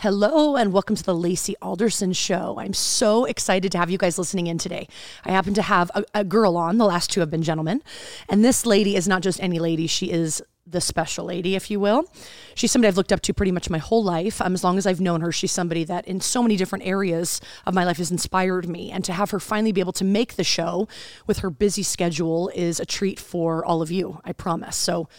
Hello, 0.00 0.56
and 0.56 0.72
welcome 0.72 0.96
to 0.96 1.02
the 1.02 1.14
Lacey 1.14 1.54
Alderson 1.60 2.14
Show. 2.14 2.58
I'm 2.58 2.72
so 2.72 3.26
excited 3.26 3.70
to 3.72 3.76
have 3.76 3.90
you 3.90 3.98
guys 3.98 4.16
listening 4.16 4.46
in 4.46 4.56
today. 4.56 4.88
I 5.26 5.30
happen 5.30 5.52
to 5.52 5.60
have 5.60 5.90
a, 5.94 6.02
a, 6.14 6.24
girl 6.24 6.56
on, 6.56 6.78
the 6.78 6.86
last 6.86 7.10
two 7.10 7.20
have 7.20 7.30
been 7.30 7.42
gentlemen. 7.42 7.82
And 8.26 8.42
this 8.42 8.64
lady 8.64 8.96
is 8.96 9.06
not 9.06 9.20
just 9.20 9.38
any 9.42 9.58
lady, 9.58 9.86
she 9.86 10.10
is 10.10 10.42
the 10.66 10.80
special 10.80 11.26
lady, 11.26 11.54
if 11.54 11.70
you 11.70 11.78
will. 11.80 12.10
She's 12.54 12.72
somebody 12.72 12.88
I've 12.88 12.96
looked 12.96 13.12
up 13.12 13.20
to 13.20 13.34
pretty 13.34 13.52
much 13.52 13.68
my 13.68 13.76
whole 13.76 14.02
life. 14.02 14.40
Um, 14.40 14.54
as 14.54 14.64
long 14.64 14.78
as 14.78 14.86
I've 14.86 15.02
known 15.02 15.20
her, 15.20 15.32
she's 15.32 15.52
somebody 15.52 15.84
that 15.84 16.08
in 16.08 16.22
so 16.22 16.42
many 16.42 16.56
different 16.56 16.86
areas 16.86 17.38
of 17.66 17.74
my 17.74 17.84
life 17.84 17.98
has 17.98 18.10
inspired 18.10 18.70
me. 18.70 18.90
And 18.90 19.04
to 19.04 19.12
have 19.12 19.32
her 19.32 19.38
finally 19.38 19.70
be 19.70 19.82
able 19.82 19.92
to 19.92 20.04
make 20.04 20.36
the 20.36 20.44
show 20.44 20.88
with 21.26 21.40
her 21.40 21.50
busy 21.50 21.82
schedule 21.82 22.50
is 22.54 22.80
a 22.80 22.86
treat 22.86 23.20
for 23.20 23.62
all 23.66 23.82
of 23.82 23.90
you, 23.90 24.18
I 24.24 24.32
promise. 24.32 24.76
So 24.76 25.10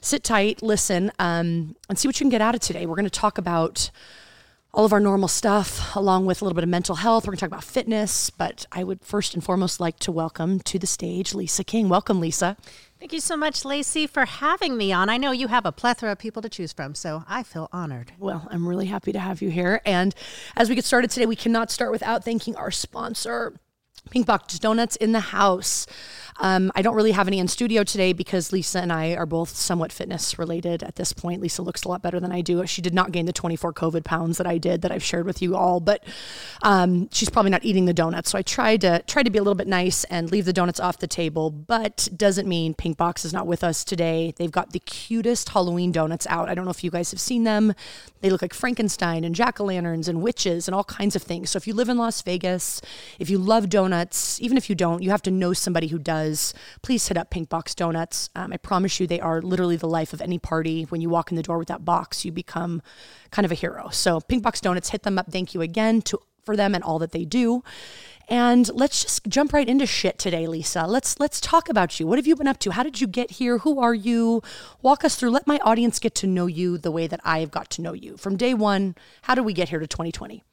sit 0.00 0.24
tight, 0.24 0.62
listen, 0.62 1.12
um, 1.18 1.76
and 1.90 1.98
see 1.98 2.08
what 2.08 2.18
you 2.18 2.24
can 2.24 2.30
get 2.30 2.40
out 2.40 2.54
of 2.54 2.62
today. 2.62 2.86
We're 2.86 2.96
going 2.96 3.04
to 3.04 3.10
talk 3.10 3.36
about 3.36 3.90
all 4.72 4.84
of 4.84 4.92
our 4.92 5.00
normal 5.00 5.28
stuff, 5.28 5.96
along 5.96 6.26
with 6.26 6.40
a 6.40 6.44
little 6.44 6.54
bit 6.54 6.62
of 6.62 6.70
mental 6.70 6.96
health. 6.96 7.24
We're 7.24 7.32
going 7.32 7.38
to 7.38 7.40
talk 7.40 7.48
about 7.48 7.64
fitness, 7.64 8.30
but 8.30 8.66
I 8.70 8.84
would 8.84 9.04
first 9.04 9.34
and 9.34 9.42
foremost 9.42 9.80
like 9.80 9.98
to 10.00 10.12
welcome 10.12 10.60
to 10.60 10.78
the 10.78 10.86
stage 10.86 11.34
Lisa 11.34 11.64
King. 11.64 11.88
Welcome, 11.88 12.20
Lisa. 12.20 12.56
Thank 13.00 13.12
you 13.12 13.20
so 13.20 13.36
much, 13.36 13.64
Lacey, 13.64 14.06
for 14.06 14.26
having 14.26 14.76
me 14.76 14.92
on. 14.92 15.08
I 15.08 15.16
know 15.16 15.32
you 15.32 15.48
have 15.48 15.66
a 15.66 15.72
plethora 15.72 16.12
of 16.12 16.18
people 16.18 16.40
to 16.42 16.48
choose 16.48 16.72
from, 16.72 16.94
so 16.94 17.24
I 17.26 17.42
feel 17.42 17.68
honored. 17.72 18.12
Well, 18.18 18.46
I'm 18.50 18.68
really 18.68 18.86
happy 18.86 19.10
to 19.12 19.18
have 19.18 19.42
you 19.42 19.50
here. 19.50 19.80
And 19.84 20.14
as 20.54 20.68
we 20.68 20.76
get 20.76 20.84
started 20.84 21.10
today, 21.10 21.26
we 21.26 21.36
cannot 21.36 21.70
start 21.70 21.90
without 21.90 22.24
thanking 22.24 22.54
our 22.56 22.70
sponsor. 22.70 23.54
Pink 24.10 24.26
Box 24.26 24.58
Donuts 24.58 24.96
in 24.96 25.12
the 25.12 25.20
house. 25.20 25.86
Um, 26.40 26.72
I 26.74 26.80
don't 26.80 26.94
really 26.94 27.12
have 27.12 27.28
any 27.28 27.38
in 27.38 27.48
studio 27.48 27.84
today 27.84 28.14
because 28.14 28.50
Lisa 28.50 28.80
and 28.80 28.90
I 28.90 29.14
are 29.14 29.26
both 29.26 29.50
somewhat 29.50 29.92
fitness 29.92 30.38
related 30.38 30.82
at 30.82 30.96
this 30.96 31.12
point. 31.12 31.42
Lisa 31.42 31.60
looks 31.60 31.84
a 31.84 31.88
lot 31.88 32.00
better 32.00 32.18
than 32.18 32.32
I 32.32 32.40
do. 32.40 32.66
She 32.66 32.80
did 32.80 32.94
not 32.94 33.12
gain 33.12 33.26
the 33.26 33.32
24 33.32 33.74
COVID 33.74 34.04
pounds 34.04 34.38
that 34.38 34.46
I 34.46 34.56
did 34.56 34.80
that 34.80 34.90
I've 34.90 35.04
shared 35.04 35.26
with 35.26 35.42
you 35.42 35.54
all, 35.54 35.80
but 35.80 36.02
um, 36.62 37.10
she's 37.12 37.28
probably 37.28 37.50
not 37.50 37.62
eating 37.62 37.84
the 37.84 37.92
donuts. 37.92 38.30
So 38.30 38.38
I 38.38 38.42
tried 38.42 38.80
to 38.80 39.02
try 39.06 39.22
to 39.22 39.30
be 39.30 39.38
a 39.38 39.42
little 39.42 39.54
bit 39.54 39.68
nice 39.68 40.04
and 40.04 40.30
leave 40.32 40.46
the 40.46 40.52
donuts 40.52 40.80
off 40.80 40.98
the 40.98 41.06
table, 41.06 41.50
but 41.50 42.08
doesn't 42.16 42.48
mean 42.48 42.72
Pink 42.72 42.96
Box 42.96 43.26
is 43.26 43.34
not 43.34 43.46
with 43.46 43.62
us 43.62 43.84
today. 43.84 44.32
They've 44.36 44.50
got 44.50 44.72
the 44.72 44.80
cutest 44.80 45.50
Halloween 45.50 45.92
donuts 45.92 46.26
out. 46.30 46.48
I 46.48 46.54
don't 46.54 46.64
know 46.64 46.70
if 46.70 46.82
you 46.82 46.90
guys 46.90 47.10
have 47.10 47.20
seen 47.20 47.44
them. 47.44 47.74
They 48.22 48.30
look 48.30 48.42
like 48.42 48.54
Frankenstein 48.54 49.24
and 49.24 49.34
jack 49.34 49.60
o' 49.60 49.64
lanterns 49.64 50.08
and 50.08 50.22
witches 50.22 50.68
and 50.68 50.74
all 50.74 50.84
kinds 50.84 51.14
of 51.16 51.22
things. 51.22 51.50
So 51.50 51.58
if 51.58 51.66
you 51.66 51.74
live 51.74 51.88
in 51.88 51.98
Las 51.98 52.22
Vegas, 52.22 52.80
if 53.18 53.28
you 53.28 53.36
love 53.38 53.68
donuts, 53.68 54.40
even 54.40 54.56
if 54.56 54.70
you 54.70 54.74
don't, 54.74 55.02
you 55.02 55.10
have 55.10 55.22
to 55.22 55.30
know 55.30 55.52
somebody 55.52 55.88
who 55.88 55.98
does 55.98 56.29
does, 56.30 56.54
please 56.82 57.08
hit 57.08 57.16
up 57.16 57.30
Pink 57.30 57.48
Box 57.48 57.74
Donuts. 57.74 58.30
Um, 58.34 58.52
I 58.52 58.56
promise 58.56 59.00
you, 59.00 59.06
they 59.06 59.20
are 59.20 59.42
literally 59.42 59.76
the 59.76 59.88
life 59.88 60.12
of 60.12 60.20
any 60.20 60.38
party. 60.38 60.84
When 60.84 61.00
you 61.00 61.10
walk 61.10 61.30
in 61.30 61.36
the 61.36 61.42
door 61.42 61.58
with 61.58 61.68
that 61.68 61.84
box, 61.84 62.24
you 62.24 62.32
become 62.32 62.82
kind 63.30 63.44
of 63.44 63.52
a 63.52 63.54
hero. 63.54 63.88
So, 63.90 64.20
Pink 64.20 64.42
Box 64.42 64.60
Donuts, 64.60 64.90
hit 64.90 65.02
them 65.02 65.18
up. 65.18 65.30
Thank 65.30 65.54
you 65.54 65.62
again 65.62 66.02
to 66.02 66.20
for 66.44 66.56
them 66.56 66.74
and 66.74 66.82
all 66.82 66.98
that 66.98 67.12
they 67.12 67.26
do. 67.26 67.62
And 68.26 68.70
let's 68.72 69.02
just 69.02 69.26
jump 69.26 69.52
right 69.52 69.68
into 69.68 69.86
shit 69.86 70.18
today, 70.18 70.46
Lisa. 70.46 70.86
Let's 70.86 71.18
let's 71.18 71.40
talk 71.40 71.68
about 71.68 71.98
you. 71.98 72.06
What 72.06 72.18
have 72.18 72.26
you 72.26 72.36
been 72.36 72.46
up 72.46 72.58
to? 72.60 72.70
How 72.70 72.82
did 72.82 73.00
you 73.00 73.06
get 73.06 73.32
here? 73.32 73.58
Who 73.58 73.80
are 73.80 73.92
you? 73.92 74.42
Walk 74.82 75.04
us 75.04 75.16
through. 75.16 75.30
Let 75.30 75.46
my 75.46 75.58
audience 75.58 75.98
get 75.98 76.14
to 76.16 76.26
know 76.26 76.46
you 76.46 76.78
the 76.78 76.92
way 76.92 77.06
that 77.08 77.20
I 77.24 77.40
have 77.40 77.50
got 77.50 77.70
to 77.70 77.82
know 77.82 77.92
you 77.92 78.16
from 78.16 78.36
day 78.36 78.54
one. 78.54 78.94
How 79.22 79.34
did 79.34 79.44
we 79.44 79.52
get 79.52 79.68
here 79.68 79.80
to 79.80 79.86
2020? 79.86 80.44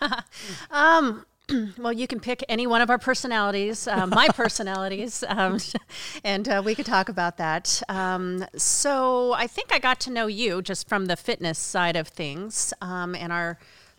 um, 0.70 1.26
well, 1.78 1.92
you 1.92 2.06
can 2.06 2.18
pick 2.18 2.44
any 2.48 2.66
one 2.66 2.80
of 2.80 2.90
our 2.90 2.98
personalities, 2.98 3.86
uh, 3.86 4.06
my 4.06 4.28
personalities, 4.34 5.22
um, 5.28 5.58
and 6.24 6.48
uh, 6.48 6.62
we 6.64 6.74
could 6.74 6.86
talk 6.86 7.08
about 7.08 7.36
that. 7.36 7.82
Um, 7.88 8.44
so, 8.56 9.32
I 9.32 9.46
think 9.46 9.72
I 9.72 9.78
got 9.78 10.00
to 10.00 10.10
know 10.10 10.26
you 10.26 10.60
just 10.62 10.88
from 10.88 11.06
the 11.06 11.16
fitness 11.16 11.58
side 11.58 11.96
of 11.96 12.08
things, 12.08 12.74
um, 12.80 13.14
and 13.14 13.32
our 13.32 13.58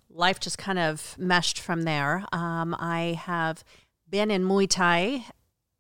life 0.10 0.40
just 0.40 0.58
kind 0.58 0.80
of 0.80 1.16
meshed 1.18 1.60
from 1.60 1.84
there. 1.84 2.26
Um, 2.32 2.76
I 2.78 3.20
have 3.24 3.64
been 4.10 4.30
in 4.32 4.44
Muay 4.44 4.70
Thai 4.70 5.26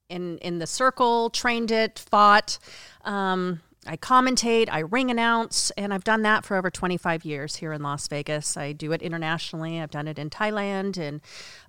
in 0.10 0.38
in 0.38 0.60
the 0.60 0.68
circle, 0.68 1.30
trained 1.30 1.72
it, 1.72 2.00
fought. 2.00 2.60
Um, 3.04 3.61
I 3.87 3.98
commentate, 3.98 4.67
I 4.71 4.80
ring 4.80 5.09
announce, 5.09 5.71
and 5.71 5.93
I've 5.93 6.03
done 6.03 6.21
that 6.23 6.45
for 6.45 6.58
over 6.58 6.70
25 6.70 7.25
years 7.25 7.55
here 7.55 7.73
in 7.73 7.81
Las 7.81 8.08
Vegas. 8.08 8.58
I 8.58 8.73
do 8.73 8.92
it 8.92 9.02
internationally. 9.02 9.80
I've 9.81 9.92
done 9.92 10.08
it 10.08 10.20
in 10.20 10.30
Thailand 10.30 10.98
and 10.98 11.21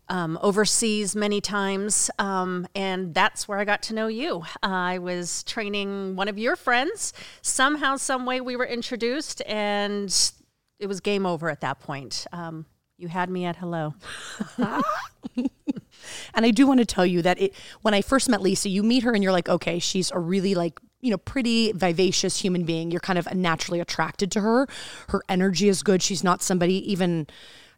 um, 0.09 0.39
overseas 0.43 1.15
many 1.15 1.41
times. 1.41 2.11
Um, 2.19 2.67
and 2.75 3.15
that's 3.15 3.47
where 3.47 3.59
I 3.59 3.65
got 3.65 3.83
to 3.85 3.95
know 3.95 4.09
you. 4.09 4.43
Uh, 4.63 4.67
I 4.67 4.99
was 4.99 5.45
training 5.45 6.17
one 6.17 6.29
of 6.29 6.39
your 6.39 6.57
friends. 6.57 7.13
Somehow, 7.43 7.97
some 7.97 8.27
way, 8.27 8.41
we 8.41 8.57
were 8.57 8.67
introduced, 8.67 9.43
and 9.47 10.15
it 10.79 10.87
was 10.87 11.01
game 11.01 11.27
over 11.27 11.49
at 11.51 11.61
that 11.61 11.81
point. 11.81 12.27
Um, 12.33 12.67
you 12.97 13.09
had 13.09 13.31
me 13.31 13.45
at 13.45 13.57
hello. 13.57 13.95
and 14.57 14.83
I 16.35 16.51
do 16.51 16.67
want 16.67 16.81
to 16.81 16.87
tell 16.87 17.07
you 17.07 17.23
that 17.23 17.41
it, 17.41 17.55
when 17.83 17.95
I 17.95 18.03
first 18.03 18.29
met 18.29 18.43
Lisa, 18.43 18.69
you 18.69 18.83
meet 18.83 19.05
her 19.05 19.13
and 19.13 19.23
you're 19.23 19.33
like, 19.33 19.49
okay, 19.49 19.79
she's 19.79 20.11
a 20.11 20.19
really 20.19 20.55
like 20.57 20.81
you 21.01 21.11
know, 21.11 21.19
pretty 21.19 21.73
vivacious 21.73 22.41
human 22.41 22.65
being. 22.65 22.91
You're 22.91 23.01
kind 23.01 23.19
of 23.19 23.33
naturally 23.35 23.81
attracted 23.81 24.31
to 24.33 24.41
her. 24.41 24.67
Her 25.09 25.23
energy 25.29 25.69
is 25.69 25.83
good. 25.83 26.03
She's 26.03 26.25
not 26.25 26.43
somebody 26.43 26.91
even 26.91 27.27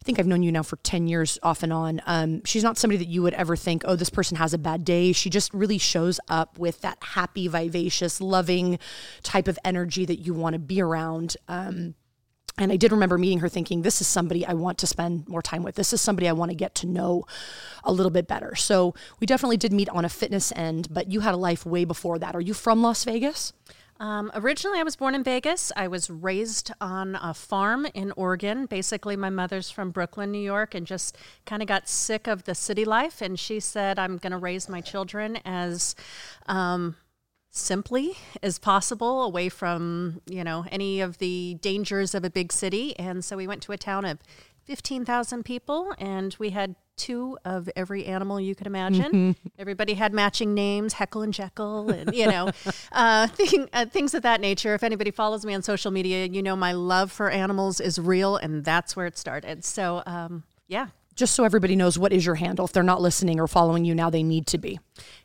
I 0.01 0.05
think 0.07 0.19
I've 0.19 0.27
known 0.27 0.43
you 0.43 0.51
now 0.51 0.63
for 0.63 0.77
10 0.77 1.09
years 1.09 1.39
off 1.43 1.63
and 1.63 1.75
on. 1.75 2.01
Um, 2.07 2.43
she's 2.45 2.63
not 2.63 2.79
somebody 2.79 2.97
that 3.05 3.11
you 3.11 3.23
would 3.23 3.35
ever 3.35 3.55
think, 3.55 3.83
oh, 3.85 3.97
this 3.97 4.09
person 4.09 4.39
has 4.39 4.55
a 4.55 4.59
bad 4.59 4.83
day. 4.83 5.13
She 5.13 5.29
just 5.29 5.53
really 5.53 5.77
shows 5.77 6.19
up 6.27 6.59
with 6.59 6.81
that 6.81 6.97
happy, 7.03 7.49
vivacious, 7.49 8.19
loving 8.19 8.79
type 9.23 9.47
of 9.47 9.59
energy 9.63 10.07
that 10.07 10.21
you 10.21 10.33
want 10.33 10.55
to 10.55 10.59
be 10.59 10.81
around. 10.81 11.37
Um, 11.49 11.97
and 12.59 12.73
I 12.73 12.77
did 12.77 12.93
remember 12.93 13.17
meeting 13.17 13.39
her 13.41 13.49
thinking, 13.49 13.83
this 13.83 14.01
is 14.01 14.07
somebody 14.07 14.45
I 14.45 14.55
want 14.55 14.79
to 14.79 14.87
spend 14.87 15.29
more 15.29 15.43
time 15.43 15.63
with. 15.63 15.77
This 15.77 15.93
is 15.93 16.01
somebody 16.01 16.29
I 16.29 16.33
want 16.33 16.51
to 16.51 16.55
get 16.55 16.75
to 16.77 16.87
know 16.87 17.25
a 17.85 17.93
little 17.93 18.11
bit 18.11 18.27
better. 18.27 18.55
So 18.55 18.95
we 19.19 19.27
definitely 19.27 19.57
did 19.57 19.73
meet 19.73 19.89
on 19.89 20.05
a 20.05 20.09
fitness 20.09 20.53
end, 20.55 20.89
but 20.91 21.11
you 21.11 21.21
had 21.21 21.35
a 21.35 21.39
life 21.39 21.65
way 21.65 21.85
before 21.85 22.19
that. 22.19 22.35
Are 22.35 22.41
you 22.41 22.55
from 22.55 22.83
Las 22.83 23.05
Vegas? 23.05 23.53
Um, 24.01 24.31
originally, 24.35 24.81
I 24.81 24.83
was 24.83 24.97
born 24.97 25.15
in 25.15 25.23
Vegas. 25.23 25.71
I 25.77 25.87
was 25.87 26.09
raised 26.09 26.73
on 26.81 27.17
a 27.17 27.35
farm 27.35 27.87
in 27.93 28.13
Oregon. 28.13 28.65
Basically, 28.65 29.15
my 29.15 29.29
mother's 29.29 29.71
from 29.71 29.91
Brooklyn, 29.91 30.33
New 30.33 30.41
York, 30.41 30.75
and 30.75 30.87
just 30.87 31.19
kind 31.45 31.61
of 31.61 31.69
got 31.69 31.87
sick 31.87 32.27
of 32.27 32.45
the 32.45 32.55
city 32.55 32.87
life. 32.87 33.21
And 33.21 33.39
she 33.39 33.61
said, 33.61 33.99
I'm 33.99 34.17
going 34.17 34.33
to 34.33 34.39
raise 34.39 34.71
my 34.71 34.81
children 34.81 35.39
as. 35.45 35.95
Um, 36.47 36.97
simply 37.51 38.17
as 38.43 38.59
possible 38.59 39.25
away 39.25 39.49
from 39.49 40.21
you 40.27 40.45
know 40.45 40.65
any 40.71 41.01
of 41.01 41.19
the 41.19 41.59
dangers 41.61 42.15
of 42.15 42.25
a 42.25 42.31
big 42.31 42.53
city 42.53 42.97
and 42.99 43.25
so 43.25 43.37
we 43.37 43.47
went 43.47 43.61
to 43.61 43.73
a 43.73 43.77
town 43.77 44.05
of 44.05 44.19
15,000 44.65 45.45
people 45.45 45.93
and 45.99 46.37
we 46.39 46.51
had 46.51 46.77
two 46.97 47.39
of 47.45 47.69
every 47.75 48.05
animal 48.05 48.39
you 48.39 48.55
could 48.55 48.67
imagine. 48.67 49.13
Mm-hmm. 49.13 49.49
Everybody 49.59 49.95
had 49.95 50.13
matching 50.13 50.55
names, 50.55 50.93
Heckle 50.93 51.23
and 51.23 51.33
Jeckle, 51.33 51.91
and 51.91 52.15
you 52.15 52.27
know, 52.27 52.51
uh, 52.93 53.27
thing, 53.27 53.69
uh, 53.73 53.87
things 53.87 54.15
of 54.15 54.23
that 54.23 54.41
nature. 54.41 54.75
If 54.75 54.83
anybody 54.83 55.11
follows 55.11 55.45
me 55.45 55.55
on 55.55 55.63
social 55.63 55.91
media, 55.91 56.27
you 56.27 56.43
know 56.43 56.57
my 56.57 56.73
love 56.73 57.11
for 57.11 57.31
animals 57.31 57.81
is 57.81 57.99
real, 57.99 58.37
and 58.37 58.65
that's 58.65 58.95
where 58.95 59.07
it 59.07 59.17
started. 59.17 59.65
So, 59.65 60.03
um, 60.07 60.45
yeah, 60.69 60.89
just 61.15 61.35
so 61.35 61.45
everybody 61.45 61.77
knows 61.77 61.99
what 61.99 62.13
is 62.13 62.25
your 62.25 62.37
handle 62.37 62.65
if 62.65 62.73
they're 62.73 62.83
not 62.83 63.01
listening 63.01 63.41
or 63.41 63.47
following 63.47 63.85
you 63.85 63.95
now 63.95 64.11
they 64.11 64.23
need 64.23 64.47
to 64.49 64.59
be. 64.59 64.81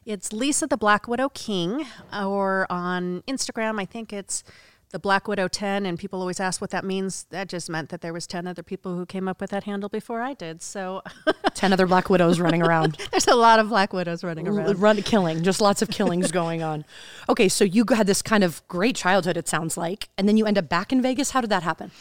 It's 0.06 0.34
lisa 0.34 0.68
the 0.68 0.78
black 0.78 1.08
widow 1.08 1.30
king 1.30 1.86
or 2.14 2.68
on 2.70 3.24
instagram 3.28 3.80
i 3.80 3.86
think 3.86 4.14
it's 4.14 4.44
the 4.92 5.00
black 5.00 5.28
widow 5.28 5.48
10 5.50 5.86
and 5.86 6.00
people 6.00 6.22
always 6.22 6.40
ask 6.40 6.62
what 6.62 6.70
that 6.70 6.86
means. 6.86 7.26
That 7.30 7.50
just 7.50 7.70
meant 7.70 7.90
that 7.90 8.00
there 8.00 8.14
was 8.14 8.26
10 8.28 8.48
other 8.48 8.64
people 8.64 8.96
who 8.96 9.06
came 9.06 9.28
up 9.28 9.42
with 9.42 9.50
that 9.50 9.66
handle 9.66 9.90
before 9.90 10.22
i 10.22 10.34
did 10.34 10.62
so. 10.62 11.02
10 11.54 11.74
other 11.74 11.86
black 11.86 12.10
widows 12.10 12.40
running 12.40 12.62
around. 12.62 12.98
There's 13.12 13.28
a 13.28 13.36
lot 13.36 13.60
of 13.60 13.68
black 13.68 13.92
widows 13.92 14.24
running 14.24 14.48
around. 14.48 14.80
run 14.80 15.02
killing 15.02 15.44
just 15.44 15.60
lots 15.60 15.82
of 15.82 15.90
killings 15.90 16.32
going 16.32 16.64
on. 16.64 16.86
Okay 17.28 17.50
so 17.50 17.66
you 17.66 17.84
had 17.90 18.08
this 18.08 18.22
kind 18.22 18.44
of 18.44 18.66
great 18.68 18.96
childhood 18.96 19.36
it 19.36 19.48
sounds 19.48 19.76
like 19.76 20.08
and 20.18 20.30
then 20.30 20.38
you 20.38 20.46
end 20.46 20.58
up 20.58 20.70
back 20.70 20.94
in 20.94 21.02
vegas. 21.02 21.32
How 21.32 21.42
did 21.42 21.50
that 21.50 21.64
happen? 21.64 21.92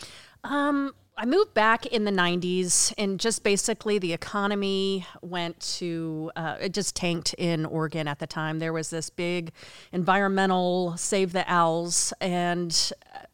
Um, 0.44 0.94
I 1.16 1.26
moved 1.26 1.54
back 1.54 1.86
in 1.86 2.04
the 2.04 2.10
90s, 2.10 2.92
and 2.98 3.20
just 3.20 3.44
basically 3.44 4.00
the 4.00 4.12
economy 4.12 5.06
went 5.22 5.60
to, 5.78 6.32
uh, 6.34 6.56
it 6.60 6.74
just 6.74 6.96
tanked 6.96 7.34
in 7.34 7.64
Oregon 7.66 8.08
at 8.08 8.18
the 8.18 8.26
time. 8.26 8.58
There 8.58 8.72
was 8.72 8.90
this 8.90 9.10
big 9.10 9.52
environmental 9.92 10.96
save 10.96 11.32
the 11.32 11.44
owls, 11.46 12.12
and 12.20 12.92
uh, 13.14 13.26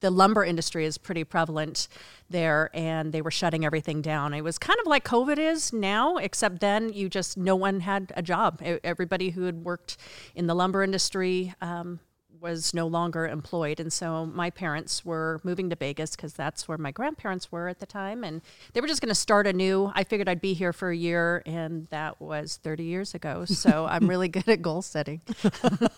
the 0.00 0.10
lumber 0.10 0.44
industry 0.44 0.84
is 0.84 0.98
pretty 0.98 1.22
prevalent 1.22 1.86
there, 2.28 2.70
and 2.74 3.12
they 3.12 3.22
were 3.22 3.30
shutting 3.30 3.64
everything 3.64 4.02
down. 4.02 4.34
It 4.34 4.42
was 4.42 4.58
kind 4.58 4.78
of 4.80 4.88
like 4.88 5.04
COVID 5.04 5.38
is 5.38 5.72
now, 5.72 6.16
except 6.16 6.60
then 6.60 6.92
you 6.92 7.08
just, 7.08 7.36
no 7.36 7.54
one 7.54 7.80
had 7.80 8.12
a 8.16 8.22
job. 8.22 8.60
Everybody 8.82 9.30
who 9.30 9.44
had 9.44 9.64
worked 9.64 9.96
in 10.34 10.48
the 10.48 10.54
lumber 10.54 10.82
industry, 10.82 11.54
um, 11.60 12.00
was 12.40 12.74
no 12.74 12.86
longer 12.86 13.26
employed. 13.26 13.80
And 13.80 13.92
so 13.92 14.26
my 14.26 14.50
parents 14.50 15.04
were 15.04 15.40
moving 15.42 15.70
to 15.70 15.76
Vegas 15.76 16.12
because 16.16 16.34
that's 16.34 16.68
where 16.68 16.78
my 16.78 16.90
grandparents 16.90 17.50
were 17.50 17.68
at 17.68 17.80
the 17.80 17.86
time. 17.86 18.24
And 18.24 18.42
they 18.72 18.80
were 18.80 18.86
just 18.86 19.00
going 19.00 19.10
to 19.10 19.14
start 19.14 19.46
anew. 19.46 19.92
I 19.94 20.04
figured 20.04 20.28
I'd 20.28 20.40
be 20.40 20.54
here 20.54 20.72
for 20.72 20.90
a 20.90 20.96
year, 20.96 21.42
and 21.46 21.86
that 21.88 22.20
was 22.20 22.58
30 22.62 22.84
years 22.84 23.14
ago. 23.14 23.44
So 23.44 23.86
I'm 23.90 24.08
really 24.08 24.28
good 24.28 24.48
at 24.48 24.62
goal 24.62 24.82
setting. 24.82 25.22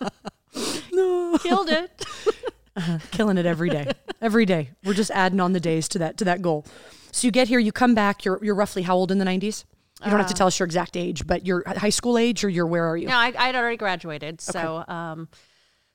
no. 0.92 1.38
Killed 1.38 1.70
it. 1.70 2.04
killing 3.10 3.38
it 3.38 3.46
every 3.46 3.70
day. 3.70 3.92
every 4.20 4.46
day. 4.46 4.70
We're 4.84 4.94
just 4.94 5.10
adding 5.10 5.40
on 5.40 5.52
the 5.52 5.60
days 5.60 5.88
to 5.88 5.98
that 5.98 6.16
to 6.18 6.24
that 6.24 6.42
goal. 6.42 6.64
So 7.12 7.26
you 7.26 7.32
get 7.32 7.48
here, 7.48 7.58
you 7.58 7.72
come 7.72 7.94
back, 7.94 8.24
you're 8.24 8.42
you're 8.42 8.54
roughly 8.54 8.82
how 8.82 8.96
old 8.96 9.10
in 9.10 9.18
the 9.18 9.24
90s? 9.24 9.64
You 10.02 10.10
don't 10.10 10.18
have 10.18 10.28
to 10.28 10.34
tell 10.34 10.46
us 10.46 10.58
your 10.58 10.64
exact 10.64 10.96
age, 10.96 11.26
but 11.26 11.44
your 11.44 11.62
high 11.66 11.90
school 11.90 12.16
age 12.16 12.42
or 12.42 12.48
your 12.48 12.66
where 12.66 12.86
are 12.86 12.96
you? 12.96 13.06
No, 13.06 13.16
I, 13.16 13.34
I'd 13.36 13.54
already 13.54 13.76
graduated. 13.76 14.40
So, 14.40 14.82
um, 14.88 15.28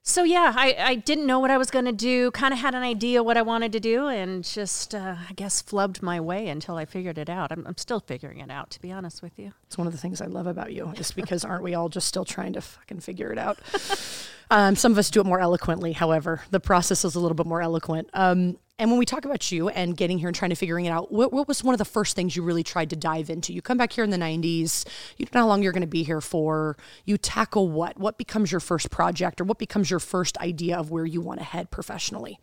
so 0.08 0.24
yeah, 0.24 0.54
I, 0.56 0.76
I 0.78 0.96
didn't 0.96 1.26
know 1.26 1.40
what 1.40 1.50
I 1.50 1.58
was 1.58 1.72
going 1.72 1.86
to 1.86 1.92
do. 1.92 2.30
Kind 2.30 2.54
of 2.54 2.60
had 2.60 2.76
an 2.76 2.84
idea 2.84 3.24
what 3.24 3.38
I 3.38 3.42
wanted 3.42 3.72
to 3.72 3.80
do, 3.80 4.08
and 4.08 4.44
just 4.44 4.94
uh, 4.94 5.16
I 5.28 5.34
guess 5.34 5.64
flubbed 5.64 6.04
my 6.04 6.22
way 6.22 6.48
until 6.48 6.78
I 6.78 6.86
figured 6.86 7.18
it 7.18 7.28
out. 7.28 7.52
I'm, 7.52 7.66
I'm 7.66 7.78
still 7.78 8.00
figuring 8.00 8.40
it 8.40 8.52
out, 8.52 8.70
to 8.72 8.82
be 8.82 8.92
honest 8.92 9.24
with 9.24 9.40
you. 9.40 9.54
It's 9.66 9.80
one 9.80 9.88
of 9.88 9.94
the 9.94 10.00
things 10.00 10.22
I 10.22 10.28
love 10.28 10.46
about 10.46 10.74
you, 10.74 10.94
just 10.96 11.16
because 11.18 11.44
aren't 11.44 11.64
we 11.64 11.74
all 11.74 11.90
just 11.90 12.08
still 12.08 12.24
trying 12.24 12.54
to 12.54 12.62
fucking 12.62 13.00
figure 13.00 13.32
it 13.32 13.40
out? 13.40 13.60
Um, 14.52 14.76
some 14.76 14.92
of 14.92 14.98
us 15.00 15.10
do 15.10 15.22
it 15.22 15.26
more 15.26 15.40
eloquently, 15.40 15.94
however, 15.94 16.42
the 16.52 16.60
process 16.60 17.04
is 17.04 17.16
a 17.16 17.20
little 17.20 17.34
bit 17.36 17.48
more 17.48 17.64
eloquent. 17.64 18.10
Um, 18.14 18.60
and 18.78 18.92
when 18.92 19.00
we 19.00 19.06
talk 19.06 19.24
about 19.24 19.52
you 19.52 19.70
and 19.70 19.96
getting 19.96 20.18
here 20.18 20.28
and 20.28 20.36
trying 20.36 20.50
to 20.50 20.56
figuring 20.56 20.86
it 20.86 20.90
out, 20.90 21.10
what, 21.12 21.32
what, 21.32 21.48
was 21.48 21.64
one 21.64 21.74
of 21.74 21.80
the 21.80 21.86
first 21.86 22.16
things 22.16 22.36
you 22.36 22.44
really 22.44 22.64
tried 22.64 22.90
to 22.90 22.96
dive 22.98 23.30
into? 23.30 23.54
You 23.54 23.62
come 23.62 23.78
back 23.78 23.94
here 23.94 24.04
in 24.04 24.10
the 24.10 24.18
90s, 24.18 24.86
you 25.18 25.26
don't 25.26 25.34
know 25.34 25.42
how 25.42 25.48
long 25.48 25.64
you're 25.64 25.72
going 25.72 25.82
to 25.82 25.88
be 25.88 26.04
here 26.04 26.20
for. 26.20 26.76
You 27.06 27.18
tackle 27.18 27.70
what? 27.70 27.98
What 27.98 28.18
becomes 28.18 28.52
your 28.52 28.60
first 28.60 28.92
project 28.92 29.40
or 29.40 29.46
what 29.46 29.60
becomes 29.60 29.90
your 29.90 30.02
first 30.02 30.38
idea 30.40 30.78
of 30.78 30.92
where 30.92 31.06
you 31.06 31.22
want 31.22 31.40
to 31.40 31.46
head 31.46 31.72
professionally? 31.72 32.38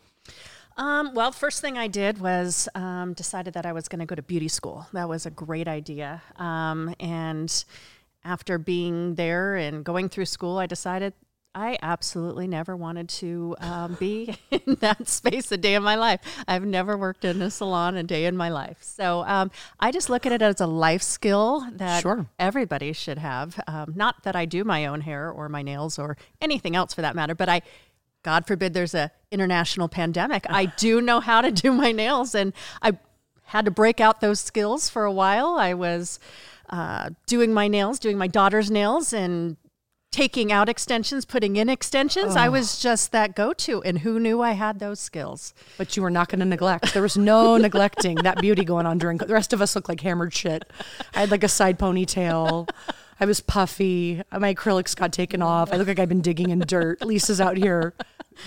Um, 0.79 1.13
well, 1.13 1.33
first 1.33 1.61
thing 1.61 1.77
I 1.77 1.87
did 1.87 2.19
was 2.19 2.67
um, 2.75 3.13
decided 3.13 3.53
that 3.53 3.67
I 3.67 3.73
was 3.73 3.89
going 3.89 4.01
to 4.01 4.07
go 4.07 4.15
to 4.15 4.23
beauty 4.23 4.49
school. 4.49 4.87
That 4.95 5.11
was 5.11 5.27
a 5.27 5.31
great 5.31 5.69
idea. 5.69 6.23
Um, 6.37 6.95
and 6.99 7.65
after 8.25 8.57
being 8.57 9.17
there 9.17 9.57
and 9.57 9.85
going 9.85 10.09
through 10.09 10.25
school, 10.27 10.57
I 10.57 10.67
decided 10.67 11.13
I 11.55 11.79
absolutely 11.83 12.47
never 12.47 12.75
wanted 12.75 13.09
to 13.11 13.57
um, 13.61 13.97
be 14.01 14.35
in 14.51 14.77
that 14.81 15.07
space 15.09 15.53
a 15.53 15.57
day 15.59 15.75
in 15.75 15.83
my 15.83 15.97
life. 15.97 16.21
I've 16.49 16.65
never 16.65 16.97
worked 16.97 17.25
in 17.27 17.43
a 17.43 17.51
salon 17.51 17.97
a 17.97 18.03
day 18.03 18.25
in 18.25 18.37
my 18.37 18.49
life. 18.49 18.79
So 18.81 19.23
um, 19.27 19.51
I 19.79 19.93
just 19.93 20.09
look 20.09 20.25
at 20.25 20.33
it 20.33 20.41
as 20.41 20.61
a 20.61 20.67
life 20.67 21.03
skill 21.03 21.67
that 21.73 22.03
Sure. 22.03 22.27
everybody 22.39 22.93
should 22.95 23.19
have. 23.19 23.61
Um, 23.67 23.93
not 23.95 24.23
that 24.25 24.35
I 24.35 24.47
do 24.47 24.65
my 24.65 24.87
own 24.87 25.03
hair 25.03 25.31
or 25.31 25.49
my 25.51 25.61
nails 25.63 25.99
or 25.99 26.17
anything 26.41 26.75
else 26.75 26.95
for 26.95 27.03
that 27.03 27.15
matter, 27.15 27.35
but 27.35 27.51
I, 27.51 27.61
God 28.23 28.47
forbid, 28.47 28.73
there's 28.73 28.95
a 28.95 29.11
international 29.31 29.89
pandemic. 29.89 30.47
I 30.49 30.67
do 30.79 31.01
know 31.03 31.21
how 31.21 31.43
to 31.43 31.51
do 31.51 31.71
my 31.73 31.93
nails, 31.93 32.35
and 32.35 32.55
I 32.81 32.97
had 33.45 33.67
to 33.67 33.71
break 33.71 34.01
out 34.01 34.23
those 34.23 34.41
skills 34.41 34.89
for 34.89 35.05
a 35.05 35.13
while. 35.13 35.57
I 35.59 35.75
was 35.75 36.19
uh, 36.71 37.11
doing 37.27 37.53
my 37.53 37.69
nails, 37.69 37.99
doing 37.99 38.17
my 38.17 38.29
daughter's 38.29 38.71
nails, 38.71 39.13
and 39.13 39.59
taking 40.13 40.53
out 40.53 40.69
extensions, 40.69 41.25
putting 41.25 41.57
in 41.57 41.69
extensions. 41.69 42.37
I 42.37 42.49
was 42.49 42.81
just 42.81 43.11
that 43.13 43.35
go 43.35 43.53
to, 43.55 43.83
and 43.83 44.01
who 44.01 44.21
knew 44.21 44.43
I 44.43 44.53
had 44.53 44.79
those 44.79 45.01
skills? 45.01 45.55
But 45.79 45.97
you 45.97 46.03
were 46.03 46.11
not 46.11 46.29
going 46.29 46.41
to 46.41 46.45
neglect. 46.45 46.93
There 46.93 47.03
was 47.03 47.17
no 47.17 47.57
neglecting 47.69 48.17
that 48.17 48.41
beauty 48.41 48.65
going 48.65 48.87
on 48.87 48.99
during. 48.99 49.19
The 49.19 49.27
rest 49.27 49.53
of 49.53 49.61
us 49.61 49.75
looked 49.75 49.89
like 49.89 50.03
hammered 50.03 50.33
shit. 50.35 50.71
I 51.15 51.21
had 51.21 51.31
like 51.31 51.43
a 51.43 51.49
side 51.49 51.79
ponytail. 51.79 52.69
I 53.19 53.25
was 53.25 53.41
puffy. 53.41 54.23
My 54.31 54.55
acrylics 54.55 54.95
got 54.95 55.13
taken 55.13 55.43
off. 55.43 55.73
I 55.73 55.77
look 55.77 55.89
like 55.89 55.99
I've 55.99 56.09
been 56.09 56.21
digging 56.21 56.51
in 56.51 56.59
dirt. 56.61 57.03
Lisa's 57.03 57.41
out 57.41 57.57
here, 57.57 57.95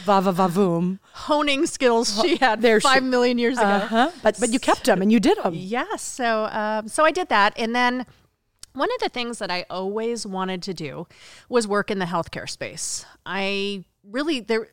va 0.03 0.21
va 0.21 0.31
va 0.31 0.47
voom. 0.47 0.99
Honing 1.13 1.65
skills 1.65 2.21
she 2.21 2.35
had 2.37 2.61
there 2.61 2.79
five 2.79 3.03
million 3.03 3.37
years 3.37 3.57
ago. 3.57 3.67
Uh-huh. 3.67 4.11
But 4.21 4.39
but 4.39 4.51
you 4.51 4.59
kept 4.59 4.83
them 4.83 5.01
and 5.01 5.11
you 5.11 5.19
did 5.19 5.37
them. 5.39 5.53
Yeah, 5.55 5.95
so 5.95 6.45
um, 6.51 6.87
so 6.87 7.05
I 7.05 7.11
did 7.11 7.29
that, 7.29 7.53
and 7.57 7.73
then 7.75 8.05
one 8.75 8.89
of 8.93 8.99
the 8.99 9.09
things 9.09 9.39
that 9.39 9.49
I 9.49 9.65
always 9.69 10.25
wanted 10.25 10.61
to 10.63 10.73
do 10.73 11.07
was 11.49 11.67
work 11.67 11.89
in 11.89 11.99
the 11.99 12.05
healthcare 12.05 12.49
space. 12.49 13.05
I 13.25 13.85
really 14.03 14.39
there 14.39 14.67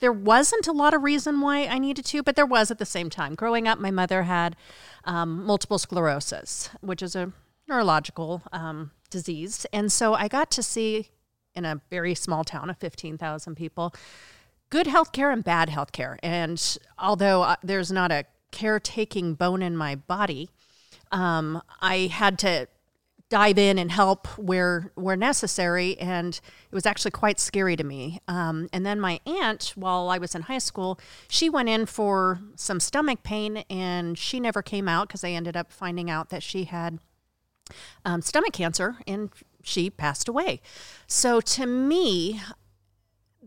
there 0.00 0.12
wasn't 0.12 0.66
a 0.66 0.72
lot 0.72 0.94
of 0.94 1.02
reason 1.02 1.40
why 1.40 1.66
I 1.66 1.78
needed 1.78 2.04
to, 2.06 2.22
but 2.22 2.36
there 2.36 2.44
was 2.46 2.70
at 2.70 2.78
the 2.78 2.84
same 2.84 3.08
time. 3.08 3.34
Growing 3.34 3.66
up, 3.66 3.78
my 3.78 3.90
mother 3.90 4.24
had 4.24 4.54
um, 5.04 5.44
multiple 5.44 5.78
sclerosis, 5.78 6.70
which 6.80 7.02
is 7.02 7.16
a 7.16 7.32
neurological 7.68 8.42
um, 8.52 8.90
disease, 9.10 9.66
and 9.72 9.90
so 9.90 10.14
I 10.14 10.28
got 10.28 10.50
to 10.52 10.62
see 10.62 11.10
in 11.54 11.64
a 11.64 11.80
very 11.90 12.14
small 12.14 12.44
town 12.44 12.70
of 12.70 12.78
fifteen 12.78 13.18
thousand 13.18 13.54
people 13.54 13.94
good 14.70 14.86
healthcare 14.86 15.32
and 15.32 15.44
bad 15.44 15.68
healthcare. 15.68 16.18
And 16.22 16.78
although 16.98 17.42
uh, 17.42 17.56
there's 17.62 17.92
not 17.92 18.10
a 18.10 18.24
caretaking 18.50 19.34
bone 19.34 19.62
in 19.62 19.76
my 19.76 19.94
body, 19.94 20.50
um, 21.12 21.62
I 21.80 22.08
had 22.10 22.38
to 22.40 22.66
dive 23.30 23.58
in 23.58 23.78
and 23.78 23.90
help 23.90 24.26
where 24.38 24.92
where 24.94 25.16
necessary, 25.16 25.98
and 25.98 26.40
it 26.70 26.74
was 26.74 26.86
actually 26.86 27.10
quite 27.10 27.40
scary 27.40 27.76
to 27.76 27.84
me. 27.84 28.20
Um, 28.28 28.68
and 28.72 28.84
then 28.84 29.00
my 29.00 29.20
aunt, 29.26 29.72
while 29.74 30.08
I 30.08 30.18
was 30.18 30.34
in 30.34 30.42
high 30.42 30.58
school, 30.58 30.98
she 31.28 31.48
went 31.48 31.68
in 31.68 31.86
for 31.86 32.40
some 32.56 32.80
stomach 32.80 33.22
pain, 33.22 33.58
and 33.70 34.18
she 34.18 34.40
never 34.40 34.62
came 34.62 34.88
out 34.88 35.08
because 35.08 35.24
I 35.24 35.30
ended 35.30 35.56
up 35.56 35.72
finding 35.72 36.10
out 36.10 36.28
that 36.30 36.42
she 36.42 36.64
had 36.64 36.98
um, 38.04 38.22
stomach 38.22 38.52
cancer, 38.52 38.96
and 39.06 39.30
she 39.62 39.90
passed 39.90 40.28
away. 40.28 40.60
So 41.06 41.40
to 41.40 41.66
me, 41.66 42.40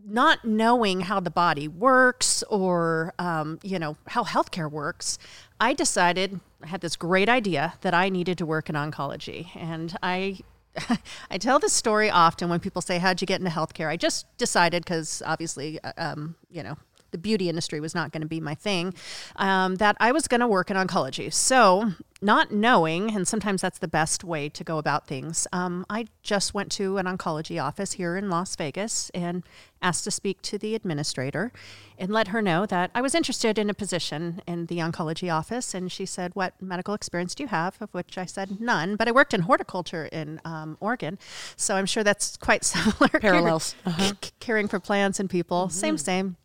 not 0.04 0.44
knowing 0.44 1.02
how 1.02 1.20
the 1.20 1.30
body 1.30 1.68
works 1.68 2.42
or 2.44 3.14
um, 3.18 3.58
you 3.62 3.78
know 3.78 3.96
how 4.08 4.24
healthcare 4.24 4.70
works 4.70 5.18
i 5.60 5.72
decided 5.72 6.40
i 6.62 6.66
had 6.66 6.80
this 6.80 6.96
great 6.96 7.28
idea 7.28 7.74
that 7.80 7.94
i 7.94 8.08
needed 8.08 8.38
to 8.38 8.46
work 8.46 8.68
in 8.68 8.74
oncology. 8.74 9.48
And 9.56 9.96
i 10.02 10.38
i 11.30 11.38
tell 11.38 11.58
this 11.58 11.72
story 11.72 12.10
often 12.10 12.48
when 12.48 12.60
people 12.60 12.82
say 12.82 12.98
how'd 12.98 13.20
you 13.20 13.26
get 13.26 13.40
into 13.40 13.50
healthcare? 13.50 13.88
I 13.88 13.96
just 13.96 14.26
decided 14.38 14.84
because 14.84 15.22
obviously 15.26 15.80
uh, 15.82 15.92
um, 15.96 16.36
you 16.50 16.62
know 16.62 16.76
the 17.10 17.18
beauty 17.18 17.48
industry 17.48 17.80
was 17.80 17.94
not 17.94 18.12
going 18.12 18.22
to 18.22 18.28
be 18.28 18.40
my 18.40 18.54
thing 18.54 18.94
um, 19.36 19.76
that 19.76 19.96
i 20.00 20.12
was 20.12 20.28
going 20.28 20.40
to 20.40 20.48
work 20.48 20.70
in 20.70 20.76
oncology 20.76 21.32
so 21.32 21.92
not 22.20 22.50
knowing 22.50 23.14
and 23.14 23.28
sometimes 23.28 23.62
that's 23.62 23.78
the 23.78 23.88
best 23.88 24.24
way 24.24 24.48
to 24.48 24.64
go 24.64 24.78
about 24.78 25.06
things 25.06 25.46
um, 25.52 25.84
i 25.88 26.06
just 26.22 26.54
went 26.54 26.70
to 26.70 26.98
an 26.98 27.06
oncology 27.06 27.62
office 27.62 27.92
here 27.92 28.16
in 28.16 28.28
las 28.28 28.56
vegas 28.56 29.10
and 29.14 29.44
asked 29.82 30.04
to 30.04 30.10
speak 30.10 30.42
to 30.42 30.58
the 30.58 30.74
administrator 30.74 31.52
and 31.98 32.10
let 32.10 32.28
her 32.28 32.40
know 32.40 32.66
that 32.66 32.90
I 32.94 33.00
was 33.00 33.14
interested 33.14 33.58
in 33.58 33.68
a 33.70 33.74
position 33.74 34.40
in 34.46 34.66
the 34.66 34.78
oncology 34.78 35.32
office. 35.32 35.74
And 35.74 35.90
she 35.90 36.06
said, 36.06 36.34
What 36.34 36.60
medical 36.60 36.94
experience 36.94 37.34
do 37.34 37.44
you 37.44 37.48
have? 37.48 37.76
Of 37.80 37.92
which 37.92 38.18
I 38.18 38.24
said, 38.24 38.60
None. 38.60 38.96
But 38.96 39.08
I 39.08 39.12
worked 39.12 39.34
in 39.34 39.42
horticulture 39.42 40.06
in 40.06 40.40
um, 40.44 40.76
Oregon. 40.80 41.18
So 41.56 41.76
I'm 41.76 41.86
sure 41.86 42.04
that's 42.04 42.36
quite 42.36 42.64
similar. 42.64 43.08
Parallels. 43.20 43.74
Caring, 43.84 44.16
caring 44.40 44.68
for 44.68 44.80
plants 44.80 45.20
and 45.20 45.28
people. 45.28 45.68
Same, 45.68 45.98
same. 45.98 46.36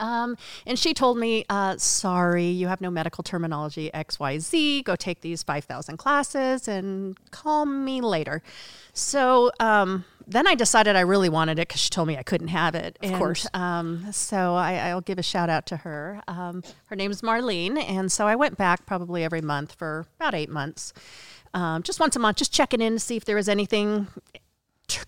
Um, 0.00 0.36
and 0.66 0.78
she 0.78 0.94
told 0.94 1.18
me, 1.18 1.44
uh, 1.48 1.76
sorry, 1.76 2.46
you 2.46 2.68
have 2.68 2.80
no 2.80 2.90
medical 2.90 3.22
terminology 3.22 3.90
XYZ. 3.92 4.84
Go 4.84 4.96
take 4.96 5.20
these 5.20 5.42
5,000 5.42 5.96
classes 5.96 6.66
and 6.66 7.16
call 7.30 7.66
me 7.66 8.00
later. 8.00 8.42
So 8.92 9.50
um, 9.60 10.04
then 10.26 10.46
I 10.46 10.54
decided 10.54 10.96
I 10.96 11.00
really 11.00 11.28
wanted 11.28 11.58
it 11.58 11.68
because 11.68 11.80
she 11.80 11.90
told 11.90 12.08
me 12.08 12.16
I 12.16 12.22
couldn't 12.22 12.48
have 12.48 12.74
it. 12.74 12.98
Of 13.02 13.12
course. 13.14 13.46
Um, 13.54 14.12
so 14.12 14.54
I, 14.54 14.74
I'll 14.88 15.00
give 15.00 15.18
a 15.18 15.22
shout 15.22 15.50
out 15.50 15.66
to 15.66 15.78
her. 15.78 16.22
Um, 16.26 16.62
her 16.86 16.96
name's 16.96 17.22
Marlene. 17.22 17.82
And 17.82 18.10
so 18.10 18.26
I 18.26 18.36
went 18.36 18.56
back 18.56 18.86
probably 18.86 19.24
every 19.24 19.42
month 19.42 19.74
for 19.74 20.06
about 20.18 20.34
eight 20.34 20.50
months. 20.50 20.92
Um, 21.52 21.82
just 21.82 21.98
once 21.98 22.14
a 22.16 22.18
month, 22.18 22.36
just 22.36 22.52
checking 22.52 22.80
in 22.80 22.94
to 22.94 22.98
see 23.00 23.16
if 23.16 23.24
there 23.24 23.36
was 23.36 23.48
anything 23.48 24.06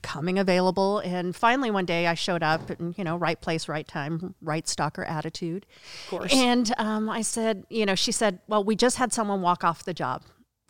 coming 0.02 0.38
available. 0.38 0.98
And 0.98 1.34
finally, 1.34 1.70
one 1.70 1.84
day 1.84 2.06
I 2.06 2.14
showed 2.14 2.42
up, 2.42 2.70
and 2.70 2.96
you 2.96 3.04
know, 3.04 3.16
right 3.16 3.40
place, 3.40 3.68
right 3.68 3.86
time, 3.86 4.34
right 4.40 4.66
stalker 4.66 5.04
attitude. 5.04 5.66
Of 6.04 6.10
course. 6.10 6.34
And 6.34 6.72
um, 6.78 7.08
I 7.08 7.22
said, 7.22 7.64
you 7.70 7.86
know, 7.86 7.94
she 7.94 8.12
said, 8.12 8.40
"Well, 8.46 8.64
we 8.64 8.76
just 8.76 8.96
had 8.96 9.12
someone 9.12 9.42
walk 9.42 9.64
off 9.64 9.84
the 9.84 9.94
job. 9.94 10.22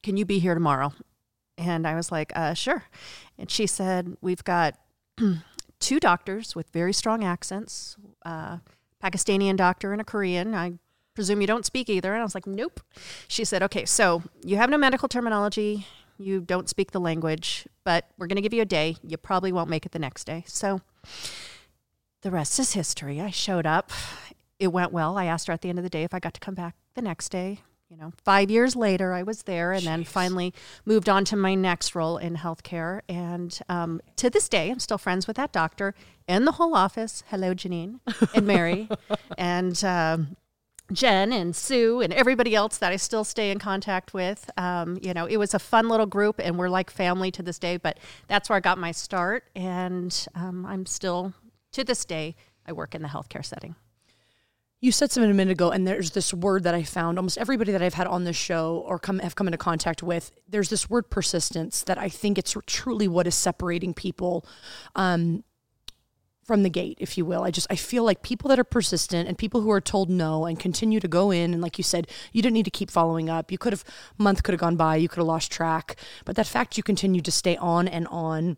Can 0.02 0.16
you 0.16 0.24
be 0.24 0.38
here 0.38 0.54
tomorrow?" 0.54 0.92
And 1.58 1.86
I 1.86 1.94
was 1.94 2.10
like, 2.12 2.32
uh, 2.34 2.54
"Sure." 2.54 2.84
And 3.38 3.50
she 3.50 3.66
said, 3.66 4.16
"We've 4.20 4.44
got 4.44 4.74
two 5.80 6.00
doctors 6.00 6.54
with 6.54 6.70
very 6.70 6.92
strong 6.92 7.24
accents, 7.24 7.96
uh, 8.24 8.58
Pakistani 9.02 9.54
doctor 9.56 9.92
and 9.92 10.00
a 10.00 10.04
Korean. 10.04 10.54
I 10.54 10.74
presume 11.14 11.40
you 11.40 11.46
don't 11.46 11.66
speak 11.66 11.88
either." 11.88 12.12
And 12.12 12.20
I 12.20 12.24
was 12.24 12.34
like, 12.34 12.46
"Nope." 12.46 12.80
She 13.28 13.44
said, 13.44 13.62
"Okay, 13.62 13.84
so 13.84 14.22
you 14.44 14.56
have 14.56 14.70
no 14.70 14.78
medical 14.78 15.08
terminology." 15.08 15.86
You 16.18 16.40
don't 16.40 16.68
speak 16.68 16.92
the 16.92 17.00
language, 17.00 17.66
but 17.84 18.06
we're 18.18 18.26
going 18.26 18.36
to 18.36 18.42
give 18.42 18.54
you 18.54 18.62
a 18.62 18.66
day. 18.66 18.96
You 19.06 19.16
probably 19.16 19.52
won't 19.52 19.70
make 19.70 19.86
it 19.86 19.92
the 19.92 19.98
next 19.98 20.24
day. 20.24 20.44
So 20.46 20.80
the 22.22 22.30
rest 22.30 22.58
is 22.58 22.72
history. 22.72 23.20
I 23.20 23.30
showed 23.30 23.66
up. 23.66 23.90
It 24.58 24.68
went 24.68 24.92
well. 24.92 25.18
I 25.18 25.24
asked 25.24 25.48
her 25.48 25.52
at 25.52 25.60
the 25.60 25.68
end 25.68 25.78
of 25.78 25.82
the 25.82 25.90
day 25.90 26.04
if 26.04 26.14
I 26.14 26.20
got 26.20 26.34
to 26.34 26.40
come 26.40 26.54
back 26.54 26.76
the 26.94 27.02
next 27.02 27.30
day. 27.30 27.60
You 27.92 27.98
know, 27.98 28.12
five 28.24 28.50
years 28.50 28.74
later, 28.74 29.12
I 29.12 29.22
was 29.22 29.42
there 29.42 29.72
and 29.72 29.84
then 29.84 30.04
finally 30.04 30.54
moved 30.86 31.10
on 31.10 31.26
to 31.26 31.36
my 31.36 31.54
next 31.54 31.94
role 31.94 32.16
in 32.16 32.36
healthcare. 32.36 33.02
And 33.06 33.58
um, 33.68 34.00
to 34.16 34.30
this 34.30 34.48
day, 34.48 34.70
I'm 34.70 34.78
still 34.78 34.96
friends 34.96 35.26
with 35.26 35.36
that 35.36 35.52
doctor 35.52 35.94
and 36.26 36.46
the 36.46 36.52
whole 36.52 36.74
office. 36.74 37.22
Hello, 37.26 37.52
Janine 37.52 38.00
and 38.34 38.46
Mary. 38.46 38.88
and 39.36 39.84
um, 39.84 40.36
Jen 40.92 41.32
and 41.32 41.54
Sue 41.54 42.00
and 42.00 42.12
everybody 42.12 42.54
else 42.54 42.78
that 42.78 42.92
I 42.92 42.96
still 42.96 43.24
stay 43.24 43.50
in 43.50 43.58
contact 43.58 44.14
with. 44.14 44.50
Um, 44.56 44.98
you 45.02 45.14
know, 45.14 45.26
it 45.26 45.36
was 45.36 45.54
a 45.54 45.58
fun 45.58 45.88
little 45.88 46.06
group, 46.06 46.40
and 46.42 46.58
we're 46.58 46.68
like 46.68 46.90
family 46.90 47.30
to 47.32 47.42
this 47.42 47.58
day. 47.58 47.76
But 47.76 47.98
that's 48.28 48.48
where 48.48 48.56
I 48.56 48.60
got 48.60 48.78
my 48.78 48.92
start, 48.92 49.44
and 49.54 50.26
um, 50.34 50.66
I'm 50.66 50.86
still 50.86 51.34
to 51.72 51.84
this 51.84 52.04
day 52.04 52.36
I 52.66 52.72
work 52.72 52.94
in 52.94 53.02
the 53.02 53.08
healthcare 53.08 53.44
setting. 53.44 53.74
You 54.80 54.90
said 54.90 55.12
something 55.12 55.30
a 55.30 55.34
minute 55.34 55.52
ago, 55.52 55.70
and 55.70 55.86
there's 55.86 56.10
this 56.10 56.34
word 56.34 56.64
that 56.64 56.74
I 56.74 56.82
found. 56.82 57.16
Almost 57.16 57.38
everybody 57.38 57.70
that 57.70 57.82
I've 57.82 57.94
had 57.94 58.08
on 58.08 58.24
this 58.24 58.34
show 58.34 58.82
or 58.84 58.98
come 58.98 59.20
have 59.20 59.36
come 59.36 59.46
into 59.46 59.56
contact 59.56 60.02
with, 60.02 60.32
there's 60.48 60.70
this 60.70 60.90
word 60.90 61.08
persistence 61.08 61.84
that 61.84 61.98
I 61.98 62.08
think 62.08 62.36
it's 62.36 62.56
truly 62.66 63.06
what 63.06 63.28
is 63.28 63.36
separating 63.36 63.94
people 63.94 64.44
um, 64.96 65.44
from 66.44 66.62
the 66.62 66.70
gate, 66.70 66.98
if 67.00 67.16
you 67.16 67.24
will. 67.24 67.44
I 67.44 67.50
just 67.50 67.66
I 67.70 67.76
feel 67.76 68.04
like 68.04 68.22
people 68.22 68.48
that 68.48 68.58
are 68.58 68.64
persistent 68.64 69.28
and 69.28 69.38
people 69.38 69.60
who 69.60 69.70
are 69.70 69.80
told 69.80 70.10
no 70.10 70.44
and 70.44 70.58
continue 70.58 71.00
to 71.00 71.08
go 71.08 71.30
in 71.30 71.52
and 71.52 71.62
like 71.62 71.78
you 71.78 71.84
said, 71.84 72.08
you 72.32 72.42
didn't 72.42 72.54
need 72.54 72.64
to 72.64 72.70
keep 72.70 72.90
following 72.90 73.30
up. 73.30 73.52
You 73.52 73.58
could 73.58 73.72
have 73.72 73.84
month 74.18 74.42
could 74.42 74.52
have 74.52 74.60
gone 74.60 74.76
by, 74.76 74.96
you 74.96 75.08
could 75.08 75.18
have 75.18 75.26
lost 75.26 75.52
track, 75.52 75.96
but 76.24 76.36
that 76.36 76.46
fact 76.46 76.76
you 76.76 76.82
continued 76.82 77.24
to 77.26 77.32
stay 77.32 77.56
on 77.56 77.86
and 77.86 78.08
on 78.08 78.56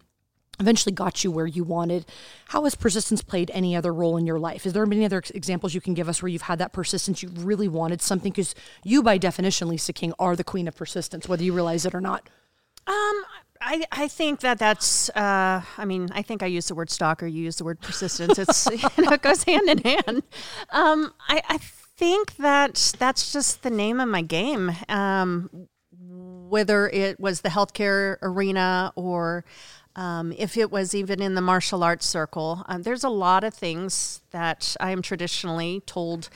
eventually 0.60 0.92
got 0.92 1.24
you 1.24 1.30
where 1.30 1.46
you 1.46 1.64
wanted. 1.64 2.06
How 2.46 2.64
has 2.64 2.74
persistence 2.74 3.22
played 3.22 3.50
any 3.52 3.74
other 3.74 3.92
role 3.92 4.16
in 4.16 4.26
your 4.26 4.38
life? 4.38 4.66
Is 4.66 4.72
there 4.72 4.84
any 4.84 5.04
other 5.04 5.22
examples 5.34 5.74
you 5.74 5.80
can 5.80 5.94
give 5.94 6.08
us 6.08 6.22
where 6.22 6.28
you've 6.28 6.42
had 6.42 6.58
that 6.60 6.72
persistence? 6.72 7.22
You 7.22 7.30
really 7.34 7.68
wanted 7.68 8.00
something 8.00 8.30
because 8.30 8.54
you, 8.82 9.02
by 9.02 9.18
definition, 9.18 9.68
Lisa 9.68 9.92
King, 9.92 10.12
are 10.18 10.36
the 10.36 10.44
queen 10.44 10.68
of 10.68 10.76
persistence, 10.76 11.28
whether 11.28 11.42
you 11.42 11.52
realize 11.52 11.84
it 11.86 11.94
or 11.94 12.00
not. 12.00 12.28
Um, 12.86 13.24
I, 13.60 13.84
I 13.92 14.08
think 14.08 14.40
that 14.40 14.58
that's, 14.58 15.08
uh, 15.10 15.62
I 15.78 15.84
mean, 15.84 16.08
I 16.12 16.22
think 16.22 16.42
I 16.42 16.46
use 16.46 16.68
the 16.68 16.74
word 16.74 16.90
stalker, 16.90 17.26
you 17.26 17.42
use 17.42 17.56
the 17.56 17.64
word 17.64 17.80
persistence. 17.80 18.38
It's, 18.38 18.66
you 18.70 19.04
know, 19.04 19.12
it 19.12 19.22
goes 19.22 19.44
hand 19.44 19.68
in 19.68 19.78
hand. 19.78 20.22
Um, 20.70 21.14
I, 21.28 21.42
I 21.48 21.58
think 21.96 22.36
that 22.36 22.94
that's 22.98 23.32
just 23.32 23.62
the 23.62 23.70
name 23.70 24.00
of 24.00 24.08
my 24.08 24.22
game. 24.22 24.72
Um, 24.88 25.68
whether 26.54 26.88
it 26.88 27.18
was 27.18 27.40
the 27.40 27.48
healthcare 27.48 28.16
arena 28.22 28.92
or 28.96 29.44
um, 29.96 30.32
if 30.36 30.56
it 30.56 30.70
was 30.70 30.94
even 30.94 31.22
in 31.22 31.34
the 31.34 31.40
martial 31.40 31.82
arts 31.84 32.06
circle, 32.06 32.64
um, 32.68 32.82
there's 32.82 33.04
a 33.04 33.08
lot 33.08 33.44
of 33.44 33.54
things 33.54 34.20
that 34.30 34.76
I 34.80 34.90
am 34.90 35.02
traditionally 35.02 35.82
told, 35.86 36.28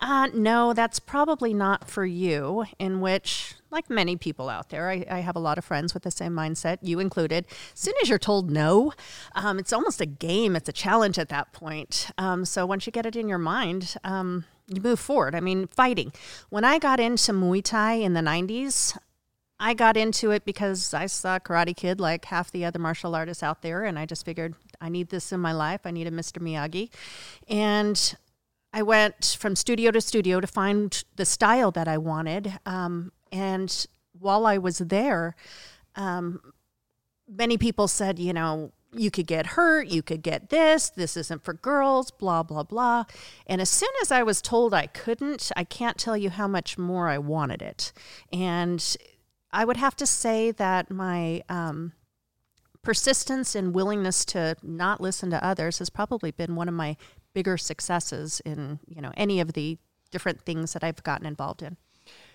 uh, 0.00 0.28
no, 0.32 0.72
that's 0.72 0.98
probably 0.98 1.52
not 1.52 1.88
for 1.88 2.04
you. 2.06 2.64
In 2.78 3.00
which, 3.00 3.54
like 3.70 3.90
many 3.90 4.16
people 4.16 4.48
out 4.48 4.70
there, 4.70 4.90
I, 4.90 5.04
I, 5.10 5.20
have 5.20 5.36
a 5.36 5.40
lot 5.40 5.58
of 5.58 5.64
friends 5.64 5.92
with 5.92 6.04
the 6.04 6.10
same 6.10 6.32
mindset, 6.32 6.78
you 6.80 7.00
included. 7.00 7.46
As 7.74 7.80
soon 7.80 7.94
as 8.02 8.08
you're 8.08 8.18
told 8.18 8.50
no, 8.50 8.92
um, 9.34 9.58
it's 9.58 9.72
almost 9.72 10.00
a 10.00 10.06
game, 10.06 10.56
it's 10.56 10.68
a 10.68 10.72
challenge 10.72 11.18
at 11.18 11.28
that 11.28 11.52
point. 11.52 12.10
Um, 12.16 12.44
so 12.44 12.64
once 12.64 12.86
you 12.86 12.92
get 12.92 13.06
it 13.06 13.14
in 13.14 13.28
your 13.28 13.38
mind, 13.38 13.96
um, 14.02 14.44
you 14.68 14.80
move 14.80 15.00
forward. 15.00 15.34
I 15.34 15.40
mean, 15.40 15.66
fighting. 15.66 16.12
When 16.48 16.64
I 16.64 16.78
got 16.78 16.98
into 16.98 17.32
Muay 17.32 17.62
Thai 17.62 17.94
in 17.94 18.14
the 18.14 18.20
90s, 18.20 18.96
I 19.58 19.74
got 19.74 19.98
into 19.98 20.30
it 20.30 20.46
because 20.46 20.94
I 20.94 21.04
saw 21.04 21.38
Karate 21.38 21.76
Kid 21.76 22.00
like 22.00 22.24
half 22.24 22.50
the 22.50 22.64
other 22.64 22.78
martial 22.78 23.14
artists 23.14 23.42
out 23.42 23.60
there, 23.60 23.84
and 23.84 23.98
I 23.98 24.06
just 24.06 24.24
figured 24.24 24.54
I 24.80 24.88
need 24.88 25.10
this 25.10 25.32
in 25.32 25.40
my 25.40 25.52
life. 25.52 25.82
I 25.84 25.90
need 25.90 26.06
a 26.06 26.10
Mr. 26.10 26.38
Miyagi. 26.38 26.88
And 27.46 28.16
I 28.72 28.82
went 28.82 29.36
from 29.38 29.56
studio 29.56 29.90
to 29.90 30.00
studio 30.00 30.40
to 30.40 30.46
find 30.46 31.02
the 31.16 31.24
style 31.24 31.70
that 31.72 31.88
I 31.88 31.98
wanted. 31.98 32.58
Um, 32.64 33.12
and 33.32 33.86
while 34.18 34.46
I 34.46 34.58
was 34.58 34.78
there, 34.78 35.34
um, 35.96 36.40
many 37.28 37.58
people 37.58 37.88
said, 37.88 38.18
you 38.18 38.32
know, 38.32 38.72
you 38.92 39.10
could 39.10 39.26
get 39.26 39.46
hurt, 39.46 39.88
you 39.88 40.02
could 40.02 40.22
get 40.22 40.50
this, 40.50 40.90
this 40.90 41.16
isn't 41.16 41.44
for 41.44 41.54
girls, 41.54 42.10
blah, 42.10 42.42
blah, 42.42 42.64
blah. 42.64 43.04
And 43.46 43.60
as 43.60 43.70
soon 43.70 43.90
as 44.02 44.10
I 44.10 44.22
was 44.22 44.42
told 44.42 44.74
I 44.74 44.86
couldn't, 44.86 45.52
I 45.56 45.64
can't 45.64 45.96
tell 45.96 46.16
you 46.16 46.30
how 46.30 46.48
much 46.48 46.76
more 46.76 47.08
I 47.08 47.18
wanted 47.18 47.62
it. 47.62 47.92
And 48.32 48.96
I 49.52 49.64
would 49.64 49.76
have 49.76 49.96
to 49.96 50.06
say 50.06 50.50
that 50.52 50.90
my 50.90 51.42
um, 51.48 51.92
persistence 52.82 53.54
and 53.54 53.74
willingness 53.74 54.24
to 54.26 54.56
not 54.62 55.00
listen 55.00 55.30
to 55.30 55.44
others 55.44 55.78
has 55.78 55.90
probably 55.90 56.30
been 56.30 56.56
one 56.56 56.68
of 56.68 56.74
my 56.74 56.96
bigger 57.34 57.56
successes 57.56 58.40
in 58.44 58.80
you 58.86 59.00
know 59.00 59.12
any 59.16 59.40
of 59.40 59.52
the 59.52 59.78
different 60.10 60.42
things 60.42 60.72
that 60.72 60.82
I've 60.84 61.02
gotten 61.02 61.26
involved 61.26 61.62
in. 61.62 61.76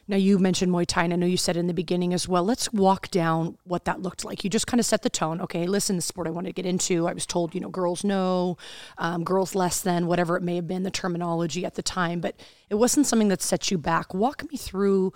Now 0.08 0.18
you 0.18 0.38
mentioned 0.38 0.72
Muay 0.72 0.86
Thai, 0.86 1.06
and 1.06 1.14
I 1.14 1.16
know 1.16 1.26
you 1.26 1.36
said 1.36 1.58
in 1.58 1.66
the 1.66 1.74
beginning 1.74 2.14
as 2.14 2.28
well. 2.28 2.44
Let's 2.44 2.72
walk 2.72 3.10
down 3.10 3.58
what 3.64 3.86
that 3.86 4.04
looked 4.04 4.24
like. 4.24 4.44
You 4.44 4.52
just 4.52 4.68
kind 4.68 4.80
of 4.80 4.86
set 4.86 5.02
the 5.02 5.10
tone. 5.10 5.42
Okay, 5.42 5.66
listen, 5.66 5.96
the 5.96 6.02
sport 6.04 6.28
I 6.28 6.30
wanted 6.30 6.50
to 6.50 6.62
get 6.62 6.70
into. 6.70 7.08
I 7.08 7.14
was 7.14 7.26
told, 7.26 7.56
you 7.56 7.62
know, 7.62 7.70
girls 7.70 8.04
no, 8.04 8.56
um, 9.00 9.24
girls 9.24 9.56
less 9.56 9.82
than, 9.82 10.06
whatever 10.06 10.38
it 10.38 10.44
may 10.44 10.58
have 10.58 10.68
been, 10.68 10.84
the 10.84 10.92
terminology 10.92 11.66
at 11.66 11.74
the 11.74 11.82
time. 11.82 12.20
But 12.20 12.40
it 12.70 12.76
wasn't 12.76 13.08
something 13.08 13.30
that 13.30 13.42
set 13.42 13.72
you 13.72 13.80
back. 13.80 14.14
Walk 14.14 14.44
me 14.52 14.58
through 14.58 15.12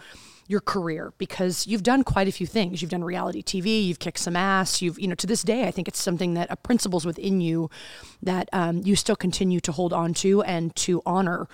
your 0.49 0.59
career 0.59 1.13
because 1.19 1.67
you've 1.67 1.83
done 1.83 2.03
quite 2.03 2.27
a 2.27 2.31
few 2.31 2.47
things. 2.47 2.81
You've 2.81 2.89
done 2.89 3.03
reality 3.03 3.43
TV, 3.43 3.85
you've 3.85 3.99
kicked 3.99 4.17
some 4.17 4.35
ass. 4.35 4.81
You've, 4.81 4.99
you 4.99 5.07
know, 5.07 5.13
to 5.15 5.27
this 5.27 5.43
day, 5.43 5.67
I 5.67 5.71
think 5.71 5.87
it's 5.87 6.01
something 6.01 6.33
that 6.33 6.47
a 6.49 6.55
principles 6.55 7.05
within 7.05 7.39
you 7.39 7.69
that 8.23 8.49
um, 8.51 8.81
you 8.83 8.95
still 8.95 9.15
continue 9.15 9.59
to 9.59 9.71
hold 9.71 9.93
on 9.93 10.15
to 10.15 10.41
and 10.41 10.75
to 10.77 11.03
honor. 11.05 11.47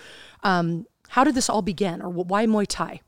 Um, 0.43 0.85
how 1.09 1.25
did 1.25 1.35
this 1.35 1.49
all 1.49 1.61
begin, 1.61 2.01
or 2.01 2.09
why 2.09 2.45
Muay 2.45 2.65
Thai? 2.67 3.01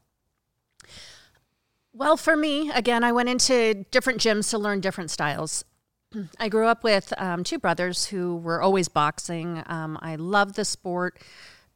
Well, 1.93 2.17
for 2.17 2.35
me, 2.35 2.69
again, 2.69 3.05
I 3.05 3.13
went 3.13 3.29
into 3.29 3.85
different 3.89 4.19
gyms 4.19 4.49
to 4.51 4.57
learn 4.57 4.81
different 4.81 5.09
styles. 5.09 5.63
I 6.39 6.49
grew 6.49 6.67
up 6.67 6.83
with 6.83 7.13
um, 7.17 7.45
two 7.45 7.59
brothers 7.59 8.07
who 8.07 8.35
were 8.35 8.61
always 8.61 8.89
boxing. 8.89 9.63
Um, 9.67 9.97
I 10.01 10.17
loved 10.17 10.55
the 10.55 10.65
sport. 10.65 11.17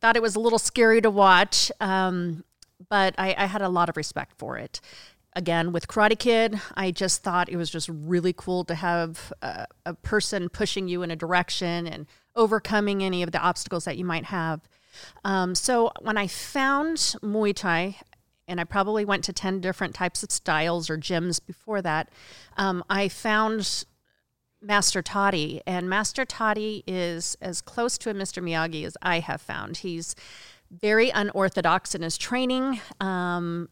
Thought 0.02 0.18
it 0.18 0.22
was 0.22 0.36
a 0.36 0.40
little 0.42 0.60
scary 0.60 1.00
to 1.00 1.10
watch. 1.10 1.72
Um, 1.80 2.44
but 2.92 3.16
I, 3.18 3.34
I 3.38 3.46
had 3.46 3.62
a 3.62 3.70
lot 3.70 3.88
of 3.88 3.96
respect 3.96 4.34
for 4.38 4.58
it. 4.58 4.82
Again, 5.34 5.72
with 5.72 5.88
Karate 5.88 6.20
Kid, 6.20 6.60
I 6.76 6.92
just 6.92 7.24
thought 7.24 7.48
it 7.48 7.56
was 7.56 7.70
just 7.70 7.88
really 7.88 8.34
cool 8.34 8.66
to 8.66 8.76
have 8.76 9.32
a, 9.42 9.66
a 9.86 9.94
person 9.94 10.50
pushing 10.50 10.90
you 10.90 11.02
in 11.02 11.10
a 11.10 11.16
direction 11.16 11.88
and 11.88 12.06
overcoming 12.36 13.02
any 13.02 13.24
of 13.24 13.32
the 13.32 13.40
obstacles 13.40 13.86
that 13.86 13.98
you 13.98 14.04
might 14.04 14.26
have. 14.26 14.60
Um, 15.24 15.56
so 15.56 15.94
when 16.02 16.18
I 16.18 16.28
found 16.28 16.98
Muay 17.24 17.56
Thai, 17.56 17.96
and 18.46 18.60
I 18.60 18.66
probably 18.66 19.06
went 19.06 19.24
to 19.24 19.32
10 19.32 19.62
different 19.62 19.96
types 19.96 20.22
of 20.22 20.30
styles 20.30 20.90
or 20.90 20.98
gyms 20.98 21.40
before 21.46 21.82
that, 21.82 22.10
um, 22.58 22.84
I 22.90 23.08
found 23.08 23.86
Master 24.62 25.02
Toddy. 25.02 25.62
And 25.66 25.90
Master 25.90 26.26
Toddy 26.26 26.84
is 26.86 27.36
as 27.42 27.62
close 27.62 27.98
to 28.00 28.10
a 28.10 28.14
Mr. 28.14 28.44
Miyagi 28.44 28.86
as 28.86 28.98
I 29.02 29.20
have 29.20 29.42
found. 29.42 29.78
He's 29.78 30.14
very 30.72 31.10
unorthodox 31.10 31.94
in 31.94 32.02
his 32.02 32.18
training, 32.18 32.80
um, 33.00 33.70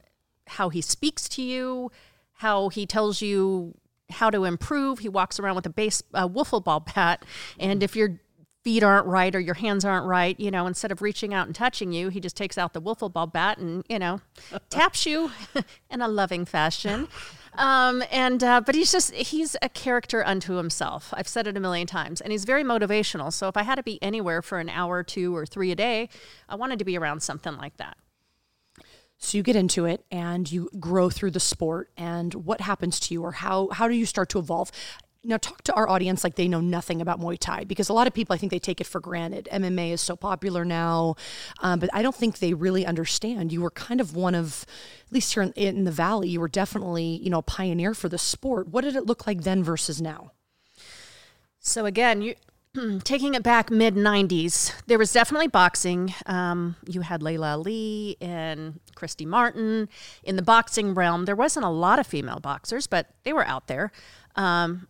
how 0.48 0.70
he 0.70 0.82
speaks 0.82 1.30
to 1.30 1.42
you, 1.42 1.92
how 2.34 2.70
he 2.70 2.86
tells 2.86 3.22
you 3.22 3.76
how 4.10 4.30
to 4.30 4.44
improve. 4.44 5.00
He 5.00 5.10
walks 5.10 5.40
around 5.40 5.56
with 5.56 5.66
a 5.66 5.70
base 5.70 6.02
a 6.14 6.28
wiffle 6.28 6.64
ball 6.64 6.82
bat, 6.82 7.24
and 7.60 7.82
if 7.84 7.96
your 7.96 8.20
feet 8.64 8.84
aren't 8.84 9.08
right 9.08 9.34
or 9.34 9.40
your 9.40 9.56
hands 9.56 9.86
aren't 9.86 10.06
right, 10.06 10.38
you 10.40 10.52
know, 10.52 10.68
instead 10.68 10.92
of 10.92 11.02
reaching 11.02 11.34
out 11.34 11.48
and 11.48 11.56
touching 11.56 11.92
you, 11.92 12.10
he 12.10 12.20
just 12.20 12.36
takes 12.36 12.58
out 12.58 12.74
the 12.74 12.82
wiffle 12.82 13.12
ball 13.12 13.28
bat 13.28 13.58
and 13.58 13.86
you 13.90 14.00
know 14.00 14.22
taps 14.70 15.06
you 15.06 15.32
in 15.90 16.02
a 16.02 16.08
loving 16.08 16.46
fashion. 16.46 17.08
Um, 17.54 18.04
and 18.12 18.44
uh, 18.44 18.62
but 18.62 18.76
he's 18.76 18.92
just 18.92 19.14
he's 19.14 19.56
a 19.62 19.70
character 19.70 20.26
unto 20.26 20.54
himself. 20.54 21.14
I've 21.16 21.28
said 21.28 21.48
it 21.48 21.58
a 21.58 21.60
million 21.60 21.88
times, 21.88 22.22
and 22.22 22.32
he's 22.32 22.46
very 22.46 22.64
motivational. 22.64 23.34
So 23.34 23.48
if 23.48 23.58
I 23.58 23.64
had 23.64 23.76
to 23.76 23.84
be 23.84 24.02
anywhere 24.02 24.42
for 24.42 24.60
an 24.60 24.70
hour, 24.70 25.04
two, 25.04 25.36
or 25.36 25.46
three 25.46 25.72
a 25.72 25.76
day, 25.76 26.10
I 26.48 26.56
wanted 26.56 26.80
to 26.80 26.86
be 26.86 26.98
around 26.98 27.22
something 27.22 27.58
like 27.58 27.78
that. 27.78 27.98
So 29.18 29.38
you 29.38 29.44
get 29.44 29.58
into 29.58 29.84
it 29.84 30.06
and 30.10 30.50
you 30.50 30.70
grow 30.80 31.10
through 31.10 31.32
the 31.32 31.42
sport 31.42 31.92
and 31.98 32.34
what 32.34 32.62
happens 32.62 33.02
to 33.02 33.14
you 33.14 33.24
or 33.24 33.34
how 33.34 33.68
how 33.74 33.90
do 33.90 33.94
you 33.94 34.06
start 34.06 34.30
to 34.30 34.40
evolve? 34.40 34.72
Now 35.24 35.36
talk 35.38 35.64
to 35.64 35.74
our 35.74 35.90
audience 35.90 36.24
like 36.24 36.36
they 36.36 36.48
know 36.48 36.62
nothing 36.62 37.02
about 37.02 37.20
Muay 37.20 37.38
Thai 37.38 37.66
because 37.66 37.90
a 37.90 37.94
lot 37.94 38.08
of 38.08 38.14
people 38.14 38.34
I 38.34 38.38
think 38.38 38.52
they 38.52 38.60
take 38.60 38.80
it 38.80 38.88
for 38.88 39.02
granted. 39.02 39.50
MMA 39.52 39.92
is 39.92 40.00
so 40.00 40.16
popular 40.16 40.64
now, 40.64 41.16
um, 41.60 41.80
but 41.80 41.90
I 41.92 42.02
don't 42.02 42.16
think 42.16 42.40
they 42.40 42.54
really 42.54 42.86
understand. 42.86 43.52
You 43.52 43.62
were 43.62 43.72
kind 43.72 44.00
of 44.00 44.16
one 44.16 44.34
of, 44.34 44.66
at 45.06 45.12
least 45.12 45.34
here 45.34 45.44
in, 45.44 45.52
in 45.54 45.84
the 45.84 45.92
valley, 45.92 46.30
you 46.30 46.40
were 46.40 46.48
definitely 46.48 47.20
you 47.22 47.30
know 47.30 47.40
a 47.40 47.44
pioneer 47.44 47.94
for 47.94 48.08
the 48.08 48.18
sport. 48.18 48.70
What 48.70 48.86
did 48.86 48.96
it 48.96 49.06
look 49.06 49.28
like 49.28 49.42
then 49.44 49.62
versus 49.62 50.02
now? 50.02 50.32
So 51.60 51.86
again, 51.86 52.22
you 52.22 52.36
taking 53.04 53.34
it 53.34 53.44
back 53.44 53.72
mid 53.72 53.96
90s, 53.96 54.74
there 54.88 54.98
was 54.98 55.12
definitely 55.12 55.48
boxing. 55.48 56.14
Um, 56.26 56.76
you 56.88 57.02
had 57.02 57.24
Laila 57.24 57.54
Ali 57.54 58.16
and 58.22 58.80
Christy 58.96 59.26
Martin. 59.26 59.90
In 60.24 60.36
the 60.36 60.42
boxing 60.42 60.94
realm, 60.94 61.26
there 61.26 61.36
wasn't 61.36 61.66
a 61.66 61.70
lot 61.70 62.00
of 62.00 62.08
female 62.08 62.40
boxers, 62.40 62.88
but 62.88 63.08
they 63.24 63.34
were 63.34 63.46
out 63.46 63.68
there. 63.68 63.92
Um, 64.36 64.88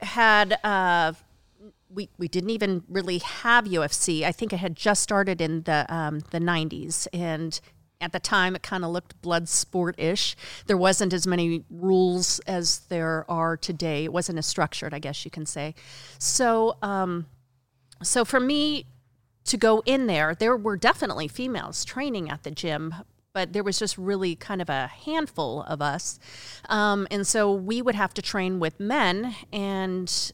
had 0.00 0.58
uh, 0.64 1.12
we 1.88 2.08
we 2.18 2.28
didn't 2.28 2.50
even 2.50 2.84
really 2.88 3.18
have 3.18 3.64
UFC. 3.64 4.22
I 4.22 4.32
think 4.32 4.52
it 4.52 4.58
had 4.58 4.76
just 4.76 5.02
started 5.02 5.40
in 5.40 5.62
the 5.62 5.86
um, 5.92 6.20
the 6.30 6.38
'90s, 6.38 7.06
and 7.12 7.60
at 8.00 8.12
the 8.12 8.20
time 8.20 8.56
it 8.56 8.62
kind 8.62 8.84
of 8.84 8.90
looked 8.90 9.20
blood 9.22 9.48
sport 9.48 9.94
ish. 9.98 10.36
There 10.66 10.76
wasn't 10.76 11.12
as 11.12 11.26
many 11.26 11.64
rules 11.70 12.38
as 12.40 12.80
there 12.88 13.24
are 13.28 13.56
today. 13.56 14.04
It 14.04 14.12
wasn't 14.12 14.38
as 14.38 14.46
structured, 14.46 14.94
I 14.94 14.98
guess 14.98 15.24
you 15.24 15.30
can 15.30 15.46
say. 15.46 15.74
So, 16.18 16.76
um, 16.82 17.26
so 18.02 18.24
for 18.24 18.40
me 18.40 18.86
to 19.44 19.56
go 19.56 19.82
in 19.84 20.06
there, 20.06 20.34
there 20.34 20.56
were 20.56 20.76
definitely 20.76 21.28
females 21.28 21.84
training 21.84 22.30
at 22.30 22.42
the 22.42 22.50
gym, 22.50 22.94
but 23.32 23.52
there 23.52 23.62
was 23.62 23.78
just 23.78 23.96
really 23.96 24.34
kind 24.34 24.60
of 24.60 24.68
a 24.68 24.88
handful 24.88 25.62
of 25.62 25.80
us. 25.80 26.18
Um, 26.68 27.06
and 27.10 27.26
so 27.26 27.52
we 27.52 27.82
would 27.82 27.94
have 27.94 28.12
to 28.14 28.22
train 28.22 28.58
with 28.58 28.80
men. 28.80 29.34
And 29.52 30.32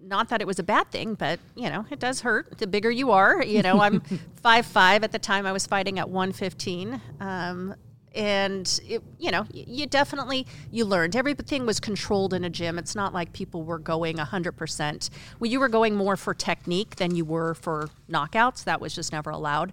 not 0.00 0.28
that 0.28 0.40
it 0.40 0.46
was 0.46 0.58
a 0.58 0.62
bad 0.62 0.90
thing, 0.90 1.14
but 1.14 1.38
you 1.54 1.68
know, 1.68 1.86
it 1.90 1.98
does 1.98 2.20
hurt. 2.20 2.58
The 2.58 2.66
bigger 2.66 2.90
you 2.90 3.10
are, 3.12 3.42
you 3.42 3.62
know, 3.62 3.80
I'm 3.80 4.00
five 4.42 4.66
five 4.66 5.04
at 5.04 5.12
the 5.12 5.18
time. 5.18 5.46
I 5.46 5.52
was 5.52 5.66
fighting 5.66 5.98
at 5.98 6.08
one 6.08 6.32
fifteen, 6.32 7.00
um, 7.20 7.74
and 8.14 8.80
it, 8.84 9.02
you 9.18 9.30
know, 9.30 9.46
you 9.52 9.86
definitely 9.86 10.46
you 10.70 10.84
learned 10.84 11.16
everything 11.16 11.66
was 11.66 11.80
controlled 11.80 12.34
in 12.34 12.44
a 12.44 12.50
gym. 12.50 12.78
It's 12.78 12.94
not 12.94 13.14
like 13.14 13.32
people 13.32 13.64
were 13.64 13.78
going 13.78 14.18
hundred 14.18 14.52
percent. 14.52 15.10
Well, 15.40 15.50
you 15.50 15.60
were 15.60 15.68
going 15.68 15.96
more 15.96 16.16
for 16.16 16.34
technique 16.34 16.96
than 16.96 17.14
you 17.14 17.24
were 17.24 17.54
for 17.54 17.88
knockouts. 18.10 18.64
That 18.64 18.80
was 18.80 18.94
just 18.94 19.12
never 19.12 19.30
allowed. 19.30 19.72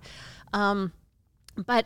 Um, 0.53 0.93
but 1.55 1.85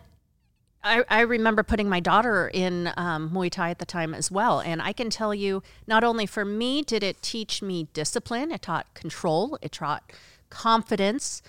I, 0.84 1.04
I, 1.10 1.22
remember 1.22 1.64
putting 1.64 1.90
my 1.90 2.00
daughter 2.00 2.50
in 2.54 2.92
um, 2.98 3.32
Muay 3.32 3.50
Thai 3.52 3.72
at 3.72 3.80
the 3.80 3.86
time 3.86 4.14
as 4.14 4.32
well. 4.32 4.60
And 4.60 4.82
I 4.82 4.94
can 4.94 5.10
tell 5.10 5.34
you, 5.34 5.64
not 5.88 6.04
only 6.04 6.26
for 6.26 6.46
me 6.46 6.82
did 6.82 7.04
it 7.04 7.22
teach 7.22 7.62
me 7.62 7.88
discipline, 7.94 8.52
it 8.52 8.62
taught 8.62 8.94
control, 8.94 9.58
it 9.62 9.74
taught 9.74 10.12
confidence 10.50 11.42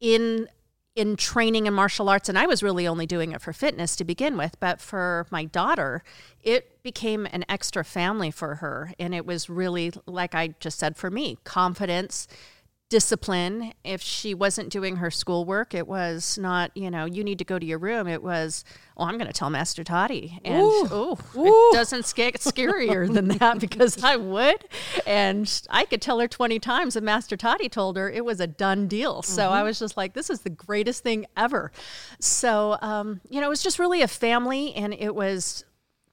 in 0.00 0.48
in 0.94 1.16
training 1.16 1.66
in 1.66 1.72
martial 1.72 2.10
arts. 2.10 2.28
And 2.28 2.38
I 2.38 2.44
was 2.44 2.62
really 2.62 2.86
only 2.86 3.06
doing 3.06 3.32
it 3.32 3.40
for 3.40 3.54
fitness 3.54 3.96
to 3.96 4.04
begin 4.04 4.36
with. 4.36 4.60
But 4.60 4.78
for 4.80 5.26
my 5.30 5.44
daughter 5.44 6.02
it 6.42 6.82
became 6.82 7.26
an 7.32 7.44
extra 7.48 7.84
family 7.84 8.30
for 8.30 8.56
her. 8.56 8.92
And 8.98 9.14
it 9.14 9.24
was 9.24 9.48
really 9.48 9.92
like 10.04 10.34
I 10.34 10.48
just 10.60 10.78
said 10.78 10.96
for 10.96 11.10
me 11.10 11.38
confidence 11.44 12.28
discipline. 12.92 13.72
If 13.84 14.02
she 14.02 14.34
wasn't 14.34 14.68
doing 14.68 14.96
her 14.96 15.10
schoolwork, 15.10 15.72
it 15.72 15.88
was 15.88 16.36
not, 16.36 16.76
you 16.76 16.90
know, 16.90 17.06
you 17.06 17.24
need 17.24 17.38
to 17.38 17.44
go 17.44 17.58
to 17.58 17.64
your 17.64 17.78
room. 17.78 18.06
It 18.06 18.22
was, 18.22 18.66
oh, 18.98 19.04
I'm 19.04 19.16
going 19.16 19.28
to 19.28 19.32
tell 19.32 19.48
Master 19.48 19.82
Toddy. 19.82 20.38
And 20.44 20.60
oh, 20.62 21.18
it 21.34 21.74
doesn't 21.74 22.12
get 22.14 22.34
scarier 22.34 23.10
than 23.14 23.28
that 23.28 23.60
because 23.60 24.04
I 24.04 24.16
would. 24.16 24.66
And 25.06 25.50
I 25.70 25.86
could 25.86 26.02
tell 26.02 26.20
her 26.20 26.28
20 26.28 26.58
times, 26.58 26.94
and 26.94 27.06
Master 27.06 27.34
Toddy 27.34 27.70
told 27.70 27.96
her 27.96 28.10
it 28.10 28.26
was 28.26 28.40
a 28.40 28.46
done 28.46 28.88
deal. 28.88 29.22
So 29.22 29.44
mm-hmm. 29.44 29.54
I 29.54 29.62
was 29.62 29.78
just 29.78 29.96
like, 29.96 30.12
this 30.12 30.28
is 30.28 30.42
the 30.42 30.50
greatest 30.50 31.02
thing 31.02 31.24
ever. 31.34 31.72
So, 32.20 32.76
um, 32.82 33.22
you 33.30 33.40
know, 33.40 33.46
it 33.46 33.50
was 33.50 33.62
just 33.62 33.78
really 33.78 34.02
a 34.02 34.08
family, 34.08 34.74
and 34.74 34.92
it 34.92 35.14
was 35.14 35.64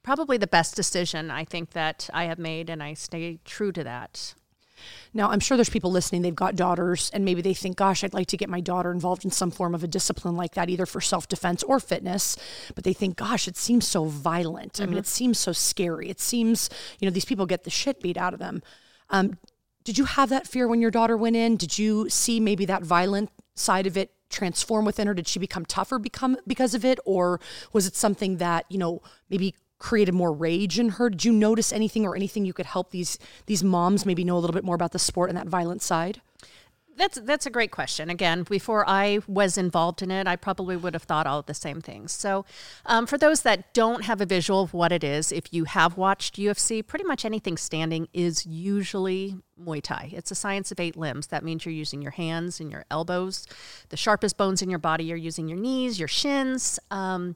probably 0.02 0.38
the 0.38 0.48
best 0.48 0.78
decision 0.78 1.30
I 1.30 1.44
think 1.44 1.72
that 1.72 2.10
I 2.14 2.24
have 2.24 2.40
made, 2.40 2.70
and 2.70 2.82
I 2.82 2.94
stay 2.94 3.40
true 3.44 3.74
to 3.74 3.84
that. 3.84 4.34
Now, 5.14 5.30
I'm 5.30 5.40
sure 5.40 5.58
there's 5.58 5.70
people 5.70 5.92
listening, 5.92 6.22
they've 6.22 6.36
got 6.36 6.56
daughters, 6.56 7.10
and 7.14 7.26
maybe 7.26 7.42
they 7.42 7.54
think, 7.54 7.78
gosh, 7.78 8.04
I'd 8.04 8.14
like 8.14 8.28
to 8.28 8.38
get 8.38 8.50
my 8.50 8.60
daughter 8.60 8.92
involved 8.92 9.26
in 9.26 9.32
some 9.32 9.52
form 9.52 9.74
of 9.74 9.84
a 9.84 9.88
discipline 9.88 10.36
like 10.36 10.54
that, 10.54 10.70
either 10.70 10.86
for 10.86 11.02
self 11.02 11.28
defense 11.28 11.64
or 11.64 11.80
fitness. 11.80 12.38
But 12.76 12.84
they 12.84 12.94
think, 12.94 13.18
gosh, 13.18 13.48
it 13.48 13.58
seems 13.58 13.88
so 13.88 14.06
violent. 14.06 14.74
Mm-hmm. 14.74 14.84
I 14.84 14.86
mean, 14.86 14.94
mm-hmm. 14.94 15.00
it 15.00 15.08
seems 15.08 15.40
so 15.40 15.52
scary. 15.52 16.10
It 16.10 16.20
seems, 16.20 16.70
you 17.00 17.08
know, 17.08 17.12
these 17.12 17.26
people 17.26 17.46
get 17.46 17.64
the 17.64 17.70
shit 17.70 18.02
beat 18.02 18.18
out 18.18 18.34
of 18.34 18.40
them. 18.40 18.62
Um, 19.10 19.38
did 19.84 19.98
you 19.98 20.06
have 20.06 20.30
that 20.30 20.48
fear 20.48 20.68
when 20.68 20.82
your 20.82 20.92
daughter 20.92 21.18
went 21.18 21.36
in? 21.36 21.58
Did 21.58 21.80
you 21.80 22.10
see 22.10 22.40
maybe 22.40 22.66
that 22.66 22.84
violent 22.84 23.32
side 23.56 23.88
of 23.88 23.98
it 23.98 24.12
transform 24.30 24.86
within 24.86 25.08
her? 25.08 25.14
Did 25.14 25.28
she 25.28 25.40
become 25.40 25.66
tougher 25.66 25.98
become 25.98 26.38
because 26.46 26.74
of 26.76 26.86
it? 26.86 27.00
Or 27.06 27.40
was 27.74 27.88
it 27.88 27.96
something 27.96 28.38
that, 28.38 28.66
you 28.70 28.78
know, 28.78 29.02
maybe 29.30 29.56
created 29.80 30.14
more 30.14 30.32
rage 30.32 30.78
in 30.78 30.90
her? 30.90 31.10
Did 31.10 31.26
you 31.26 31.32
notice 31.32 31.74
anything 31.74 32.06
or 32.06 32.16
anything 32.16 32.46
you 32.46 32.54
could 32.54 32.68
help 32.68 32.92
these 32.92 33.18
these 33.48 33.64
moms 33.64 34.06
maybe 34.06 34.24
know 34.24 34.38
a 34.38 34.40
little 34.40 34.54
bit 34.54 34.64
more 34.64 34.76
about 34.76 34.92
the 34.92 35.00
sport 35.00 35.30
and 35.30 35.38
that 35.38 35.48
violent 35.48 35.82
side? 35.82 36.22
That's 37.00 37.18
that's 37.22 37.46
a 37.46 37.50
great 37.50 37.72
question. 37.72 38.10
Again, 38.10 38.44
before 38.44 38.84
I 38.86 39.20
was 39.26 39.58
involved 39.58 40.02
in 40.02 40.12
it, 40.12 40.28
I 40.28 40.36
probably 40.36 40.76
would 40.76 40.94
have 40.94 41.04
thought 41.04 41.26
all 41.26 41.42
the 41.42 41.54
same 41.54 41.80
things. 41.80 42.12
So, 42.12 42.44
um, 42.86 43.08
for 43.08 43.18
those 43.18 43.44
that 43.44 43.74
don't 43.74 44.04
have 44.04 44.20
a 44.20 44.26
visual 44.26 44.64
of 44.64 44.74
what 44.74 44.92
it 44.92 45.02
is, 45.02 45.32
if 45.32 45.54
you 45.54 45.64
have 45.64 45.96
watched 45.96 46.36
UFC, 46.36 46.86
pretty 46.86 47.06
much 47.06 47.24
anything 47.24 47.56
standing 47.56 48.10
is 48.12 48.46
usually 48.46 49.38
Muay 49.58 49.82
Thai. 49.82 50.10
It's 50.12 50.30
a 50.30 50.36
science 50.36 50.74
of 50.74 50.80
eight 50.82 50.98
limbs. 50.98 51.28
That 51.28 51.42
means 51.42 51.64
you're 51.64 51.74
using 51.74 52.02
your 52.02 52.12
hands 52.12 52.60
and 52.60 52.70
your 52.70 52.84
elbows. 52.92 53.48
The 53.88 53.98
sharpest 53.98 54.36
bones 54.36 54.62
in 54.62 54.70
your 54.70 54.80
body, 54.80 55.06
you're 55.06 55.16
using 55.16 55.48
your 55.48 55.58
knees, 55.58 56.00
your 56.00 56.10
shins. 56.10 56.80
Um, 56.92 57.36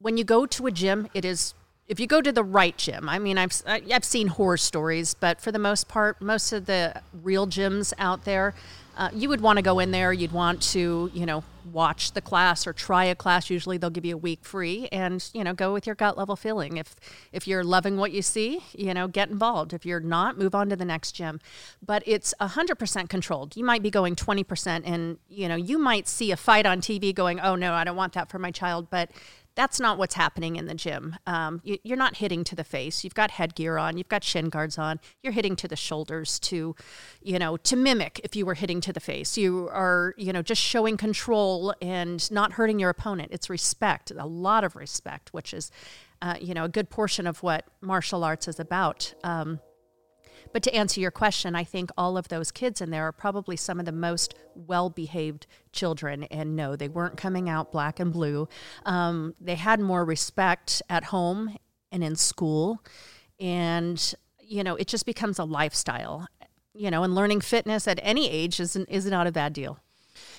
when 0.00 0.18
you 0.18 0.24
go 0.24 0.44
to 0.44 0.66
a 0.66 0.70
gym, 0.70 1.08
it 1.14 1.24
is 1.24 1.54
if 1.92 2.00
you 2.00 2.06
go 2.06 2.22
to 2.22 2.32
the 2.32 2.42
right 2.42 2.74
gym, 2.78 3.06
I 3.06 3.18
mean, 3.18 3.36
I've 3.36 3.52
I've 3.66 4.04
seen 4.04 4.28
horror 4.28 4.56
stories, 4.56 5.12
but 5.12 5.42
for 5.42 5.52
the 5.52 5.58
most 5.58 5.88
part, 5.88 6.22
most 6.22 6.50
of 6.54 6.64
the 6.64 7.02
real 7.12 7.46
gyms 7.46 7.92
out 7.98 8.24
there, 8.24 8.54
uh, 8.96 9.10
you 9.12 9.28
would 9.28 9.42
want 9.42 9.58
to 9.58 9.62
go 9.62 9.78
in 9.78 9.90
there. 9.90 10.10
You'd 10.10 10.32
want 10.32 10.62
to, 10.72 11.10
you 11.12 11.26
know, 11.26 11.44
watch 11.70 12.12
the 12.12 12.22
class 12.22 12.66
or 12.66 12.72
try 12.72 13.04
a 13.04 13.14
class. 13.14 13.50
Usually, 13.50 13.76
they'll 13.76 13.90
give 13.90 14.06
you 14.06 14.14
a 14.14 14.18
week 14.18 14.42
free, 14.42 14.88
and 14.90 15.22
you 15.34 15.44
know, 15.44 15.52
go 15.52 15.74
with 15.74 15.86
your 15.86 15.94
gut 15.94 16.16
level 16.16 16.34
feeling. 16.34 16.78
If 16.78 16.96
if 17.30 17.46
you're 17.46 17.62
loving 17.62 17.98
what 17.98 18.10
you 18.10 18.22
see, 18.22 18.60
you 18.72 18.94
know, 18.94 19.06
get 19.06 19.28
involved. 19.28 19.74
If 19.74 19.84
you're 19.84 20.00
not, 20.00 20.38
move 20.38 20.54
on 20.54 20.70
to 20.70 20.76
the 20.76 20.86
next 20.86 21.12
gym. 21.12 21.40
But 21.84 22.02
it's 22.06 22.32
hundred 22.40 22.78
percent 22.78 23.10
controlled. 23.10 23.54
You 23.54 23.64
might 23.64 23.82
be 23.82 23.90
going 23.90 24.16
twenty 24.16 24.44
percent, 24.44 24.86
and 24.86 25.18
you 25.28 25.46
know, 25.46 25.56
you 25.56 25.78
might 25.78 26.08
see 26.08 26.32
a 26.32 26.38
fight 26.38 26.64
on 26.64 26.80
TV, 26.80 27.14
going, 27.14 27.38
"Oh 27.38 27.54
no, 27.54 27.74
I 27.74 27.84
don't 27.84 27.96
want 27.96 28.14
that 28.14 28.30
for 28.30 28.38
my 28.38 28.50
child," 28.50 28.88
but 28.88 29.10
that's 29.54 29.78
not 29.78 29.98
what's 29.98 30.14
happening 30.14 30.56
in 30.56 30.66
the 30.66 30.74
gym. 30.74 31.16
Um, 31.26 31.60
you, 31.64 31.78
are 31.90 31.96
not 31.96 32.16
hitting 32.16 32.44
to 32.44 32.56
the 32.56 32.64
face. 32.64 33.04
You've 33.04 33.14
got 33.14 33.32
headgear 33.32 33.76
on. 33.78 33.98
You've 33.98 34.08
got 34.08 34.24
shin 34.24 34.48
guards 34.48 34.78
on. 34.78 35.00
You're 35.22 35.32
hitting 35.32 35.56
to 35.56 35.68
the 35.68 35.76
shoulders 35.76 36.38
to, 36.40 36.74
you 37.22 37.38
know, 37.38 37.56
to 37.58 37.76
mimic 37.76 38.20
if 38.24 38.34
you 38.34 38.46
were 38.46 38.54
hitting 38.54 38.80
to 38.82 38.92
the 38.92 39.00
face. 39.00 39.36
You 39.36 39.68
are, 39.72 40.14
you 40.16 40.32
know, 40.32 40.42
just 40.42 40.62
showing 40.62 40.96
control 40.96 41.74
and 41.82 42.30
not 42.30 42.52
hurting 42.52 42.78
your 42.78 42.90
opponent. 42.90 43.28
It's 43.32 43.50
respect, 43.50 44.10
a 44.10 44.26
lot 44.26 44.64
of 44.64 44.74
respect, 44.76 45.32
which 45.32 45.52
is, 45.52 45.70
uh, 46.22 46.36
you 46.40 46.54
know, 46.54 46.64
a 46.64 46.68
good 46.68 46.88
portion 46.88 47.26
of 47.26 47.42
what 47.42 47.66
martial 47.80 48.24
arts 48.24 48.48
is 48.48 48.58
about. 48.58 49.14
Um, 49.22 49.60
but 50.52 50.62
to 50.64 50.74
answer 50.74 51.00
your 51.00 51.10
question, 51.10 51.54
I 51.54 51.64
think 51.64 51.90
all 51.96 52.16
of 52.16 52.28
those 52.28 52.50
kids 52.50 52.80
in 52.80 52.90
there 52.90 53.04
are 53.04 53.12
probably 53.12 53.56
some 53.56 53.78
of 53.78 53.86
the 53.86 53.92
most 53.92 54.34
well 54.54 54.90
behaved 54.90 55.46
children. 55.72 56.24
And 56.24 56.56
no, 56.56 56.76
they 56.76 56.88
weren't 56.88 57.16
coming 57.16 57.48
out 57.48 57.72
black 57.72 58.00
and 58.00 58.12
blue. 58.12 58.48
Um, 58.84 59.34
they 59.40 59.56
had 59.56 59.80
more 59.80 60.04
respect 60.04 60.82
at 60.88 61.04
home 61.04 61.56
and 61.90 62.02
in 62.02 62.16
school. 62.16 62.82
And, 63.38 64.14
you 64.40 64.62
know, 64.64 64.76
it 64.76 64.88
just 64.88 65.06
becomes 65.06 65.38
a 65.38 65.44
lifestyle. 65.44 66.26
You 66.74 66.90
know, 66.90 67.02
and 67.02 67.14
learning 67.14 67.42
fitness 67.42 67.86
at 67.86 68.00
any 68.02 68.30
age 68.30 68.58
is, 68.58 68.76
is 68.76 69.04
not 69.04 69.26
a 69.26 69.32
bad 69.32 69.52
deal 69.52 69.78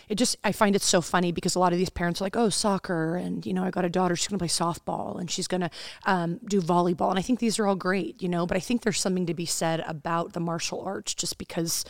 it 0.09 0.15
just 0.15 0.37
I 0.43 0.51
find 0.51 0.75
it 0.75 0.81
so 0.81 1.01
funny 1.01 1.31
because 1.31 1.55
a 1.55 1.59
lot 1.59 1.73
of 1.73 1.79
these 1.79 1.89
parents 1.89 2.21
are 2.21 2.25
like, 2.25 2.35
oh, 2.35 2.49
soccer, 2.49 3.15
and 3.15 3.45
you 3.45 3.53
know, 3.53 3.63
I 3.63 3.71
got 3.71 3.85
a 3.85 3.89
daughter, 3.89 4.15
she's 4.15 4.27
gonna 4.27 4.39
play 4.39 4.47
softball, 4.47 5.19
and 5.19 5.29
she's 5.29 5.47
gonna 5.47 5.71
um, 6.05 6.39
do 6.45 6.61
volleyball, 6.61 7.09
and 7.09 7.19
I 7.19 7.21
think 7.21 7.39
these 7.39 7.59
are 7.59 7.67
all 7.67 7.75
great, 7.75 8.21
you 8.21 8.29
know, 8.29 8.45
but 8.45 8.57
I 8.57 8.59
think 8.59 8.81
there's 8.81 8.99
something 8.99 9.25
to 9.25 9.33
be 9.33 9.45
said 9.45 9.83
about 9.87 10.33
the 10.33 10.39
martial 10.39 10.81
arts 10.81 11.13
just 11.13 11.37
because 11.37 11.85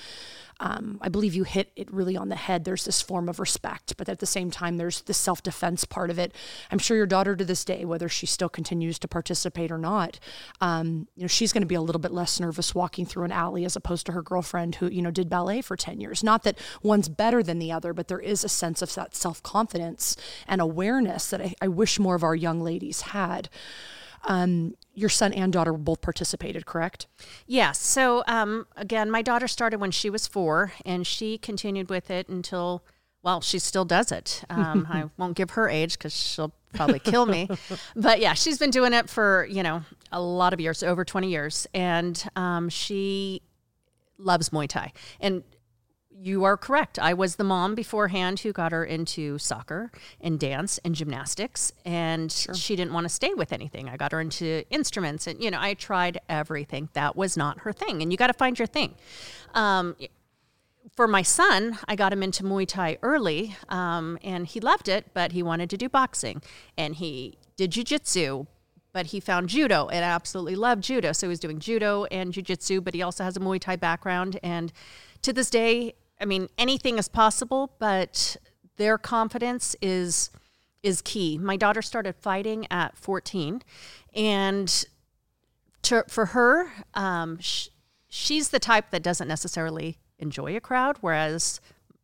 um, 0.63 0.97
I 1.02 1.10
believe 1.10 1.36
you 1.36 1.43
hit 1.43 1.73
it 1.76 1.93
really 1.93 2.15
on 2.15 2.30
the 2.30 2.38
head. 2.38 2.63
There's 2.63 2.86
this 2.86 3.02
form 3.02 3.28
of 3.28 3.38
respect, 3.38 3.97
but 3.97 4.08
at 4.08 4.19
the 4.19 4.26
same 4.26 4.49
time, 4.49 4.78
there's 4.78 5.02
the 5.02 5.13
self 5.13 5.43
defense 5.43 5.84
part 5.84 6.10
of 6.10 6.17
it. 6.17 6.34
I'm 6.71 6.80
sure 6.80 6.95
your 6.95 7.06
daughter 7.06 7.36
to 7.36 7.43
this 7.43 7.65
day, 7.65 7.84
whether 7.84 8.08
she 8.08 8.26
still 8.26 8.47
continues 8.47 8.97
to 8.99 9.08
participate 9.10 9.71
or 9.71 9.78
not, 9.78 10.21
um, 10.62 11.10
you 11.17 11.23
know, 11.23 11.28
she's 11.28 11.52
going 11.52 11.63
to 11.63 11.67
be 11.67 11.76
a 11.76 11.82
little 11.82 11.99
bit 11.99 12.13
less 12.13 12.39
nervous 12.39 12.73
walking 12.73 13.06
through 13.06 13.26
an 13.26 13.32
alley 13.34 13.65
as 13.65 13.76
opposed 13.76 14.06
to 14.06 14.13
her 14.13 14.21
girlfriend 14.21 14.76
who, 14.76 14.88
you 14.88 15.02
know, 15.02 15.12
did 15.12 15.30
ballet 15.30 15.62
for 15.62 15.76
10 15.76 15.99
years. 15.99 16.23
Not 16.23 16.43
that 16.43 16.58
one's 16.82 17.10
better 17.10 17.43
than 17.43 17.60
the 17.60 17.73
other, 17.73 17.91
but 17.91 18.08
there 18.08 18.21
is 18.21 18.45
a 18.45 18.49
sense 18.49 18.82
of 18.82 18.95
that 18.95 19.15
self 19.15 19.43
confidence 19.43 20.15
and 20.47 20.62
awareness 20.62 21.30
that 21.30 21.41
I, 21.41 21.56
I 21.62 21.67
wish 21.67 21.99
more 21.99 22.15
of 22.15 22.23
our 22.23 22.36
young 22.36 22.62
ladies 22.62 23.02
had. 23.02 23.49
Um, 24.26 24.76
your 24.93 25.10
son 25.10 25.34
and 25.34 25.51
daughter 25.51 25.73
both 25.73 26.01
participated, 26.01 26.65
correct? 26.65 27.08
Yes. 27.47 27.79
So 27.79 28.23
um, 28.27 28.67
again, 28.75 29.10
my 29.10 29.21
daughter 29.21 29.47
started 29.47 29.79
when 29.79 29.91
she 29.91 30.10
was 30.10 30.27
four, 30.27 30.73
and 30.86 31.06
she 31.06 31.38
continued 31.38 31.89
with 31.89 32.10
it 32.12 32.29
until 32.29 32.84
well, 33.23 33.39
she 33.39 33.58
still 33.58 33.86
does 33.86 34.12
it. 34.12 34.43
Um, 34.49 34.86
I 34.89 35.06
won't 35.17 35.38
give 35.38 35.51
her 35.51 35.69
age 35.69 35.97
because 35.97 36.13
she'll 36.15 36.53
probably 36.73 36.99
kill 36.99 37.25
me. 37.25 37.47
but 37.95 38.19
yeah, 38.19 38.34
she's 38.34 38.58
been 38.58 38.69
doing 38.69 38.93
it 38.93 39.10
for 39.10 39.47
you 39.49 39.63
know 39.63 39.84
a 40.12 40.21
lot 40.21 40.53
of 40.53 40.60
years, 40.60 40.84
over 40.84 41.03
twenty 41.06 41.29
years, 41.29 41.65
and 41.73 42.23
um, 42.36 42.69
she 42.69 43.41
loves 44.17 44.49
Muay 44.49 44.67
Thai. 44.67 44.91
And 45.19 45.43
you 46.15 46.43
are 46.43 46.58
correct. 46.58 46.99
I 46.99 47.13
was 47.13 47.36
the 47.36 47.43
mom 47.43 47.76
beforehand 47.76 48.39
who 48.41 48.54
got 48.54 48.71
her 48.71 48.84
into 48.84 49.38
soccer 49.38 49.91
and 50.21 50.39
dance 50.39 50.80
and 50.86 50.95
gymnastics, 50.95 51.71
and 51.86 52.32
sure. 52.32 52.56
she 52.56 52.76
didn't 52.76 52.93
want 52.93 53.06
to 53.06 53.10
stay 53.10 53.34
with 53.34 53.52
anything. 53.52 53.89
I 53.89 53.97
got 53.97 54.12
her 54.12 54.21
into 54.21 54.63
instruments, 54.69 55.28
and 55.28 55.43
you 55.43 55.52
know, 55.52 55.60
I 55.60 55.73
tried 55.73 56.19
everything. 56.30 56.89
That 56.93 57.15
was 57.15 57.36
not 57.36 57.60
her 57.60 57.73
thing, 57.73 58.02
and 58.02 58.12
you 58.12 58.17
got 58.17 58.28
to 58.28 58.34
find 58.34 58.58
your 58.58 58.67
thing. 58.67 58.95
Um, 59.54 59.95
for 60.95 61.08
my 61.08 61.21
son, 61.21 61.78
I 61.88 61.95
got 61.95 62.13
him 62.13 62.21
into 62.21 62.43
Muay 62.43 62.67
Thai 62.67 62.97
early, 63.02 63.56
um, 63.69 64.17
and 64.23 64.45
he 64.45 64.60
loved 64.60 64.88
it, 64.88 65.08
but 65.13 65.32
he 65.32 65.41
wanted 65.41 65.69
to 65.71 65.78
do 65.78 65.89
boxing, 65.89 66.41
and 66.78 66.95
he 66.95 67.38
did 67.58 67.71
jujitsu, 67.71 68.47
but 68.91 69.08
he 69.08 69.19
found 69.19 69.49
judo 69.49 69.88
and 69.88 70.06
absolutely 70.06 70.56
loved 70.56 70.84
judo. 70.84 71.12
So 71.12 71.28
he 71.28 71.30
was 71.30 71.39
doing 71.39 71.60
judo 71.60 72.06
and 72.06 72.32
jujitsu, 72.32 72.84
but 72.84 72.93
he 72.93 73.02
also 73.02 73.23
has 73.23 73.36
a 73.36 73.39
Muay 73.39 73.60
Thai 73.60 73.76
background. 73.76 74.39
And 74.43 74.71
to 75.23 75.34
this 75.34 75.49
day, 75.49 75.95
I 76.23 76.25
mean, 76.25 76.47
anything 76.57 76.97
is 76.97 77.09
possible, 77.09 77.75
but 77.79 78.38
their 78.77 78.97
confidence 78.97 79.75
is 79.81 80.29
is 80.81 81.01
key. 81.01 81.38
My 81.38 81.57
daughter 81.57 81.81
started 81.81 82.15
fighting 82.15 82.65
at 82.71 82.97
14, 82.97 83.62
and 84.15 84.86
to, 85.81 86.05
for 86.07 86.27
her, 86.27 86.71
um, 86.93 87.39
she, 87.39 87.69
she's 88.07 88.49
the 88.49 88.59
type 88.59 88.89
that 88.91 89.03
doesn't 89.03 89.27
necessarily 89.27 89.97
enjoy 90.17 90.55
a 90.55 90.62
crowd, 90.62 90.97
whereas 91.01 91.59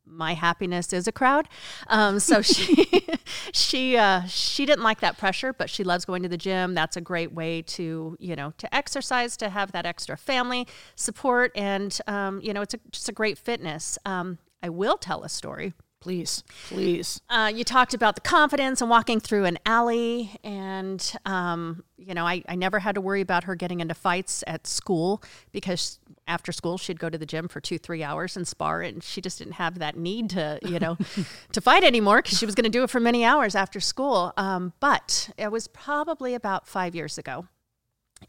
my 0.10 0.34
happiness 0.34 0.91
is 0.93 1.08
a 1.08 1.12
crowd. 1.12 1.48
Um, 1.88 2.19
so 2.19 2.41
she 2.43 3.08
she 3.54 3.98
uh, 3.98 4.24
she 4.26 4.65
didn't 4.65 4.84
like 4.84 5.00
that 5.02 5.17
pressure, 5.17 5.54
but 5.54 5.69
she 5.69 5.84
loves 5.84 6.06
going 6.06 6.24
to 6.24 6.30
the 6.30 6.38
gym. 6.38 6.74
That's 6.74 6.98
a 6.98 7.02
great 7.02 7.32
way 7.34 7.62
to 7.63 8.17
you 8.19 8.36
know 8.36 8.54
to 8.58 8.76
exercise, 8.76 9.38
to 9.38 9.50
have 9.50 9.72
that 9.72 9.86
extra 9.86 10.17
family 10.17 10.67
support, 10.95 11.52
and 11.56 11.98
um, 12.08 12.41
you 12.41 12.54
know 12.54 12.62
it's 12.62 12.74
a, 12.74 12.80
just 12.91 13.10
a 13.10 13.13
great 13.13 13.38
fitness. 13.38 13.98
Um, 14.06 14.38
I 14.62 14.69
will 14.69 14.98
tell 14.98 15.24
a 15.24 15.30
story. 15.30 15.74
Please, 16.02 16.45
please. 16.69 17.19
Uh, 17.30 17.52
you 17.54 17.65
talked 17.65 17.93
about 17.93 18.15
the 18.15 18.22
confidence 18.22 18.80
and 18.80 18.89
walking 18.89 19.19
through 19.19 19.43
an 19.43 19.60
alley, 19.65 20.32
and 20.45 21.13
um, 21.26 21.84
you 21.98 22.13
know, 22.13 22.26
I, 22.26 22.41
I 22.48 22.56
never 22.56 22.80
had 22.80 22.95
to 22.95 23.02
worry 23.02 23.19
about 23.19 23.43
her 23.43 23.56
getting 23.56 23.82
into 23.82 23.93
fights 23.93 24.41
at 24.48 24.65
school 24.65 25.22
because 25.52 26.00
after 26.30 26.52
school 26.52 26.78
she'd 26.78 27.00
go 27.00 27.10
to 27.10 27.18
the 27.18 27.26
gym 27.26 27.50
for 27.50 27.60
two, 27.60 27.78
three 27.78 28.04
hours 28.04 28.38
and 28.38 28.48
spar, 28.48 28.82
and 28.82 29.04
she 29.04 29.20
just 29.20 29.39
didn't 29.39 29.54
have 29.54 29.80
that 29.80 29.98
need 29.98 30.30
to, 30.30 30.60
you 30.62 30.80
know, 30.80 30.98
to 31.52 31.60
fight 31.60 31.84
anymore 31.84 32.22
because 32.22 32.38
she 32.38 32.46
was 32.46 32.56
going 32.56 32.63
to 32.63 32.70
do 32.70 32.84
it 32.84 32.89
for 32.89 33.00
many 33.00 33.26
hours 33.26 33.56
after 33.56 33.80
school. 33.80 34.32
Um, 34.38 34.74
but 34.80 35.30
it 35.38 35.52
was 35.52 35.68
probably 35.68 36.36
about 36.36 36.68
five 36.68 36.96
years 36.96 37.18
ago, 37.18 37.48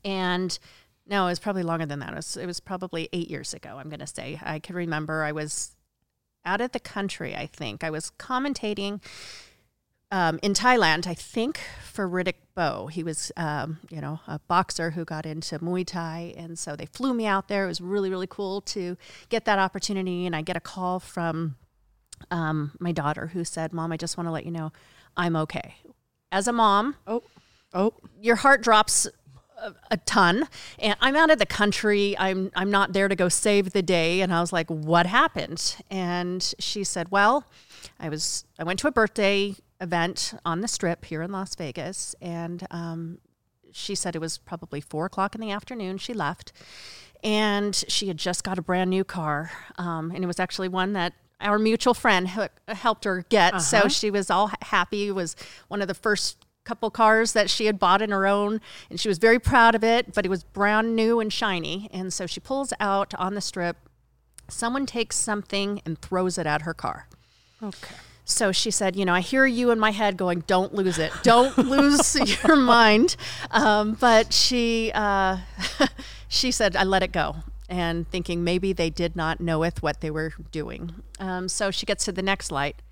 and 0.05 0.59
no, 1.07 1.27
it 1.27 1.31
was 1.31 1.39
probably 1.39 1.63
longer 1.63 1.87
than 1.87 1.99
that. 2.01 2.13
It 2.13 2.17
was, 2.17 2.37
it 2.37 2.47
was 2.47 2.59
probably 2.61 3.09
eight 3.13 3.31
years 3.31 3.53
ago. 3.53 3.77
I'm 3.79 3.89
going 3.89 4.01
to 4.01 4.07
say 4.07 4.41
I 4.43 4.59
can 4.59 4.75
remember 4.75 5.23
I 5.23 5.33
was 5.33 5.77
out 6.45 6.61
of 6.61 6.73
the 6.73 6.81
country, 6.81 7.37
I 7.37 7.47
think. 7.47 7.85
I 7.85 7.91
was 7.91 8.13
commentating 8.19 9.03
um, 10.11 10.39
in 10.43 10.55
Thailand, 10.55 11.07
I 11.07 11.15
think, 11.15 11.61
for 11.85 12.09
Riddick 12.09 12.35
Bowe. 12.55 12.89
He 12.89 13.03
was, 13.03 13.31
um, 13.37 13.79
you 13.91 14.01
know, 14.01 14.21
a 14.27 14.39
boxer 14.41 14.91
who 14.91 15.05
got 15.05 15.25
into 15.27 15.59
Muay 15.61 15.87
Thai. 15.87 16.35
And 16.37 16.59
so 16.59 16.75
they 16.77 16.87
flew 16.87 17.15
me 17.15 17.27
out 17.27 17.49
there. 17.49 17.65
It 17.65 17.69
was 17.69 17.81
really, 17.81 18.11
really 18.11 18.27
cool 18.29 18.61
to 18.63 18.97
get 19.29 19.45
that 19.45 19.59
opportunity. 19.59 20.27
And 20.27 20.35
I 20.35 20.43
get 20.43 20.57
a 20.57 20.61
call 20.61 20.99
from 21.01 21.57
um, 22.31 22.73
my 22.81 22.93
daughter 22.93 23.29
who 23.29 23.45
said, 23.45 23.73
Mom, 23.73 23.93
I 23.93 23.97
just 23.97 24.17
want 24.17 24.27
to 24.27 24.33
let 24.33 24.45
you 24.45 24.51
know 24.51 24.73
I'm 25.17 25.37
okay. 25.37 25.77
As 26.33 26.47
a 26.49 26.53
mom, 26.53 26.97
Oh, 27.07 27.23
oh. 27.73 27.95
your 28.21 28.37
heart 28.37 28.63
drops 28.63 29.07
a, 29.63 29.75
a 29.91 29.97
ton 29.99 30.49
and 30.79 30.97
i'm 31.03 31.15
out 31.17 31.31
of 31.31 31.39
the 31.39 31.45
country 31.45 32.17
i'm 32.19 32.51
i'm 32.57 32.71
not 32.71 32.95
there 32.95 33.09
to 33.09 33.15
go 33.15 33.29
save 33.29 33.73
the 33.73 33.83
day 33.83 34.23
and 34.23 34.33
i 34.33 34.41
was 34.41 34.55
like 34.55 34.67
what 34.71 35.05
happened 35.05 35.77
and 35.91 36.55
she 36.59 36.83
said 36.83 37.11
well 37.11 37.45
i 37.99 38.09
was 38.09 38.47
i 38.59 38.65
went 38.65 38.79
to 38.79 38.89
a 38.89 38.91
birthday 38.91 39.55
event 39.81 40.35
on 40.45 40.61
the 40.61 40.69
strip 40.69 41.05
here 41.07 41.23
in 41.23 41.33
las 41.33 41.55
vegas 41.55 42.15
and 42.21 42.67
um, 42.71 43.19
she 43.73 43.95
said 43.95 44.15
it 44.15 44.21
was 44.21 44.39
probably 44.39 44.81
four 44.81 45.07
o'clock 45.07 45.35
in 45.35 45.41
the 45.41 45.51
afternoon 45.51 45.97
she 45.97 46.13
left 46.13 46.53
and 47.23 47.85
she 47.89 48.09
had 48.09 48.17
just 48.17 48.45
got 48.45 48.59
a 48.59 48.63
brand 48.63 48.91
new 48.91 49.05
car 49.05 49.51
um, 49.79 50.11
and 50.15 50.25
it 50.25 50.27
was 50.27 50.41
actually 50.41 50.69
one 50.69 50.93
that 50.93 51.13
our 51.41 51.59
mutual 51.59 51.95
friend 51.95 52.29
helped 52.69 53.05
her 53.05 53.25
get. 53.31 53.63
So 53.63 53.89
she 53.89 54.11
was 54.11 54.31
all 54.31 54.51
happy 54.63 55.09
it 55.09 55.15
was 55.15 55.37
one 55.69 55.81
of 55.81 55.89
the 55.89 55.95
first 55.95 56.45
couple 56.65 56.91
cars 56.91 57.33
that 57.33 57.49
she 57.49 57.65
had 57.65 57.79
bought 57.79 58.03
in 58.03 58.11
her 58.11 58.27
own 58.27 58.61
and 58.91 59.01
she 59.01 59.09
was 59.09 59.19
very 59.19 59.39
proud 59.39 59.75
of 59.75 59.83
it 59.83 60.13
but 60.13 60.27
it 60.27 60.29
was 60.29 60.45
brand 60.45 60.95
new 60.95 61.19
and 61.19 61.33
shiny 61.33 61.89
and 61.93 62.13
so 62.13 62.27
she 62.27 62.41
pulls 62.41 62.73
out 62.79 63.15
on 63.15 63.35
the 63.35 63.41
strip. 63.41 63.77
Someone 64.49 64.85
takes 64.85 65.17
something 65.17 65.81
and 65.87 65.99
throws 66.01 66.37
it 66.37 66.47
at 66.47 66.63
her 66.63 66.75
car. 66.75 67.07
Okay. 67.63 67.95
So 68.31 68.53
she 68.53 68.71
said, 68.71 68.97
You 68.97 69.05
know, 69.05 69.15
I 69.15 69.21
hear 69.21 69.47
you 69.47 69.71
in 69.71 69.79
my 69.79 69.91
head 69.91 70.17
going, 70.17 70.45
Don't 70.47 70.75
lose 70.75 70.99
it. 70.99 71.13
Don't 71.23 71.57
lose 71.59 72.15
your 72.15 72.57
mind. 72.57 73.17
Um, 73.51 73.95
but 73.95 74.33
she, 74.33 74.91
uh, 74.95 75.39
she 76.29 76.51
said, 76.51 76.77
I 76.77 76.85
let 76.85 77.03
it 77.03 77.13
go. 77.13 77.37
And 77.69 78.09
thinking 78.09 78.43
maybe 78.43 78.73
they 78.73 78.91
did 78.91 79.15
not 79.15 79.41
knoweth 79.41 79.83
what 79.83 80.01
they 80.01 80.11
were 80.11 80.33
doing. 80.51 80.95
Um, 81.21 81.49
so 81.49 81.71
she 81.71 81.87
gets 81.87 82.05
to 82.07 82.13
the 82.13 82.23
next 82.23 82.51
light. 82.51 82.83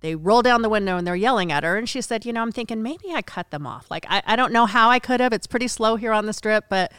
They 0.00 0.14
roll 0.14 0.42
down 0.42 0.60
the 0.60 0.68
window 0.68 0.98
and 0.98 1.06
they're 1.06 1.16
yelling 1.16 1.50
at 1.50 1.64
her. 1.64 1.76
And 1.76 1.88
she 1.88 2.00
said, 2.00 2.24
You 2.24 2.32
know, 2.32 2.42
I'm 2.42 2.52
thinking 2.52 2.82
maybe 2.82 3.12
I 3.14 3.22
cut 3.22 3.50
them 3.50 3.66
off. 3.66 3.90
Like, 3.90 4.06
I, 4.08 4.22
I 4.26 4.36
don't 4.36 4.52
know 4.52 4.66
how 4.66 4.90
I 4.90 4.98
could 4.98 5.20
have. 5.20 5.32
It's 5.32 5.46
pretty 5.46 5.68
slow 5.68 5.96
here 5.96 6.12
on 6.12 6.26
the 6.26 6.32
strip, 6.32 6.66
but 6.68 6.92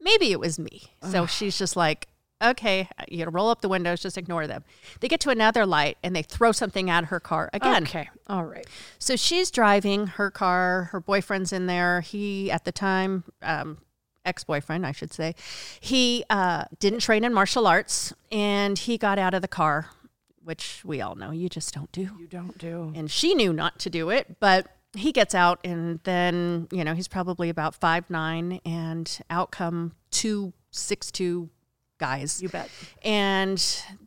maybe 0.00 0.30
it 0.32 0.38
was 0.38 0.58
me. 0.58 0.82
So 1.10 1.26
she's 1.26 1.58
just 1.58 1.76
like, 1.76 2.08
okay, 2.44 2.88
you 3.08 3.24
know, 3.24 3.30
roll 3.30 3.48
up 3.48 3.60
the 3.60 3.68
windows, 3.68 4.00
just 4.02 4.18
ignore 4.18 4.46
them. 4.46 4.64
They 5.00 5.08
get 5.08 5.20
to 5.20 5.30
another 5.30 5.66
light 5.66 5.98
and 6.02 6.14
they 6.14 6.22
throw 6.22 6.52
something 6.52 6.90
at 6.90 7.06
her 7.06 7.20
car 7.20 7.50
again. 7.52 7.84
Okay. 7.84 8.08
All 8.28 8.44
right. 8.44 8.66
So 8.98 9.16
she's 9.16 9.50
driving 9.50 10.06
her 10.06 10.30
car. 10.30 10.84
Her 10.92 11.00
boyfriend's 11.00 11.52
in 11.52 11.66
there. 11.66 12.00
He, 12.00 12.50
at 12.50 12.64
the 12.64 12.72
time, 12.72 13.24
um, 13.42 13.78
ex 14.24 14.44
boyfriend, 14.44 14.86
I 14.86 14.92
should 14.92 15.12
say, 15.12 15.34
he 15.80 16.24
uh, 16.30 16.64
didn't 16.78 17.00
train 17.00 17.24
in 17.24 17.32
martial 17.34 17.66
arts 17.66 18.12
and 18.32 18.78
he 18.78 18.98
got 18.98 19.18
out 19.18 19.34
of 19.34 19.42
the 19.42 19.48
car, 19.48 19.90
which 20.42 20.82
we 20.84 21.00
all 21.00 21.14
know 21.14 21.30
you 21.30 21.48
just 21.48 21.74
don't 21.74 21.92
do. 21.92 22.10
You 22.18 22.26
don't 22.28 22.58
do. 22.58 22.92
And 22.94 23.10
she 23.10 23.34
knew 23.34 23.52
not 23.52 23.78
to 23.80 23.90
do 23.90 24.10
it, 24.10 24.36
but 24.40 24.68
he 24.94 25.12
gets 25.12 25.34
out 25.34 25.58
and 25.64 26.00
then, 26.04 26.68
you 26.70 26.84
know, 26.84 26.94
he's 26.94 27.08
probably 27.08 27.48
about 27.48 27.74
five 27.74 28.08
nine 28.10 28.60
and 28.64 29.20
out 29.28 29.50
come 29.50 29.92
two 30.10 30.52
six 30.70 31.10
two 31.10 31.50
guys. 32.04 32.42
You 32.42 32.48
bet. 32.48 32.68
and 33.02 33.58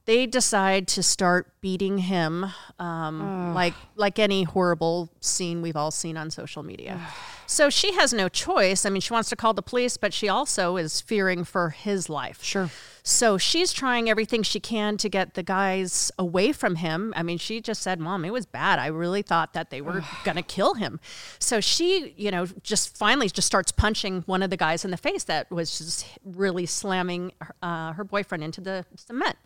they 0.05 0.25
decide 0.25 0.87
to 0.89 1.03
start 1.03 1.47
beating 1.61 1.97
him 1.97 2.45
um, 2.79 3.53
like 3.53 3.73
like 3.95 4.19
any 4.19 4.43
horrible 4.43 5.09
scene 5.19 5.61
we've 5.61 5.75
all 5.75 5.91
seen 5.91 6.15
on 6.17 6.29
social 6.31 6.63
media. 6.63 6.99
So 7.45 7.69
she 7.69 7.93
has 7.93 8.13
no 8.13 8.27
choice. 8.29 8.85
I 8.85 8.89
mean 8.89 9.01
she 9.01 9.13
wants 9.13 9.29
to 9.29 9.35
call 9.35 9.53
the 9.53 9.61
police 9.61 9.97
but 9.97 10.13
she 10.13 10.29
also 10.29 10.77
is 10.77 11.01
fearing 11.01 11.43
for 11.43 11.69
his 11.71 12.09
life. 12.09 12.43
Sure. 12.43 12.69
So 13.07 13.37
she's 13.37 13.71
trying 13.71 14.09
everything 14.09 14.43
she 14.43 14.59
can 14.59 14.97
to 14.97 15.07
get 15.07 15.33
the 15.33 15.41
guys 15.41 16.11
away 16.19 16.51
from 16.51 16.75
him. 16.75 17.13
I 17.15 17.23
mean, 17.23 17.37
she 17.37 17.61
just 17.61 17.81
said, 17.81 18.01
Mom, 18.01 18.25
it 18.25 18.33
was 18.33 18.45
bad. 18.45 18.79
I 18.79 18.87
really 18.87 19.21
thought 19.21 19.53
that 19.53 19.69
they 19.69 19.79
were 19.79 20.03
going 20.25 20.35
to 20.35 20.43
kill 20.43 20.73
him. 20.73 20.99
So 21.39 21.61
she, 21.61 22.13
you 22.17 22.31
know, 22.31 22.47
just 22.63 22.97
finally 22.97 23.29
just 23.29 23.47
starts 23.47 23.71
punching 23.71 24.23
one 24.25 24.43
of 24.43 24.49
the 24.49 24.57
guys 24.57 24.83
in 24.83 24.91
the 24.91 24.97
face 24.97 25.23
that 25.23 25.49
was 25.49 25.77
just 25.77 26.05
really 26.25 26.65
slamming 26.65 27.31
uh, 27.61 27.93
her 27.93 28.03
boyfriend 28.03 28.43
into 28.43 28.59
the 28.59 28.85
cement. 28.97 29.37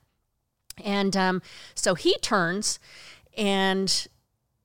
And 0.83 1.15
um, 1.15 1.43
so 1.75 1.93
he 1.93 2.17
turns 2.17 2.79
and 3.37 4.07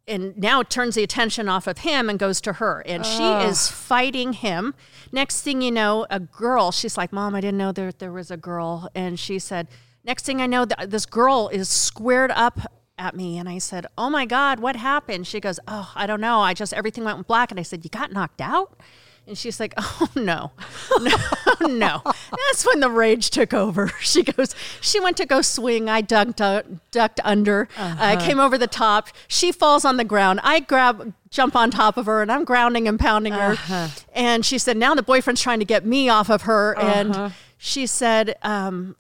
and 0.09 0.37
now 0.37 0.63
turns 0.63 0.95
the 0.95 1.03
attention 1.03 1.49
off 1.49 1.67
of 1.67 1.79
him 1.79 2.09
and 2.09 2.19
goes 2.19 2.41
to 2.43 2.55
her 2.55 2.83
and 2.87 3.05
she 3.05 3.25
is 3.25 3.69
fighting 3.69 4.35
him. 4.35 4.75
Next 5.13 5.43
thing 5.43 5.63
you 5.63 5.73
know 5.73 6.07
a 6.11 6.21
girl 6.21 6.71
she's 6.71 6.97
like 6.97 7.13
mom 7.13 7.35
i 7.35 7.41
didn't 7.41 7.59
know 7.59 7.73
there, 7.73 7.93
there 7.93 8.13
was 8.13 8.31
a 8.31 8.37
girl 8.37 8.89
and 8.95 9.19
she 9.19 9.39
said 9.39 9.69
next 10.05 10.25
thing 10.25 10.41
i 10.41 10.47
know 10.47 10.65
th- 10.65 10.89
this 10.89 11.07
girl 11.07 11.49
is 11.49 11.69
squared 11.69 12.31
up 12.33 12.61
at 12.99 13.15
me 13.15 13.39
and 13.39 13.49
i 13.49 13.59
said 13.59 13.87
oh 13.97 14.11
my 14.11 14.27
god 14.27 14.61
what 14.61 14.77
happened? 14.77 15.27
She 15.27 15.41
goes 15.41 15.59
oh 15.69 15.93
i 15.95 16.07
don't 16.07 16.21
know 16.21 16.41
i 16.41 16.55
just 16.55 16.73
everything 16.75 17.05
went 17.05 17.27
black 17.27 17.51
and 17.51 17.59
i 17.61 17.63
said 17.63 17.85
you 17.85 17.91
got 17.91 18.13
knocked 18.13 18.41
out? 18.41 18.79
And 19.27 19.37
she's 19.37 19.59
like, 19.59 19.75
"Oh 19.79 20.09
no, 20.15 20.53
no, 21.01 21.67
no!" 21.67 22.03
That's 22.49 22.67
when 22.67 22.81
the 22.81 22.91
rage 22.91 23.31
took 23.31 23.53
over. 23.55 23.91
She 24.01 24.23
goes, 24.23 24.55
she 24.81 24.99
went 25.01 25.17
to 25.19 25.27
go 25.27 25.43
swing. 25.43 25.89
I 25.91 26.01
ducked, 26.01 26.41
uh, 26.41 26.63
ducked 26.91 27.21
under. 27.25 27.69
I 27.77 28.17
came 28.17 28.39
over 28.41 28.57
the 28.57 28.67
top. 28.67 29.09
She 29.29 29.53
falls 29.53 29.85
on 29.85 29.97
the 29.97 30.05
ground. 30.05 30.41
I 30.43 30.61
grab, 30.61 31.13
jump 31.31 31.55
on 31.57 31.71
top 31.71 31.97
of 31.97 32.07
her, 32.07 32.23
and 32.23 32.31
I'm 32.33 32.45
grounding 32.45 32.89
and 32.89 32.99
pounding 32.99 33.33
her. 33.35 33.57
And 34.15 34.45
she 34.47 34.59
said, 34.59 34.77
"Now 34.77 34.95
the 34.95 35.03
boyfriend's 35.03 35.43
trying 35.43 35.59
to 35.59 35.65
get 35.67 35.85
me 35.85 36.09
off 36.09 36.31
of 36.31 36.43
her." 36.43 36.77
And 36.79 37.33
she 37.59 37.87
said, 37.87 38.37
um, 38.43 38.97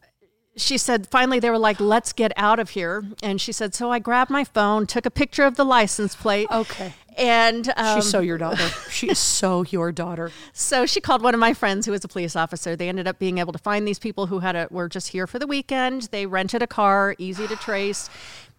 she 0.57 0.79
said 0.79 1.07
finally 1.11 1.39
they 1.39 1.51
were 1.51 1.59
like 1.59 1.79
let's 1.79 2.15
get 2.15 2.33
out 2.37 2.59
of 2.59 2.71
here 2.71 3.05
and 3.23 3.39
she 3.43 3.53
said 3.53 3.75
so 3.75 3.91
i 3.93 3.99
grabbed 3.99 4.31
my 4.31 4.43
phone 4.43 4.87
took 4.87 5.05
a 5.05 5.11
picture 5.11 5.43
of 5.45 5.57
the 5.57 5.65
license 5.65 6.17
plate 6.17 6.49
Okay. 6.51 6.95
And 7.17 7.73
um, 7.77 8.01
She's 8.01 8.11
so 8.11 8.21
your 8.21 8.39
daughter. 8.39 8.69
she 8.91 9.09
is 9.09 9.19
so 9.19 9.65
your 9.65 9.93
daughter. 9.93 10.31
so 10.53 10.87
she 10.87 11.01
called 11.01 11.23
one 11.23 11.35
of 11.35 11.41
my 11.41 11.55
friends 11.55 11.87
who 11.87 11.93
was 11.93 12.05
a 12.05 12.09
police 12.09 12.37
officer 12.37 12.77
they 12.77 12.89
ended 12.89 13.07
up 13.07 13.19
being 13.19 13.39
able 13.39 13.53
to 13.53 13.59
find 13.59 13.87
these 13.87 13.99
people 13.99 14.27
who 14.27 14.41
had 14.41 14.55
a 14.57 14.69
were 14.71 14.89
just 14.89 15.09
here 15.09 15.27
for 15.27 15.39
the 15.39 15.47
weekend 15.47 16.03
they 16.13 16.27
rented 16.27 16.63
a 16.63 16.67
car 16.67 17.15
easy 17.19 17.47
to 17.47 17.57
trace 17.57 18.09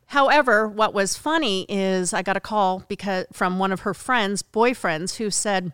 however 0.07 0.67
what 0.67 0.93
was 0.93 1.15
funny 1.15 1.65
is 1.69 2.13
i 2.13 2.21
got 2.21 2.37
a 2.37 2.41
call 2.41 2.83
because 2.87 3.25
from 3.31 3.59
one 3.59 3.71
of 3.71 3.81
her 3.81 3.93
friends 3.93 4.41
boyfriends 4.41 5.17
who 5.17 5.29
said 5.29 5.71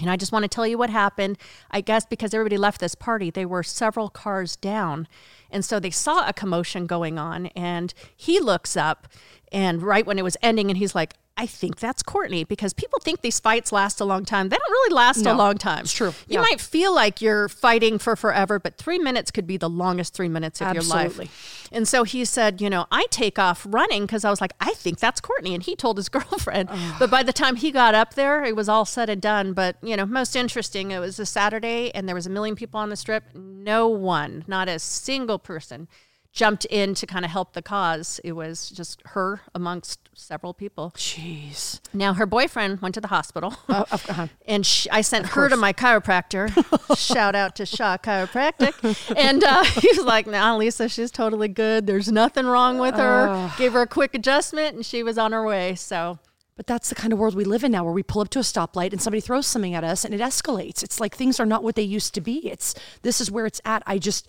and 0.00 0.10
I 0.10 0.16
just 0.16 0.32
want 0.32 0.44
to 0.44 0.48
tell 0.48 0.66
you 0.66 0.78
what 0.78 0.90
happened. 0.90 1.36
I 1.70 1.82
guess 1.82 2.06
because 2.06 2.32
everybody 2.32 2.56
left 2.56 2.80
this 2.80 2.94
party, 2.94 3.30
they 3.30 3.44
were 3.44 3.62
several 3.62 4.08
cars 4.08 4.56
down. 4.56 5.06
And 5.50 5.62
so 5.62 5.78
they 5.78 5.90
saw 5.90 6.26
a 6.26 6.32
commotion 6.32 6.86
going 6.86 7.18
on. 7.18 7.46
And 7.48 7.92
he 8.16 8.40
looks 8.40 8.76
up, 8.76 9.08
and 9.52 9.82
right 9.82 10.06
when 10.06 10.18
it 10.18 10.24
was 10.24 10.36
ending, 10.42 10.70
and 10.70 10.78
he's 10.78 10.94
like, 10.94 11.14
I 11.40 11.46
think 11.46 11.78
that's 11.80 12.02
Courtney 12.02 12.44
because 12.44 12.74
people 12.74 12.98
think 13.02 13.22
these 13.22 13.40
fights 13.40 13.72
last 13.72 13.98
a 13.98 14.04
long 14.04 14.26
time. 14.26 14.50
They 14.50 14.56
don't 14.58 14.70
really 14.70 14.94
last 14.94 15.22
No, 15.24 15.32
a 15.32 15.36
long 15.36 15.56
time. 15.56 15.84
it's 15.84 15.92
true. 15.94 16.08
You 16.28 16.34
Yeah. 16.34 16.40
might 16.42 16.60
feel 16.60 16.94
like 16.94 17.22
you're 17.22 17.48
fighting 17.48 17.98
for 17.98 18.14
forever, 18.14 18.58
but 18.58 18.76
three 18.76 18.98
minutes 18.98 19.30
could 19.30 19.46
be 19.46 19.56
the 19.56 19.70
longest 19.70 20.12
three 20.12 20.28
minutes 20.28 20.60
of 20.60 20.68
your 20.74 20.82
Absolutely. 20.82 21.24
life. 21.24 21.68
And 21.72 21.88
so 21.88 22.02
he 22.02 22.26
said, 22.26 22.60
you 22.60 22.68
know, 22.68 22.84
I 22.92 23.06
take 23.10 23.38
off 23.38 23.64
running 23.66 24.02
because 24.04 24.22
I 24.22 24.28
was 24.28 24.42
like, 24.42 24.52
I 24.60 24.74
think 24.74 24.98
that's 24.98 25.18
Courtney. 25.22 25.54
And 25.54 25.62
he 25.62 25.74
told 25.74 25.96
his 25.96 26.08
girlfriend. 26.18 26.68
But 26.98 27.10
by 27.10 27.22
the 27.22 27.32
time 27.32 27.56
he 27.56 27.70
got 27.70 27.94
up 27.94 28.14
there, 28.16 28.44
it 28.44 28.54
was 28.54 28.68
all 28.68 28.84
said 28.84 29.08
and 29.08 29.22
done. 29.22 29.54
But, 29.54 29.76
you 29.82 29.96
know, 29.96 30.04
most 30.04 30.36
interesting, 30.36 30.90
it 30.90 30.98
was 30.98 31.18
a 31.18 31.24
Saturday 31.24 31.90
and 31.94 32.06
there 32.06 32.14
was 32.14 32.26
a 32.26 32.30
million 32.30 32.54
people 32.54 32.78
on 32.80 32.90
the 32.90 32.96
strip. 32.96 33.24
No 33.34 33.88
one, 33.88 34.44
not 34.46 34.68
a 34.68 34.78
single 34.78 35.38
person 35.38 35.88
jumped 36.32 36.64
in 36.66 36.94
to 36.94 37.06
kind 37.06 37.24
of 37.24 37.30
help 37.32 37.54
the 37.54 37.62
cause. 37.62 38.20
It 38.22 38.32
was 38.32 38.70
just 38.70 39.02
her 39.06 39.40
amongst 39.52 39.98
several 40.14 40.52
people. 40.54 40.92
Jeez. 40.96 41.80
Now 41.94 42.14
her 42.14 42.26
boyfriend 42.26 42.80
went 42.82 42.94
to 42.94 43.00
the 43.00 43.08
hospital, 43.08 43.54
Uh, 43.68 43.84
uh-huh. 43.90 44.26
and 44.46 44.64
sh 44.66 44.86
I 44.90 45.00
sent 45.00 45.26
her 45.28 45.48
to 45.48 45.56
my 45.56 45.72
chiropractor. 45.72 46.50
Shout 46.98 47.34
out 47.34 47.56
to 47.56 47.66
Shaw 47.66 47.96
Chiropractic, 47.96 48.74
and 49.16 49.42
uh, 49.44 49.64
he 49.80 49.88
was 49.88 50.04
like, 50.04 50.26
"Nah, 50.26 50.56
Lisa, 50.56 50.88
she's 50.88 51.10
totally 51.10 51.48
good. 51.48 51.86
There's 51.86 52.10
nothing 52.10 52.46
wrong 52.46 52.78
with 52.78 52.96
her." 52.96 53.50
Gave 53.56 53.72
her 53.72 53.82
a 53.82 53.86
quick 53.86 54.14
adjustment, 54.14 54.76
and 54.76 54.84
she 54.84 55.02
was 55.02 55.16
on 55.18 55.32
her 55.32 55.44
way. 55.44 55.74
So 55.74 56.18
But 56.56 56.66
that's 56.66 56.88
the 56.90 56.94
kind 56.94 57.12
of 57.12 57.18
world 57.18 57.34
we 57.34 57.44
live 57.44 57.64
in 57.64 57.72
now 57.72 57.84
where 57.84 57.92
we 57.94 58.02
pull 58.02 58.20
up 58.22 58.28
to 58.30 58.38
a 58.38 58.42
stoplight 58.42 58.92
and 58.92 59.00
somebody 59.00 59.20
throws 59.22 59.46
something 59.46 59.74
at 59.74 59.84
us 59.84 60.04
and 60.04 60.12
it 60.14 60.20
escalates. 60.20 60.82
It's 60.82 61.00
like 61.00 61.16
things 61.16 61.40
are 61.40 61.46
not 61.46 61.62
what 61.62 61.74
they 61.74 61.82
used 61.82 62.12
to 62.14 62.20
be. 62.20 62.48
It's 62.50 62.74
this 63.02 63.20
is 63.20 63.30
where 63.30 63.46
it's 63.46 63.60
at. 63.64 63.82
I 63.86 63.96
just 63.98 64.28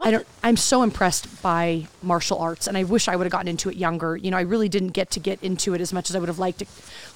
I 0.00 0.10
don't 0.10 0.26
I'm 0.42 0.56
so 0.56 0.82
impressed 0.82 1.42
by 1.42 1.86
martial 2.02 2.38
arts 2.38 2.66
and 2.66 2.76
I 2.76 2.84
wish 2.84 3.08
I 3.08 3.16
would 3.16 3.24
have 3.24 3.32
gotten 3.32 3.48
into 3.48 3.70
it 3.70 3.76
younger. 3.76 4.16
You 4.16 4.30
know, 4.30 4.36
I 4.36 4.42
really 4.42 4.68
didn't 4.68 4.90
get 4.90 5.10
to 5.12 5.20
get 5.20 5.42
into 5.42 5.74
it 5.74 5.80
as 5.80 5.92
much 5.92 6.10
as 6.10 6.16
I 6.16 6.18
would 6.18 6.28
have 6.28 6.38
liked. 6.38 6.62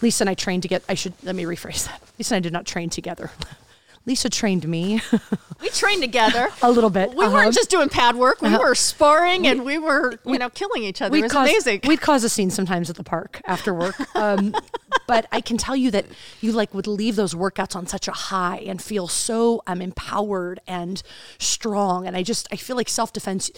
Lisa 0.03 0.23
and 0.23 0.31
I 0.31 0.35
trained 0.35 0.63
to 0.63 0.69
get 0.69 0.83
I 0.89 0.95
should 0.95 1.15
let 1.23 1.35
me 1.35 1.45
rephrase 1.45 1.87
that. 1.87 2.03
Lisa 2.19 2.35
and 2.35 2.43
I 2.43 2.43
did 2.43 2.53
not 2.53 2.67
train 2.67 2.91
together. 2.91 3.31
Lisa 4.07 4.29
trained 4.31 4.67
me 4.67 5.01
we 5.61 5.69
trained 5.69 6.03
together. 6.03 6.49
a 6.63 6.71
little 6.71 6.89
bit. 6.91 7.11
We 7.15 7.25
Uh-huh. 7.25 7.35
weren't 7.35 7.55
just 7.55 7.69
doing 7.71 7.89
pad 7.91 8.17
work. 8.17 8.41
We 8.41 8.57
were 8.57 8.75
sparring, 8.75 9.47
and 9.47 9.65
we 9.65 9.79
were, 9.79 10.19
you 10.25 10.39
know, 10.39 10.49
killing 10.49 10.85
each 10.85 11.03
other. 11.03 11.17
It 11.17 11.23
was 11.23 11.33
cause, 11.33 11.49
amazing. 11.49 11.81
We'd 11.87 12.01
cause 12.01 12.25
a 12.25 12.29
scene 12.31 12.51
sometimes 12.51 12.89
at 12.89 12.97
the 12.97 13.05
park 13.05 13.41
after 13.45 13.75
work. 13.75 13.95
Um, 14.17 14.55
but 15.07 15.27
I 15.31 15.41
can 15.43 15.59
tell 15.59 15.77
you 15.77 15.91
that 15.91 16.07
you 16.41 16.53
like 16.53 16.73
would 16.73 16.87
leave 16.87 17.17
those 17.17 17.35
workouts 17.35 17.77
on 17.77 17.87
such 17.87 18.09
a 18.09 18.13
high 18.13 18.59
and 18.67 18.81
feel 18.83 19.07
so 19.07 19.63
um, 19.67 19.83
empowered 19.83 20.61
and 20.67 21.03
strong. 21.39 22.07
And 22.07 22.17
I 22.17 22.23
just 22.23 22.49
I 22.51 22.57
feel 22.57 22.77
like 22.77 22.89
self 22.89 23.13
defense. 23.13 23.51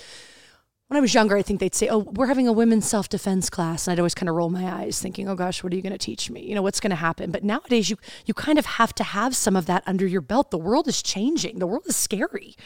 When 0.92 0.98
I 0.98 1.00
was 1.00 1.14
younger, 1.14 1.38
I 1.38 1.42
think 1.42 1.58
they'd 1.58 1.74
say, 1.74 1.88
"Oh, 1.88 2.00
we're 2.00 2.26
having 2.26 2.46
a 2.46 2.52
women's 2.52 2.86
self 2.86 3.08
defense 3.08 3.48
class," 3.48 3.86
and 3.86 3.92
I'd 3.92 3.98
always 3.98 4.14
kind 4.14 4.28
of 4.28 4.34
roll 4.34 4.50
my 4.50 4.70
eyes, 4.70 5.00
thinking, 5.00 5.26
"Oh 5.26 5.34
gosh, 5.34 5.64
what 5.64 5.72
are 5.72 5.76
you 5.76 5.80
going 5.80 5.94
to 5.94 5.96
teach 5.98 6.28
me? 6.28 6.42
You 6.42 6.54
know, 6.54 6.60
what's 6.60 6.80
going 6.80 6.90
to 6.90 6.96
happen?" 6.96 7.30
But 7.30 7.42
nowadays, 7.42 7.88
you 7.88 7.96
you 8.26 8.34
kind 8.34 8.58
of 8.58 8.66
have 8.66 8.94
to 8.96 9.02
have 9.02 9.34
some 9.34 9.56
of 9.56 9.64
that 9.64 9.84
under 9.86 10.06
your 10.06 10.20
belt. 10.20 10.50
The 10.50 10.58
world 10.58 10.88
is 10.88 11.02
changing. 11.02 11.60
The 11.60 11.66
world 11.66 11.84
is 11.86 11.96
scary. 11.96 12.56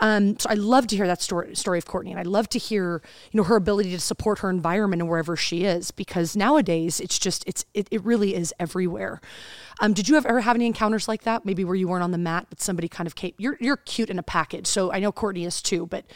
Um, 0.00 0.38
so 0.38 0.48
I 0.48 0.54
love 0.54 0.86
to 0.86 0.96
hear 0.96 1.06
that 1.06 1.20
story 1.20 1.54
story 1.56 1.76
of 1.76 1.84
Courtney, 1.84 2.10
and 2.10 2.18
I 2.18 2.22
love 2.22 2.48
to 2.50 2.58
hear 2.58 3.02
you 3.32 3.36
know 3.36 3.44
her 3.44 3.56
ability 3.56 3.90
to 3.90 4.00
support 4.00 4.38
her 4.38 4.48
environment 4.48 5.02
and 5.02 5.10
wherever 5.10 5.36
she 5.36 5.64
is, 5.64 5.90
because 5.90 6.34
nowadays 6.34 7.00
it's 7.00 7.18
just 7.18 7.44
it's 7.46 7.66
it, 7.74 7.86
it 7.90 8.02
really 8.02 8.34
is 8.34 8.54
everywhere. 8.58 9.20
Um, 9.80 9.92
did 9.92 10.08
you 10.08 10.16
ever 10.16 10.40
have 10.40 10.56
any 10.56 10.66
encounters 10.66 11.06
like 11.06 11.24
that? 11.24 11.44
Maybe 11.44 11.64
where 11.64 11.74
you 11.74 11.88
weren't 11.88 12.02
on 12.02 12.12
the 12.12 12.18
mat, 12.18 12.46
but 12.48 12.62
somebody 12.62 12.88
kind 12.88 13.06
of 13.06 13.14
came. 13.14 13.34
You're 13.36 13.58
you're 13.60 13.76
cute 13.76 14.08
in 14.08 14.18
a 14.18 14.22
package, 14.22 14.66
so 14.66 14.90
I 14.90 15.00
know 15.00 15.12
Courtney 15.12 15.44
is 15.44 15.60
too, 15.60 15.86
but. 15.86 16.06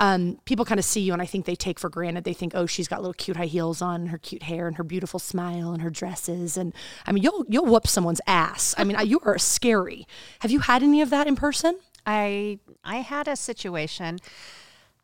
Um, 0.00 0.40
people 0.46 0.64
kind 0.64 0.78
of 0.78 0.84
see 0.84 1.02
you 1.02 1.12
and 1.12 1.20
I 1.20 1.26
think 1.26 1.44
they 1.44 1.54
take 1.54 1.78
for 1.78 1.90
granted. 1.90 2.24
They 2.24 2.32
think, 2.32 2.52
oh, 2.54 2.64
she's 2.64 2.88
got 2.88 3.00
little 3.00 3.14
cute 3.14 3.36
high 3.36 3.46
heels 3.46 3.82
on, 3.82 4.06
her 4.06 4.18
cute 4.18 4.44
hair, 4.44 4.66
and 4.66 4.76
her 4.76 4.82
beautiful 4.82 5.20
smile, 5.20 5.72
and 5.72 5.82
her 5.82 5.90
dresses. 5.90 6.56
And 6.56 6.72
I 7.06 7.12
mean, 7.12 7.22
you'll 7.22 7.44
you'll 7.48 7.66
whoop 7.66 7.86
someone's 7.86 8.20
ass. 8.26 8.74
I 8.78 8.84
mean, 8.84 8.96
you 9.06 9.20
are 9.24 9.38
scary. 9.38 10.06
Have 10.40 10.50
you 10.50 10.60
had 10.60 10.82
any 10.82 11.02
of 11.02 11.10
that 11.10 11.26
in 11.26 11.36
person? 11.36 11.78
I 12.06 12.58
I 12.82 12.96
had 12.96 13.28
a 13.28 13.36
situation. 13.36 14.18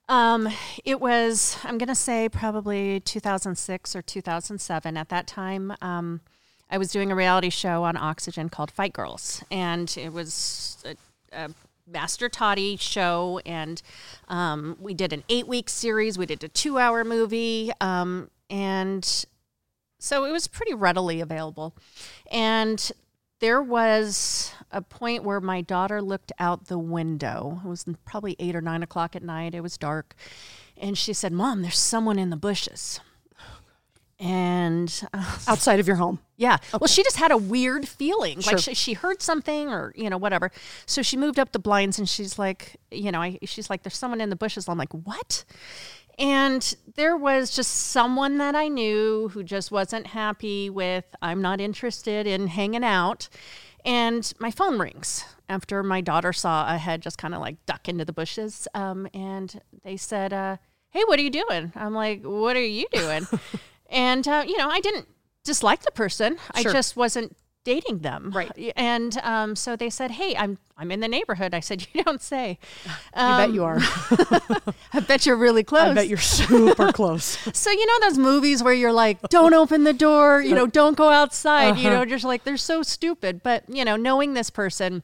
Um, 0.08 0.48
it 0.84 1.00
was 1.00 1.58
I'm 1.64 1.78
gonna 1.78 1.94
say 1.94 2.28
probably 2.28 3.00
2006 3.00 3.96
or 3.96 4.02
2007. 4.02 4.96
At 4.96 5.08
that 5.08 5.26
time, 5.26 5.74
um, 5.82 6.20
I 6.70 6.78
was 6.78 6.90
doing 6.90 7.12
a 7.12 7.14
reality 7.14 7.50
show 7.50 7.84
on 7.84 7.96
Oxygen 7.96 8.48
called 8.48 8.70
Fight 8.70 8.92
Girls, 8.92 9.44
and 9.50 9.94
it 9.98 10.12
was 10.12 10.82
a, 10.84 10.96
a 11.32 11.50
Master 11.86 12.28
Toddy 12.28 12.76
show, 12.76 13.40
and 13.46 13.80
um, 14.28 14.76
we 14.80 14.94
did 14.94 15.12
an 15.12 15.24
eight 15.28 15.46
week 15.46 15.68
series. 15.68 16.18
We 16.18 16.26
did 16.26 16.42
a 16.42 16.48
two 16.48 16.78
hour 16.78 17.04
movie, 17.04 17.70
um, 17.80 18.30
and 18.50 19.26
so 19.98 20.24
it 20.24 20.32
was 20.32 20.46
pretty 20.46 20.74
readily 20.74 21.20
available. 21.20 21.76
And 22.30 22.90
there 23.40 23.62
was 23.62 24.52
a 24.70 24.82
point 24.82 25.24
where 25.24 25.40
my 25.40 25.60
daughter 25.60 26.00
looked 26.00 26.32
out 26.38 26.66
the 26.66 26.78
window. 26.78 27.60
It 27.64 27.68
was 27.68 27.84
probably 28.04 28.36
eight 28.38 28.56
or 28.56 28.60
nine 28.60 28.82
o'clock 28.82 29.14
at 29.14 29.22
night. 29.22 29.54
It 29.54 29.62
was 29.62 29.76
dark. 29.76 30.14
And 30.76 30.96
she 30.96 31.12
said, 31.12 31.32
Mom, 31.32 31.62
there's 31.62 31.78
someone 31.78 32.18
in 32.18 32.30
the 32.30 32.36
bushes. 32.36 33.00
And 34.18 35.02
uh, 35.12 35.38
Outside 35.46 35.78
of 35.78 35.86
your 35.86 35.96
home. 35.96 36.20
yeah, 36.36 36.56
well, 36.72 36.88
she 36.88 37.02
just 37.02 37.16
had 37.16 37.30
a 37.30 37.36
weird 37.36 37.86
feeling, 37.86 38.40
Sure. 38.40 38.54
like 38.54 38.62
she, 38.62 38.74
she 38.74 38.92
heard 38.94 39.20
something 39.20 39.68
or 39.68 39.92
you 39.94 40.08
know 40.08 40.16
whatever. 40.16 40.50
So 40.86 41.02
she 41.02 41.16
moved 41.18 41.38
up 41.38 41.52
the 41.52 41.58
blinds 41.58 41.98
and 41.98 42.08
she's 42.08 42.38
like, 42.38 42.76
you 42.90 43.12
know, 43.12 43.20
I, 43.20 43.38
she's 43.44 43.68
like, 43.68 43.82
there's 43.82 43.96
someone 43.96 44.20
in 44.22 44.30
the 44.30 44.36
bushes. 44.36 44.68
I'm 44.68 44.78
like, 44.78 44.92
what? 44.92 45.44
And 46.18 46.74
there 46.94 47.14
was 47.14 47.54
just 47.54 47.70
someone 47.90 48.38
that 48.38 48.54
I 48.54 48.68
knew 48.68 49.28
who 49.34 49.42
just 49.44 49.70
wasn't 49.70 50.06
happy 50.06 50.70
with. 50.70 51.04
I'm 51.20 51.42
not 51.42 51.60
interested 51.60 52.26
in 52.26 52.46
hanging 52.46 52.84
out. 52.84 53.28
And 53.84 54.32
my 54.40 54.50
phone 54.50 54.78
rings 54.78 55.24
after 55.50 55.82
my 55.82 56.00
daughter 56.00 56.32
saw 56.32 56.74
a 56.74 56.78
head 56.78 57.02
just 57.02 57.18
kind 57.18 57.34
of 57.34 57.40
like 57.42 57.56
duck 57.66 57.86
into 57.86 58.06
the 58.06 58.14
bushes. 58.14 58.66
Um, 58.72 59.06
and 59.12 59.60
they 59.84 59.98
said, 59.98 60.32
uh, 60.32 60.56
Hey, 60.88 61.02
what 61.04 61.18
are 61.18 61.22
you 61.22 61.30
doing? 61.30 61.70
I'm 61.76 61.92
like, 61.92 62.22
What 62.24 62.56
are 62.56 62.64
you 62.64 62.86
doing? 62.92 63.26
and, 63.90 64.26
uh, 64.26 64.44
you 64.46 64.56
know, 64.58 64.68
I 64.68 64.80
didn't 64.80 65.06
dislike 65.44 65.82
the 65.82 65.90
person, 65.92 66.36
Sure. 66.36 66.70
I 66.70 66.72
just 66.72 66.96
wasn't 66.96 67.36
dating 67.64 67.98
them. 67.98 68.30
Right. 68.32 68.72
And 68.76 69.18
um, 69.24 69.56
so 69.56 69.74
they 69.74 69.90
said, 69.90 70.12
Hey, 70.12 70.36
I'm, 70.36 70.56
I'm 70.76 70.92
in 70.92 71.00
the 71.00 71.08
neighborhood. 71.08 71.52
I 71.52 71.58
said, 71.60 71.86
You 71.92 72.04
don't 72.04 72.22
say. 72.22 72.58
I 73.12 73.36
bet 73.36 73.52
you 73.52 73.64
are. 73.64 73.78
I 74.92 75.00
bet 75.00 75.26
you're 75.26 75.36
really 75.36 75.64
close. 75.64 75.88
I 75.90 75.94
bet 75.94 76.06
you're 76.08 76.16
super 76.18 76.92
close. 76.92 77.24
So 77.52 77.70
you 77.70 77.84
know 77.86 78.08
those 78.08 78.18
movies 78.18 78.62
where 78.62 78.72
you're 78.74 78.92
like, 78.92 79.20
don't 79.30 79.52
open 79.54 79.82
the 79.84 79.92
door, 79.92 80.40
you 80.40 80.54
know, 80.54 80.66
don't 80.68 80.96
go 80.96 81.08
outside, 81.10 81.76
you 81.78 81.88
Uh-huh. 81.88 81.98
know, 82.00 82.04
just 82.04 82.24
like 82.24 82.44
they're 82.44 82.56
so 82.56 82.82
stupid. 82.84 83.42
But 83.42 83.64
you 83.68 83.84
know, 83.84 83.96
knowing 83.96 84.34
this 84.34 84.48
person, 84.50 85.02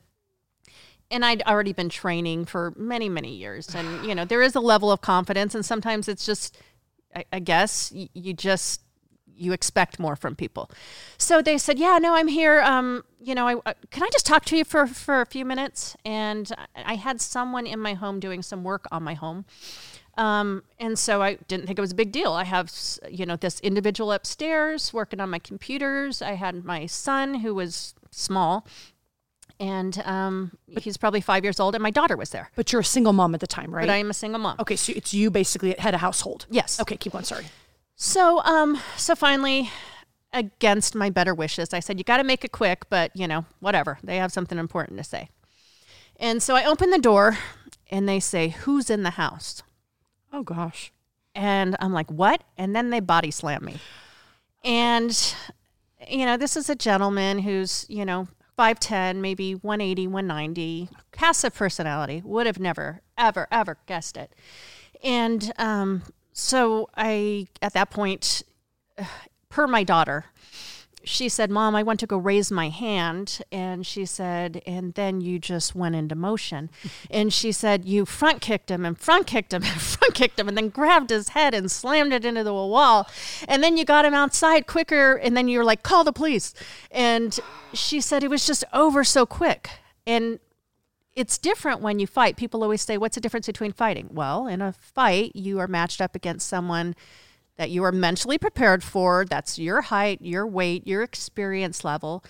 and 1.10 1.24
I'd 1.24 1.42
already 1.42 1.72
been 1.72 1.88
training 1.88 2.46
for 2.46 2.72
many, 2.76 3.08
many 3.08 3.34
years, 3.34 3.74
and 3.74 4.06
you 4.06 4.14
know, 4.14 4.24
there 4.24 4.40
is 4.40 4.54
a 4.54 4.60
level 4.60 4.90
of 4.90 5.00
confidence, 5.00 5.54
and 5.54 5.64
sometimes 5.64 6.08
it's 6.08 6.24
just, 6.24 6.56
I, 7.14 7.24
I 7.32 7.38
guess, 7.40 7.92
you 7.92 8.32
just 8.32 8.80
you 9.34 9.52
expect 9.52 9.98
more 9.98 10.14
from 10.14 10.36
people. 10.36 10.70
So 11.18 11.42
they 11.42 11.58
said, 11.58 11.78
"Yeah, 11.78 11.98
no, 11.98 12.14
I'm 12.14 12.28
here. 12.28 12.60
Um, 12.60 13.02
you 13.18 13.34
know, 13.34 13.48
I, 13.48 13.54
uh, 13.66 13.74
can 13.90 14.02
I 14.02 14.08
just 14.12 14.26
talk 14.26 14.44
to 14.46 14.56
you 14.56 14.64
for 14.64 14.86
for 14.86 15.20
a 15.20 15.26
few 15.26 15.44
minutes?" 15.44 15.96
And 16.04 16.50
I- 16.76 16.92
I 16.92 16.94
had 16.96 17.20
someone 17.20 17.66
in 17.66 17.80
my 17.80 17.94
home 17.94 18.20
doing 18.20 18.42
some 18.42 18.62
work 18.62 18.86
on 18.92 19.02
my 19.02 19.14
home. 19.14 19.44
Um, 20.18 20.62
and 20.78 20.98
so 20.98 21.22
I 21.22 21.36
didn't 21.48 21.66
think 21.66 21.78
it 21.78 21.82
was 21.82 21.92
a 21.92 21.96
big 21.96 22.12
deal. 22.12 22.32
I 22.32 22.44
have, 22.44 22.70
you 23.10 23.24
know, 23.24 23.36
this 23.36 23.60
individual 23.60 24.12
upstairs 24.12 24.92
working 24.92 25.20
on 25.20 25.30
my 25.30 25.38
computers. 25.38 26.20
I 26.20 26.32
had 26.32 26.64
my 26.64 26.84
son 26.86 27.36
who 27.36 27.54
was 27.54 27.94
small, 28.10 28.66
and 29.62 30.02
um, 30.04 30.58
but, 30.68 30.82
he's 30.82 30.96
probably 30.96 31.20
five 31.20 31.44
years 31.44 31.60
old, 31.60 31.76
and 31.76 31.82
my 31.82 31.92
daughter 31.92 32.16
was 32.16 32.30
there. 32.30 32.50
But 32.56 32.72
you're 32.72 32.80
a 32.80 32.84
single 32.84 33.12
mom 33.12 33.32
at 33.32 33.40
the 33.40 33.46
time, 33.46 33.72
right? 33.72 33.86
But 33.86 33.92
I 33.92 33.98
am 33.98 34.10
a 34.10 34.14
single 34.14 34.40
mom. 34.40 34.56
okay, 34.58 34.74
so 34.74 34.92
it's 34.96 35.14
you 35.14 35.30
basically 35.30 35.76
head 35.78 35.94
a 35.94 35.98
household. 35.98 36.46
Yes. 36.50 36.80
Okay, 36.80 36.96
keep 36.96 37.14
on. 37.14 37.22
Sorry. 37.22 37.46
So, 37.94 38.40
um, 38.40 38.80
so 38.96 39.14
finally, 39.14 39.70
against 40.32 40.96
my 40.96 41.10
better 41.10 41.32
wishes, 41.32 41.72
I 41.72 41.78
said, 41.78 41.96
"You 41.96 42.02
got 42.04 42.16
to 42.16 42.24
make 42.24 42.44
it 42.44 42.50
quick, 42.50 42.90
but 42.90 43.12
you 43.14 43.28
know, 43.28 43.44
whatever. 43.60 43.98
They 44.02 44.16
have 44.16 44.32
something 44.32 44.58
important 44.58 44.98
to 44.98 45.04
say." 45.04 45.28
And 46.16 46.42
so 46.42 46.56
I 46.56 46.64
open 46.64 46.90
the 46.90 46.98
door, 46.98 47.38
and 47.88 48.08
they 48.08 48.18
say, 48.18 48.48
"Who's 48.48 48.90
in 48.90 49.04
the 49.04 49.10
house?" 49.10 49.62
Oh 50.32 50.42
gosh. 50.42 50.92
And 51.36 51.76
I'm 51.78 51.92
like, 51.92 52.10
"What?" 52.10 52.42
And 52.58 52.74
then 52.74 52.90
they 52.90 52.98
body 52.98 53.30
slam 53.30 53.64
me. 53.64 53.76
And 54.64 55.34
you 56.08 56.26
know, 56.26 56.36
this 56.36 56.56
is 56.56 56.68
a 56.68 56.74
gentleman 56.74 57.38
who's 57.38 57.86
you 57.88 58.04
know 58.04 58.26
5'10, 58.58 59.16
maybe 59.16 59.54
180, 59.54 60.06
190, 60.06 60.88
passive 61.10 61.54
personality. 61.54 62.22
Would 62.24 62.46
have 62.46 62.58
never, 62.58 63.00
ever, 63.16 63.48
ever 63.50 63.78
guessed 63.86 64.16
it. 64.16 64.32
And 65.02 65.52
um, 65.58 66.02
so 66.32 66.88
I, 66.96 67.48
at 67.60 67.72
that 67.74 67.90
point, 67.90 68.42
per 69.48 69.66
my 69.66 69.84
daughter, 69.84 70.26
she 71.04 71.28
said, 71.28 71.50
Mom, 71.50 71.74
I 71.74 71.82
went 71.82 72.00
to 72.00 72.06
go 72.06 72.16
raise 72.16 72.50
my 72.50 72.68
hand. 72.68 73.40
And 73.50 73.86
she 73.86 74.04
said, 74.04 74.62
And 74.66 74.94
then 74.94 75.20
you 75.20 75.38
just 75.38 75.74
went 75.74 75.94
into 75.94 76.14
motion. 76.14 76.70
and 77.10 77.32
she 77.32 77.52
said, 77.52 77.84
You 77.84 78.04
front 78.04 78.40
kicked 78.40 78.70
him 78.70 78.84
and 78.84 78.98
front 78.98 79.26
kicked 79.26 79.52
him 79.52 79.62
and 79.62 79.80
front 79.80 80.14
kicked 80.14 80.38
him 80.38 80.48
and 80.48 80.56
then 80.56 80.68
grabbed 80.68 81.10
his 81.10 81.30
head 81.30 81.54
and 81.54 81.70
slammed 81.70 82.12
it 82.12 82.24
into 82.24 82.44
the 82.44 82.52
wall. 82.52 83.08
And 83.48 83.62
then 83.62 83.76
you 83.76 83.84
got 83.84 84.04
him 84.04 84.14
outside 84.14 84.66
quicker. 84.66 85.16
And 85.16 85.36
then 85.36 85.48
you 85.48 85.58
were 85.58 85.64
like, 85.64 85.82
Call 85.82 86.04
the 86.04 86.12
police. 86.12 86.54
And 86.90 87.38
she 87.72 88.00
said, 88.00 88.22
It 88.22 88.30
was 88.30 88.46
just 88.46 88.64
over 88.72 89.04
so 89.04 89.26
quick. 89.26 89.70
And 90.06 90.38
it's 91.14 91.36
different 91.36 91.80
when 91.80 91.98
you 91.98 92.06
fight. 92.06 92.36
People 92.36 92.62
always 92.62 92.82
say, 92.82 92.96
What's 92.96 93.14
the 93.14 93.20
difference 93.20 93.46
between 93.46 93.72
fighting? 93.72 94.08
Well, 94.12 94.46
in 94.46 94.62
a 94.62 94.72
fight, 94.72 95.36
you 95.36 95.58
are 95.58 95.68
matched 95.68 96.00
up 96.00 96.14
against 96.14 96.48
someone 96.48 96.94
that 97.62 97.70
you 97.70 97.84
are 97.84 97.92
mentally 97.92 98.38
prepared 98.38 98.82
for. 98.82 99.24
That's 99.24 99.56
your 99.56 99.82
height, 99.82 100.18
your 100.20 100.44
weight, 100.44 100.84
your 100.84 101.04
experience 101.04 101.84
level. 101.84 102.24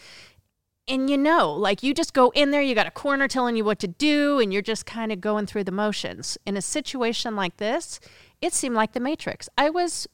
And 0.87 1.09
you 1.09 1.17
know, 1.17 1.51
like 1.51 1.83
you 1.83 1.95
just 1.95 2.13
go 2.13 2.29
in 2.35 2.51
there, 2.51 2.61
you 2.61 2.75
got 2.75 2.87
a 2.87 2.91
corner 2.91 3.29
telling 3.29 3.57
you 3.57 3.65
what 3.65 3.79
to 3.79 3.89
do, 3.89 4.39
and 4.39 4.53
you're 4.53 4.61
just 4.61 4.85
kind 4.85 5.11
of 5.11 5.23
going 5.23 5.47
through 5.47 5.65
the 5.65 5.73
motions. 5.73 6.37
In 6.45 6.55
a 6.55 6.61
situation 6.61 7.35
like 7.35 7.57
this, 7.57 7.99
it 8.43 8.53
seemed 8.53 8.75
like 8.75 8.93
the 8.93 9.01
Matrix. 9.01 9.49
I 9.57 9.71
was 9.71 10.07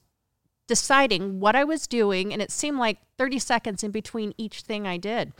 deciding 0.68 1.40
what 1.40 1.56
I 1.56 1.64
was 1.64 1.88
doing, 1.88 2.32
and 2.32 2.40
it 2.40 2.52
seemed 2.52 2.78
like 2.78 2.98
30 3.16 3.40
seconds 3.40 3.82
in 3.82 3.90
between 3.90 4.34
each 4.38 4.60
thing 4.60 4.86
I 4.86 4.98
did. 4.98 5.32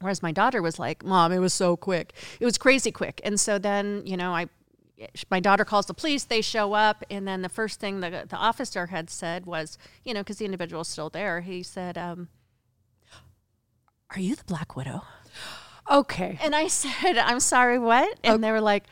Whereas 0.00 0.22
my 0.22 0.32
daughter 0.32 0.62
was 0.62 0.78
like, 0.78 1.04
Mom, 1.04 1.32
it 1.32 1.38
was 1.38 1.52
so 1.52 1.76
quick. 1.76 2.14
It 2.40 2.46
was 2.46 2.56
crazy 2.56 2.90
quick. 2.90 3.20
And 3.24 3.38
so 3.38 3.58
then, 3.58 4.04
you 4.06 4.16
know, 4.16 4.32
I 4.34 4.46
my 5.30 5.40
daughter 5.40 5.64
calls 5.64 5.86
the 5.86 5.94
police 5.94 6.24
they 6.24 6.40
show 6.40 6.74
up 6.74 7.04
and 7.10 7.26
then 7.26 7.42
the 7.42 7.48
first 7.48 7.80
thing 7.80 8.00
the, 8.00 8.24
the 8.28 8.36
officer 8.36 8.86
had 8.86 9.10
said 9.10 9.46
was 9.46 9.78
you 10.04 10.14
know 10.14 10.20
because 10.20 10.38
the 10.38 10.44
individual's 10.44 10.88
still 10.88 11.10
there 11.10 11.40
he 11.40 11.62
said 11.62 11.98
um, 11.98 12.28
are 14.14 14.20
you 14.20 14.36
the 14.36 14.44
black 14.44 14.76
widow? 14.76 15.02
Okay. 15.90 16.38
and 16.42 16.54
i 16.54 16.68
said 16.68 17.18
i'm 17.18 17.40
sorry 17.40 17.78
what? 17.78 18.18
And 18.22 18.42
they 18.42 18.52
were 18.52 18.60
like 18.60 18.84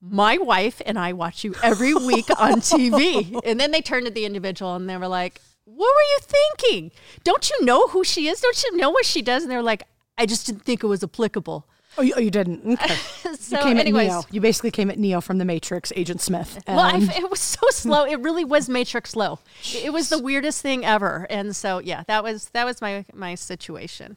my 0.00 0.36
wife 0.38 0.82
and 0.84 0.98
i 0.98 1.12
watch 1.12 1.44
you 1.44 1.54
every 1.62 1.94
week 1.94 2.28
on 2.38 2.60
tv 2.60 3.40
and 3.44 3.58
then 3.58 3.70
they 3.70 3.80
turned 3.80 4.06
to 4.06 4.12
the 4.12 4.24
individual 4.24 4.74
and 4.74 4.88
they 4.88 4.96
were 4.96 5.08
like 5.08 5.40
what 5.66 5.78
were 5.94 6.02
you 6.02 6.18
thinking? 6.20 6.90
Don't 7.24 7.48
you 7.48 7.64
know 7.64 7.88
who 7.88 8.04
she 8.04 8.28
is? 8.28 8.38
Don't 8.42 8.62
you 8.62 8.76
know 8.76 8.90
what 8.90 9.06
she 9.06 9.22
does? 9.22 9.44
And 9.44 9.50
they 9.50 9.56
were 9.56 9.62
like 9.62 9.84
i 10.18 10.26
just 10.26 10.46
didn't 10.46 10.62
think 10.62 10.82
it 10.82 10.86
was 10.86 11.02
applicable 11.02 11.68
Oh, 11.96 12.02
you, 12.02 12.14
oh, 12.16 12.20
you 12.20 12.30
didn't. 12.30 12.64
Okay. 12.84 12.94
so 13.38 13.58
you 13.58 13.62
came 13.62 13.78
anyways 13.78 14.08
at 14.08 14.12
Neo. 14.12 14.22
You 14.30 14.40
basically 14.40 14.70
came 14.70 14.90
at 14.90 14.98
Neo 14.98 15.20
from 15.20 15.38
the 15.38 15.44
Matrix, 15.44 15.92
Agent 15.96 16.20
Smith. 16.20 16.62
Well, 16.66 16.80
I, 16.80 16.98
it 16.98 17.30
was 17.30 17.40
so 17.40 17.60
slow. 17.70 18.04
It 18.04 18.20
really 18.20 18.44
was 18.44 18.68
Matrix 18.68 19.10
slow. 19.10 19.38
It 19.74 19.92
was 19.92 20.08
the 20.08 20.18
weirdest 20.18 20.60
thing 20.60 20.84
ever. 20.84 21.26
And 21.30 21.54
so, 21.54 21.78
yeah, 21.78 22.02
that 22.06 22.22
was 22.24 22.50
that 22.50 22.64
was 22.64 22.80
my 22.80 23.04
my 23.14 23.34
situation. 23.34 24.16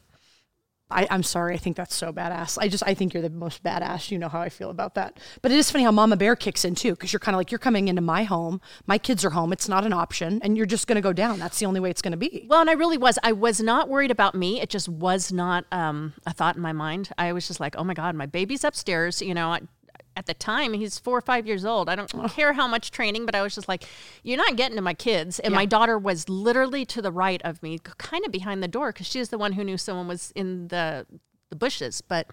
I, 0.90 1.06
I'm 1.10 1.22
sorry. 1.22 1.54
I 1.54 1.58
think 1.58 1.76
that's 1.76 1.94
so 1.94 2.12
badass. 2.12 2.56
I 2.58 2.68
just 2.68 2.82
I 2.86 2.94
think 2.94 3.12
you're 3.12 3.22
the 3.22 3.30
most 3.30 3.62
badass. 3.62 4.10
You 4.10 4.18
know 4.18 4.28
how 4.28 4.40
I 4.40 4.48
feel 4.48 4.70
about 4.70 4.94
that. 4.94 5.18
But 5.42 5.52
it 5.52 5.58
is 5.58 5.70
funny 5.70 5.84
how 5.84 5.92
Mama 5.92 6.16
Bear 6.16 6.34
kicks 6.34 6.64
in 6.64 6.74
too, 6.74 6.92
because 6.92 7.12
you're 7.12 7.20
kind 7.20 7.34
of 7.34 7.38
like 7.38 7.50
you're 7.50 7.58
coming 7.58 7.88
into 7.88 8.00
my 8.00 8.24
home. 8.24 8.60
My 8.86 8.96
kids 8.96 9.24
are 9.24 9.30
home. 9.30 9.52
It's 9.52 9.68
not 9.68 9.84
an 9.84 9.92
option, 9.92 10.40
and 10.42 10.56
you're 10.56 10.66
just 10.66 10.86
going 10.86 10.96
to 10.96 11.02
go 11.02 11.12
down. 11.12 11.38
That's 11.38 11.58
the 11.58 11.66
only 11.66 11.80
way 11.80 11.90
it's 11.90 12.02
going 12.02 12.12
to 12.12 12.18
be. 12.18 12.46
Well, 12.48 12.60
and 12.60 12.70
I 12.70 12.74
really 12.74 12.98
was. 12.98 13.18
I 13.22 13.32
was 13.32 13.60
not 13.60 13.88
worried 13.88 14.10
about 14.10 14.34
me. 14.34 14.60
It 14.60 14.70
just 14.70 14.88
was 14.88 15.30
not 15.30 15.66
um, 15.72 16.14
a 16.26 16.32
thought 16.32 16.56
in 16.56 16.62
my 16.62 16.72
mind. 16.72 17.10
I 17.18 17.32
was 17.32 17.46
just 17.46 17.60
like, 17.60 17.76
oh 17.76 17.84
my 17.84 17.94
god, 17.94 18.14
my 18.14 18.26
baby's 18.26 18.64
upstairs. 18.64 19.20
You 19.20 19.34
know. 19.34 19.52
I, 19.52 19.60
at 20.18 20.26
the 20.26 20.34
time, 20.34 20.72
he's 20.72 20.98
four 20.98 21.16
or 21.16 21.20
five 21.20 21.46
years 21.46 21.64
old. 21.64 21.88
I 21.88 21.94
don't 21.94 22.10
care 22.30 22.52
how 22.52 22.66
much 22.66 22.90
training, 22.90 23.24
but 23.24 23.36
I 23.36 23.42
was 23.42 23.54
just 23.54 23.68
like, 23.68 23.84
you're 24.24 24.36
not 24.36 24.56
getting 24.56 24.74
to 24.74 24.82
my 24.82 24.92
kids. 24.92 25.38
And 25.38 25.54
my 25.54 25.64
daughter 25.64 25.96
was 25.96 26.28
literally 26.28 26.84
to 26.86 27.00
the 27.00 27.12
right 27.12 27.40
of 27.44 27.62
me, 27.62 27.78
kind 27.78 28.26
of 28.26 28.32
behind 28.32 28.60
the 28.60 28.68
door, 28.68 28.92
because 28.92 29.06
she's 29.06 29.28
the 29.28 29.38
one 29.38 29.52
who 29.52 29.62
knew 29.62 29.78
someone 29.78 30.08
was 30.08 30.32
in 30.34 30.68
the 30.68 31.06
the 31.50 31.56
bushes. 31.56 32.00
But 32.00 32.26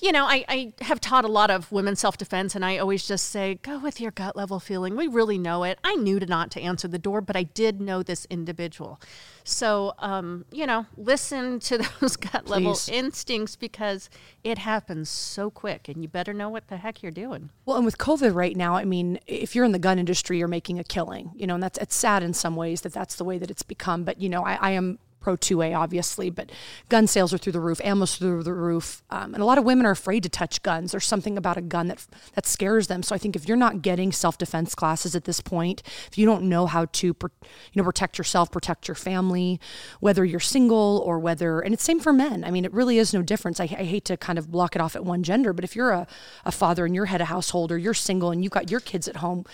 you 0.00 0.12
know, 0.12 0.26
I, 0.26 0.44
I 0.48 0.72
have 0.82 1.00
taught 1.00 1.24
a 1.24 1.28
lot 1.28 1.50
of 1.50 1.72
women 1.72 1.96
self 1.96 2.16
defense, 2.16 2.54
and 2.54 2.64
I 2.64 2.78
always 2.78 3.06
just 3.06 3.30
say, 3.30 3.58
go 3.62 3.78
with 3.78 4.00
your 4.00 4.12
gut 4.12 4.36
level 4.36 4.60
feeling. 4.60 4.94
We 4.94 5.08
really 5.08 5.38
know 5.38 5.64
it. 5.64 5.78
I 5.82 5.96
knew 5.96 6.20
to 6.20 6.26
not 6.26 6.50
to 6.52 6.60
answer 6.60 6.86
the 6.86 6.98
door, 6.98 7.20
but 7.20 7.34
I 7.34 7.42
did 7.42 7.80
know 7.80 8.02
this 8.02 8.24
individual. 8.30 9.00
So, 9.42 9.94
um, 9.98 10.44
you 10.52 10.66
know, 10.66 10.86
listen 10.96 11.58
to 11.60 11.78
those 12.00 12.16
gut 12.16 12.48
level 12.48 12.74
Please. 12.74 12.88
instincts 12.88 13.56
because 13.56 14.08
it 14.44 14.58
happens 14.58 15.08
so 15.08 15.50
quick, 15.50 15.88
and 15.88 16.00
you 16.00 16.08
better 16.08 16.32
know 16.32 16.48
what 16.48 16.68
the 16.68 16.76
heck 16.76 17.02
you're 17.02 17.10
doing. 17.10 17.50
Well, 17.66 17.76
and 17.76 17.84
with 17.84 17.98
COVID 17.98 18.34
right 18.34 18.56
now, 18.56 18.76
I 18.76 18.84
mean, 18.84 19.18
if 19.26 19.56
you're 19.56 19.64
in 19.64 19.72
the 19.72 19.78
gun 19.80 19.98
industry, 19.98 20.38
you're 20.38 20.48
making 20.48 20.78
a 20.78 20.84
killing, 20.84 21.32
you 21.34 21.46
know, 21.46 21.54
and 21.54 21.62
that's 21.62 21.78
it's 21.78 21.96
sad 21.96 22.22
in 22.22 22.34
some 22.34 22.54
ways 22.54 22.82
that 22.82 22.92
that's 22.92 23.16
the 23.16 23.24
way 23.24 23.36
that 23.38 23.50
it's 23.50 23.64
become. 23.64 24.04
But 24.04 24.20
you 24.20 24.28
know, 24.28 24.44
I, 24.44 24.54
I 24.54 24.70
am 24.72 25.00
pro 25.20 25.36
2A 25.36 25.76
obviously, 25.76 26.30
but 26.30 26.50
gun 26.88 27.06
sales 27.06 27.32
are 27.32 27.38
through 27.38 27.52
the 27.52 27.60
roof, 27.60 27.80
ammo's 27.84 28.16
through 28.16 28.42
the 28.42 28.52
roof, 28.52 29.02
um, 29.10 29.34
and 29.34 29.42
a 29.42 29.46
lot 29.46 29.58
of 29.58 29.64
women 29.64 29.86
are 29.86 29.90
afraid 29.90 30.22
to 30.22 30.28
touch 30.28 30.62
guns. 30.62 30.92
There's 30.92 31.06
something 31.06 31.36
about 31.36 31.56
a 31.56 31.60
gun 31.60 31.88
that 31.88 32.06
that 32.34 32.46
scares 32.46 32.86
them. 32.86 33.02
So 33.02 33.14
I 33.14 33.18
think 33.18 33.36
if 33.36 33.48
you're 33.48 33.56
not 33.56 33.82
getting 33.82 34.12
self 34.12 34.38
defense 34.38 34.74
classes 34.74 35.14
at 35.14 35.24
this 35.24 35.40
point, 35.40 35.82
if 36.10 36.18
you 36.18 36.26
don't 36.26 36.44
know 36.44 36.66
how 36.66 36.86
to, 36.86 37.06
you 37.06 37.30
know, 37.74 37.84
protect 37.84 38.18
yourself, 38.18 38.50
protect 38.50 38.88
your 38.88 38.94
family, 38.94 39.60
whether 40.00 40.24
you're 40.24 40.40
single 40.40 41.02
or 41.04 41.18
whether, 41.18 41.60
and 41.60 41.74
it's 41.74 41.84
same 41.84 42.00
for 42.00 42.12
men. 42.12 42.44
I 42.44 42.50
mean, 42.50 42.64
it 42.64 42.72
really 42.72 42.98
is 42.98 43.14
no 43.14 43.22
difference. 43.22 43.60
I, 43.60 43.64
I 43.64 43.84
hate 43.84 44.04
to 44.06 44.16
kind 44.16 44.38
of 44.38 44.50
block 44.50 44.74
it 44.74 44.82
off 44.82 44.96
at 44.96 45.04
one 45.04 45.22
gender, 45.22 45.52
but 45.52 45.64
if 45.64 45.74
you're 45.74 45.90
a, 45.90 46.06
a 46.44 46.52
father 46.52 46.84
and 46.84 46.94
you're 46.94 47.06
head 47.06 47.20
of 47.20 47.28
household 47.28 47.72
or 47.72 47.78
you're 47.78 47.94
single 47.94 48.30
and 48.30 48.42
you've 48.42 48.52
got 48.52 48.70
your 48.70 48.80
kids 48.80 49.08
at 49.08 49.16
home, 49.16 49.44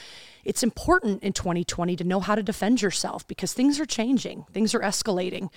it's 0.44 0.62
important 0.62 1.22
in 1.22 1.32
2020 1.32 1.96
to 1.96 2.04
know 2.04 2.20
how 2.20 2.34
to 2.34 2.42
defend 2.42 2.82
yourself 2.82 3.26
because 3.26 3.52
things 3.52 3.80
are 3.80 3.86
changing, 3.86 4.44
things 4.52 4.74
are 4.74 4.80
escalating, 4.80 5.50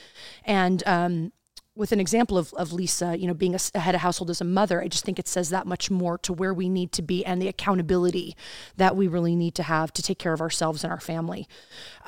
and 0.45 0.83
um, 0.85 1.31
with 1.77 1.91
an 1.91 1.99
example 1.99 2.37
of, 2.37 2.53
of 2.55 2.73
Lisa, 2.73 3.17
you 3.17 3.27
know, 3.27 3.33
being 3.33 3.53
a, 3.53 3.59
a 3.75 3.79
head 3.79 3.95
of 3.95 4.01
household 4.01 4.29
as 4.29 4.41
a 4.41 4.45
mother, 4.45 4.81
I 4.81 4.87
just 4.87 5.05
think 5.05 5.19
it 5.19 5.27
says 5.27 5.49
that 5.49 5.67
much 5.67 5.91
more 5.91 6.17
to 6.19 6.33
where 6.33 6.53
we 6.53 6.69
need 6.69 6.91
to 6.93 7.01
be 7.01 7.23
and 7.23 7.41
the 7.41 7.47
accountability 7.47 8.35
that 8.77 8.95
we 8.95 9.07
really 9.07 9.35
need 9.35 9.53
to 9.55 9.63
have 9.63 9.93
to 9.93 10.01
take 10.01 10.17
care 10.17 10.33
of 10.33 10.41
ourselves 10.41 10.83
and 10.83 10.91
our 10.91 10.99
family. 10.99 11.47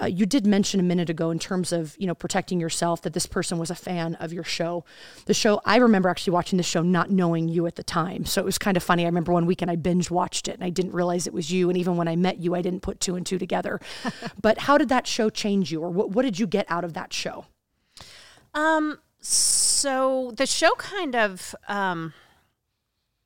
Uh, 0.02 0.08
you 0.08 0.26
did 0.26 0.46
mention 0.46 0.80
a 0.80 0.84
minute 0.84 1.10
ago 1.10 1.30
in 1.30 1.40
terms 1.40 1.72
of, 1.72 1.96
you 2.00 2.08
know, 2.08 2.16
protecting 2.16 2.60
yourself 2.60 3.02
that 3.04 3.14
this 3.14 3.28
person 3.28 3.58
was 3.58 3.70
a 3.70 3.76
fan 3.76 4.16
of 4.16 4.34
your 4.34 4.44
show. 4.44 4.84
The 5.26 5.34
show, 5.34 5.62
I 5.66 5.78
remember 5.78 6.10
actually 6.10 6.34
watching 6.34 6.58
the 6.58 6.64
show 6.64 6.82
not 6.82 7.12
knowing 7.12 7.48
you 7.48 7.68
at 7.68 7.76
the 7.76 7.84
time. 7.84 8.26
So 8.26 8.42
it 8.42 8.46
was 8.46 8.58
kind 8.58 8.76
of 8.76 8.84
funny. 8.84 9.04
I 9.04 9.08
remember 9.08 9.34
one 9.34 9.46
weekend 9.46 9.70
I 9.70 9.76
binge 9.76 10.10
watched 10.10 10.48
it 10.48 10.56
and 10.56 10.64
I 10.64 10.70
didn't 10.70 10.94
realize 10.94 11.28
it 11.28 11.34
was 11.34 11.52
you. 11.52 11.70
And 11.70 11.78
even 11.78 11.96
when 11.96 12.08
I 12.08 12.16
met 12.16 12.40
you, 12.40 12.56
I 12.56 12.62
didn't 12.62 12.82
put 12.82 13.00
two 13.00 13.16
and 13.16 13.26
two 13.26 13.38
together. 13.38 13.80
but 14.42 14.60
how 14.60 14.78
did 14.78 14.90
that 14.90 15.06
show 15.06 15.30
change 15.30 15.72
you 15.72 15.82
or 15.82 15.90
what, 15.90 16.10
what 16.10 16.24
did 16.24 16.40
you 16.40 16.48
get 16.48 16.66
out 16.70 16.84
of 16.84 16.94
that 16.94 17.14
show? 17.14 17.46
Um, 18.54 18.98
so 19.22 20.32
the 20.36 20.46
show 20.46 20.72
kind 20.76 21.16
of 21.16 21.56
um, 21.68 22.14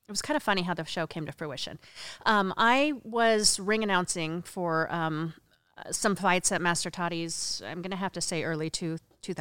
it 0.08 0.12
was 0.12 0.22
kind 0.22 0.36
of 0.36 0.42
funny 0.42 0.62
how 0.62 0.74
the 0.74 0.84
show 0.84 1.06
came 1.06 1.24
to 1.26 1.32
fruition. 1.32 1.78
Um, 2.26 2.52
I 2.56 2.92
was 3.04 3.58
ring 3.58 3.82
announcing 3.82 4.42
for 4.42 4.92
um, 4.92 5.34
some 5.90 6.14
fights 6.14 6.52
at 6.52 6.60
Master 6.60 6.90
Toddy's. 6.90 7.62
I'm 7.64 7.80
going 7.80 7.90
to 7.90 7.96
have 7.96 8.12
to 8.12 8.20
say 8.20 8.44
early 8.44 8.70
two 8.70 8.98
two 9.22 9.34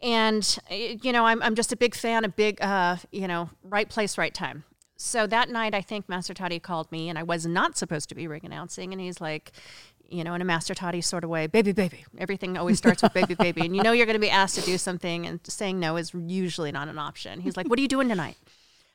And 0.00 0.58
uh, 0.70 0.74
you 0.74 1.12
know, 1.12 1.26
I'm 1.26 1.42
I'm 1.42 1.54
just 1.54 1.72
a 1.72 1.76
big 1.76 1.94
fan, 1.94 2.24
a 2.24 2.28
big 2.28 2.62
uh, 2.62 2.96
you 3.10 3.28
know, 3.28 3.50
right 3.62 3.88
place, 3.88 4.16
right 4.16 4.32
time. 4.32 4.64
So 4.96 5.26
that 5.26 5.50
night, 5.50 5.74
I 5.74 5.80
think 5.80 6.08
Master 6.08 6.32
Toddy 6.32 6.60
called 6.60 6.90
me, 6.92 7.08
and 7.08 7.18
I 7.18 7.24
was 7.24 7.44
not 7.44 7.76
supposed 7.76 8.08
to 8.10 8.14
be 8.14 8.28
ring 8.28 8.42
announcing, 8.44 8.92
and 8.92 9.00
he's 9.00 9.20
like, 9.20 9.50
you 10.12 10.22
know, 10.24 10.34
in 10.34 10.42
a 10.42 10.44
Master 10.44 10.74
Toddy 10.74 11.00
sort 11.00 11.24
of 11.24 11.30
way, 11.30 11.46
baby, 11.46 11.72
baby. 11.72 12.04
Everything 12.18 12.56
always 12.58 12.78
starts 12.78 13.02
with 13.02 13.14
baby, 13.14 13.34
baby, 13.34 13.62
and 13.62 13.74
you 13.74 13.82
know 13.82 13.92
you're 13.92 14.06
going 14.06 14.14
to 14.14 14.20
be 14.20 14.30
asked 14.30 14.54
to 14.56 14.62
do 14.62 14.78
something, 14.78 15.26
and 15.26 15.40
saying 15.44 15.80
no 15.80 15.96
is 15.96 16.12
usually 16.14 16.70
not 16.72 16.88
an 16.88 16.98
option. 16.98 17.40
He's 17.40 17.56
like, 17.56 17.68
"What 17.68 17.78
are 17.78 17.82
you 17.82 17.88
doing 17.88 18.08
tonight?" 18.08 18.36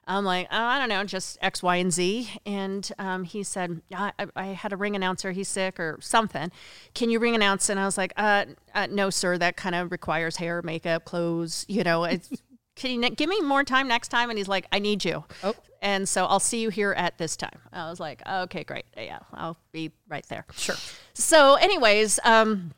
I'm 0.10 0.24
like, 0.24 0.48
oh, 0.52 0.58
I 0.58 0.80
don't 0.80 0.88
know, 0.88 1.04
just 1.04 1.38
X, 1.42 1.62
Y, 1.62 1.76
and 1.76 1.92
Z. 1.92 2.30
And 2.46 2.90
um, 2.98 3.26
he 3.26 3.44
said, 3.44 3.82
I, 3.94 4.14
I- 4.38 4.46
had 4.46 4.72
a 4.72 4.78
ring 4.78 4.96
announcer. 4.96 5.32
He's 5.34 5.50
sick 5.50 5.82
or 5.82 5.98
something. 6.00 6.50
Can 6.94 7.10
you 7.10 7.20
ring 7.20 7.36
announce? 7.36 7.68
And 7.68 7.78
I 7.78 7.84
was 7.84 7.98
like, 7.98 8.14
uh, 8.16 8.46
uh, 8.74 8.88
no, 8.90 9.10
sir. 9.10 9.38
That 9.38 9.58
kind 9.58 9.76
of 9.76 9.92
requires 9.92 10.38
hair, 10.38 10.62
makeup, 10.62 11.04
clothes. 11.04 11.66
You 11.68 11.84
know, 11.84 12.06
it's, 12.06 12.30
can 12.78 12.92
you 12.92 13.00
ne- 13.00 13.10
give 13.10 13.28
me 13.28 13.42
more 13.42 13.64
time 13.64 13.88
next 13.88 14.08
time? 14.10 14.30
And 14.30 14.38
he's 14.38 14.48
like, 14.48 14.68
I 14.72 14.80
need 14.80 15.04
you. 15.04 15.26
Oh. 15.44 15.56
And 15.82 16.08
so 16.08 16.26
I'll 16.26 16.40
see 16.40 16.62
you 16.62 16.70
here 16.70 16.94
at 16.94 17.18
this 17.18 17.36
time. 17.36 17.60
I 17.74 17.90
was 17.90 18.00
like, 18.00 18.22
okay, 18.28 18.64
great. 18.64 18.86
Yeah, 18.96 19.20
I'll 19.34 19.58
be 19.72 19.92
right 20.08 20.26
there. 20.30 20.46
Sure. 20.56 20.76
So, 21.14 21.56
anyways, 21.56 22.20
um, 22.24 22.72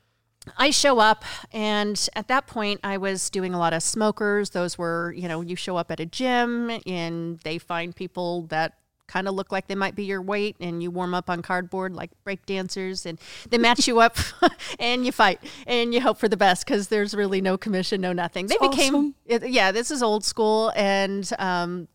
I 0.57 0.71
show 0.71 0.99
up, 0.99 1.23
and 1.51 2.09
at 2.15 2.27
that 2.29 2.47
point, 2.47 2.79
I 2.83 2.97
was 2.97 3.29
doing 3.29 3.53
a 3.53 3.59
lot 3.59 3.73
of 3.73 3.83
smokers. 3.83 4.51
Those 4.51 4.77
were, 4.77 5.13
you 5.15 5.27
know, 5.27 5.41
you 5.41 5.55
show 5.55 5.77
up 5.77 5.91
at 5.91 5.99
a 5.99 6.05
gym 6.05 6.79
and 6.85 7.39
they 7.39 7.57
find 7.57 7.95
people 7.95 8.43
that 8.43 8.78
kind 9.09 9.27
of 9.27 9.33
look 9.33 9.51
like 9.51 9.67
they 9.67 9.75
might 9.75 9.95
be 9.95 10.05
your 10.05 10.21
weight, 10.21 10.55
and 10.59 10.81
you 10.81 10.91
warm 10.91 11.13
up 11.13 11.29
on 11.29 11.41
cardboard 11.41 11.93
like 11.93 12.11
break 12.23 12.45
dancers, 12.45 13.05
and 13.05 13.19
they 13.49 13.57
match 13.57 13.87
you 13.87 13.99
up, 13.99 14.17
and 14.79 15.05
you 15.05 15.11
fight, 15.11 15.41
and 15.67 15.93
you 15.93 15.99
hope 15.99 16.17
for 16.17 16.29
the 16.29 16.37
best 16.37 16.65
because 16.65 16.87
there's 16.87 17.13
really 17.13 17.41
no 17.41 17.57
commission, 17.57 17.99
no 17.99 18.13
nothing. 18.13 18.47
They 18.47 18.57
That's 18.59 18.75
became, 18.75 19.15
awesome. 19.29 19.43
yeah, 19.51 19.71
this 19.71 19.91
is 19.91 20.01
old 20.01 20.23
school, 20.23 20.71
and 20.75 21.29
um, 21.39 21.87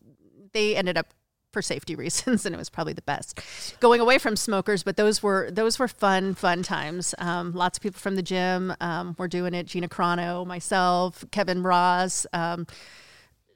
they 0.53 0.75
ended 0.75 0.97
up 0.97 1.07
for 1.55 1.61
safety 1.61 1.95
reasons, 2.03 2.45
and 2.45 2.53
it 2.53 2.57
was 2.57 2.69
probably 2.69 2.93
the 2.93 3.01
best. 3.01 3.39
Going 3.79 4.01
away 4.01 4.19
from 4.19 4.35
smokers, 4.35 4.83
but 4.83 4.97
those 4.97 5.23
were 5.23 5.49
those 5.51 5.79
were 5.79 5.87
fun, 5.87 6.35
fun 6.35 6.61
times. 6.61 7.15
Um, 7.17 7.53
lots 7.53 7.77
of 7.77 7.81
people 7.81 7.99
from 7.99 8.15
the 8.15 8.21
gym 8.21 8.73
um, 8.81 9.15
were 9.17 9.29
doing 9.29 9.53
it. 9.53 9.65
Gina 9.65 9.87
Carano, 9.87 10.45
myself, 10.45 11.23
Kevin 11.31 11.63
Ross. 11.63 12.27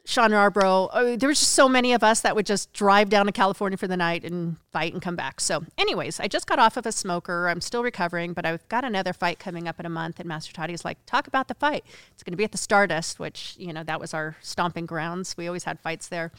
Sean 0.10 0.32
Yarbrough. 0.32 0.90
Oh, 0.92 1.16
there 1.16 1.30
was 1.30 1.40
just 1.40 1.52
so 1.52 1.70
many 1.70 1.94
of 1.94 2.04
us 2.04 2.22
that 2.22 2.36
would 2.36 2.48
just 2.48 2.74
drive 2.74 3.10
down 3.10 3.28
to 3.28 3.32
California 3.32 3.78
for 3.78 3.88
the 3.88 3.96
night 3.96 4.24
and 4.24 4.58
fight 4.72 4.92
and 4.92 5.04
come 5.04 5.16
back. 5.16 5.40
So, 5.40 5.64
anyways, 5.78 6.20
I 6.20 6.28
just 6.28 6.48
got 6.48 6.58
off 6.58 6.78
of 6.78 6.88
a 6.88 6.92
smoker. 6.92 7.48
I'm 7.48 7.62
still 7.62 7.84
recovering, 7.84 8.34
but 8.34 8.44
I've 8.44 8.68
got 8.70 8.84
another 8.84 9.14
fight 9.14 9.38
coming 9.38 9.68
up 9.68 9.80
in 9.80 9.86
a 9.86 9.90
month. 9.90 10.20
And 10.20 10.28
Master 10.28 10.52
Toddy 10.52 10.74
is 10.74 10.84
like, 10.84 10.98
talk 11.06 11.28
about 11.28 11.48
the 11.48 11.54
fight. 11.54 11.86
It's 12.12 12.24
going 12.24 12.34
to 12.34 12.38
be 12.38 12.44
at 12.44 12.52
the 12.52 12.58
Stardust, 12.58 13.20
which, 13.20 13.54
you 13.60 13.72
know, 13.72 13.84
that 13.84 14.00
was 14.00 14.16
our 14.16 14.36
stomping 14.42 14.88
grounds. 14.88 15.38
We 15.38 15.46
always 15.46 15.66
had 15.66 15.80
fights 15.80 16.08
there. 16.08 16.32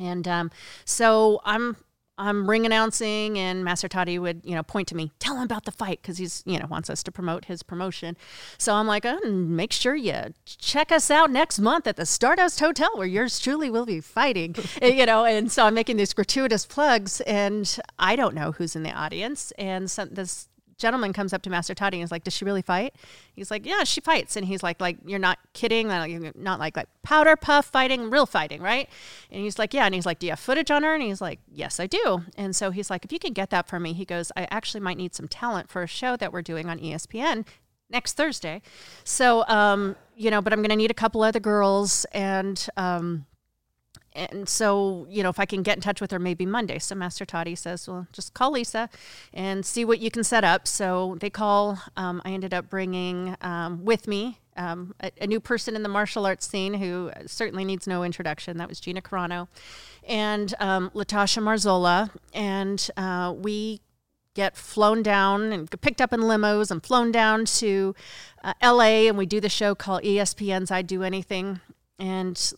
And 0.00 0.26
um, 0.26 0.50
so 0.84 1.40
I'm 1.44 1.76
I'm 2.18 2.50
ring 2.50 2.66
announcing, 2.66 3.38
and 3.38 3.64
Master 3.64 3.88
Toddy 3.88 4.18
would, 4.18 4.42
you 4.44 4.54
know, 4.54 4.62
point 4.62 4.88
to 4.88 4.96
me, 4.96 5.12
tell 5.18 5.36
him 5.36 5.44
about 5.44 5.64
the 5.64 5.72
fight 5.72 6.00
because 6.02 6.18
he's, 6.18 6.42
you 6.44 6.58
know, 6.58 6.66
wants 6.66 6.90
us 6.90 7.02
to 7.04 7.12
promote 7.12 7.44
his 7.44 7.62
promotion. 7.62 8.16
So 8.58 8.74
I'm 8.74 8.86
like, 8.86 9.06
oh, 9.06 9.20
make 9.24 9.72
sure 9.72 9.94
you 9.94 10.34
check 10.44 10.90
us 10.90 11.10
out 11.10 11.30
next 11.30 11.58
month 11.58 11.86
at 11.86 11.96
the 11.96 12.04
Stardust 12.04 12.60
Hotel 12.60 12.90
where 12.94 13.06
yours 13.06 13.38
truly 13.38 13.70
will 13.70 13.86
be 13.86 14.00
fighting, 14.00 14.56
you 14.82 15.06
know. 15.06 15.24
And 15.24 15.50
so 15.50 15.66
I'm 15.66 15.74
making 15.74 15.96
these 15.96 16.12
gratuitous 16.12 16.66
plugs, 16.66 17.20
and 17.22 17.78
I 17.98 18.16
don't 18.16 18.34
know 18.34 18.52
who's 18.52 18.74
in 18.74 18.82
the 18.82 18.92
audience, 18.92 19.52
and 19.52 19.90
some, 19.90 20.08
this 20.10 20.48
gentleman 20.78 21.12
comes 21.12 21.32
up 21.32 21.42
to 21.42 21.50
Master 21.50 21.74
Toddy 21.74 21.98
and 21.98 22.04
is 22.04 22.10
like, 22.10 22.24
"Does 22.24 22.32
she 22.32 22.44
really 22.44 22.62
fight?" 22.62 22.94
He's 23.34 23.50
like, 23.50 23.66
"Yeah, 23.66 23.84
she 23.84 24.00
fights." 24.00 24.36
And 24.36 24.46
he's 24.46 24.62
like, 24.62 24.80
"Like 24.80 24.96
you're 25.04 25.18
not 25.18 25.38
kidding? 25.52 25.88
Like 25.88 26.10
you're 26.10 26.32
not 26.34 26.58
like 26.58 26.76
like 26.76 26.88
powder 27.02 27.36
puff 27.36 27.66
fighting, 27.66 28.10
real 28.10 28.26
fighting, 28.26 28.62
right?" 28.62 28.88
And 29.30 29.42
he's 29.42 29.58
like, 29.58 29.74
"Yeah." 29.74 29.84
And 29.84 29.94
he's 29.94 30.06
like, 30.06 30.18
"Do 30.18 30.26
you 30.26 30.32
have 30.32 30.40
footage 30.40 30.70
on 30.70 30.84
her?" 30.84 30.94
And 30.94 31.02
he's 31.02 31.20
like, 31.20 31.40
"Yes, 31.52 31.78
I 31.80 31.86
do." 31.86 32.22
And 32.36 32.56
so 32.56 32.70
he's 32.70 32.90
like, 32.90 33.04
"If 33.04 33.12
you 33.12 33.18
can 33.18 33.32
get 33.32 33.50
that 33.50 33.68
for 33.68 33.78
me," 33.78 33.92
he 33.92 34.04
goes, 34.04 34.32
"I 34.36 34.46
actually 34.50 34.80
might 34.80 34.96
need 34.96 35.14
some 35.14 35.28
talent 35.28 35.68
for 35.68 35.82
a 35.82 35.86
show 35.88 36.16
that 36.16 36.32
we're 36.32 36.42
doing 36.42 36.68
on 36.68 36.78
ESPN." 36.78 37.44
Next 37.90 38.18
Thursday, 38.18 38.60
so 39.02 39.46
um, 39.48 39.96
you 40.14 40.30
know, 40.30 40.42
but 40.42 40.52
I'm 40.52 40.58
going 40.58 40.68
to 40.68 40.76
need 40.76 40.90
a 40.90 40.94
couple 40.94 41.22
other 41.22 41.40
girls, 41.40 42.04
and 42.12 42.68
um, 42.76 43.24
and 44.14 44.48
so 44.48 45.06
you 45.08 45.22
know 45.22 45.28
if 45.28 45.38
i 45.38 45.46
can 45.46 45.62
get 45.62 45.76
in 45.76 45.82
touch 45.82 46.00
with 46.00 46.10
her 46.10 46.18
maybe 46.18 46.46
monday. 46.46 46.78
So 46.78 46.94
master 46.94 47.24
toddy 47.24 47.54
says 47.54 47.88
well 47.88 48.06
just 48.12 48.34
call 48.34 48.52
lisa 48.52 48.88
and 49.32 49.64
see 49.64 49.84
what 49.84 50.00
you 50.00 50.10
can 50.10 50.24
set 50.24 50.44
up. 50.44 50.66
So 50.66 51.16
they 51.20 51.30
call 51.30 51.78
um, 51.96 52.22
i 52.24 52.30
ended 52.30 52.54
up 52.54 52.68
bringing 52.68 53.36
um, 53.40 53.84
with 53.84 54.08
me 54.08 54.40
um, 54.56 54.94
a, 55.00 55.12
a, 55.20 55.26
new 55.26 55.38
person 55.38 55.76
in 55.76 55.84
the 55.84 55.88
martial 55.88 56.26
arts 56.26 56.46
scene 56.46 56.74
who 56.74 57.12
certainly 57.26 57.64
needs 57.64 57.86
no 57.86 58.02
introduction. 58.02 58.56
That 58.58 58.68
was 58.68 58.80
gina 58.80 59.00
carano 59.00 59.46
and 60.06 60.52
um, 60.58 60.90
latasha 60.94 61.40
marzolla. 61.42 62.10
And 62.34 62.90
uh, 62.96 63.34
we 63.36 63.80
get 64.34 64.56
flown 64.56 65.02
down 65.02 65.52
and 65.52 65.80
picked 65.80 66.00
up 66.00 66.12
in 66.12 66.20
limos 66.20 66.70
and 66.70 66.84
flown 66.84 67.12
down 67.12 67.44
to 67.44 67.94
uh, 68.42 68.54
LA 68.62 69.06
and 69.08 69.16
we 69.16 69.26
do 69.26 69.40
the 69.40 69.48
show 69.48 69.74
called 69.74 70.02
ESPN's 70.02 70.70
I 70.70 70.82
Do 70.82 71.02
Anything. 71.02 71.60
And 71.98 72.52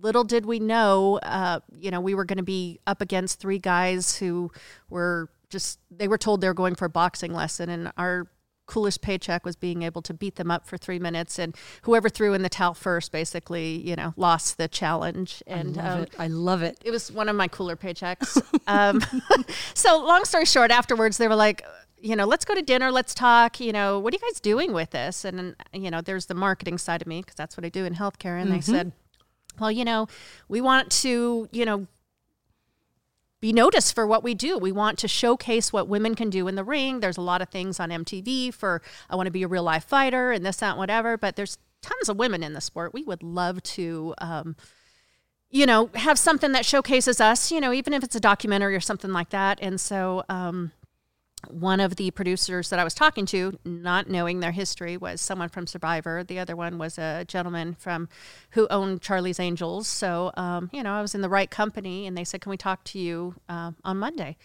little 0.00 0.24
did 0.24 0.46
we 0.46 0.58
know, 0.58 1.18
uh, 1.22 1.60
you 1.78 1.90
know, 1.90 2.00
we 2.00 2.14
were 2.14 2.24
going 2.24 2.38
to 2.38 2.42
be 2.42 2.80
up 2.86 3.00
against 3.00 3.40
three 3.40 3.58
guys 3.58 4.16
who 4.16 4.50
were 4.88 5.30
just, 5.48 5.78
they 5.90 6.08
were 6.08 6.18
told 6.18 6.40
they 6.40 6.48
were 6.48 6.54
going 6.54 6.74
for 6.74 6.86
a 6.86 6.90
boxing 6.90 7.32
lesson. 7.32 7.68
And 7.68 7.92
our 7.96 8.28
coolest 8.66 9.02
paycheck 9.02 9.44
was 9.44 9.56
being 9.56 9.82
able 9.82 10.00
to 10.00 10.14
beat 10.14 10.36
them 10.36 10.50
up 10.50 10.66
for 10.66 10.78
three 10.78 10.98
minutes. 10.98 11.38
And 11.38 11.56
whoever 11.82 12.08
threw 12.08 12.34
in 12.34 12.42
the 12.42 12.48
towel 12.48 12.74
first 12.74 13.10
basically, 13.10 13.76
you 13.86 13.96
know, 13.96 14.14
lost 14.16 14.58
the 14.58 14.68
challenge. 14.68 15.42
And 15.46 15.76
I 15.76 15.82
love 15.82 15.96
um, 15.96 16.02
it. 16.02 16.14
I 16.18 16.26
love 16.28 16.62
it. 16.62 16.78
It 16.84 16.90
was 16.90 17.10
one 17.10 17.28
of 17.28 17.36
my 17.36 17.48
cooler 17.48 17.76
paychecks. 17.76 18.40
um, 18.66 19.02
so, 19.74 20.04
long 20.04 20.24
story 20.24 20.46
short, 20.46 20.70
afterwards, 20.70 21.18
they 21.18 21.28
were 21.28 21.34
like, 21.34 21.64
you 22.00 22.16
know, 22.16 22.24
let's 22.24 22.46
go 22.46 22.54
to 22.54 22.62
dinner, 22.62 22.90
let's 22.90 23.14
talk, 23.14 23.60
you 23.60 23.72
know, 23.72 23.98
what 23.98 24.14
are 24.14 24.16
you 24.16 24.32
guys 24.32 24.40
doing 24.40 24.72
with 24.72 24.90
this? 24.90 25.24
And, 25.24 25.54
you 25.74 25.90
know, 25.90 26.00
there's 26.00 26.26
the 26.26 26.34
marketing 26.34 26.78
side 26.78 27.02
of 27.02 27.06
me 27.06 27.20
because 27.20 27.34
that's 27.34 27.58
what 27.58 27.66
I 27.66 27.68
do 27.68 27.84
in 27.84 27.94
healthcare. 27.94 28.40
And 28.40 28.48
mm-hmm. 28.48 28.54
they 28.54 28.60
said, 28.60 28.92
well, 29.58 29.70
you 29.70 29.84
know, 29.84 30.08
we 30.48 30.60
want 30.60 30.90
to, 31.02 31.48
you 31.52 31.64
know, 31.64 31.86
be 33.40 33.52
noticed 33.52 33.94
for 33.94 34.06
what 34.06 34.22
we 34.22 34.34
do. 34.34 34.58
We 34.58 34.72
want 34.72 34.98
to 34.98 35.08
showcase 35.08 35.72
what 35.72 35.88
women 35.88 36.14
can 36.14 36.28
do 36.28 36.46
in 36.46 36.56
the 36.56 36.64
ring. 36.64 37.00
There's 37.00 37.16
a 37.16 37.22
lot 37.22 37.40
of 37.40 37.48
things 37.48 37.80
on 37.80 37.88
MTV 37.88 38.52
for 38.52 38.82
I 39.08 39.16
want 39.16 39.26
to 39.26 39.32
be 39.32 39.42
a 39.42 39.48
real 39.48 39.62
life 39.62 39.84
fighter 39.84 40.30
and 40.30 40.44
this, 40.44 40.56
that, 40.56 40.70
and 40.70 40.78
whatever. 40.78 41.16
But 41.16 41.36
there's 41.36 41.56
tons 41.80 42.10
of 42.10 42.18
women 42.18 42.42
in 42.42 42.52
the 42.52 42.60
sport. 42.60 42.92
We 42.92 43.02
would 43.02 43.22
love 43.22 43.62
to, 43.62 44.14
um, 44.18 44.56
you 45.48 45.64
know, 45.64 45.88
have 45.94 46.18
something 46.18 46.52
that 46.52 46.66
showcases 46.66 47.18
us. 47.18 47.50
You 47.50 47.60
know, 47.60 47.72
even 47.72 47.94
if 47.94 48.04
it's 48.04 48.14
a 48.14 48.20
documentary 48.20 48.76
or 48.76 48.80
something 48.80 49.12
like 49.12 49.30
that. 49.30 49.58
And 49.62 49.80
so, 49.80 50.22
um, 50.28 50.72
one 51.48 51.80
of 51.80 51.96
the 51.96 52.10
producers 52.10 52.70
that 52.70 52.78
I 52.78 52.84
was 52.84 52.94
talking 52.94 53.26
to, 53.26 53.58
not 53.64 54.08
knowing 54.08 54.40
their 54.40 54.50
history, 54.52 54.96
was 54.96 55.20
someone 55.20 55.48
from 55.48 55.66
Survivor. 55.66 56.22
The 56.24 56.38
other 56.38 56.56
one 56.56 56.78
was 56.78 56.98
a 56.98 57.24
gentleman 57.26 57.74
from 57.74 58.08
who 58.50 58.66
owned 58.68 59.00
Charlie's 59.00 59.40
Angels. 59.40 59.88
So, 59.88 60.32
um, 60.36 60.70
you 60.72 60.82
know, 60.82 60.92
I 60.92 61.02
was 61.02 61.14
in 61.14 61.20
the 61.20 61.28
right 61.28 61.50
company, 61.50 62.06
and 62.06 62.16
they 62.16 62.24
said, 62.24 62.40
"Can 62.40 62.50
we 62.50 62.56
talk 62.56 62.84
to 62.84 62.98
you 62.98 63.34
uh, 63.48 63.72
on 63.84 63.98
Monday?" 63.98 64.36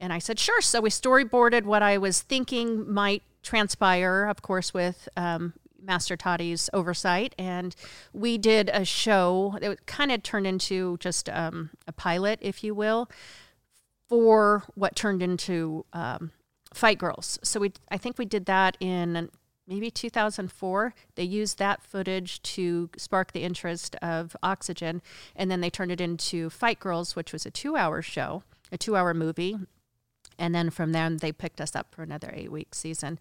And 0.00 0.12
I 0.12 0.18
said, 0.18 0.38
"Sure." 0.38 0.60
So 0.60 0.80
we 0.80 0.90
storyboarded 0.90 1.64
what 1.64 1.82
I 1.82 1.98
was 1.98 2.22
thinking 2.22 2.90
might 2.92 3.22
transpire, 3.42 4.26
of 4.26 4.42
course, 4.42 4.74
with 4.74 5.08
um, 5.16 5.54
Master 5.80 6.16
Toddy's 6.16 6.70
oversight, 6.72 7.34
and 7.38 7.74
we 8.12 8.38
did 8.38 8.70
a 8.72 8.84
show 8.84 9.56
that 9.60 9.86
kind 9.86 10.12
of 10.12 10.22
turned 10.22 10.46
into 10.46 10.96
just 10.98 11.28
um, 11.28 11.70
a 11.86 11.92
pilot, 11.92 12.38
if 12.42 12.62
you 12.62 12.74
will 12.74 13.08
for 14.08 14.64
what 14.74 14.94
turned 14.94 15.22
into 15.22 15.84
um, 15.92 16.30
Fight 16.76 16.98
Girls. 16.98 17.38
So 17.42 17.60
we, 17.60 17.72
I 17.90 17.96
think 17.96 18.18
we 18.18 18.26
did 18.26 18.44
that 18.46 18.76
in 18.80 19.30
maybe 19.66 19.90
2004. 19.90 20.94
They 21.14 21.22
used 21.22 21.58
that 21.58 21.82
footage 21.82 22.42
to 22.42 22.90
spark 22.98 23.32
the 23.32 23.42
interest 23.42 23.96
of 23.96 24.36
Oxygen, 24.42 25.00
and 25.34 25.50
then 25.50 25.62
they 25.62 25.70
turned 25.70 25.90
it 25.90 26.00
into 26.00 26.50
Fight 26.50 26.78
Girls, 26.78 27.16
which 27.16 27.32
was 27.32 27.46
a 27.46 27.50
two-hour 27.50 28.02
show, 28.02 28.42
a 28.70 28.76
two-hour 28.76 29.14
movie. 29.14 29.56
And 30.38 30.54
then 30.54 30.68
from 30.68 30.92
there, 30.92 31.08
they 31.08 31.32
picked 31.32 31.62
us 31.62 31.74
up 31.74 31.94
for 31.94 32.02
another 32.02 32.30
eight-week 32.34 32.74
season. 32.74 33.18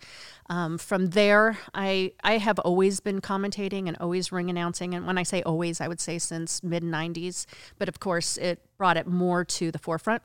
Um, 0.50 0.78
from 0.78 1.12
there, 1.12 1.58
I 1.74 2.12
I 2.26 2.40
have 2.40 2.60
always 2.60 3.00
been 3.00 3.22
commentating 3.22 3.88
and 3.88 3.96
always 4.02 4.34
ring 4.34 4.50
announcing. 4.50 4.94
And 4.94 5.08
when 5.08 5.18
I 5.18 5.24
say 5.24 5.42
always, 5.44 5.80
I 5.80 5.88
would 5.88 6.02
say 6.02 6.20
since 6.20 6.62
mid 6.62 6.84
'90s. 6.84 7.46
But 7.80 7.88
of 7.88 8.02
course, 8.02 8.36
it 8.36 8.60
brought 8.78 8.98
it 8.98 9.08
more 9.08 9.46
to 9.46 9.72
the 9.72 9.80
forefront 9.80 10.24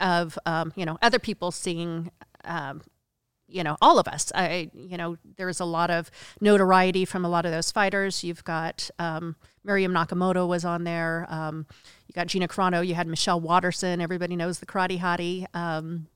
of 0.00 0.38
um, 0.46 0.72
you 0.76 0.84
know 0.84 0.98
other 1.02 1.18
people 1.18 1.50
seeing 1.50 2.10
um, 2.44 2.82
you 3.48 3.62
know 3.62 3.76
all 3.80 3.98
of 3.98 4.08
us. 4.08 4.32
I 4.34 4.70
you 4.74 4.96
know 4.96 5.16
there's 5.36 5.60
a 5.60 5.64
lot 5.64 5.90
of 5.90 6.10
notoriety 6.40 7.04
from 7.04 7.24
a 7.24 7.28
lot 7.28 7.44
of 7.44 7.52
those 7.52 7.70
fighters. 7.70 8.24
You've 8.24 8.44
got 8.44 8.90
um, 8.98 9.36
miriam 9.64 9.92
nakamoto 9.92 10.46
was 10.48 10.64
on 10.64 10.84
there. 10.84 11.26
Um, 11.28 11.66
you 12.06 12.12
got 12.14 12.26
gina 12.28 12.48
carano. 12.48 12.86
You 12.86 12.94
had 12.94 13.06
michelle 13.06 13.40
waterson 13.40 14.00
everybody 14.00 14.36
knows 14.36 14.58
the 14.58 14.66
karate 14.66 14.98
hottie. 14.98 15.46
Um, 15.54 16.06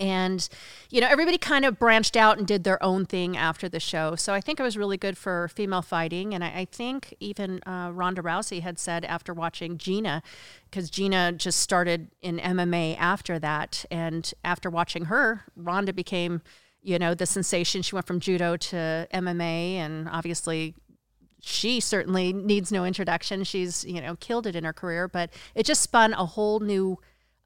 and, 0.00 0.48
you 0.88 1.02
know, 1.02 1.08
everybody 1.08 1.36
kind 1.36 1.66
of 1.66 1.78
branched 1.78 2.16
out 2.16 2.38
and 2.38 2.46
did 2.46 2.64
their 2.64 2.82
own 2.82 3.04
thing 3.04 3.36
after 3.36 3.68
the 3.68 3.78
show. 3.78 4.16
So 4.16 4.32
I 4.32 4.40
think 4.40 4.58
it 4.58 4.62
was 4.62 4.78
really 4.78 4.96
good 4.96 5.18
for 5.18 5.48
female 5.48 5.82
fighting. 5.82 6.34
And 6.34 6.42
I, 6.42 6.48
I 6.48 6.64
think 6.64 7.14
even 7.20 7.62
uh, 7.64 7.90
Ronda 7.92 8.22
Rousey 8.22 8.62
had 8.62 8.78
said 8.78 9.04
after 9.04 9.34
watching 9.34 9.76
Gina, 9.76 10.22
because 10.70 10.88
Gina 10.88 11.32
just 11.32 11.60
started 11.60 12.08
in 12.22 12.38
MMA 12.38 12.96
after 12.98 13.38
that. 13.40 13.84
And 13.90 14.32
after 14.42 14.70
watching 14.70 15.04
her, 15.04 15.44
Ronda 15.54 15.92
became, 15.92 16.40
you 16.82 16.98
know, 16.98 17.12
the 17.12 17.26
sensation. 17.26 17.82
She 17.82 17.94
went 17.94 18.06
from 18.06 18.20
judo 18.20 18.56
to 18.56 19.06
MMA. 19.12 19.74
And 19.74 20.08
obviously, 20.08 20.74
she 21.42 21.78
certainly 21.78 22.32
needs 22.32 22.72
no 22.72 22.86
introduction. 22.86 23.44
She's, 23.44 23.84
you 23.84 24.00
know, 24.00 24.16
killed 24.16 24.46
it 24.46 24.56
in 24.56 24.64
her 24.64 24.72
career, 24.72 25.08
but 25.08 25.30
it 25.54 25.66
just 25.66 25.82
spun 25.82 26.14
a 26.14 26.24
whole 26.24 26.60
new 26.60 26.98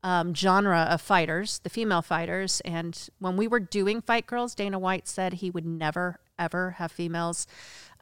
um, 0.04 0.34
genre 0.34 0.82
of 0.90 1.00
fighters, 1.00 1.58
the 1.60 1.70
female 1.70 2.02
fighters. 2.02 2.60
And 2.60 3.08
when 3.18 3.36
we 3.36 3.48
were 3.48 3.58
doing 3.58 4.02
Fight 4.02 4.26
Girls, 4.26 4.54
Dana 4.54 4.78
White 4.78 5.08
said 5.08 5.34
he 5.34 5.50
would 5.50 5.66
never, 5.66 6.20
ever 6.38 6.72
have 6.72 6.92
females 6.92 7.46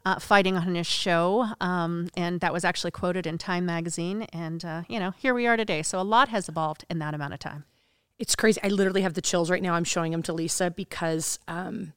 uh, 0.05 0.19
fighting 0.19 0.57
on 0.57 0.75
his 0.75 0.85
show. 0.85 1.47
Um, 1.61 2.09
and 2.15 2.41
that 2.41 2.51
was 2.51 2.65
actually 2.65 2.91
quoted 2.91 3.25
in 3.25 3.37
Time 3.37 3.65
magazine. 3.65 4.23
And, 4.33 4.63
uh, 4.65 4.83
you 4.89 4.99
know, 4.99 5.11
here 5.17 5.33
we 5.33 5.47
are 5.47 5.55
today. 5.55 5.81
So 5.81 5.99
a 5.99 6.03
lot 6.03 6.27
has 6.27 6.49
evolved 6.49 6.83
in 6.89 6.99
that 6.99 7.13
amount 7.13 7.33
of 7.33 7.39
time. 7.39 7.63
It's 8.19 8.35
crazy. 8.35 8.59
I 8.61 8.67
literally 8.67 9.01
have 9.01 9.13
the 9.13 9.21
chills 9.21 9.49
right 9.49 9.63
now. 9.63 9.73
I'm 9.73 9.85
showing 9.85 10.11
them 10.11 10.23
to 10.23 10.33
Lisa 10.33 10.71
because 10.71 11.39
um, 11.47 11.93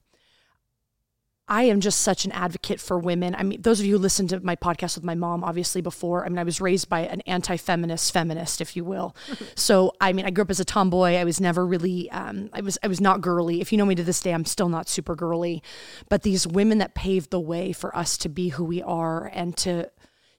I 1.49 1.63
am 1.63 1.79
just 1.79 1.99
such 1.99 2.25
an 2.25 2.33
advocate 2.33 2.79
for 2.81 2.99
women. 2.99 3.33
I 3.33 3.43
mean, 3.43 3.61
those 3.61 3.79
of 3.79 3.85
you 3.85 3.93
who 3.93 3.97
listened 3.99 4.29
to 4.29 4.39
my 4.41 4.57
podcast 4.57 4.95
with 4.95 5.05
my 5.05 5.15
mom, 5.15 5.45
obviously 5.45 5.81
before, 5.81 6.25
I 6.25 6.29
mean, 6.29 6.39
I 6.39 6.43
was 6.43 6.59
raised 6.59 6.89
by 6.89 7.01
an 7.01 7.21
anti-feminist 7.21 8.11
feminist, 8.11 8.59
if 8.59 8.75
you 8.75 8.83
will. 8.83 9.15
so, 9.55 9.93
I 10.01 10.11
mean, 10.11 10.25
I 10.25 10.29
grew 10.31 10.41
up 10.41 10.49
as 10.49 10.59
a 10.59 10.65
tomboy. 10.65 11.15
I 11.15 11.23
was 11.23 11.39
never 11.39 11.65
really, 11.65 12.11
um, 12.11 12.49
I 12.51 12.59
was, 12.59 12.77
I 12.83 12.87
was 12.87 12.99
not 12.99 13.21
girly. 13.21 13.61
If 13.61 13.71
you 13.71 13.77
know 13.77 13.85
me 13.85 13.95
to 13.95 14.03
this 14.03 14.19
day, 14.19 14.33
I'm 14.33 14.45
still 14.45 14.67
not 14.67 14.89
super 14.89 15.15
girly. 15.15 15.63
But 16.09 16.23
these 16.23 16.45
women 16.45 16.79
that 16.79 16.95
paved 16.95 17.31
the 17.31 17.39
way 17.39 17.71
for 17.71 17.95
us 17.95 18.17
to 18.19 18.29
be 18.29 18.49
who 18.49 18.65
we 18.65 18.81
are 18.81 19.27
and 19.33 19.55
to, 19.57 19.89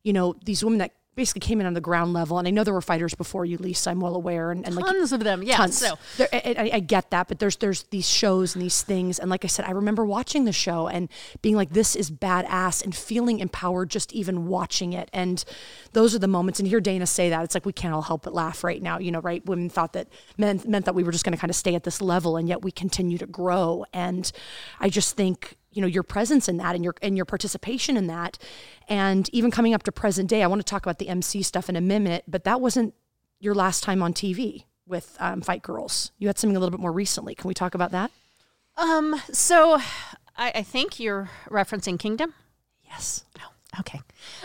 you 0.03 0.13
know, 0.13 0.35
these 0.45 0.63
women 0.63 0.79
that 0.79 0.93
basically 1.19 1.41
came 1.41 1.61
in 1.61 1.67
on 1.67 1.75
the 1.75 1.81
ground 1.83 2.15
level. 2.15 2.39
And 2.39 2.49
I 2.49 2.51
know 2.51 2.65
there 2.65 2.73
were 2.73 2.81
fighters 2.81 3.15
before 3.15 3.45
you, 3.45 3.59
Lisa. 3.59 3.91
I'm 3.91 4.01
well 4.01 4.15
aware, 4.17 4.51
and, 4.51 4.65
and 4.65 4.75
like 4.75 4.87
Tons 4.87 5.13
of 5.13 5.23
them, 5.23 5.43
yeah. 5.43 5.57
tons. 5.59 5.77
So 5.77 5.99
There, 6.17 6.29
I, 6.33 6.71
I- 6.75 6.81
get 6.81 7.11
that, 7.11 7.29
but 7.29 7.39
there's 7.41 7.57
there's 7.57 7.83
these 7.91 8.09
shows 8.09 8.55
and 8.55 8.65
these 8.65 8.81
things, 8.83 9.19
and 9.19 9.29
like 9.29 9.45
I 9.45 9.49
said, 9.49 9.67
I 9.67 9.73
remember 9.73 10.07
watching 10.07 10.45
the 10.47 10.53
show 10.53 10.89
and 10.89 11.11
being 11.43 11.57
like, 11.57 11.71
"This 11.71 11.95
is 11.95 12.11
badass," 12.11 12.83
and 12.83 12.95
feeling 12.95 13.41
empowered 13.41 13.91
just 13.91 14.13
even 14.15 14.47
watching 14.47 14.95
it. 14.95 15.11
And 15.13 15.45
those 15.93 16.15
are 16.15 16.19
the 16.19 16.29
moments. 16.29 16.59
And 16.61 16.67
hear 16.69 16.81
Dana 16.81 17.07
say 17.07 17.29
that 17.29 17.45
it's 17.45 17.55
like 17.55 17.67
we 17.67 17.73
can't 17.75 17.93
all 17.93 18.03
help 18.03 18.23
but 18.23 18.33
laugh 18.33 18.65
right 18.65 18.81
now. 18.81 18.99
You 18.99 19.11
know, 19.11 19.21
right? 19.21 19.45
Women 19.45 19.69
thought 19.69 19.93
that 19.95 20.09
men 20.39 20.63
meant 20.67 20.85
that 20.87 20.95
we 20.95 21.03
were 21.03 21.13
just 21.13 21.25
going 21.25 21.35
to 21.35 21.41
kind 21.41 21.51
of 21.51 21.57
stay 21.57 21.75
at 21.75 21.83
this 21.85 22.01
level, 22.01 22.37
and 22.39 22.49
yet 22.49 22.63
we 22.63 22.71
continue 22.71 23.19
to 23.19 23.27
grow. 23.27 23.85
And 23.93 24.31
I 24.81 24.89
just 24.89 25.17
think 25.17 25.57
you 25.79 25.83
know 25.83 25.87
your 25.87 26.03
presence 26.03 26.49
in 26.49 26.57
that 26.57 26.75
and 26.75 26.83
your 26.83 26.93
and 27.03 27.17
your 27.17 27.25
participation 27.25 27.97
in 27.97 28.09
that 28.09 28.37
and 28.89 29.31
even 29.33 29.49
coming 29.49 29.75
up 29.75 29.85
to 29.85 29.93
present 29.93 30.29
day 30.29 30.43
i 30.43 30.47
want 30.49 30.59
to 30.61 30.69
talk 30.69 30.85
about 30.85 30.99
the 30.99 31.09
mc 31.09 31.41
stuff 31.45 31.69
in 31.69 31.77
a 31.77 31.81
minute 31.81 32.25
but 32.27 32.43
that 32.43 32.61
wasn't 32.61 32.93
your 33.39 33.55
last 33.55 33.85
time 33.85 34.03
on 34.03 34.13
tv 34.13 34.65
with 34.89 35.17
um, 35.21 35.41
fight 35.41 35.63
girls 35.63 36.11
you 36.19 36.27
had 36.27 36.37
something 36.37 36.57
a 36.57 36.59
little 36.59 36.77
bit 36.77 36.81
more 36.81 36.91
recently 36.91 37.33
can 37.33 37.47
we 37.47 37.55
talk 37.55 37.77
about 37.77 37.93
that 37.93 38.11
um 38.77 39.15
so 39.31 39.79
I, 40.37 40.53
I 40.57 40.63
think 40.65 40.99
you're 40.99 41.31
referencing 41.49 41.97
Kingdom. 41.97 42.35
yes 42.91 43.25
Okay. 43.81 44.01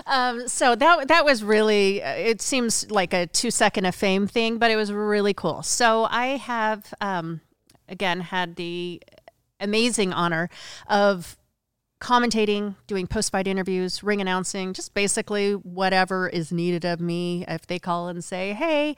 Um, 0.06 0.48
so 0.50 0.76
that 0.76 1.08
that 1.08 1.24
was 1.24 1.44
really. 1.44 2.04
uh, 2.04 2.12
It 2.12 2.42
seems 2.42 2.92
like 2.92 3.14
a 3.14 3.26
two 3.26 3.52
second 3.52 3.86
of 3.86 3.96
fame 3.96 4.28
thing, 4.28 4.58
but 4.58 4.70
it 4.70 4.76
was 4.76 4.92
really 4.92 5.34
cool. 5.34 5.64
So 5.64 6.04
I 6.12 6.38
have 6.38 6.94
um, 7.00 7.40
again 7.88 8.20
had 8.20 8.58
the 8.58 9.02
amazing 9.64 10.14
honor 10.14 10.50
of 10.88 11.38
commentating, 12.00 12.76
doing 12.86 13.08
post 13.08 13.32
fight 13.32 13.48
interviews, 13.48 14.04
ring 14.04 14.22
announcing, 14.22 14.74
just 14.74 14.94
basically 14.94 15.54
whatever 15.54 16.28
is 16.28 16.52
needed 16.52 16.86
of 16.86 17.00
me. 17.00 17.46
If 17.48 17.66
they 17.68 17.80
call 17.80 18.08
and 18.08 18.24
say, 18.24 18.54
"Hey." 18.54 18.96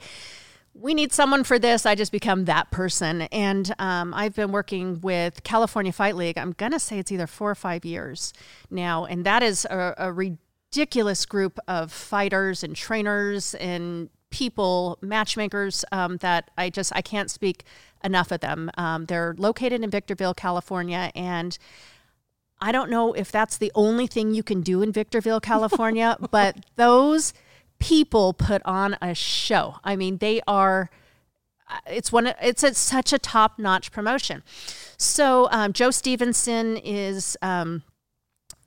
we 0.78 0.94
need 0.94 1.12
someone 1.12 1.44
for 1.44 1.58
this. 1.58 1.86
I 1.86 1.94
just 1.94 2.12
become 2.12 2.44
that 2.44 2.70
person. 2.70 3.22
And 3.22 3.74
um, 3.78 4.12
I've 4.12 4.34
been 4.34 4.52
working 4.52 5.00
with 5.00 5.42
California 5.42 5.92
Fight 5.92 6.16
League. 6.16 6.38
I'm 6.38 6.52
going 6.52 6.72
to 6.72 6.78
say 6.78 6.98
it's 6.98 7.10
either 7.10 7.26
four 7.26 7.50
or 7.50 7.54
five 7.54 7.84
years 7.84 8.32
now. 8.70 9.04
And 9.04 9.24
that 9.24 9.42
is 9.42 9.64
a, 9.66 9.94
a 9.96 10.12
ridiculous 10.12 11.24
group 11.24 11.58
of 11.66 11.92
fighters 11.92 12.62
and 12.62 12.76
trainers 12.76 13.54
and 13.54 14.10
people, 14.30 14.98
matchmakers 15.00 15.84
um, 15.92 16.18
that 16.18 16.50
I 16.58 16.68
just, 16.68 16.92
I 16.94 17.00
can't 17.00 17.30
speak 17.30 17.64
enough 18.04 18.30
of 18.30 18.40
them. 18.40 18.70
Um, 18.76 19.06
they're 19.06 19.34
located 19.38 19.82
in 19.82 19.90
Victorville, 19.90 20.34
California. 20.34 21.10
And 21.14 21.56
I 22.60 22.72
don't 22.72 22.90
know 22.90 23.12
if 23.12 23.30
that's 23.32 23.58
the 23.58 23.72
only 23.74 24.06
thing 24.06 24.34
you 24.34 24.42
can 24.42 24.60
do 24.62 24.82
in 24.82 24.92
Victorville, 24.92 25.40
California, 25.40 26.16
but 26.30 26.64
those 26.76 27.32
people 27.78 28.32
put 28.32 28.62
on 28.64 28.96
a 29.02 29.14
show. 29.14 29.76
I 29.84 29.96
mean, 29.96 30.18
they 30.18 30.40
are. 30.46 30.88
uh, 31.68 31.78
It's 31.86 32.10
one. 32.12 32.32
It's 32.40 32.62
a, 32.62 32.72
such 32.74 33.12
a 33.12 33.18
top 33.18 33.58
notch 33.58 33.92
promotion. 33.92 34.42
So 34.96 35.48
um, 35.50 35.72
Joe 35.72 35.90
Stevenson 35.90 36.76
is. 36.78 37.36
Um, 37.42 37.82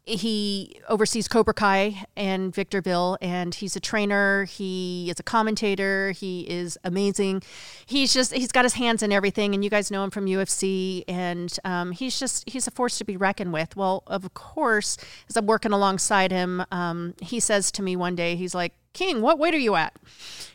he 0.05 0.79
oversees 0.87 1.27
Cobra 1.27 1.53
Kai 1.53 2.05
and 2.15 2.53
Victorville, 2.53 3.17
and 3.21 3.53
he's 3.53 3.75
a 3.75 3.79
trainer. 3.79 4.45
He 4.45 5.09
is 5.09 5.19
a 5.19 5.23
commentator. 5.23 6.11
He 6.11 6.41
is 6.49 6.77
amazing. 6.83 7.43
He's 7.85 8.13
just 8.13 8.33
he's 8.33 8.51
got 8.51 8.65
his 8.65 8.73
hands 8.73 9.03
in 9.03 9.11
everything, 9.11 9.53
and 9.53 9.63
you 9.63 9.69
guys 9.69 9.91
know 9.91 10.03
him 10.03 10.09
from 10.09 10.25
UFC, 10.25 11.03
and 11.07 11.55
um, 11.63 11.91
he's 11.91 12.19
just 12.19 12.49
he's 12.49 12.67
a 12.67 12.71
force 12.71 12.97
to 12.97 13.05
be 13.05 13.17
reckoned 13.17 13.53
with. 13.53 13.75
Well, 13.75 14.03
of 14.07 14.33
course, 14.33 14.97
as 15.27 15.37
I'm 15.37 15.45
working 15.45 15.71
alongside 15.71 16.31
him, 16.31 16.63
um, 16.71 17.13
he 17.21 17.39
says 17.39 17.71
to 17.73 17.83
me 17.83 17.95
one 17.95 18.15
day, 18.15 18.35
he's 18.35 18.55
like, 18.55 18.73
"King, 18.93 19.21
what 19.21 19.37
weight 19.37 19.53
are 19.53 19.59
you 19.59 19.75
at?" 19.75 19.95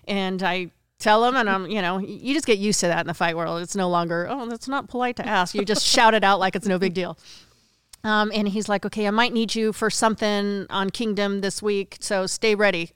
And 0.07 0.42
I 0.42 0.70
tell 0.99 1.24
him 1.24 1.36
and 1.36 1.51
I'm 1.51 1.66
you 1.66 1.82
know 1.82 1.99
you 1.99 2.32
just 2.32 2.47
get 2.47 2.59
used 2.59 2.80
to 2.80 2.86
that 2.86 3.01
in 3.01 3.07
the 3.09 3.14
fight 3.14 3.36
world 3.36 3.61
it's 3.61 3.76
no 3.76 3.90
longer 3.90 4.26
oh 4.30 4.49
that's 4.49 4.68
not 4.68 4.88
polite 4.88 5.16
to 5.16 5.26
ask 5.26 5.55
you 5.55 5.64
just 5.64 5.84
shout 5.84 6.14
it 6.14 6.24
out 6.24 6.38
like 6.38 6.57
it's 6.57 6.66
no 6.66 6.78
big 6.78 6.95
deal 6.95 7.18
um, 8.05 8.30
and 8.32 8.48
he's 8.48 8.68
like, 8.68 8.86
okay, 8.86 9.07
I 9.07 9.11
might 9.11 9.32
need 9.32 9.55
you 9.55 9.72
for 9.72 9.90
something 9.90 10.66
on 10.70 10.90
Kingdom 10.90 11.40
this 11.40 11.62
week, 11.62 11.96
so 12.00 12.26
stay 12.26 12.55
ready. 12.55 12.92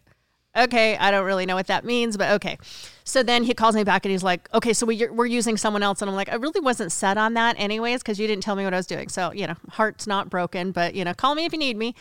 Okay, 0.56 0.96
I 0.96 1.10
don't 1.10 1.24
really 1.24 1.46
know 1.46 1.54
what 1.54 1.68
that 1.68 1.84
means, 1.84 2.16
but 2.16 2.32
okay. 2.32 2.58
So 3.04 3.22
then 3.22 3.44
he 3.44 3.54
calls 3.54 3.76
me 3.76 3.84
back 3.84 4.04
and 4.04 4.12
he's 4.12 4.22
like, 4.22 4.48
okay, 4.52 4.72
so 4.72 4.86
we, 4.86 5.06
we're 5.08 5.26
using 5.26 5.56
someone 5.56 5.82
else. 5.82 6.02
And 6.02 6.10
I'm 6.10 6.16
like, 6.16 6.30
I 6.30 6.34
really 6.34 6.60
wasn't 6.60 6.90
set 6.90 7.16
on 7.16 7.34
that 7.34 7.54
anyways, 7.58 8.02
because 8.02 8.18
you 8.18 8.26
didn't 8.26 8.42
tell 8.42 8.56
me 8.56 8.64
what 8.64 8.74
I 8.74 8.76
was 8.76 8.86
doing. 8.86 9.08
So, 9.08 9.32
you 9.32 9.46
know, 9.46 9.54
heart's 9.70 10.06
not 10.06 10.30
broken, 10.30 10.72
but, 10.72 10.94
you 10.94 11.04
know, 11.04 11.14
call 11.14 11.34
me 11.34 11.44
if 11.44 11.52
you 11.52 11.58
need 11.58 11.76
me. 11.76 11.94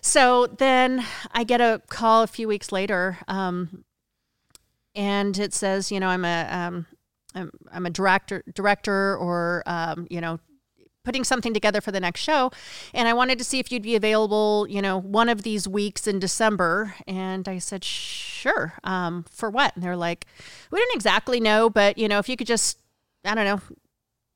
So 0.00 0.46
then 0.46 1.06
I 1.32 1.44
get 1.44 1.60
a 1.60 1.80
call 1.88 2.22
a 2.22 2.26
few 2.26 2.48
weeks 2.48 2.70
later. 2.70 3.18
Um, 3.28 3.84
and 4.94 5.38
it 5.38 5.54
says, 5.54 5.90
you 5.90 5.98
know, 5.98 6.08
I'm 6.08 6.24
a, 6.24 6.48
um, 6.50 6.86
I'm, 7.34 7.50
I'm 7.72 7.86
a 7.86 7.90
director, 7.90 8.42
director, 8.52 9.16
or 9.16 9.62
um, 9.64 10.06
you 10.10 10.20
know, 10.20 10.38
putting 11.04 11.24
something 11.24 11.52
together 11.52 11.80
for 11.80 11.92
the 11.92 12.00
next 12.00 12.20
show. 12.20 12.50
And 12.94 13.08
i 13.08 13.12
wanted 13.12 13.38
to 13.38 13.44
see 13.44 13.58
if 13.58 13.70
you'd 13.72 13.82
be 13.82 13.96
available 13.96 14.66
you 14.68 14.82
know 14.82 14.98
one 14.98 15.28
of 15.28 15.42
these 15.42 15.66
weeks 15.68 16.06
in 16.06 16.18
december. 16.18 16.94
And 17.06 17.48
i 17.48 17.58
said 17.58 17.84
sure 17.84 18.74
um, 18.84 19.24
for 19.30 19.50
what? 19.50 19.74
And 19.74 19.82
they're 19.84 19.96
like 19.96 20.26
we 20.70 20.78
didn't 20.78 20.94
exactly 20.94 21.40
know 21.40 21.70
but 21.70 21.98
you 21.98 22.08
know 22.08 22.18
if 22.18 22.28
you 22.28 22.36
could 22.36 22.46
just 22.46 22.78
i 23.24 23.34
don't 23.34 23.44
know 23.44 23.60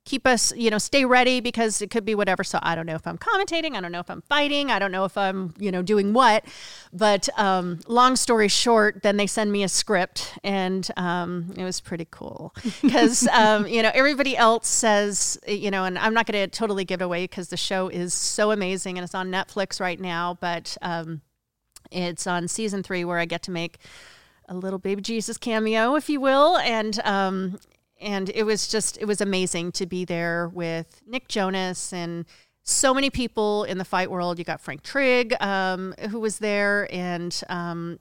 keep 0.07 0.27
us 0.27 0.55
you 0.57 0.71
know 0.71 0.79
stay 0.79 1.05
ready 1.05 1.41
because 1.41 1.83
it 1.83 1.91
could 1.91 2.05
be 2.05 2.15
whatever. 2.15 2.43
So 2.43 2.59
i 2.63 2.75
don't 2.75 2.87
know 2.87 2.95
if 2.95 3.07
i'm 3.07 3.19
commentating 3.19 3.75
i 3.75 3.81
don't 3.81 3.93
know 3.93 4.01
if 4.01 4.09
i'm 4.09 4.23
fighting 4.23 4.71
i 4.71 4.79
don't 4.79 4.93
know 4.93 5.05
if 5.05 5.19
i'm 5.19 5.53
you 5.59 5.71
know 5.71 5.83
doing 5.83 6.15
what. 6.15 6.45
But 6.93 7.29
um, 7.37 7.81
long 7.87 8.17
story 8.17 8.49
short 8.49 9.03
then 9.03 9.19
they 9.19 9.27
send 9.27 9.53
me 9.53 9.63
a 9.65 9.69
script 9.69 10.39
and 10.43 10.89
um, 10.97 11.53
it 11.57 11.65
was 11.65 11.81
pretty 11.81 12.07
cool. 12.11 12.55
Because 12.83 13.27
um, 13.29 13.67
you 13.67 13.83
know 13.83 13.91
everybody 13.95 14.37
else 14.37 14.69
says 14.69 15.39
you 15.47 15.71
know 15.71 15.85
and 15.85 15.99
i'm 15.99 16.15
not 16.15 16.27
going 16.27 16.49
to 16.49 16.57
totally 16.57 16.85
give 16.85 17.01
it 17.01 17.05
away 17.05 17.25
because 17.25 17.49
the 17.49 17.57
show 17.57 17.89
is 17.89 18.15
so 18.15 18.53
amazing 18.53 18.97
and 18.97 19.05
it's 19.05 19.15
on 19.15 19.29
netflix 19.29 19.81
right 19.81 19.99
now 19.99 20.39
but 20.41 20.77
um, 20.83 21.21
it's 21.91 22.27
on 22.27 22.47
season 22.47 22.83
three 22.83 23.05
where 23.05 23.19
i 23.19 23.25
get 23.25 23.43
to 23.43 23.51
make 23.51 23.79
a 24.49 24.55
little 24.55 24.79
baby 24.79 25.03
jesus 25.03 25.37
cameo 25.37 25.97
if 25.97 26.09
you 26.09 26.21
will. 26.21 26.57
And 26.59 27.01
um, 27.05 27.59
and 28.01 28.31
it 28.35 28.45
was 28.45 28.69
just 28.69 28.99
it 28.99 29.07
was 29.07 29.21
amazing 29.21 29.73
to 29.73 29.87
be 29.87 30.05
there 30.05 30.49
with 30.49 31.03
Nick 31.07 31.29
Jonas 31.29 31.93
and 31.93 32.25
so 32.63 32.93
many 32.93 33.11
people 33.11 33.65
in 33.65 33.79
the 33.79 33.85
fight 33.85 34.11
world. 34.11 34.39
You 34.39 34.45
got 34.45 34.61
Frank 34.61 34.83
Trigg, 34.83 35.35
um, 35.41 35.95
who 36.11 36.19
was 36.19 36.39
there, 36.39 36.89
and 36.93 37.41
um, 37.49 38.01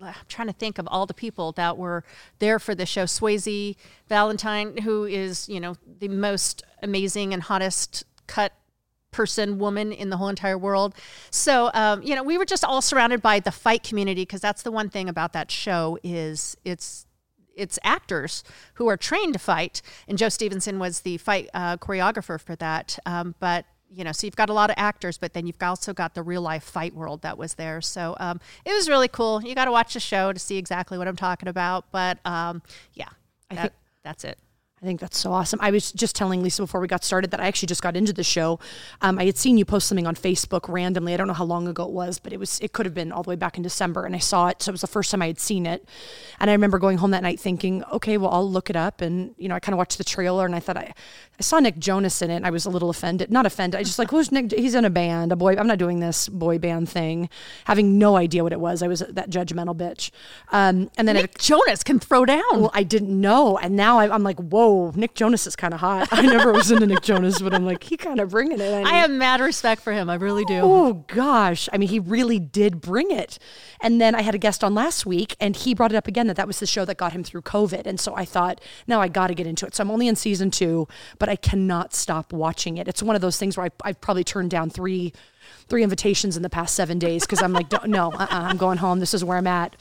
I'm 0.00 0.14
trying 0.28 0.48
to 0.48 0.54
think 0.54 0.78
of 0.78 0.88
all 0.90 1.06
the 1.06 1.14
people 1.14 1.52
that 1.52 1.78
were 1.78 2.04
there 2.40 2.58
for 2.58 2.74
the 2.74 2.86
show. 2.86 3.04
Swayze 3.04 3.76
Valentine, 4.08 4.76
who 4.78 5.04
is 5.04 5.48
you 5.48 5.60
know 5.60 5.76
the 5.98 6.08
most 6.08 6.62
amazing 6.82 7.32
and 7.32 7.42
hottest 7.42 8.04
cut 8.26 8.52
person 9.10 9.58
woman 9.58 9.92
in 9.92 10.08
the 10.08 10.16
whole 10.16 10.28
entire 10.28 10.56
world 10.56 10.94
so 11.32 11.68
um, 11.74 12.00
you 12.00 12.14
know 12.14 12.22
we 12.22 12.38
were 12.38 12.44
just 12.44 12.64
all 12.64 12.80
surrounded 12.80 13.20
by 13.20 13.40
the 13.40 13.50
fight 13.50 13.82
community 13.82 14.22
because 14.22 14.40
that's 14.40 14.62
the 14.62 14.70
one 14.70 14.88
thing 14.88 15.08
about 15.08 15.32
that 15.32 15.50
show 15.50 15.98
is 16.04 16.56
it's 16.64 17.06
it's 17.60 17.78
actors 17.84 18.42
who 18.74 18.88
are 18.88 18.96
trained 18.96 19.34
to 19.34 19.38
fight, 19.38 19.82
and 20.08 20.16
Joe 20.18 20.28
Stevenson 20.28 20.78
was 20.78 21.00
the 21.00 21.18
fight 21.18 21.48
uh, 21.54 21.76
choreographer 21.76 22.40
for 22.40 22.56
that. 22.56 22.98
Um, 23.06 23.34
but 23.40 23.64
you 23.92 24.04
know, 24.04 24.12
so 24.12 24.26
you've 24.26 24.36
got 24.36 24.48
a 24.48 24.52
lot 24.52 24.70
of 24.70 24.74
actors, 24.78 25.18
but 25.18 25.32
then 25.32 25.46
you've 25.48 25.60
also 25.60 25.92
got 25.92 26.14
the 26.14 26.22
real 26.22 26.42
life 26.42 26.62
fight 26.62 26.94
world 26.94 27.22
that 27.22 27.36
was 27.36 27.54
there. 27.54 27.80
So 27.80 28.16
um, 28.20 28.38
it 28.64 28.72
was 28.72 28.88
really 28.88 29.08
cool. 29.08 29.42
You 29.42 29.54
got 29.56 29.64
to 29.64 29.72
watch 29.72 29.94
the 29.94 30.00
show 30.00 30.32
to 30.32 30.38
see 30.38 30.58
exactly 30.58 30.96
what 30.96 31.08
I'm 31.08 31.16
talking 31.16 31.48
about. 31.48 31.90
But 31.90 32.24
um, 32.24 32.62
yeah, 32.94 33.08
I 33.50 33.54
that- 33.56 33.60
think- 33.62 33.72
that's 34.04 34.24
it. 34.24 34.38
I 34.82 34.86
think 34.86 34.98
that's 34.98 35.18
so 35.18 35.30
awesome. 35.30 35.60
I 35.62 35.70
was 35.70 35.92
just 35.92 36.16
telling 36.16 36.42
Lisa 36.42 36.62
before 36.62 36.80
we 36.80 36.88
got 36.88 37.04
started 37.04 37.32
that 37.32 37.40
I 37.40 37.48
actually 37.48 37.66
just 37.66 37.82
got 37.82 37.98
into 37.98 38.14
the 38.14 38.24
show. 38.24 38.58
Um, 39.02 39.18
I 39.18 39.26
had 39.26 39.36
seen 39.36 39.58
you 39.58 39.66
post 39.66 39.86
something 39.86 40.06
on 40.06 40.14
Facebook 40.14 40.70
randomly. 40.70 41.12
I 41.12 41.18
don't 41.18 41.26
know 41.26 41.34
how 41.34 41.44
long 41.44 41.68
ago 41.68 41.84
it 41.84 41.90
was, 41.90 42.18
but 42.18 42.32
it 42.32 42.38
was 42.38 42.58
it 42.60 42.72
could 42.72 42.86
have 42.86 42.94
been 42.94 43.12
all 43.12 43.22
the 43.22 43.28
way 43.28 43.36
back 43.36 43.58
in 43.58 43.62
December, 43.62 44.06
and 44.06 44.16
I 44.16 44.20
saw 44.20 44.48
it. 44.48 44.62
So 44.62 44.70
it 44.70 44.72
was 44.72 44.80
the 44.80 44.86
first 44.86 45.10
time 45.10 45.20
I 45.20 45.26
had 45.26 45.38
seen 45.38 45.66
it, 45.66 45.86
and 46.38 46.48
I 46.48 46.54
remember 46.54 46.78
going 46.78 46.96
home 46.96 47.10
that 47.10 47.22
night 47.22 47.38
thinking, 47.38 47.84
okay, 47.92 48.16
well 48.16 48.30
I'll 48.30 48.50
look 48.50 48.70
it 48.70 48.76
up, 48.76 49.02
and 49.02 49.34
you 49.36 49.50
know 49.50 49.54
I 49.54 49.60
kind 49.60 49.74
of 49.74 49.76
watched 49.76 49.98
the 49.98 50.04
trailer, 50.04 50.46
and 50.46 50.56
I 50.56 50.60
thought 50.60 50.78
I, 50.78 50.94
I 51.38 51.42
saw 51.42 51.58
Nick 51.58 51.78
Jonas 51.78 52.22
in 52.22 52.30
it. 52.30 52.36
And 52.36 52.46
I 52.46 52.50
was 52.50 52.64
a 52.64 52.70
little 52.70 52.88
offended, 52.88 53.30
not 53.30 53.44
offended. 53.44 53.78
I 53.78 53.82
just 53.82 53.98
like 53.98 54.10
who's 54.10 54.32
Nick? 54.32 54.50
He's 54.50 54.74
in 54.74 54.86
a 54.86 54.90
band, 54.90 55.30
a 55.30 55.36
boy. 55.36 55.56
I'm 55.58 55.66
not 55.66 55.76
doing 55.76 56.00
this 56.00 56.26
boy 56.26 56.58
band 56.58 56.88
thing, 56.88 57.28
having 57.64 57.98
no 57.98 58.16
idea 58.16 58.42
what 58.42 58.54
it 58.54 58.60
was. 58.60 58.82
I 58.82 58.88
was 58.88 59.00
that 59.00 59.28
judgmental 59.28 59.76
bitch, 59.76 60.10
um, 60.52 60.90
and 60.96 61.06
then 61.06 61.18
it 61.18 61.22
Nick 61.22 61.38
Jonas 61.38 61.84
can 61.84 61.98
throw 61.98 62.24
down. 62.24 62.40
well, 62.52 62.70
I 62.72 62.82
didn't 62.82 63.20
know, 63.20 63.58
and 63.58 63.76
now 63.76 63.98
I, 63.98 64.10
I'm 64.10 64.22
like, 64.22 64.38
whoa, 64.38 64.69
whoa, 64.70 64.92
Nick 64.94 65.14
Jonas 65.14 65.46
is 65.46 65.56
kind 65.56 65.74
of 65.74 65.80
hot. 65.80 66.08
I 66.12 66.22
never 66.22 66.52
was 66.52 66.70
into 66.70 66.86
Nick 66.86 67.02
Jonas, 67.02 67.40
but 67.40 67.54
I'm 67.54 67.64
like, 67.64 67.82
he 67.82 67.96
kind 67.96 68.20
of 68.20 68.30
bringing 68.30 68.60
it. 68.60 68.86
I 68.86 68.94
have 68.96 69.10
mad 69.10 69.40
respect 69.40 69.82
for 69.82 69.92
him. 69.92 70.08
I 70.08 70.14
really 70.14 70.44
do. 70.44 70.60
Oh 70.62 71.04
gosh, 71.08 71.68
I 71.72 71.78
mean, 71.78 71.88
he 71.88 71.98
really 71.98 72.38
did 72.38 72.80
bring 72.80 73.10
it. 73.10 73.38
And 73.80 74.00
then 74.00 74.14
I 74.14 74.22
had 74.22 74.34
a 74.34 74.38
guest 74.38 74.62
on 74.62 74.74
last 74.74 75.06
week, 75.06 75.36
and 75.40 75.56
he 75.56 75.74
brought 75.74 75.92
it 75.92 75.96
up 75.96 76.06
again 76.06 76.26
that 76.28 76.36
that 76.36 76.46
was 76.46 76.60
the 76.60 76.66
show 76.66 76.84
that 76.84 76.96
got 76.96 77.12
him 77.12 77.24
through 77.24 77.42
COVID. 77.42 77.86
And 77.86 77.98
so 77.98 78.14
I 78.14 78.24
thought, 78.24 78.60
now 78.86 79.00
I 79.00 79.08
got 79.08 79.28
to 79.28 79.34
get 79.34 79.46
into 79.46 79.66
it. 79.66 79.74
So 79.74 79.82
I'm 79.82 79.90
only 79.90 80.08
in 80.08 80.16
season 80.16 80.50
two, 80.50 80.86
but 81.18 81.28
I 81.28 81.36
cannot 81.36 81.94
stop 81.94 82.32
watching 82.32 82.76
it. 82.76 82.88
It's 82.88 83.02
one 83.02 83.16
of 83.16 83.22
those 83.22 83.38
things 83.38 83.56
where 83.56 83.66
I, 83.66 83.70
I've 83.88 84.00
probably 84.00 84.24
turned 84.24 84.50
down 84.50 84.70
three 84.70 85.12
three 85.68 85.82
invitations 85.82 86.36
in 86.36 86.42
the 86.42 86.50
past 86.50 86.74
seven 86.74 86.98
days 86.98 87.22
because 87.22 87.42
I'm 87.42 87.52
like, 87.52 87.70
no, 87.86 88.12
uh-uh, 88.12 88.26
I'm 88.30 88.56
going 88.56 88.78
home. 88.78 89.00
This 89.00 89.14
is 89.14 89.24
where 89.24 89.38
I'm 89.38 89.46
at. 89.46 89.76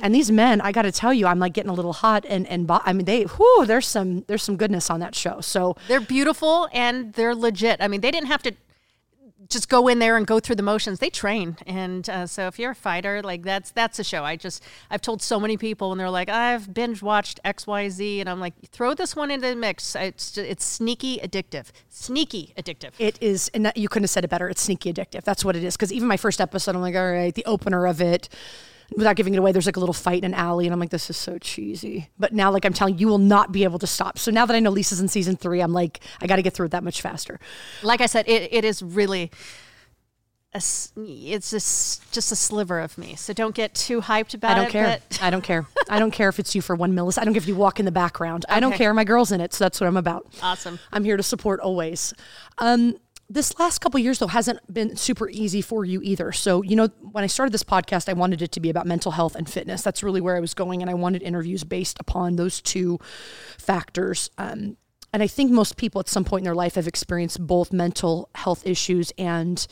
And 0.00 0.14
these 0.14 0.30
men, 0.30 0.60
I 0.60 0.72
got 0.72 0.82
to 0.82 0.92
tell 0.92 1.12
you, 1.12 1.26
I'm 1.26 1.38
like 1.38 1.52
getting 1.52 1.70
a 1.70 1.74
little 1.74 1.92
hot, 1.92 2.24
and 2.28 2.46
and 2.46 2.70
I 2.70 2.92
mean, 2.92 3.04
they, 3.04 3.24
whoo, 3.24 3.66
there's 3.66 3.86
some 3.86 4.24
there's 4.28 4.42
some 4.42 4.56
goodness 4.56 4.90
on 4.90 5.00
that 5.00 5.14
show. 5.14 5.40
So 5.40 5.76
they're 5.88 6.00
beautiful 6.00 6.68
and 6.72 7.12
they're 7.14 7.34
legit. 7.34 7.78
I 7.80 7.88
mean, 7.88 8.00
they 8.00 8.10
didn't 8.10 8.28
have 8.28 8.42
to 8.44 8.52
just 9.48 9.68
go 9.68 9.88
in 9.88 9.98
there 9.98 10.16
and 10.16 10.26
go 10.26 10.40
through 10.40 10.56
the 10.56 10.62
motions. 10.62 10.98
They 10.98 11.10
train, 11.10 11.56
and 11.66 12.08
uh, 12.10 12.26
so 12.26 12.46
if 12.48 12.58
you're 12.58 12.72
a 12.72 12.74
fighter, 12.74 13.22
like 13.22 13.42
that's 13.42 13.70
that's 13.70 13.98
a 13.98 14.04
show. 14.04 14.24
I 14.24 14.36
just 14.36 14.62
I've 14.90 15.00
told 15.00 15.22
so 15.22 15.38
many 15.38 15.56
people, 15.56 15.92
and 15.92 16.00
they're 16.00 16.10
like, 16.10 16.28
I've 16.28 16.74
binge 16.74 17.02
watched 17.02 17.38
X 17.44 17.66
Y 17.66 17.88
Z, 17.88 18.20
and 18.20 18.28
I'm 18.28 18.40
like, 18.40 18.54
throw 18.70 18.94
this 18.94 19.14
one 19.14 19.30
into 19.30 19.48
the 19.48 19.56
mix. 19.56 19.94
It's 19.94 20.36
it's 20.36 20.64
sneaky 20.64 21.18
addictive, 21.18 21.66
sneaky 21.88 22.52
addictive. 22.58 22.90
It 22.98 23.16
is, 23.22 23.50
and 23.54 23.72
you 23.76 23.88
couldn't 23.88 24.04
have 24.04 24.10
said 24.10 24.24
it 24.24 24.30
better. 24.30 24.48
It's 24.48 24.62
sneaky 24.62 24.92
addictive. 24.92 25.22
That's 25.22 25.44
what 25.44 25.56
it 25.56 25.64
is. 25.64 25.76
Because 25.76 25.92
even 25.92 26.08
my 26.08 26.16
first 26.16 26.40
episode, 26.40 26.74
I'm 26.74 26.82
like, 26.82 26.96
all 26.96 27.12
right, 27.12 27.34
the 27.34 27.44
opener 27.44 27.86
of 27.86 28.00
it 28.00 28.28
without 28.96 29.16
giving 29.16 29.34
it 29.34 29.38
away, 29.38 29.52
there's 29.52 29.66
like 29.66 29.76
a 29.76 29.80
little 29.80 29.92
fight 29.92 30.18
in 30.18 30.32
an 30.32 30.34
alley, 30.34 30.66
and 30.66 30.72
I'm 30.72 30.80
like, 30.80 30.90
this 30.90 31.10
is 31.10 31.16
so 31.16 31.38
cheesy. 31.38 32.08
But 32.18 32.32
now, 32.32 32.50
like 32.50 32.64
I'm 32.64 32.72
telling 32.72 32.94
you, 32.94 33.00
you 33.00 33.08
will 33.08 33.18
not 33.18 33.52
be 33.52 33.64
able 33.64 33.78
to 33.80 33.86
stop. 33.86 34.18
So 34.18 34.30
now 34.30 34.46
that 34.46 34.56
I 34.56 34.60
know 34.60 34.70
Lisa's 34.70 35.00
in 35.00 35.08
season 35.08 35.36
three, 35.36 35.60
I'm 35.60 35.72
like, 35.72 36.00
I 36.20 36.26
got 36.26 36.36
to 36.36 36.42
get 36.42 36.54
through 36.54 36.66
it 36.66 36.72
that 36.72 36.84
much 36.84 37.02
faster. 37.02 37.38
Like 37.82 38.00
I 38.00 38.06
said, 38.06 38.28
it, 38.28 38.52
it 38.52 38.64
is 38.64 38.82
really. 38.82 39.30
A, 40.54 40.62
it's 40.96 41.50
just 41.50 42.10
just 42.10 42.32
a 42.32 42.34
sliver 42.34 42.80
of 42.80 42.96
me, 42.96 43.14
so 43.16 43.34
don't 43.34 43.54
get 43.54 43.74
too 43.74 44.00
hyped 44.00 44.32
about 44.32 44.52
it. 44.52 44.52
I 44.52 44.54
don't 44.54 44.68
it, 44.68 44.70
care. 44.72 45.00
I 45.20 45.30
don't 45.30 45.44
care. 45.44 45.66
I 45.90 45.98
don't 45.98 46.10
care 46.10 46.30
if 46.30 46.38
it's 46.38 46.54
you 46.54 46.62
for 46.62 46.74
one 46.74 46.94
millisecond. 46.94 47.18
I 47.18 47.24
don't 47.26 47.34
care 47.34 47.42
if 47.42 47.48
you 47.48 47.54
walk 47.54 47.78
in 47.78 47.84
the 47.84 47.92
background. 47.92 48.46
Okay. 48.48 48.56
I 48.56 48.60
don't 48.60 48.72
care. 48.72 48.94
My 48.94 49.04
girl's 49.04 49.30
in 49.30 49.42
it, 49.42 49.52
so 49.52 49.64
that's 49.64 49.78
what 49.78 49.86
I'm 49.86 49.98
about. 49.98 50.26
Awesome. 50.42 50.78
I'm 50.90 51.04
here 51.04 51.18
to 51.18 51.22
support 51.22 51.60
always. 51.60 52.14
Um, 52.56 52.96
this 53.30 53.58
last 53.58 53.80
couple 53.80 54.00
years 54.00 54.18
though 54.18 54.26
hasn't 54.26 54.72
been 54.72 54.96
super 54.96 55.28
easy 55.28 55.60
for 55.60 55.84
you 55.84 56.00
either. 56.02 56.32
So 56.32 56.62
you 56.62 56.76
know 56.76 56.88
when 57.12 57.24
i 57.24 57.26
started 57.26 57.52
this 57.52 57.64
podcast 57.64 58.08
i 58.08 58.12
wanted 58.12 58.42
it 58.42 58.52
to 58.52 58.60
be 58.60 58.70
about 58.70 58.86
mental 58.86 59.12
health 59.12 59.34
and 59.34 59.48
fitness. 59.48 59.82
That's 59.82 60.02
really 60.02 60.20
where 60.20 60.36
i 60.36 60.40
was 60.40 60.54
going 60.54 60.82
and 60.82 60.90
i 60.90 60.94
wanted 60.94 61.22
interviews 61.22 61.64
based 61.64 61.98
upon 62.00 62.36
those 62.36 62.60
two 62.60 62.98
factors. 63.58 64.30
Um, 64.38 64.76
and 65.12 65.22
i 65.22 65.26
think 65.26 65.50
most 65.50 65.76
people 65.76 66.00
at 66.00 66.08
some 66.08 66.24
point 66.24 66.40
in 66.42 66.44
their 66.44 66.54
life 66.54 66.74
have 66.74 66.86
experienced 66.86 67.46
both 67.46 67.72
mental 67.72 68.30
health 68.34 68.66
issues 68.66 69.12
and 69.18 69.66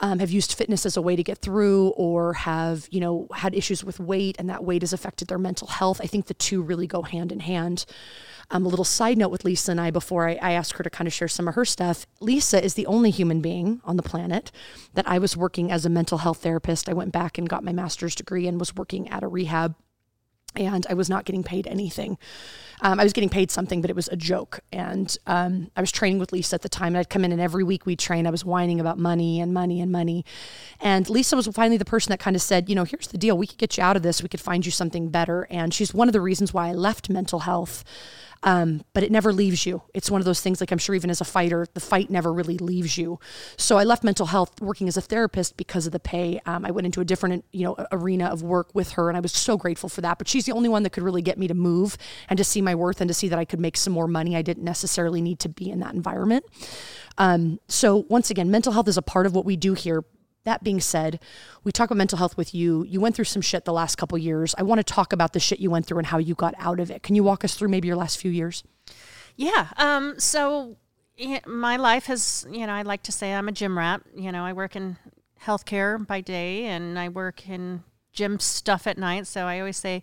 um, 0.00 0.18
have 0.18 0.30
used 0.30 0.54
fitness 0.54 0.86
as 0.86 0.96
a 0.96 1.02
way 1.02 1.16
to 1.16 1.22
get 1.22 1.38
through 1.38 1.88
or 1.90 2.34
have 2.34 2.88
you 2.90 3.00
know 3.00 3.26
had 3.34 3.54
issues 3.54 3.84
with 3.84 4.00
weight 4.00 4.36
and 4.38 4.48
that 4.48 4.64
weight 4.64 4.82
has 4.82 4.92
affected 4.92 5.28
their 5.28 5.38
mental 5.38 5.68
health 5.68 6.00
i 6.02 6.06
think 6.06 6.26
the 6.26 6.34
two 6.34 6.62
really 6.62 6.86
go 6.86 7.02
hand 7.02 7.32
in 7.32 7.40
hand 7.40 7.84
um, 8.50 8.66
a 8.66 8.68
little 8.68 8.84
side 8.84 9.18
note 9.18 9.30
with 9.30 9.44
Lisa 9.44 9.70
and 9.70 9.80
I 9.80 9.90
before 9.90 10.28
I, 10.28 10.38
I 10.40 10.52
asked 10.52 10.74
her 10.74 10.84
to 10.84 10.90
kind 10.90 11.06
of 11.06 11.12
share 11.12 11.28
some 11.28 11.48
of 11.48 11.54
her 11.54 11.64
stuff. 11.64 12.06
Lisa 12.20 12.62
is 12.62 12.74
the 12.74 12.86
only 12.86 13.10
human 13.10 13.40
being 13.40 13.80
on 13.84 13.96
the 13.96 14.02
planet 14.02 14.52
that 14.94 15.08
I 15.08 15.18
was 15.18 15.36
working 15.36 15.70
as 15.70 15.86
a 15.86 15.90
mental 15.90 16.18
health 16.18 16.42
therapist. 16.42 16.88
I 16.88 16.92
went 16.92 17.12
back 17.12 17.38
and 17.38 17.48
got 17.48 17.64
my 17.64 17.72
master's 17.72 18.14
degree 18.14 18.46
and 18.46 18.60
was 18.60 18.74
working 18.74 19.08
at 19.08 19.22
a 19.22 19.28
rehab 19.28 19.74
and 20.54 20.86
I 20.88 20.94
was 20.94 21.08
not 21.08 21.24
getting 21.24 21.42
paid 21.42 21.66
anything. 21.66 22.18
Um, 22.80 23.00
I 23.00 23.04
was 23.04 23.12
getting 23.12 23.30
paid 23.30 23.50
something, 23.50 23.80
but 23.80 23.88
it 23.88 23.96
was 23.96 24.08
a 24.08 24.16
joke. 24.16 24.60
And 24.72 25.16
um, 25.26 25.70
I 25.76 25.80
was 25.80 25.92
training 25.92 26.18
with 26.18 26.32
Lisa 26.32 26.56
at 26.56 26.62
the 26.62 26.68
time, 26.68 26.88
and 26.88 26.98
I'd 26.98 27.08
come 27.08 27.24
in 27.24 27.32
and 27.32 27.40
every 27.40 27.64
week 27.64 27.86
we'd 27.86 27.98
train. 27.98 28.26
I 28.26 28.30
was 28.30 28.44
whining 28.44 28.80
about 28.80 28.98
money 28.98 29.40
and 29.40 29.54
money 29.54 29.80
and 29.80 29.90
money. 29.90 30.24
And 30.80 31.08
Lisa 31.08 31.36
was 31.36 31.46
finally 31.48 31.76
the 31.76 31.84
person 31.84 32.10
that 32.10 32.20
kind 32.20 32.36
of 32.36 32.42
said, 32.42 32.68
you 32.68 32.74
know, 32.74 32.84
here's 32.84 33.06
the 33.06 33.18
deal. 33.18 33.38
We 33.38 33.46
could 33.46 33.58
get 33.58 33.76
you 33.76 33.82
out 33.82 33.96
of 33.96 34.02
this. 34.02 34.22
We 34.22 34.28
could 34.28 34.40
find 34.40 34.66
you 34.66 34.72
something 34.72 35.08
better. 35.08 35.46
And 35.50 35.72
she's 35.72 35.94
one 35.94 36.08
of 36.08 36.12
the 36.12 36.20
reasons 36.20 36.52
why 36.52 36.68
I 36.68 36.72
left 36.72 37.08
mental 37.08 37.40
health 37.40 37.84
um, 38.44 38.82
but 38.92 39.02
it 39.02 39.10
never 39.10 39.32
leaves 39.32 39.64
you. 39.64 39.82
It's 39.94 40.10
one 40.10 40.20
of 40.20 40.26
those 40.26 40.40
things, 40.40 40.60
like 40.60 40.70
I'm 40.70 40.78
sure 40.78 40.94
even 40.94 41.10
as 41.10 41.20
a 41.20 41.24
fighter, 41.24 41.66
the 41.72 41.80
fight 41.80 42.10
never 42.10 42.32
really 42.32 42.58
leaves 42.58 42.96
you. 42.98 43.18
So 43.56 43.78
I 43.78 43.84
left 43.84 44.04
mental 44.04 44.26
health 44.26 44.60
working 44.60 44.86
as 44.86 44.98
a 44.98 45.00
therapist 45.00 45.56
because 45.56 45.86
of 45.86 45.92
the 45.92 45.98
pay. 45.98 46.40
Um, 46.44 46.64
I 46.64 46.70
went 46.70 46.84
into 46.84 47.00
a 47.00 47.04
different, 47.04 47.44
you 47.52 47.64
know, 47.64 47.74
arena 47.90 48.26
of 48.26 48.42
work 48.42 48.68
with 48.74 48.92
her, 48.92 49.08
and 49.08 49.16
I 49.16 49.20
was 49.20 49.32
so 49.32 49.56
grateful 49.56 49.88
for 49.88 50.02
that. 50.02 50.18
But 50.18 50.28
she's 50.28 50.44
the 50.44 50.52
only 50.52 50.68
one 50.68 50.82
that 50.82 50.90
could 50.90 51.02
really 51.02 51.22
get 51.22 51.38
me 51.38 51.48
to 51.48 51.54
move 51.54 51.96
and 52.28 52.36
to 52.36 52.44
see 52.44 52.60
my 52.60 52.74
worth 52.74 53.00
and 53.00 53.08
to 53.08 53.14
see 53.14 53.28
that 53.28 53.38
I 53.38 53.46
could 53.46 53.60
make 53.60 53.78
some 53.78 53.94
more 53.94 54.06
money. 54.06 54.36
I 54.36 54.42
didn't 54.42 54.64
necessarily 54.64 55.22
need 55.22 55.38
to 55.40 55.48
be 55.48 55.70
in 55.70 55.80
that 55.80 55.94
environment. 55.94 56.44
Um, 57.16 57.60
so 57.68 58.04
once 58.08 58.30
again, 58.30 58.50
mental 58.50 58.72
health 58.72 58.88
is 58.88 58.98
a 58.98 59.02
part 59.02 59.24
of 59.24 59.34
what 59.34 59.44
we 59.44 59.56
do 59.56 59.72
here, 59.74 60.04
that 60.44 60.62
being 60.62 60.80
said, 60.80 61.20
we 61.64 61.72
talk 61.72 61.90
about 61.90 61.96
mental 61.96 62.18
health 62.18 62.36
with 62.36 62.54
you. 62.54 62.84
You 62.84 63.00
went 63.00 63.16
through 63.16 63.24
some 63.24 63.42
shit 63.42 63.64
the 63.64 63.72
last 63.72 63.96
couple 63.96 64.16
years. 64.18 64.54
I 64.56 64.62
want 64.62 64.78
to 64.78 64.84
talk 64.84 65.12
about 65.12 65.32
the 65.32 65.40
shit 65.40 65.58
you 65.58 65.70
went 65.70 65.86
through 65.86 65.98
and 65.98 66.06
how 66.06 66.18
you 66.18 66.34
got 66.34 66.54
out 66.58 66.80
of 66.80 66.90
it. 66.90 67.02
Can 67.02 67.14
you 67.14 67.24
walk 67.24 67.44
us 67.44 67.54
through 67.54 67.68
maybe 67.68 67.88
your 67.88 67.96
last 67.96 68.18
few 68.18 68.30
years? 68.30 68.62
Yeah. 69.36 69.68
Um, 69.76 70.18
so 70.18 70.76
my 71.46 71.76
life 71.76 72.06
has, 72.06 72.46
you 72.50 72.66
know, 72.66 72.72
I 72.72 72.82
like 72.82 73.02
to 73.04 73.12
say 73.12 73.32
I'm 73.32 73.48
a 73.48 73.52
gym 73.52 73.76
rat. 73.78 74.02
You 74.14 74.32
know, 74.32 74.44
I 74.44 74.52
work 74.52 74.76
in 74.76 74.96
healthcare 75.42 76.04
by 76.06 76.20
day 76.20 76.66
and 76.66 76.98
I 76.98 77.08
work 77.08 77.48
in 77.48 77.82
gym 78.12 78.38
stuff 78.38 78.86
at 78.86 78.98
night. 78.98 79.26
So 79.26 79.46
I 79.46 79.58
always 79.58 79.76
say 79.76 80.02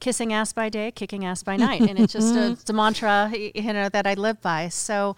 kissing 0.00 0.32
ass 0.32 0.52
by 0.52 0.68
day, 0.68 0.90
kicking 0.90 1.24
ass 1.24 1.42
by 1.42 1.56
night. 1.56 1.82
And 1.82 1.98
it's 1.98 2.12
just 2.12 2.34
a, 2.34 2.52
it's 2.52 2.68
a 2.68 2.72
mantra, 2.72 3.30
you 3.32 3.72
know, 3.72 3.88
that 3.88 4.06
I 4.06 4.14
live 4.14 4.40
by. 4.40 4.68
So, 4.68 5.16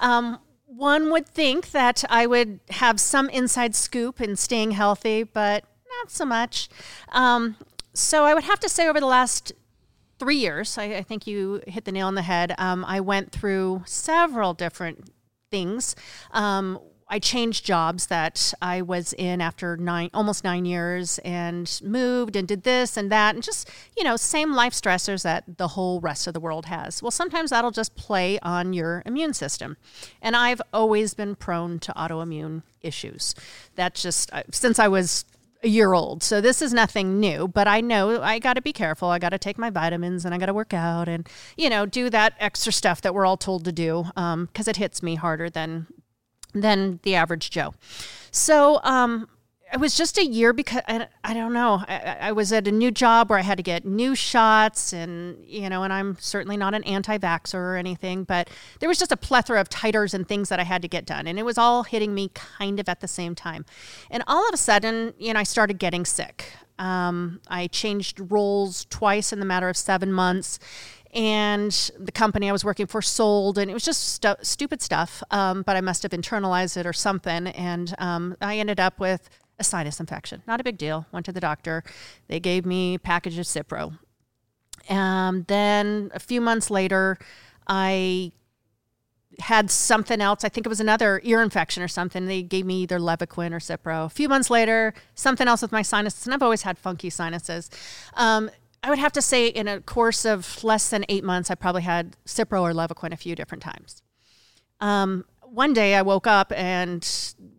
um, 0.00 0.38
one 0.76 1.10
would 1.12 1.26
think 1.26 1.70
that 1.72 2.04
I 2.08 2.26
would 2.26 2.60
have 2.70 2.98
some 2.98 3.28
inside 3.28 3.74
scoop 3.74 4.20
in 4.20 4.36
staying 4.36 4.72
healthy, 4.72 5.22
but 5.22 5.64
not 5.98 6.10
so 6.10 6.24
much. 6.24 6.68
Um, 7.10 7.56
so 7.92 8.24
I 8.24 8.34
would 8.34 8.44
have 8.44 8.60
to 8.60 8.68
say, 8.68 8.88
over 8.88 9.00
the 9.00 9.06
last 9.06 9.52
three 10.18 10.36
years, 10.36 10.78
I, 10.78 10.84
I 10.84 11.02
think 11.02 11.26
you 11.26 11.62
hit 11.66 11.84
the 11.84 11.92
nail 11.92 12.06
on 12.06 12.14
the 12.14 12.22
head. 12.22 12.54
Um, 12.58 12.84
I 12.86 13.00
went 13.00 13.32
through 13.32 13.82
several 13.86 14.54
different 14.54 15.10
things. 15.50 15.94
Um, 16.30 16.78
I 17.12 17.18
changed 17.18 17.66
jobs 17.66 18.06
that 18.06 18.54
I 18.62 18.80
was 18.80 19.12
in 19.12 19.42
after 19.42 19.76
nine, 19.76 20.08
almost 20.14 20.44
nine 20.44 20.64
years, 20.64 21.18
and 21.18 21.70
moved 21.84 22.36
and 22.36 22.48
did 22.48 22.62
this 22.62 22.96
and 22.96 23.12
that, 23.12 23.34
and 23.34 23.44
just 23.44 23.68
you 23.94 24.02
know, 24.02 24.16
same 24.16 24.54
life 24.54 24.72
stressors 24.72 25.22
that 25.22 25.58
the 25.58 25.68
whole 25.68 26.00
rest 26.00 26.26
of 26.26 26.32
the 26.32 26.40
world 26.40 26.66
has. 26.66 27.02
Well, 27.02 27.10
sometimes 27.10 27.50
that'll 27.50 27.70
just 27.70 27.94
play 27.96 28.38
on 28.40 28.72
your 28.72 29.02
immune 29.04 29.34
system, 29.34 29.76
and 30.22 30.34
I've 30.34 30.62
always 30.72 31.12
been 31.12 31.34
prone 31.34 31.80
to 31.80 31.92
autoimmune 31.92 32.62
issues. 32.80 33.34
That's 33.74 34.00
just 34.00 34.32
uh, 34.32 34.44
since 34.50 34.78
I 34.78 34.88
was 34.88 35.26
a 35.62 35.68
year 35.68 35.92
old. 35.92 36.22
So 36.22 36.40
this 36.40 36.62
is 36.62 36.72
nothing 36.72 37.20
new, 37.20 37.46
but 37.46 37.68
I 37.68 37.82
know 37.82 38.22
I 38.22 38.38
got 38.38 38.54
to 38.54 38.62
be 38.62 38.72
careful. 38.72 39.10
I 39.10 39.18
got 39.18 39.28
to 39.28 39.38
take 39.38 39.58
my 39.58 39.68
vitamins 39.68 40.24
and 40.24 40.34
I 40.34 40.38
got 40.38 40.46
to 40.46 40.54
work 40.54 40.74
out 40.74 41.08
and, 41.08 41.28
you 41.56 41.70
know, 41.70 41.86
do 41.86 42.10
that 42.10 42.32
extra 42.40 42.72
stuff 42.72 43.00
that 43.02 43.14
we're 43.14 43.26
all 43.26 43.36
told 43.36 43.64
to 43.66 43.72
do 43.72 44.04
because 44.06 44.16
um, 44.16 44.48
it 44.56 44.76
hits 44.76 45.04
me 45.04 45.14
harder 45.14 45.48
than 45.48 45.86
than 46.52 47.00
the 47.02 47.14
average 47.14 47.50
Joe. 47.50 47.74
So 48.30 48.80
um, 48.82 49.28
it 49.72 49.80
was 49.80 49.96
just 49.96 50.18
a 50.18 50.24
year 50.24 50.52
because 50.52 50.82
I, 50.86 51.06
I 51.24 51.32
don't 51.32 51.52
know. 51.52 51.82
I, 51.88 52.16
I, 52.20 52.32
was 52.32 52.52
at 52.52 52.68
a 52.68 52.72
new 52.72 52.90
job 52.90 53.30
where 53.30 53.38
I 53.38 53.42
had 53.42 53.56
to 53.56 53.62
get 53.62 53.86
new 53.86 54.14
shots, 54.14 54.92
and 54.92 55.42
you 55.46 55.70
know, 55.70 55.82
and 55.82 55.92
I'm 55.92 56.18
certainly 56.20 56.58
not 56.58 56.74
an 56.74 56.84
anti-vaxxer 56.84 57.54
or 57.54 57.76
anything, 57.76 58.24
but 58.24 58.50
there 58.80 58.88
was 58.88 58.98
just 58.98 59.12
a 59.12 59.16
plethora 59.16 59.60
of 59.60 59.70
titers 59.70 60.12
and 60.12 60.28
things 60.28 60.50
that 60.50 60.60
I 60.60 60.64
had 60.64 60.82
to 60.82 60.88
get 60.88 61.06
done, 61.06 61.26
and 61.26 61.38
it 61.38 61.44
was 61.44 61.56
all 61.56 61.84
hitting 61.84 62.14
me 62.14 62.30
kind 62.34 62.80
of 62.80 62.88
at 62.88 63.00
the 63.00 63.08
same 63.08 63.34
time. 63.34 63.64
And 64.10 64.22
all 64.26 64.46
of 64.46 64.52
a 64.52 64.58
sudden, 64.58 65.14
you 65.18 65.32
know, 65.32 65.40
I 65.40 65.44
started 65.44 65.78
getting 65.78 66.04
sick. 66.04 66.52
Um, 66.78 67.40
I 67.48 67.68
changed 67.68 68.20
roles 68.30 68.86
twice 68.86 69.32
in 69.32 69.40
the 69.40 69.46
matter 69.46 69.68
of 69.68 69.76
seven 69.76 70.12
months, 70.12 70.58
and 71.12 71.90
the 71.98 72.12
company 72.12 72.48
I 72.48 72.52
was 72.52 72.64
working 72.64 72.86
for 72.86 73.02
sold, 73.02 73.58
and 73.58 73.70
it 73.70 73.74
was 73.74 73.84
just 73.84 74.14
stu- 74.14 74.36
stupid 74.42 74.80
stuff. 74.80 75.22
Um, 75.30 75.62
but 75.62 75.76
I 75.76 75.80
must 75.80 76.02
have 76.04 76.12
internalized 76.12 76.76
it 76.76 76.86
or 76.86 76.92
something, 76.92 77.48
and 77.48 77.94
um, 77.98 78.36
I 78.40 78.58
ended 78.58 78.80
up 78.80 78.98
with 78.98 79.28
a 79.58 79.64
sinus 79.64 80.00
infection. 80.00 80.42
Not 80.46 80.60
a 80.60 80.64
big 80.64 80.78
deal. 80.78 81.06
Went 81.12 81.26
to 81.26 81.32
the 81.32 81.40
doctor. 81.40 81.84
They 82.28 82.40
gave 82.40 82.64
me 82.64 82.94
a 82.94 82.98
package 82.98 83.38
of 83.38 83.44
Cipro. 83.44 83.98
Um, 84.88 85.44
then 85.48 86.10
a 86.14 86.20
few 86.20 86.40
months 86.40 86.70
later, 86.70 87.18
I 87.66 88.32
had 89.38 89.70
something 89.70 90.20
else. 90.20 90.44
I 90.44 90.48
think 90.48 90.66
it 90.66 90.68
was 90.68 90.80
another 90.80 91.20
ear 91.24 91.42
infection 91.42 91.82
or 91.82 91.88
something. 91.88 92.26
They 92.26 92.42
gave 92.42 92.66
me 92.66 92.82
either 92.82 92.98
Levaquin 92.98 93.52
or 93.52 93.58
Cipro. 93.58 94.06
A 94.06 94.10
few 94.10 94.28
months 94.28 94.50
later, 94.50 94.94
something 95.14 95.46
else 95.46 95.62
with 95.62 95.72
my 95.72 95.82
sinuses, 95.82 96.26
and 96.26 96.34
I've 96.34 96.42
always 96.42 96.62
had 96.62 96.78
funky 96.78 97.10
sinuses. 97.10 97.70
Um, 98.14 98.50
I 98.82 98.90
would 98.90 98.98
have 98.98 99.12
to 99.12 99.22
say, 99.22 99.46
in 99.46 99.68
a 99.68 99.80
course 99.80 100.24
of 100.24 100.62
less 100.64 100.90
than 100.90 101.04
eight 101.08 101.22
months, 101.22 101.50
I 101.50 101.54
probably 101.54 101.82
had 101.82 102.16
Cipro 102.26 102.62
or 102.62 102.72
Levaquin 102.72 103.12
a 103.12 103.16
few 103.16 103.34
different 103.34 103.62
times. 103.62 104.02
Um, 104.80 105.24
one 105.40 105.72
day 105.72 105.94
I 105.94 106.02
woke 106.02 106.26
up 106.26 106.52
and 106.56 107.08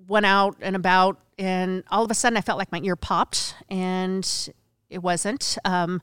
went 0.07 0.25
out 0.25 0.57
and 0.59 0.75
about, 0.75 1.19
and 1.37 1.83
all 1.89 2.03
of 2.03 2.11
a 2.11 2.13
sudden 2.13 2.35
I 2.35 2.41
felt 2.41 2.57
like 2.59 2.71
my 2.71 2.81
ear 2.83 2.97
popped, 2.97 3.55
and 3.69 4.29
it 4.89 5.01
wasn't 5.01 5.57
um, 5.63 6.01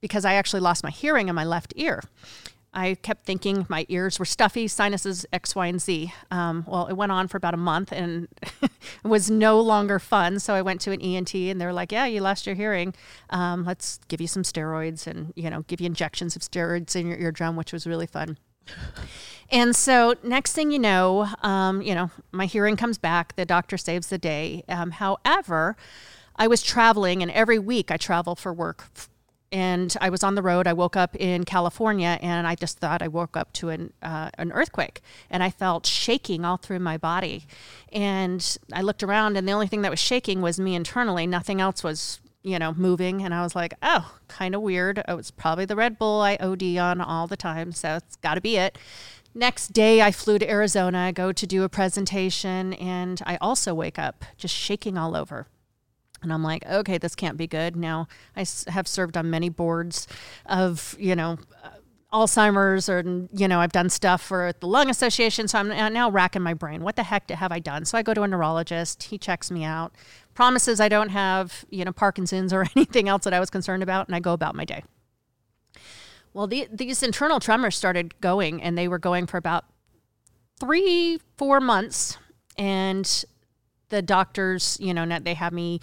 because 0.00 0.24
I 0.24 0.34
actually 0.34 0.60
lost 0.60 0.84
my 0.84 0.90
hearing 0.90 1.28
in 1.28 1.34
my 1.34 1.44
left 1.44 1.72
ear. 1.76 2.02
I 2.78 2.94
kept 2.94 3.26
thinking 3.26 3.66
my 3.68 3.86
ears 3.88 4.20
were 4.20 4.24
stuffy, 4.24 4.68
sinuses 4.68 5.26
X, 5.32 5.56
Y, 5.56 5.66
and 5.66 5.80
Z. 5.82 6.12
Um, 6.30 6.64
well, 6.68 6.86
it 6.86 6.94
went 6.94 7.10
on 7.10 7.26
for 7.26 7.36
about 7.36 7.52
a 7.52 7.58
month 7.58 7.90
and 7.90 8.28
it 8.62 8.70
was 9.02 9.28
no 9.28 9.60
longer 9.60 9.98
fun. 9.98 10.38
So 10.38 10.54
I 10.54 10.62
went 10.62 10.80
to 10.82 10.92
an 10.92 11.00
ENT 11.00 11.34
and 11.34 11.60
they 11.60 11.66
were 11.66 11.72
like, 11.72 11.90
"Yeah, 11.90 12.06
you 12.06 12.20
lost 12.20 12.46
your 12.46 12.54
hearing. 12.54 12.94
Um, 13.30 13.64
let's 13.64 13.98
give 14.06 14.20
you 14.20 14.28
some 14.28 14.44
steroids 14.44 15.08
and 15.08 15.32
you 15.34 15.50
know 15.50 15.62
give 15.62 15.80
you 15.80 15.86
injections 15.86 16.36
of 16.36 16.42
steroids 16.42 16.94
in 16.94 17.08
your 17.08 17.18
eardrum," 17.18 17.56
which 17.56 17.72
was 17.72 17.84
really 17.84 18.06
fun. 18.06 18.38
And 19.50 19.74
so, 19.74 20.14
next 20.22 20.52
thing 20.52 20.70
you 20.70 20.78
know, 20.78 21.26
um, 21.42 21.82
you 21.82 21.94
know, 21.94 22.10
my 22.30 22.46
hearing 22.46 22.76
comes 22.76 22.98
back. 22.98 23.34
The 23.34 23.46
doctor 23.46 23.76
saves 23.76 24.06
the 24.08 24.18
day. 24.18 24.62
Um, 24.68 24.92
however, 24.92 25.76
I 26.36 26.46
was 26.46 26.62
traveling, 26.62 27.22
and 27.22 27.30
every 27.32 27.58
week 27.58 27.90
I 27.90 27.96
travel 27.96 28.36
for 28.36 28.52
work. 28.52 28.84
And 29.50 29.96
I 30.00 30.10
was 30.10 30.22
on 30.22 30.34
the 30.34 30.42
road. 30.42 30.66
I 30.66 30.74
woke 30.74 30.96
up 30.96 31.16
in 31.16 31.44
California, 31.44 32.18
and 32.20 32.46
I 32.46 32.54
just 32.54 32.78
thought 32.78 33.00
I 33.00 33.08
woke 33.08 33.36
up 33.36 33.52
to 33.54 33.70
an 33.70 33.92
uh, 34.02 34.30
an 34.36 34.52
earthquake, 34.52 35.00
and 35.30 35.42
I 35.42 35.50
felt 35.50 35.86
shaking 35.86 36.44
all 36.44 36.58
through 36.58 36.80
my 36.80 36.98
body. 36.98 37.46
And 37.90 38.58
I 38.72 38.82
looked 38.82 39.02
around, 39.02 39.36
and 39.36 39.48
the 39.48 39.52
only 39.52 39.66
thing 39.66 39.82
that 39.82 39.90
was 39.90 40.00
shaking 40.00 40.42
was 40.42 40.60
me 40.60 40.74
internally. 40.74 41.26
Nothing 41.26 41.60
else 41.60 41.82
was 41.82 42.20
you 42.42 42.58
know, 42.58 42.72
moving. 42.72 43.22
And 43.22 43.34
I 43.34 43.42
was 43.42 43.54
like, 43.54 43.74
oh, 43.82 44.14
kind 44.28 44.54
of 44.54 44.62
weird. 44.62 45.02
Oh, 45.08 45.18
it's 45.18 45.30
probably 45.30 45.64
the 45.64 45.76
Red 45.76 45.98
Bull 45.98 46.20
I 46.20 46.36
OD 46.36 46.78
on 46.78 47.00
all 47.00 47.26
the 47.26 47.36
time. 47.36 47.72
So 47.72 47.96
it's 47.96 48.16
got 48.16 48.34
to 48.34 48.40
be 48.40 48.56
it. 48.56 48.78
Next 49.34 49.68
day, 49.68 50.00
I 50.00 50.10
flew 50.10 50.38
to 50.38 50.50
Arizona, 50.50 50.98
I 50.98 51.12
go 51.12 51.32
to 51.32 51.46
do 51.46 51.62
a 51.62 51.68
presentation, 51.68 52.72
and 52.74 53.20
I 53.26 53.36
also 53.36 53.74
wake 53.74 53.98
up 53.98 54.24
just 54.36 54.54
shaking 54.54 54.96
all 54.96 55.14
over. 55.14 55.46
And 56.22 56.32
I'm 56.32 56.42
like, 56.42 56.66
okay, 56.66 56.98
this 56.98 57.14
can't 57.14 57.36
be 57.36 57.46
good. 57.46 57.76
Now, 57.76 58.08
I 58.36 58.44
have 58.68 58.88
served 58.88 59.16
on 59.16 59.30
many 59.30 59.48
boards 59.48 60.06
of, 60.46 60.96
you 60.98 61.14
know, 61.14 61.38
uh, 61.62 61.70
Alzheimer's, 62.12 62.88
or, 62.88 63.28
you 63.32 63.46
know, 63.46 63.60
I've 63.60 63.72
done 63.72 63.90
stuff 63.90 64.22
for 64.22 64.52
the 64.60 64.66
Lung 64.66 64.88
Association. 64.88 65.46
So 65.46 65.58
I'm 65.58 65.92
now 65.92 66.10
racking 66.10 66.42
my 66.42 66.54
brain. 66.54 66.82
What 66.82 66.96
the 66.96 67.02
heck 67.02 67.30
have 67.30 67.52
I 67.52 67.58
done? 67.58 67.84
So 67.84 67.98
I 67.98 68.02
go 68.02 68.14
to 68.14 68.22
a 68.22 68.28
neurologist. 68.28 69.04
He 69.04 69.18
checks 69.18 69.50
me 69.50 69.62
out, 69.62 69.94
promises 70.34 70.80
I 70.80 70.88
don't 70.88 71.10
have, 71.10 71.66
you 71.70 71.84
know, 71.84 71.92
Parkinson's 71.92 72.52
or 72.52 72.66
anything 72.76 73.08
else 73.08 73.24
that 73.24 73.34
I 73.34 73.40
was 73.40 73.50
concerned 73.50 73.82
about, 73.82 74.08
and 74.08 74.16
I 74.16 74.20
go 74.20 74.32
about 74.32 74.54
my 74.54 74.64
day. 74.64 74.84
Well, 76.32 76.46
the, 76.46 76.68
these 76.72 77.02
internal 77.02 77.40
tremors 77.40 77.76
started 77.76 78.20
going, 78.20 78.62
and 78.62 78.76
they 78.76 78.88
were 78.88 78.98
going 78.98 79.26
for 79.26 79.36
about 79.36 79.64
three, 80.58 81.20
four 81.36 81.60
months. 81.60 82.18
And 82.56 83.24
the 83.88 84.02
doctors, 84.02 84.76
you 84.80 84.92
know, 84.94 85.06
they 85.20 85.34
have 85.34 85.52
me 85.52 85.80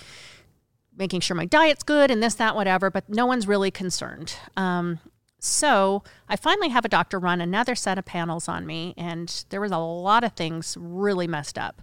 making 0.97 1.19
sure 1.19 1.35
my 1.35 1.45
diet's 1.45 1.83
good 1.83 2.09
and 2.09 2.21
this, 2.23 2.35
that, 2.35 2.55
whatever, 2.55 2.89
but 2.89 3.09
no 3.09 3.25
one's 3.25 3.47
really 3.47 3.71
concerned. 3.71 4.35
Um, 4.55 4.99
so 5.39 6.03
I 6.27 6.35
finally 6.35 6.69
have 6.69 6.85
a 6.85 6.89
doctor 6.89 7.19
run 7.19 7.41
another 7.41 7.75
set 7.75 7.97
of 7.97 8.05
panels 8.05 8.47
on 8.47 8.65
me, 8.65 8.93
and 8.97 9.45
there 9.49 9.61
was 9.61 9.71
a 9.71 9.77
lot 9.77 10.23
of 10.23 10.33
things 10.33 10.75
really 10.79 11.27
messed 11.27 11.57
up. 11.57 11.81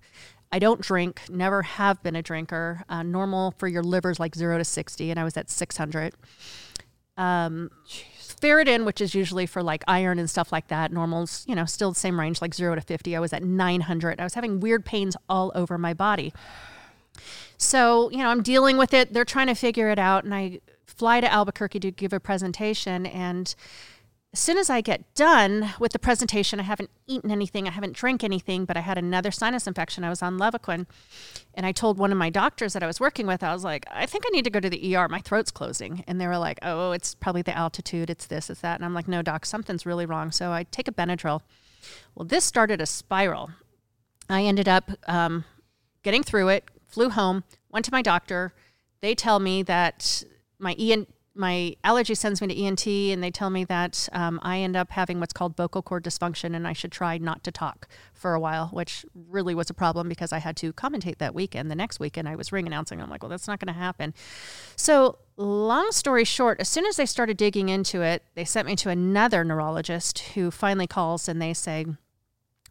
I 0.51 0.59
don't 0.59 0.81
drink, 0.81 1.23
never 1.31 1.63
have 1.63 2.03
been 2.03 2.17
a 2.17 2.23
drinker. 2.23 2.83
Uh, 2.89 3.03
normal 3.03 3.53
for 3.53 3.69
your 3.69 3.83
liver 3.83 4.11
is 4.11 4.21
like 4.21 4.35
zero 4.35 4.59
to 4.59 4.65
60, 4.65 5.11
and 5.11 5.19
I 5.19 5.25
was 5.25 5.37
at 5.37 5.49
600. 5.49 6.15
Um, 7.17 7.71
Ferritin, 8.43 8.85
which 8.85 9.01
is 9.01 9.15
usually 9.15 9.47
for 9.47 9.63
like 9.63 9.85
iron 9.87 10.19
and 10.19 10.29
stuff 10.29 10.51
like 10.51 10.69
that, 10.69 10.93
normal's, 10.93 11.45
you 11.47 11.55
know, 11.55 11.65
still 11.65 11.93
the 11.93 12.01
same 12.01 12.19
range, 12.19 12.43
like 12.43 12.55
zero 12.55 12.75
to 12.75 12.81
50. 12.81 13.15
I 13.15 13.21
was 13.21 13.33
at 13.33 13.43
900. 13.43 14.21
I 14.21 14.25
was 14.25 14.35
having 14.35 14.59
weird 14.61 14.85
pains 14.85 15.17
all 15.29 15.53
over 15.55 15.79
my 15.79 15.95
body. 15.95 16.33
So, 17.57 18.11
you 18.11 18.19
know, 18.19 18.29
I'm 18.29 18.43
dealing 18.43 18.77
with 18.77 18.93
it. 18.93 19.13
They're 19.13 19.25
trying 19.25 19.47
to 19.47 19.55
figure 19.55 19.89
it 19.91 19.99
out. 19.99 20.25
And 20.25 20.35
I 20.35 20.61
fly 20.87 21.21
to 21.21 21.33
Albuquerque 21.33 21.81
to 21.81 21.91
give 21.93 22.13
a 22.13 22.19
presentation. 22.19 23.07
And 23.07 23.55
as 24.33 24.41
soon 24.41 24.57
as 24.57 24.71
I 24.71 24.81
get 24.81 25.15
done 25.15 25.75
with 25.79 25.93
the 25.93 25.99
presentation, 25.99 26.59
I 26.59 26.63
haven't 26.63 26.89
eaten 27.07 27.31
anything, 27.31 27.69
I 27.69 27.71
haven't 27.73 27.93
drank 27.93 28.25
anything, 28.25 28.65
but 28.65 28.79
I 28.79 28.81
had 28.81 28.97
another 28.97 29.31
sinus 29.31 29.67
infection. 29.67 30.05
I 30.05 30.09
was 30.09 30.23
on 30.23 30.39
Levaquin. 30.39 30.87
And 31.53 31.67
I 31.67 31.73
told 31.73 31.99
one 31.99 32.13
of 32.13 32.17
my 32.17 32.31
doctors 32.31 32.73
that 32.73 32.83
I 32.83 32.87
was 32.87 32.99
working 32.99 33.27
with, 33.27 33.43
I 33.43 33.53
was 33.53 33.63
like, 33.63 33.85
I 33.91 34.07
think 34.07 34.25
I 34.27 34.31
need 34.31 34.45
to 34.45 34.51
go 34.51 34.59
to 34.59 34.71
the 34.71 34.97
ER. 34.97 35.07
My 35.09 35.21
throat's 35.21 35.51
closing. 35.51 36.03
And 36.07 36.19
they 36.19 36.27
were 36.27 36.39
like, 36.39 36.59
oh, 36.63 36.93
it's 36.93 37.15
probably 37.15 37.43
the 37.43 37.55
altitude, 37.55 38.09
it's 38.09 38.25
this, 38.25 38.49
it's 38.49 38.63
that. 38.63 38.77
And 38.77 38.87
I'm 38.87 38.95
like, 38.95 39.07
no, 39.07 39.21
doc, 39.21 39.45
something's 39.45 39.85
really 39.85 40.07
wrong. 40.07 40.33
So 40.33 40.51
I 40.51 40.63
take 40.65 40.89
a 40.89 40.93
Benadryl. 40.93 41.43
Well, 42.15 42.25
this 42.25 42.45
started 42.45 42.81
a 42.81 42.87
spiral. 42.87 43.51
I 44.31 44.45
ended 44.45 44.69
up 44.69 44.93
um, 45.07 45.45
getting 46.03 46.23
through 46.23 46.49
it, 46.49 46.65
flew 46.87 47.11
home, 47.11 47.45
went 47.71 47.85
to 47.85 47.93
my 47.93 48.01
doctor. 48.01 48.55
They 49.03 49.15
tell 49.15 49.41
me 49.41 49.63
that 49.65 50.25
my 50.59 50.73
EN, 50.79 51.07
my 51.35 51.75
allergy 51.83 52.15
sends 52.15 52.43
me 52.43 52.49
to 52.49 52.63
ENT 52.63 52.87
and 52.87 53.23
they 53.23 53.31
tell 53.31 53.49
me 53.49 53.65
that 53.65 54.09
um, 54.13 54.39
I 54.43 54.59
end 54.59 54.77
up 54.77 54.91
having 54.91 55.19
what's 55.19 55.33
called 55.33 55.57
vocal 55.57 55.81
cord 55.81 56.05
dysfunction 56.05 56.55
and 56.55 56.69
I 56.69 56.75
should 56.75 56.93
try 56.93 57.17
not 57.17 57.43
to 57.45 57.51
talk 57.51 57.89
for 58.13 58.35
a 58.35 58.41
while, 58.41 58.69
which 58.69 59.07
really 59.15 59.55
was 59.55 59.71
a 59.71 59.75
problem 59.75 60.09
because 60.09 60.33
I 60.33 60.39
had 60.39 60.57
to 60.59 60.73
commentate 60.75 61.19
that 61.19 61.35
weekend. 61.35 61.71
The 61.71 61.75
next 61.75 61.99
weekend 61.99 62.29
I 62.29 62.37
was 62.37 62.53
ring 62.53 62.67
announcing. 62.67 63.01
I'm 63.01 63.09
like, 63.09 63.23
well, 63.23 63.31
that's 63.31 63.49
not 63.49 63.61
going 63.61 63.73
to 63.73 63.81
happen. 63.81 64.13
So, 64.77 65.19
long 65.39 65.91
story 65.91 66.25
short, 66.25 66.61
as 66.61 66.69
soon 66.69 66.85
as 66.85 66.97
they 66.97 67.07
started 67.07 67.39
digging 67.39 67.71
into 67.71 68.03
it, 68.03 68.25
they 68.35 68.45
sent 68.45 68.67
me 68.67 68.77
to 68.77 68.91
another 68.91 69.43
neurologist 69.43 70.19
who 70.35 70.51
finally 70.51 70.87
calls 70.87 71.29
and 71.29 71.41
they 71.41 71.55
say, 71.55 71.87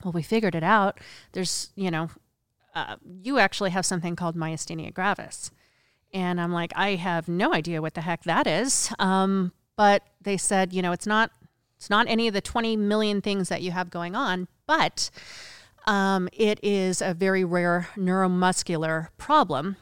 well, 0.03 0.11
we 0.11 0.21
figured 0.21 0.55
it 0.55 0.63
out. 0.63 0.99
There's, 1.31 1.71
you 1.75 1.89
know, 1.89 2.09
uh, 2.75 2.97
you 3.21 3.39
actually 3.39 3.71
have 3.71 3.85
something 3.85 4.15
called 4.15 4.35
myasthenia 4.35 4.93
gravis. 4.93 5.51
And 6.13 6.39
I'm 6.41 6.51
like, 6.51 6.71
I 6.75 6.95
have 6.95 7.27
no 7.27 7.53
idea 7.53 7.81
what 7.81 7.93
the 7.93 8.01
heck 8.01 8.23
that 8.23 8.47
is. 8.47 8.93
Um, 8.99 9.53
but 9.77 10.03
they 10.21 10.37
said, 10.37 10.73
you 10.73 10.81
know, 10.81 10.91
it's 10.91 11.07
not 11.07 11.31
it's 11.77 11.89
not 11.89 12.07
any 12.07 12.27
of 12.27 12.33
the 12.35 12.41
20 12.41 12.77
million 12.77 13.21
things 13.21 13.49
that 13.49 13.63
you 13.63 13.71
have 13.71 13.89
going 13.89 14.15
on, 14.15 14.47
but 14.67 15.09
um, 15.87 16.29
it 16.31 16.59
is 16.61 17.01
a 17.01 17.15
very 17.15 17.43
rare 17.43 17.87
neuromuscular 17.97 19.07
problem. 19.17 19.77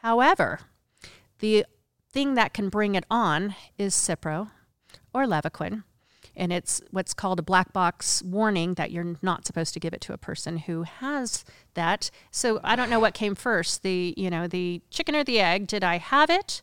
However, 0.00 0.60
the 1.40 1.66
thing 2.10 2.32
that 2.34 2.54
can 2.54 2.70
bring 2.70 2.94
it 2.94 3.04
on 3.10 3.54
is 3.76 3.94
Cipro 3.94 4.50
or 5.12 5.26
Levaquin 5.26 5.84
and 6.36 6.52
it's 6.52 6.80
what's 6.90 7.14
called 7.14 7.38
a 7.38 7.42
black 7.42 7.72
box 7.72 8.22
warning 8.22 8.74
that 8.74 8.90
you're 8.90 9.16
not 9.22 9.46
supposed 9.46 9.74
to 9.74 9.80
give 9.80 9.92
it 9.92 10.00
to 10.02 10.12
a 10.12 10.18
person 10.18 10.58
who 10.58 10.82
has 10.82 11.44
that. 11.74 12.10
So 12.30 12.60
I 12.64 12.76
don't 12.76 12.90
know 12.90 13.00
what 13.00 13.14
came 13.14 13.34
first, 13.34 13.82
the 13.82 14.14
you 14.16 14.30
know 14.30 14.46
the 14.46 14.80
chicken 14.90 15.14
or 15.14 15.24
the 15.24 15.40
egg. 15.40 15.66
Did 15.66 15.84
I 15.84 15.98
have 15.98 16.30
it, 16.30 16.62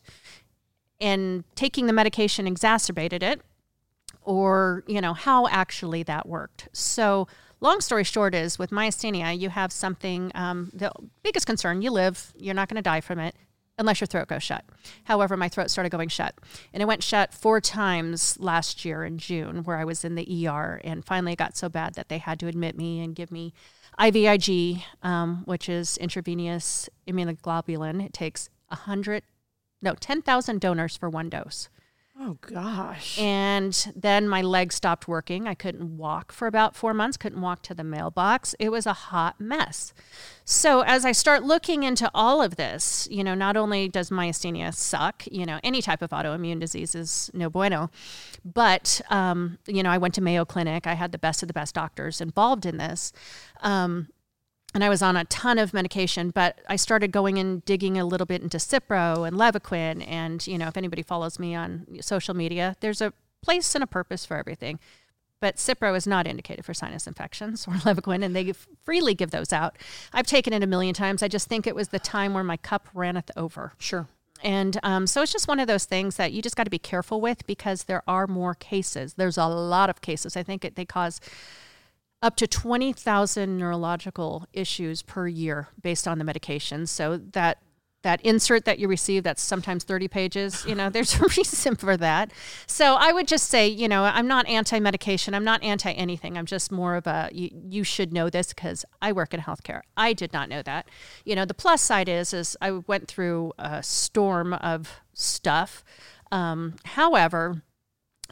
and 1.00 1.44
taking 1.54 1.86
the 1.86 1.92
medication 1.92 2.46
exacerbated 2.46 3.22
it, 3.22 3.40
or 4.22 4.84
you 4.86 5.00
know 5.00 5.14
how 5.14 5.46
actually 5.48 6.02
that 6.04 6.28
worked? 6.28 6.68
So 6.72 7.28
long 7.60 7.80
story 7.80 8.04
short 8.04 8.34
is 8.34 8.58
with 8.58 8.70
myasthenia, 8.70 9.38
you 9.38 9.50
have 9.50 9.72
something. 9.72 10.32
Um, 10.34 10.70
the 10.72 10.92
biggest 11.22 11.46
concern 11.46 11.82
you 11.82 11.90
live, 11.90 12.32
you're 12.36 12.54
not 12.54 12.68
going 12.68 12.76
to 12.76 12.82
die 12.82 13.00
from 13.00 13.18
it 13.18 13.34
unless 13.80 14.00
your 14.00 14.06
throat 14.06 14.28
goes 14.28 14.42
shut. 14.42 14.64
However, 15.04 15.36
my 15.36 15.48
throat 15.48 15.70
started 15.70 15.90
going 15.90 16.10
shut. 16.10 16.34
And 16.72 16.82
it 16.82 16.86
went 16.86 17.02
shut 17.02 17.32
four 17.32 17.60
times 17.60 18.38
last 18.38 18.84
year 18.84 19.04
in 19.04 19.16
June, 19.16 19.64
where 19.64 19.78
I 19.78 19.84
was 19.84 20.04
in 20.04 20.14
the 20.14 20.46
ER. 20.46 20.80
And 20.84 21.04
finally, 21.04 21.32
it 21.32 21.38
got 21.38 21.56
so 21.56 21.70
bad 21.70 21.94
that 21.94 22.10
they 22.10 22.18
had 22.18 22.38
to 22.40 22.46
admit 22.46 22.76
me 22.76 23.02
and 23.02 23.16
give 23.16 23.32
me 23.32 23.54
IVIG, 23.98 24.82
um, 25.02 25.42
which 25.46 25.68
is 25.68 25.96
intravenous 25.96 26.90
immunoglobulin. 27.08 28.04
It 28.04 28.12
takes 28.12 28.50
100, 28.68 29.22
no, 29.80 29.94
10,000 29.94 30.60
donors 30.60 30.96
for 30.96 31.08
one 31.08 31.30
dose. 31.30 31.70
Oh 32.22 32.36
gosh. 32.42 33.18
And 33.18 33.92
then 33.96 34.28
my 34.28 34.42
legs 34.42 34.74
stopped 34.74 35.08
working. 35.08 35.48
I 35.48 35.54
couldn't 35.54 35.96
walk 35.96 36.32
for 36.32 36.46
about 36.46 36.76
4 36.76 36.92
months, 36.92 37.16
couldn't 37.16 37.40
walk 37.40 37.62
to 37.62 37.74
the 37.74 37.82
mailbox. 37.82 38.54
It 38.58 38.68
was 38.68 38.84
a 38.84 38.92
hot 38.92 39.40
mess. 39.40 39.94
So 40.44 40.82
as 40.82 41.06
I 41.06 41.12
start 41.12 41.44
looking 41.44 41.82
into 41.82 42.10
all 42.12 42.42
of 42.42 42.56
this, 42.56 43.08
you 43.10 43.24
know, 43.24 43.34
not 43.34 43.56
only 43.56 43.88
does 43.88 44.10
myasthenia 44.10 44.74
suck, 44.74 45.22
you 45.32 45.46
know, 45.46 45.60
any 45.64 45.80
type 45.80 46.02
of 46.02 46.10
autoimmune 46.10 46.60
disease 46.60 46.94
is 46.94 47.30
no 47.32 47.48
bueno, 47.48 47.90
but 48.44 49.00
um, 49.08 49.56
you 49.66 49.82
know, 49.82 49.90
I 49.90 49.96
went 49.96 50.12
to 50.14 50.20
Mayo 50.20 50.44
Clinic. 50.44 50.86
I 50.86 50.94
had 50.94 51.12
the 51.12 51.18
best 51.18 51.42
of 51.42 51.46
the 51.46 51.54
best 51.54 51.74
doctors 51.74 52.20
involved 52.20 52.66
in 52.66 52.76
this. 52.76 53.14
Um, 53.62 54.08
and 54.74 54.84
I 54.84 54.88
was 54.88 55.02
on 55.02 55.16
a 55.16 55.24
ton 55.24 55.58
of 55.58 55.74
medication, 55.74 56.30
but 56.30 56.60
I 56.68 56.76
started 56.76 57.10
going 57.10 57.38
and 57.38 57.64
digging 57.64 57.98
a 57.98 58.04
little 58.04 58.26
bit 58.26 58.42
into 58.42 58.58
Cipro 58.58 59.26
and 59.26 59.36
Levaquin. 59.36 60.06
And, 60.06 60.46
you 60.46 60.58
know, 60.58 60.68
if 60.68 60.76
anybody 60.76 61.02
follows 61.02 61.38
me 61.38 61.54
on 61.54 61.86
social 62.00 62.34
media, 62.34 62.76
there's 62.80 63.00
a 63.00 63.12
place 63.42 63.74
and 63.74 63.82
a 63.82 63.86
purpose 63.86 64.24
for 64.24 64.36
everything. 64.36 64.78
But 65.40 65.56
Cipro 65.56 65.96
is 65.96 66.06
not 66.06 66.26
indicated 66.26 66.64
for 66.64 66.74
sinus 66.74 67.06
infections 67.06 67.66
or 67.68 67.72
Levaquin, 67.72 68.24
and 68.24 68.36
they 68.36 68.52
freely 68.84 69.14
give 69.14 69.32
those 69.32 69.52
out. 69.52 69.76
I've 70.12 70.26
taken 70.26 70.52
it 70.52 70.62
a 70.62 70.66
million 70.66 70.94
times. 70.94 71.22
I 71.22 71.28
just 71.28 71.48
think 71.48 71.66
it 71.66 71.74
was 71.74 71.88
the 71.88 71.98
time 71.98 72.34
where 72.34 72.44
my 72.44 72.56
cup 72.56 72.88
ranneth 72.94 73.30
over. 73.36 73.72
Sure. 73.78 74.06
And 74.42 74.78
um, 74.82 75.06
so 75.06 75.20
it's 75.20 75.32
just 75.32 75.48
one 75.48 75.60
of 75.60 75.66
those 75.66 75.84
things 75.84 76.16
that 76.16 76.32
you 76.32 76.40
just 76.40 76.56
got 76.56 76.64
to 76.64 76.70
be 76.70 76.78
careful 76.78 77.20
with 77.20 77.46
because 77.46 77.84
there 77.84 78.02
are 78.06 78.26
more 78.26 78.54
cases. 78.54 79.14
There's 79.14 79.36
a 79.36 79.46
lot 79.46 79.90
of 79.90 80.00
cases. 80.00 80.36
I 80.36 80.42
think 80.42 80.64
it, 80.64 80.76
they 80.76 80.86
cause 80.86 81.20
up 82.22 82.36
to 82.36 82.46
20,000 82.46 83.56
neurological 83.56 84.46
issues 84.52 85.02
per 85.02 85.26
year 85.26 85.68
based 85.82 86.06
on 86.06 86.18
the 86.18 86.24
medication. 86.24 86.86
So 86.86 87.16
that 87.16 87.58
that 88.02 88.20
insert 88.22 88.64
that 88.64 88.78
you 88.78 88.88
receive 88.88 89.22
that's 89.24 89.42
sometimes 89.42 89.84
30 89.84 90.08
pages 90.08 90.64
you 90.64 90.74
know 90.74 90.88
there's 90.88 91.20
a 91.20 91.22
reason 91.36 91.76
for 91.76 91.96
that. 91.96 92.32
So 92.66 92.94
i 92.94 93.12
would 93.12 93.28
just 93.28 93.48
say 93.48 93.68
you 93.68 93.88
know 93.88 94.04
i'm 94.04 94.26
not 94.26 94.48
anti-medication 94.48 95.34
i'm 95.34 95.44
not 95.44 95.62
anti 95.62 95.92
anything 95.92 96.38
i'm 96.38 96.46
just 96.46 96.72
more 96.72 96.96
of 96.96 97.06
a 97.06 97.28
you, 97.32 97.50
you 97.68 97.84
should 97.84 98.12
know 98.12 98.30
this 98.30 98.48
because 98.48 98.84
i 99.02 99.12
work 99.12 99.34
in 99.34 99.40
healthcare. 99.40 99.82
I 99.96 100.12
did 100.12 100.32
not 100.32 100.48
know 100.48 100.62
that. 100.62 100.88
You 101.24 101.36
know 101.36 101.44
the 101.44 101.54
plus 101.54 101.82
side 101.82 102.08
is 102.08 102.32
is 102.32 102.56
i 102.60 102.70
went 102.70 103.08
through 103.08 103.52
a 103.58 103.82
storm 103.82 104.54
of 104.54 105.00
stuff. 105.12 105.84
Um, 106.32 106.76
however 106.84 107.62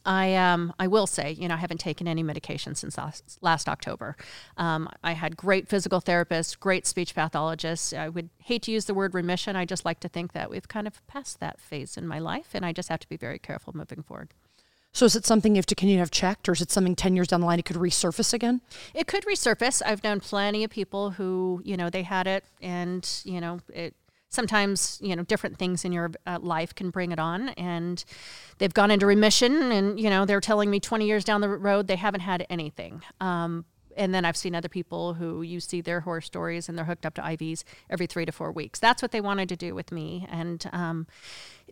I 0.04 0.34
um 0.36 0.72
I 0.78 0.86
will 0.86 1.06
say, 1.06 1.32
you 1.32 1.48
know, 1.48 1.54
I 1.54 1.58
haven't 1.58 1.78
taken 1.78 2.08
any 2.08 2.22
medication 2.22 2.74
since 2.74 2.96
last, 2.98 3.38
last 3.40 3.68
October. 3.68 4.16
Um, 4.56 4.88
I 5.02 5.12
had 5.12 5.36
great 5.36 5.68
physical 5.68 6.00
therapists, 6.00 6.58
great 6.58 6.86
speech 6.86 7.14
pathologists. 7.14 7.92
I 7.92 8.08
would 8.08 8.30
hate 8.38 8.62
to 8.62 8.70
use 8.70 8.86
the 8.86 8.94
word 8.94 9.14
remission. 9.14 9.56
I 9.56 9.64
just 9.64 9.84
like 9.84 10.00
to 10.00 10.08
think 10.08 10.32
that 10.32 10.50
we've 10.50 10.68
kind 10.68 10.86
of 10.86 11.06
passed 11.06 11.40
that 11.40 11.60
phase 11.60 11.96
in 11.96 12.06
my 12.06 12.18
life, 12.18 12.48
and 12.54 12.64
I 12.64 12.72
just 12.72 12.88
have 12.88 13.00
to 13.00 13.08
be 13.08 13.16
very 13.16 13.38
careful 13.38 13.72
moving 13.76 14.02
forward. 14.02 14.28
So 14.92 15.04
is 15.04 15.14
it 15.14 15.26
something 15.26 15.54
you 15.54 15.58
have 15.58 15.66
to 15.66 15.74
continue 15.74 15.96
to 15.96 16.00
have 16.00 16.10
checked, 16.10 16.48
or 16.48 16.52
is 16.52 16.60
it 16.60 16.70
something 16.70 16.96
ten 16.96 17.14
years 17.14 17.28
down 17.28 17.40
the 17.40 17.46
line 17.46 17.58
it 17.58 17.66
could 17.66 17.76
resurface 17.76 18.32
again? 18.32 18.62
It 18.94 19.06
could 19.06 19.24
resurface. 19.26 19.82
I've 19.84 20.02
known 20.02 20.20
plenty 20.20 20.64
of 20.64 20.70
people 20.70 21.10
who, 21.10 21.60
you 21.64 21.76
know, 21.76 21.90
they 21.90 22.02
had 22.02 22.26
it, 22.26 22.44
and 22.62 23.08
you 23.24 23.40
know, 23.40 23.60
it 23.72 23.94
sometimes 24.28 24.98
you 25.02 25.16
know 25.16 25.22
different 25.22 25.58
things 25.58 25.84
in 25.84 25.92
your 25.92 26.10
uh, 26.26 26.38
life 26.40 26.74
can 26.74 26.90
bring 26.90 27.12
it 27.12 27.18
on. 27.18 27.50
And 27.50 28.04
they've 28.58 28.74
gone 28.74 28.90
into 28.90 29.06
remission 29.06 29.72
and 29.72 29.98
you 29.98 30.10
know 30.10 30.24
they're 30.24 30.40
telling 30.40 30.70
me 30.70 30.80
20 30.80 31.06
years 31.06 31.24
down 31.24 31.40
the 31.40 31.48
road 31.48 31.86
they 31.86 31.96
haven't 31.96 32.20
had 32.20 32.46
anything. 32.50 33.02
Um, 33.20 33.64
and 33.96 34.14
then 34.14 34.24
I've 34.24 34.36
seen 34.36 34.54
other 34.54 34.68
people 34.68 35.14
who 35.14 35.42
you 35.42 35.58
see 35.58 35.80
their 35.80 36.00
horror 36.00 36.20
stories 36.20 36.68
and 36.68 36.78
they're 36.78 36.84
hooked 36.84 37.04
up 37.04 37.14
to 37.14 37.20
IVs 37.20 37.64
every 37.90 38.06
three 38.06 38.24
to 38.24 38.32
four 38.32 38.52
weeks. 38.52 38.78
That's 38.78 39.02
what 39.02 39.10
they 39.10 39.20
wanted 39.20 39.48
to 39.48 39.56
do 39.56 39.74
with 39.74 39.90
me, 39.90 40.24
and 40.30 40.64
um, 40.72 41.08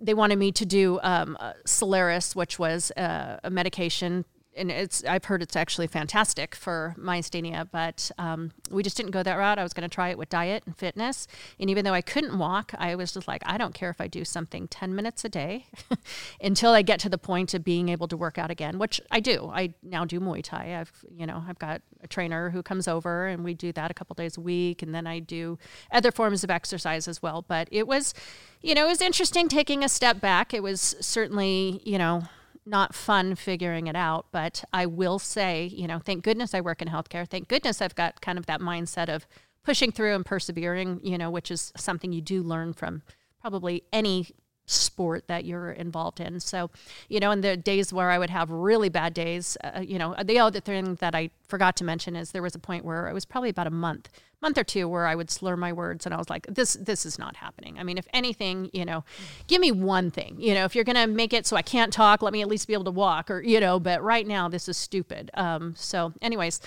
they 0.01 0.13
wanted 0.13 0.37
me 0.37 0.51
to 0.53 0.67
do 0.67 0.99
um, 1.03 1.39
Soliris, 1.65 2.35
which 2.35 2.59
was 2.59 2.91
uh, 2.97 3.39
a 3.45 3.51
medication 3.51 4.25
and 4.57 4.71
it's 4.71 5.05
I've 5.05 5.27
heard 5.27 5.43
it's 5.43 5.57
actually 5.57 5.87
fantastic 5.87 6.55
for 6.55 6.95
myasthenia, 6.99 7.69
but 7.71 8.11
um, 8.19 8.53
we 8.71 8.83
just 8.83 8.97
didn't 8.97 9.13
go 9.13 9.23
that 9.23 9.35
route. 9.35 9.59
I 9.59 9.63
was 9.63 9.73
going 9.73 9.89
to 9.89 9.95
try 9.95 10.09
it 10.09 10.19
with 10.19 10.29
diet 10.29 10.63
and 10.67 10.77
fitness, 10.77 11.27
and 11.61 11.69
even 11.71 11.85
though 11.85 11.95
I 11.95 12.01
couldn't 12.01 12.39
walk, 12.39 12.73
I 12.79 12.95
was 12.95 13.13
just 13.13 13.29
like, 13.29 13.43
I 13.45 13.59
don't 13.59 13.75
care 13.75 13.91
if 13.91 14.01
I 14.01 14.07
do 14.07 14.25
something 14.25 14.69
ten 14.69 14.95
minutes 14.95 15.25
a 15.25 15.29
day, 15.29 15.67
until 16.41 16.73
I 16.73 16.83
get 16.83 16.99
to 17.01 17.09
the 17.09 17.19
point 17.19 17.55
of 17.55 17.63
being 17.63 17.89
able 17.89 18.09
to 18.09 18.17
work 18.17 18.39
out 18.39 18.51
again, 18.51 18.79
which 18.79 19.01
I 19.11 19.21
do. 19.21 19.51
I 19.53 19.75
now 19.83 20.05
do 20.05 20.19
Muay 20.21 20.43
Thai. 20.43 20.81
I've 20.81 20.93
you 21.11 21.27
know 21.27 21.45
I've 21.49 21.59
got 21.59 21.83
a 22.03 22.09
trainer 22.09 22.51
who 22.51 22.63
comes 22.63 22.89
over, 22.89 23.27
and 23.27 23.45
we 23.45 23.55
do 23.55 23.73
that 23.73 23.91
a 23.91 23.95
couple 23.95 24.15
days 24.15 24.37
a 24.37 24.41
week, 24.41 24.83
and 24.83 24.95
then 24.95 25.07
I 25.07 25.19
do 25.19 25.59
other 25.93 26.11
forms 26.11 26.43
of 26.43 26.51
exercise 26.51 27.07
as 27.07 27.23
well. 27.23 27.45
But 27.47 27.69
it 27.71 27.87
was, 27.87 28.15
you 28.63 28.75
know, 28.75 28.87
it 28.87 28.89
was 28.89 29.01
interesting 29.01 29.49
taking 29.49 29.85
a 29.85 29.89
step 29.89 30.21
back. 30.21 30.55
It 30.55 30.63
was 30.63 30.97
certainly 31.01 31.81
you 31.85 31.99
know 31.99 32.23
not 32.67 32.95
fun 32.95 33.35
figuring 33.35 33.87
it 33.87 33.97
out. 33.97 34.27
But 34.33 34.65
I 34.73 34.87
will 34.87 35.19
say, 35.19 35.67
you 35.67 35.87
know, 35.87 35.99
thank 35.99 36.25
goodness 36.25 36.55
I 36.55 36.61
work 36.61 36.83
in 36.83 36.89
healthcare. 36.89 37.29
Thank 37.29 37.49
goodness 37.49 37.81
I've 37.81 37.95
got 37.95 38.21
kind 38.21 38.39
of 38.39 38.47
that 38.47 38.61
mindset 38.61 39.09
of 39.09 39.27
pushing 39.63 39.93
through 39.93 40.15
and 40.15 40.25
persevering, 40.25 41.01
you 41.03 41.19
know, 41.19 41.31
which 41.31 41.51
is 41.51 41.73
something 41.77 42.13
you 42.13 42.21
do 42.21 42.43
learn 42.43 42.73
from 42.73 43.03
probably 43.41 43.85
any 43.93 44.29
sport 44.67 45.29
that 45.29 45.45
you're 45.45 45.71
involved 45.71 46.21
in. 46.21 46.41
So, 46.41 46.71
you 47.09 47.21
know, 47.21 47.31
in 47.31 47.41
the 47.41 47.57
days 47.57 47.93
where 47.93 48.11
I 48.11 48.19
would 48.19 48.31
have 48.31 48.51
really 48.51 48.89
bad 48.89 49.15
days, 49.15 49.57
uh, 49.63 49.81
you 49.81 49.99
know, 49.99 50.15
the 50.23 50.39
other 50.39 50.61
thing 50.61 50.97
that 50.97 51.15
I 51.15 51.31
forgot 51.49 51.77
to 51.77 51.85
mention 51.85 52.17
is 52.17 52.33
there 52.33 52.43
was 52.43 52.55
a 52.55 52.59
point 52.59 52.85
where 52.85 53.09
it 53.09 53.15
was 53.15 53.25
probably 53.25 53.49
about 53.49 53.69
a 53.69 53.71
month, 53.71 54.11
month 54.43 54.59
or 54.59 54.65
two, 54.65 54.89
where 54.89 55.07
I 55.07 55.15
would 55.15 55.31
slur 55.31 55.57
my 55.57 55.73
words, 55.73 56.05
and 56.05 56.15
I 56.15 56.19
was 56.19 56.29
like, 56.29 56.47
"This, 56.49 56.75
this 56.75 57.07
is 57.07 57.19
not 57.19 57.37
happening." 57.37 57.79
I 57.79 57.85
mean, 57.85 57.97
if 57.97 58.07
anything, 58.13 58.71
you 58.73 58.85
know, 58.85 59.05
give 59.47 59.61
me 59.61 59.73
one 59.73 60.11
thing. 60.11 60.37
You 60.39 60.55
know, 60.55 60.65
if 60.65 60.75
you're 60.75 60.85
gonna 60.85 61.07
make 61.07 61.33
it 61.33 61.47
so 61.47 61.57
I 61.57 61.63
can't 61.63 61.93
talk, 61.93 62.21
let 62.21 62.33
me 62.33 62.43
at 62.43 62.49
least 62.49 62.67
be 62.67 62.75
able 62.75 62.85
to 62.85 62.91
walk, 62.91 63.31
or 63.31 63.41
you 63.41 63.61
know. 63.61 63.79
But 63.79 64.03
right 64.03 64.27
now, 64.27 64.49
this 64.49 64.69
is 64.69 64.77
stupid. 64.77 65.31
Um, 65.35 65.75
so, 65.77 66.13
anyways. 66.21 66.61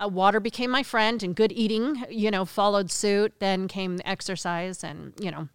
Uh, 0.00 0.08
water 0.08 0.40
became 0.40 0.72
my 0.72 0.82
friend 0.82 1.22
and 1.22 1.36
good 1.36 1.52
eating, 1.52 2.04
you 2.10 2.28
know, 2.28 2.44
followed 2.44 2.90
suit. 2.90 3.32
Then 3.38 3.68
came 3.68 4.00
exercise 4.04 4.82
and, 4.82 5.12
you 5.20 5.30
know, 5.30 5.48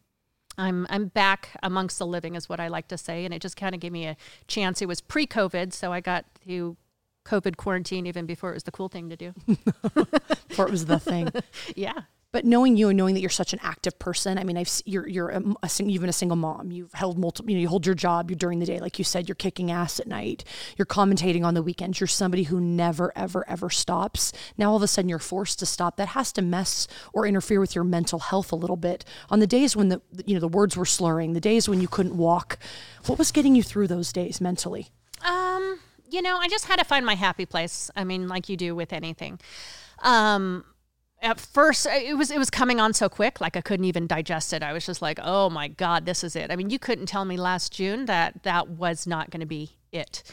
I'm 0.60 0.86
I'm 0.90 1.08
back 1.08 1.58
amongst 1.64 1.98
the 2.00 2.06
living 2.06 2.36
is 2.36 2.50
what 2.50 2.60
I 2.60 2.68
like 2.68 2.90
to 2.90 2.98
say, 2.98 3.26
and 3.26 3.34
it 3.34 3.42
just 3.42 3.56
kind 3.56 3.74
of 3.74 3.80
gave 3.82 3.94
me 3.94 4.06
a 4.06 4.18
chance. 4.48 4.82
It 4.82 4.88
was 4.88 5.00
pre-COVID, 5.00 5.72
so 5.72 5.94
I 5.94 6.02
got 6.02 6.26
to 6.46 6.76
COVID 7.26 7.58
quarantine 7.58 8.06
even 8.06 8.26
before 8.26 8.52
it 8.52 8.56
was 8.56 8.64
the 8.64 8.72
cool 8.72 8.90
thing 8.90 9.10
to 9.10 9.16
do. 9.16 9.34
before 10.50 10.68
it 10.68 10.72
was 10.72 10.86
the 10.86 11.00
thing. 11.00 11.30
yeah. 11.76 12.02
But 12.32 12.46
knowing 12.46 12.78
you 12.78 12.90
and 12.90 12.98
knowing 12.98 13.16
that 13.16 13.22
you're 13.22 13.30
such 13.32 13.54
an 13.54 13.60
active 13.64 13.98
person, 13.98 14.38
I 14.38 14.44
mean, 14.44 14.56
I've 14.56 14.70
you're 14.86 15.08
you're 15.08 15.30
a, 15.30 15.42
a, 15.64 15.70
you've 15.84 16.02
been 16.02 16.10
a 16.10 16.14
single 16.14 16.36
mom. 16.36 16.72
You've 16.72 16.94
held 16.94 17.18
multiple, 17.18 17.50
you 17.50 17.58
know, 17.58 17.62
you 17.62 17.68
hold 17.68 17.88
your 17.88 17.96
job. 17.96 18.30
You're 18.30 18.38
during 18.38 18.60
the 18.60 18.68
day, 18.68 18.80
like 18.80 19.00
you 19.00 19.06
said, 19.06 19.28
you're 19.28 19.36
kicking 19.36 19.72
ass 19.72 20.00
at 20.00 20.06
night. 20.06 20.44
You're 20.78 20.86
commentating 20.86 21.44
on 21.44 21.56
the 21.56 21.64
weekends. 21.64 22.00
You're 22.00 22.08
somebody 22.08 22.44
who 22.44 22.62
never, 22.62 23.12
ever, 23.16 23.50
ever 23.50 23.72
stops. 23.72 24.32
Now 24.60 24.70
all 24.70 24.78
of 24.78 24.84
a 24.84 24.88
sudden 24.88 25.10
you're 25.10 25.18
forced 25.18 25.58
to 25.60 25.66
stop. 25.66 25.98
That 25.98 26.10
has 26.10 26.32
to 26.34 26.44
mess 26.44 26.88
or 27.14 27.26
interfere 27.26 27.60
with 27.60 27.74
your 27.74 27.84
mental 27.84 28.20
health 28.20 28.52
a 28.52 28.56
little 28.56 28.78
bit. 28.78 29.04
On 29.32 29.40
the 29.40 29.48
days 29.48 29.76
when 29.76 29.90
the 29.90 30.00
you 30.26 30.36
know 30.36 30.40
the 30.40 30.48
words 30.48 30.78
were 30.78 30.86
slurring, 30.86 31.34
the 31.34 31.42
days 31.42 31.68
when 31.68 31.82
you 31.82 31.88
couldn't 31.88 32.16
walk, 32.16 32.60
what 33.08 33.18
was 33.18 33.32
getting 33.32 33.56
you 33.56 33.64
through 33.64 33.88
those 33.88 34.14
days 34.14 34.40
mentally? 34.40 34.90
Um, 35.28 35.80
you 36.08 36.22
know, 36.22 36.38
I 36.38 36.48
just 36.48 36.66
had 36.66 36.78
to 36.78 36.86
find 36.86 37.06
my 37.06 37.16
happy 37.16 37.48
place. 37.48 37.90
I 37.96 38.04
mean, 38.04 38.28
like 38.28 38.50
you 38.50 38.58
do 38.58 38.76
with 38.76 38.94
anything. 38.94 39.40
Um, 40.04 40.64
at 41.22 41.40
first 41.40 41.86
it 41.86 42.18
was 42.18 42.32
it 42.32 42.38
was 42.38 42.50
coming 42.50 42.80
on 42.80 42.94
so 42.94 43.10
quick 43.10 43.42
like 43.42 43.58
i 43.58 43.62
couldn't 43.62 43.86
even 43.86 44.08
digest 44.08 44.54
it. 44.54 44.64
I 44.64 44.74
was 44.74 44.86
just 44.86 45.02
like 45.02 45.20
oh 45.22 45.50
my 45.50 45.68
god 45.68 46.06
this 46.06 46.24
is 46.24 46.36
it. 46.36 46.52
I 46.52 46.56
mean 46.56 46.70
you 46.70 46.80
couldn't 46.80 47.08
tell 47.08 47.26
me 47.26 47.38
last 47.38 47.74
june 47.74 48.06
that 48.06 48.44
that 48.44 48.70
was 48.70 49.06
not 49.06 49.30
going 49.30 49.42
to 49.42 49.46
be 49.46 49.78
it 49.92 50.24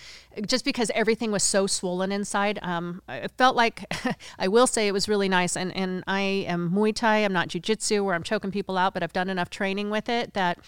just 0.46 0.64
because 0.64 0.90
everything 0.94 1.32
was 1.32 1.42
so 1.42 1.66
swollen 1.66 2.12
inside. 2.12 2.58
Um, 2.60 3.00
it 3.08 3.32
felt 3.38 3.56
like 3.56 3.84
i 4.38 4.48
will 4.48 4.66
say 4.66 4.86
it 4.86 4.92
was 4.92 5.08
really 5.08 5.28
nice 5.28 5.56
and, 5.56 5.74
and 5.76 6.04
i 6.06 6.20
am 6.20 6.70
muay 6.70 6.94
thai 6.94 7.18
i'm 7.18 7.32
not 7.32 7.48
jiu-jitsu 7.48 8.04
where 8.04 8.14
i'm 8.14 8.22
choking 8.22 8.50
people 8.50 8.76
out 8.76 8.94
but 8.94 9.02
i've 9.02 9.12
done 9.12 9.30
enough 9.30 9.50
training 9.50 9.90
with 9.90 10.08
it 10.08 10.34
that 10.34 10.58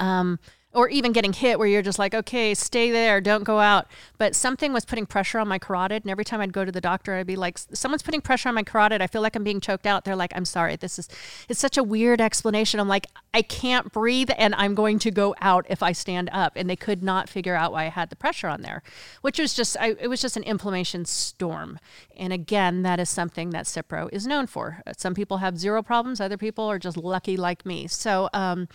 um, 0.00 0.40
or 0.74 0.88
even 0.88 1.12
getting 1.12 1.32
hit 1.32 1.58
where 1.58 1.68
you're 1.68 1.82
just 1.82 1.98
like, 1.98 2.14
okay, 2.14 2.54
stay 2.54 2.90
there, 2.90 3.20
don't 3.20 3.44
go 3.44 3.60
out. 3.60 3.86
But 4.18 4.34
something 4.34 4.72
was 4.72 4.84
putting 4.84 5.06
pressure 5.06 5.38
on 5.38 5.48
my 5.48 5.58
carotid. 5.58 6.04
And 6.04 6.10
every 6.10 6.24
time 6.24 6.40
I'd 6.40 6.52
go 6.52 6.64
to 6.64 6.72
the 6.72 6.80
doctor, 6.80 7.14
I'd 7.14 7.26
be 7.26 7.36
like, 7.36 7.58
someone's 7.58 8.02
putting 8.02 8.20
pressure 8.20 8.48
on 8.48 8.54
my 8.54 8.62
carotid. 8.62 9.02
I 9.02 9.06
feel 9.06 9.22
like 9.22 9.36
I'm 9.36 9.44
being 9.44 9.60
choked 9.60 9.86
out. 9.86 10.04
They're 10.04 10.16
like, 10.16 10.32
I'm 10.34 10.44
sorry. 10.44 10.76
This 10.76 10.98
is, 10.98 11.08
it's 11.48 11.60
such 11.60 11.76
a 11.76 11.82
weird 11.82 12.20
explanation. 12.20 12.80
I'm 12.80 12.88
like, 12.88 13.06
I 13.34 13.42
can't 13.42 13.92
breathe 13.92 14.30
and 14.36 14.54
I'm 14.54 14.74
going 14.74 14.98
to 15.00 15.10
go 15.10 15.34
out 15.40 15.64
if 15.70 15.82
I 15.82 15.92
stand 15.92 16.28
up. 16.32 16.52
And 16.54 16.68
they 16.68 16.76
could 16.76 17.02
not 17.02 17.28
figure 17.28 17.54
out 17.54 17.72
why 17.72 17.86
I 17.86 17.88
had 17.88 18.10
the 18.10 18.16
pressure 18.16 18.48
on 18.48 18.60
there, 18.60 18.82
which 19.22 19.38
was 19.38 19.54
just, 19.54 19.76
I, 19.80 19.94
it 19.98 20.08
was 20.08 20.20
just 20.20 20.36
an 20.36 20.42
inflammation 20.42 21.06
storm. 21.06 21.78
And 22.16 22.32
again, 22.32 22.82
that 22.82 23.00
is 23.00 23.08
something 23.08 23.50
that 23.50 23.64
Cipro 23.64 24.08
is 24.12 24.26
known 24.26 24.46
for. 24.46 24.82
Some 24.98 25.14
people 25.14 25.38
have 25.38 25.58
zero 25.58 25.82
problems. 25.82 26.20
Other 26.20 26.36
people 26.36 26.64
are 26.64 26.78
just 26.78 26.96
lucky 26.96 27.36
like 27.36 27.64
me. 27.64 27.86
So, 27.86 28.28
um, 28.34 28.68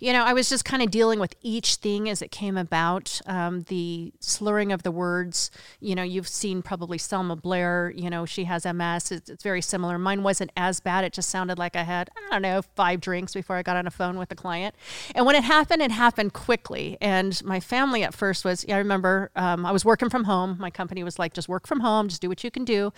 you 0.00 0.12
know, 0.12 0.24
I 0.24 0.32
was 0.32 0.48
just 0.48 0.64
kind 0.64 0.82
of 0.82 0.90
dealing 0.90 1.20
with 1.20 1.34
each 1.42 1.76
thing 1.76 2.08
as 2.08 2.22
it 2.22 2.30
came 2.30 2.56
about. 2.56 3.20
Um, 3.26 3.62
the 3.62 4.12
slurring 4.20 4.72
of 4.72 4.84
the 4.84 4.90
words, 4.90 5.50
you 5.80 5.94
know, 5.94 6.02
you've 6.02 6.28
seen 6.28 6.62
probably 6.62 6.96
Selma 6.96 7.36
Blair, 7.36 7.92
you 7.94 8.08
know, 8.08 8.24
she 8.24 8.44
has 8.44 8.64
MS. 8.64 9.12
It's, 9.12 9.28
it's, 9.28 9.42
very 9.42 9.62
similar. 9.62 9.98
Mine 9.98 10.22
wasn't 10.22 10.50
as 10.56 10.80
bad. 10.80 11.04
It 11.04 11.12
just 11.12 11.28
sounded 11.28 11.58
like 11.58 11.76
I 11.76 11.82
had, 11.82 12.10
I 12.16 12.32
don't 12.32 12.42
know, 12.42 12.62
five 12.74 13.00
drinks 13.00 13.34
before 13.34 13.56
I 13.56 13.62
got 13.62 13.76
on 13.76 13.86
a 13.86 13.90
phone 13.98 14.16
with 14.18 14.32
a 14.32 14.34
client. 14.34 14.74
And 15.14 15.26
when 15.26 15.36
it 15.36 15.44
happened, 15.44 15.82
it 15.82 15.90
happened 15.90 16.32
quickly. 16.32 16.96
And 17.00 17.42
my 17.44 17.60
family 17.60 18.02
at 18.02 18.14
first 18.14 18.44
was, 18.44 18.64
I 18.68 18.78
remember 18.78 19.30
um, 19.36 19.66
I 19.66 19.72
was 19.72 19.84
working 19.84 20.08
from 20.08 20.24
home. 20.24 20.56
My 20.58 20.70
company 20.70 21.04
was 21.04 21.18
like, 21.18 21.34
just 21.34 21.48
work 21.48 21.66
from 21.66 21.80
home, 21.80 22.08
just 22.08 22.22
do 22.22 22.28
what 22.28 22.42
you 22.42 22.50
can 22.50 22.64
do 22.64 22.92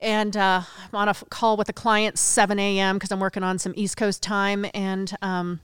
and 0.00 0.36
uh, 0.36 0.60
I'm 0.92 0.98
on 0.98 1.08
a 1.08 1.14
call 1.30 1.56
with 1.56 1.68
a 1.68 1.72
client 1.72 2.18
7 2.18 2.58
a.m. 2.58 2.96
because 2.96 3.10
I'm 3.10 3.20
working 3.20 3.42
on 3.42 3.58
some 3.58 3.72
East 3.76 3.96
Coast 3.96 4.22
time, 4.22 4.66
and 4.74 5.16
um, 5.22 5.60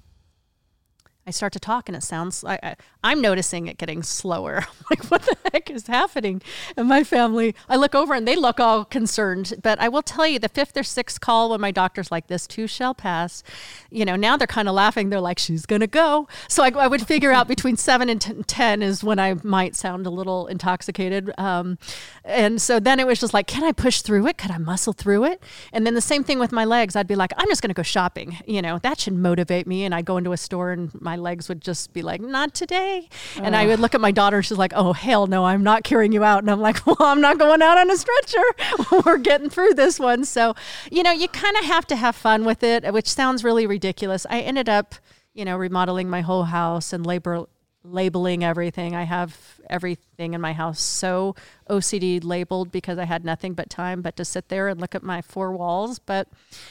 I 1.27 1.31
start 1.31 1.53
to 1.53 1.61
talk 1.61 1.89
and 1.89 1.95
it 1.95 2.03
sounds 2.03 2.43
like 2.43 2.59
I, 2.65 3.13
am 3.13 3.21
noticing 3.21 3.69
it 3.69 3.79
getting 3.79 4.03
slower. 4.03 4.57
I'm 4.69 4.87
like, 4.91 5.05
what 5.05 5.23
the 5.23 5.37
heck 5.53 5.71
is 5.71 5.87
happening? 5.87 6.43
And 6.77 6.89
my 6.89 7.05
family, 7.05 7.55
I 7.69 7.77
look 7.77 7.95
over 7.95 8.13
and 8.15 8.27
they 8.27 8.35
look 8.35 8.59
all 8.59 8.85
concerned. 8.85 9.55
But 9.63 9.81
I 9.81 9.89
will 9.89 10.03
tell 10.03 10.27
you, 10.27 10.41
the 10.41 10.49
fifth 10.49 10.77
or 10.77 10.83
sixth 10.83 11.21
call 11.21 11.51
when 11.51 11.61
my 11.61 11.71
doctor's 11.71 12.11
like, 12.11 12.27
this 12.27 12.49
too 12.49 12.67
shall 12.67 12.93
pass, 12.93 13.45
you 13.89 14.05
know, 14.05 14.17
now 14.17 14.37
they're 14.37 14.49
kind 14.49 14.69
of 14.69 14.75
laughing. 14.75 15.11
They're 15.11 15.21
like, 15.21 15.39
she's 15.39 15.65
going 15.65 15.81
to 15.81 15.87
go. 15.87 16.27
So 16.49 16.65
I, 16.65 16.71
I, 16.71 16.87
would 16.89 17.07
figure 17.07 17.31
out 17.31 17.47
between 17.47 17.77
seven 17.77 18.09
and 18.09 18.21
t- 18.21 18.43
10 18.45 18.83
is 18.83 19.05
when 19.05 19.19
I 19.21 19.35
might 19.45 19.77
sound 19.77 20.07
a 20.07 20.11
little 20.11 20.49
intoxicated. 20.49 21.33
Um, 21.39 21.79
and 22.25 22.61
so 22.61 22.81
then 22.81 22.99
it 22.99 23.07
was 23.07 23.21
just 23.21 23.33
like, 23.33 23.47
can 23.47 23.63
I 23.63 23.71
push 23.71 24.03
through 24.03 24.27
it? 24.27 24.39
Could 24.39 24.51
I 24.51 24.59
muscle 24.59 24.93
through 24.93 25.25
it? 25.25 25.43
And 25.73 25.87
then 25.87 25.95
the 25.95 26.01
same 26.01 26.25
thing 26.25 26.41
with 26.41 26.51
my 26.51 26.65
legs. 26.65 26.97
I'd 26.97 27.07
be 27.07 27.17
like, 27.17 27.33
I'm 27.37 27.49
just 27.49 27.63
going 27.63 27.71
to 27.71 27.75
go 27.75 27.83
shopping. 27.83 28.39
You 28.47 28.61
know, 28.61 28.79
that 28.81 29.01
should 29.01 29.15
motivate 29.15 29.69
me. 29.69 29.85
And 29.85 29.95
I 29.95 30.03
go 30.03 30.17
into 30.17 30.33
a 30.33 30.37
store 30.37 30.73
and 30.73 30.91
my 31.01 31.12
my 31.13 31.17
legs 31.17 31.47
would 31.47 31.61
just 31.61 31.93
be 31.93 32.01
like, 32.01 32.23
not 32.23 32.55
today. 32.55 33.07
And 33.37 33.55
I 33.55 33.67
would 33.67 33.81
look 33.81 33.95
at 33.95 34.01
my 34.01 34.13
daughter, 34.13 34.43
she's 34.43 34.57
like, 34.57 34.73
oh, 34.75 34.95
hell 34.95 35.27
no, 35.27 35.45
I'm 35.45 35.63
not 35.63 35.85
carrying 35.85 36.11
you 36.11 36.25
out. 36.25 36.39
And 36.39 36.51
I'm 36.51 36.61
like, 36.61 36.87
well, 36.87 36.97
I'm 37.01 37.21
not 37.21 37.39
going 37.39 37.61
out 37.61 37.77
on 37.77 37.91
a 37.91 37.97
stretcher. 37.99 38.43
We're 39.05 39.19
getting 39.19 39.51
through 39.51 39.75
this 39.75 40.01
one. 40.01 40.25
So, 40.25 40.55
you 40.91 41.03
know, 41.03 41.13
you 41.13 41.29
kind 41.29 41.55
of 41.59 41.67
have 41.67 41.87
to 41.89 41.97
have 41.97 42.17
fun 42.17 42.47
with 42.47 42.63
it, 42.63 42.91
which 42.95 43.09
sounds 43.09 43.45
really 43.45 43.67
ridiculous. 43.67 44.25
I 44.31 44.41
ended 44.41 44.71
up, 44.71 44.95
you 45.35 45.45
know, 45.45 45.59
remodeling 45.59 46.09
my 46.09 46.23
whole 46.23 46.45
house 46.45 46.95
and 46.95 47.05
labor 47.05 47.47
labeling 47.85 48.45
everything. 48.45 48.95
I 48.95 49.03
have 49.03 49.61
everything 49.69 50.35
in 50.35 50.41
my 50.41 50.53
house 50.53 50.81
so 50.81 51.35
OCD 51.69 52.23
labeled 52.23 52.71
because 52.71 52.99
I 52.99 53.05
had 53.05 53.25
nothing 53.25 53.55
but 53.55 53.69
time 53.71 54.03
but 54.03 54.17
to 54.17 54.25
sit 54.25 54.49
there 54.49 54.69
and 54.69 54.81
look 54.81 54.95
at 54.95 55.03
my 55.03 55.21
four 55.21 55.53
walls. 55.53 55.99
But, 55.99 56.29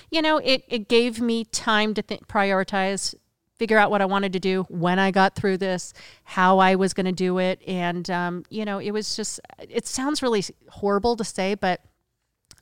you 0.09 0.21
know, 0.21 0.37
it, 0.37 0.63
it 0.67 0.87
gave 0.87 1.19
me 1.19 1.45
time 1.45 1.93
to 1.95 2.01
think, 2.01 2.27
prioritize, 2.27 3.13
figure 3.61 3.77
out 3.77 3.91
what 3.91 4.01
I 4.01 4.05
wanted 4.05 4.33
to 4.33 4.39
do 4.39 4.63
when 4.69 4.97
I 4.97 5.11
got 5.11 5.35
through 5.35 5.57
this, 5.57 5.93
how 6.23 6.57
I 6.57 6.73
was 6.73 6.95
going 6.95 7.05
to 7.05 7.11
do 7.11 7.37
it. 7.37 7.61
And, 7.67 8.09
um, 8.09 8.43
you 8.49 8.65
know, 8.65 8.79
it 8.79 8.89
was 8.89 9.15
just, 9.15 9.39
it 9.59 9.85
sounds 9.85 10.23
really 10.23 10.43
horrible 10.69 11.15
to 11.15 11.23
say, 11.23 11.53
but 11.53 11.79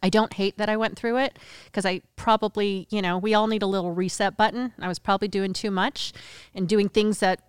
I 0.03 0.09
don't 0.09 0.33
hate 0.33 0.57
that 0.57 0.67
I 0.67 0.75
went 0.75 0.99
through 0.99 1.19
it 1.19 1.39
because 1.67 1.85
I 1.85 2.01
probably, 2.17 2.85
you 2.89 3.01
know, 3.01 3.17
we 3.17 3.33
all 3.33 3.47
need 3.47 3.63
a 3.63 3.65
little 3.65 3.93
reset 3.93 4.35
button. 4.35 4.73
I 4.77 4.89
was 4.89 4.99
probably 4.99 5.29
doing 5.29 5.53
too 5.53 5.71
much 5.71 6.11
and 6.53 6.67
doing 6.67 6.89
things 6.89 7.19
that 7.19 7.43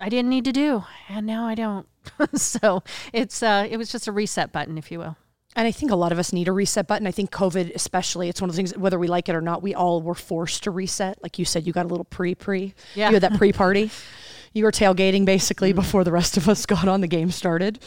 I 0.00 0.08
didn't 0.08 0.30
need 0.30 0.44
to 0.44 0.52
do, 0.52 0.84
and 1.08 1.26
now 1.26 1.44
I 1.44 1.56
don't. 1.56 1.88
so 2.34 2.84
it's 3.12 3.42
uh, 3.42 3.66
it 3.68 3.78
was 3.78 3.90
just 3.90 4.06
a 4.06 4.12
reset 4.12 4.52
button, 4.52 4.78
if 4.78 4.92
you 4.92 5.00
will. 5.00 5.16
And 5.54 5.68
I 5.68 5.70
think 5.70 5.90
a 5.90 5.96
lot 5.96 6.12
of 6.12 6.18
us 6.18 6.32
need 6.32 6.48
a 6.48 6.52
reset 6.52 6.86
button. 6.86 7.06
I 7.06 7.10
think 7.10 7.30
COVID, 7.30 7.74
especially, 7.74 8.28
it's 8.28 8.40
one 8.40 8.48
of 8.48 8.56
the 8.56 8.58
things, 8.58 8.76
whether 8.76 8.98
we 8.98 9.06
like 9.06 9.28
it 9.28 9.34
or 9.34 9.42
not, 9.42 9.62
we 9.62 9.74
all 9.74 10.00
were 10.00 10.14
forced 10.14 10.62
to 10.64 10.70
reset. 10.70 11.22
Like 11.22 11.38
you 11.38 11.44
said, 11.44 11.66
you 11.66 11.72
got 11.72 11.84
a 11.84 11.88
little 11.88 12.04
pre 12.04 12.34
pre. 12.34 12.74
Yeah. 12.94 13.08
You 13.08 13.14
had 13.14 13.22
that 13.22 13.34
pre 13.38 13.52
party. 13.52 13.90
you 14.54 14.64
were 14.64 14.72
tailgating 14.72 15.24
basically 15.24 15.70
mm-hmm. 15.70 15.80
before 15.80 16.04
the 16.04 16.12
rest 16.12 16.36
of 16.36 16.48
us 16.48 16.64
got 16.74 16.88
on 16.88 17.02
the 17.02 17.06
game 17.06 17.30
started. 17.30 17.80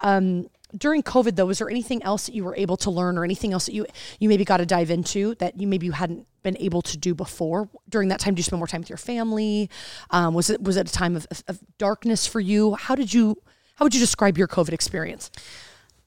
Um, 0.00 0.48
during 0.76 1.02
COVID 1.02 1.36
though, 1.36 1.46
was 1.46 1.58
there 1.58 1.70
anything 1.70 2.02
else 2.02 2.26
that 2.26 2.34
you 2.34 2.44
were 2.44 2.56
able 2.56 2.76
to 2.78 2.90
learn 2.90 3.18
or 3.18 3.24
anything 3.24 3.52
else 3.52 3.66
that 3.66 3.74
you 3.74 3.86
you 4.18 4.28
maybe 4.28 4.44
got 4.44 4.56
to 4.56 4.66
dive 4.66 4.90
into 4.90 5.34
that 5.36 5.60
you 5.60 5.66
maybe 5.68 5.86
you 5.86 5.92
hadn't 5.92 6.26
been 6.42 6.56
able 6.58 6.82
to 6.82 6.96
do 6.96 7.14
before 7.14 7.68
during 7.88 8.08
that 8.08 8.20
time? 8.20 8.34
Did 8.34 8.40
you 8.40 8.44
spend 8.44 8.58
more 8.58 8.66
time 8.66 8.80
with 8.80 8.90
your 8.90 8.96
family? 8.96 9.70
Um, 10.10 10.34
was 10.34 10.50
it 10.50 10.62
was 10.62 10.76
it 10.76 10.88
a 10.88 10.92
time 10.92 11.14
of, 11.14 11.26
of, 11.30 11.44
of 11.48 11.60
darkness 11.78 12.26
for 12.26 12.40
you? 12.40 12.74
How 12.74 12.94
did 12.94 13.12
you 13.12 13.36
how 13.76 13.84
would 13.84 13.94
you 13.94 14.00
describe 14.00 14.38
your 14.38 14.48
COVID 14.48 14.72
experience? 14.72 15.30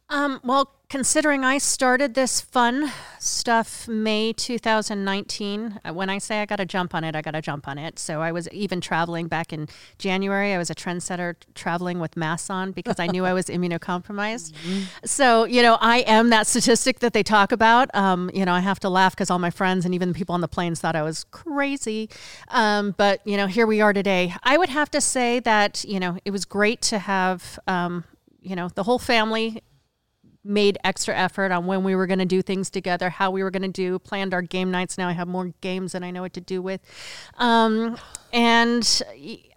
Um, 0.07 0.39
well, 0.43 0.71
considering 0.87 1.43
I 1.43 1.57
started 1.57 2.13
this 2.13 2.39
fun 2.39 2.91
stuff 3.19 3.87
May 3.87 4.33
2019, 4.33 5.79
uh, 5.83 5.93
when 5.93 6.11
I 6.11 6.19
say 6.19 6.41
I 6.41 6.45
got 6.45 6.57
to 6.57 6.65
jump 6.65 6.93
on 6.93 7.03
it, 7.03 7.15
I 7.15 7.23
got 7.23 7.31
to 7.31 7.41
jump 7.41 7.67
on 7.67 7.79
it. 7.79 7.97
So 7.97 8.21
I 8.21 8.31
was 8.31 8.47
even 8.49 8.81
traveling 8.81 9.27
back 9.27 9.51
in 9.51 9.67
January. 9.97 10.53
I 10.53 10.59
was 10.59 10.69
a 10.69 10.75
trendsetter 10.75 11.35
traveling 11.55 11.99
with 11.99 12.15
masks 12.15 12.51
on 12.51 12.71
because 12.71 12.99
I 12.99 13.07
knew 13.07 13.25
I 13.25 13.33
was 13.33 13.45
immunocompromised. 13.55 14.51
Mm-hmm. 14.51 14.83
So, 15.05 15.45
you 15.45 15.63
know, 15.63 15.77
I 15.81 15.99
am 15.99 16.29
that 16.29 16.45
statistic 16.45 16.99
that 16.99 17.13
they 17.13 17.23
talk 17.23 17.51
about. 17.51 17.93
Um, 17.95 18.29
you 18.31 18.45
know, 18.45 18.53
I 18.53 18.59
have 18.59 18.79
to 18.81 18.89
laugh 18.89 19.15
because 19.15 19.31
all 19.31 19.39
my 19.39 19.49
friends 19.49 19.85
and 19.85 19.95
even 19.95 20.09
the 20.09 20.15
people 20.15 20.35
on 20.35 20.41
the 20.41 20.47
planes 20.47 20.79
thought 20.79 20.95
I 20.95 21.01
was 21.01 21.23
crazy. 21.31 22.11
Um, 22.49 22.93
but, 22.95 23.25
you 23.25 23.37
know, 23.37 23.47
here 23.47 23.65
we 23.65 23.81
are 23.81 23.91
today. 23.91 24.35
I 24.43 24.57
would 24.57 24.69
have 24.69 24.91
to 24.91 25.01
say 25.01 25.39
that, 25.39 25.83
you 25.83 25.99
know, 25.99 26.19
it 26.25 26.29
was 26.29 26.45
great 26.45 26.81
to 26.83 26.99
have, 26.99 27.57
um, 27.67 28.03
you 28.43 28.55
know, 28.55 28.69
the 28.69 28.83
whole 28.83 28.99
family 28.99 29.63
made 30.45 30.77
extra 30.83 31.15
effort 31.15 31.51
on 31.51 31.65
when 31.65 31.83
we 31.83 31.95
were 31.95 32.07
going 32.07 32.19
to 32.19 32.25
do 32.25 32.41
things 32.41 32.69
together, 32.69 33.09
how 33.09 33.31
we 33.31 33.43
were 33.43 33.51
going 33.51 33.63
to 33.63 33.67
do, 33.67 33.99
planned 33.99 34.33
our 34.33 34.41
game 34.41 34.71
nights. 34.71 34.97
Now 34.97 35.09
I 35.09 35.13
have 35.13 35.27
more 35.27 35.53
games 35.61 35.93
than 35.93 36.03
I 36.03 36.11
know 36.11 36.21
what 36.21 36.33
to 36.33 36.41
do 36.41 36.61
with. 36.61 36.81
Um, 37.37 37.97
and 38.31 39.01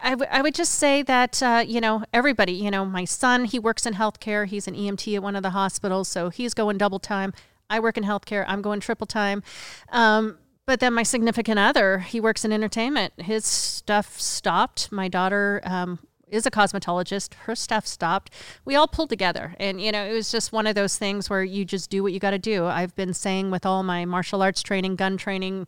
I, 0.03 0.11
w- 0.11 0.30
I 0.30 0.43
would 0.43 0.55
just 0.55 0.74
say 0.74 1.03
that, 1.03 1.43
uh, 1.43 1.64
you 1.66 1.80
know, 1.80 2.05
everybody, 2.12 2.53
you 2.53 2.70
know, 2.70 2.84
my 2.84 3.05
son, 3.05 3.45
he 3.45 3.59
works 3.59 3.86
in 3.86 3.95
healthcare. 3.95 4.47
He's 4.47 4.66
an 4.66 4.74
EMT 4.74 5.16
at 5.16 5.22
one 5.22 5.36
of 5.36 5.43
the 5.43 5.51
hospitals. 5.51 6.09
So 6.09 6.30
he's 6.30 6.55
going 6.55 6.78
double 6.78 6.99
time. 6.99 7.32
I 7.70 7.80
work 7.80 7.99
in 7.99 8.05
healthcare. 8.05 8.45
I'm 8.49 8.62
going 8.62 8.80
triple 8.80 9.07
time. 9.07 9.43
Um, 9.91 10.39
but 10.64 10.80
then 10.80 10.93
my 10.93 11.03
significant 11.03 11.59
other, 11.59 12.01
he 12.01 12.20
works 12.20 12.45
in 12.45 12.53
entertainment. 12.53 13.14
His 13.16 13.47
stuff 13.47 14.20
stopped. 14.20 14.93
My 14.93 15.09
daughter 15.09 15.62
um, 15.64 15.99
is 16.30 16.46
a 16.46 16.50
cosmetologist. 16.50 17.34
Her 17.34 17.54
stuff 17.54 17.86
stopped. 17.86 18.32
We 18.64 18.74
all 18.74 18.88
pulled 18.88 19.10
together. 19.10 19.54
And, 19.58 19.80
you 19.80 19.92
know, 19.92 20.04
it 20.04 20.12
was 20.12 20.30
just 20.30 20.52
one 20.52 20.66
of 20.66 20.74
those 20.74 20.96
things 20.98 21.28
where 21.28 21.44
you 21.44 21.64
just 21.64 21.90
do 21.90 22.02
what 22.02 22.12
you 22.12 22.20
got 22.20 22.30
to 22.30 22.38
do. 22.38 22.66
I've 22.66 22.94
been 22.94 23.14
saying 23.14 23.50
with 23.50 23.66
all 23.66 23.82
my 23.82 24.04
martial 24.04 24.42
arts 24.42 24.62
training, 24.62 24.96
gun 24.96 25.16
training, 25.16 25.66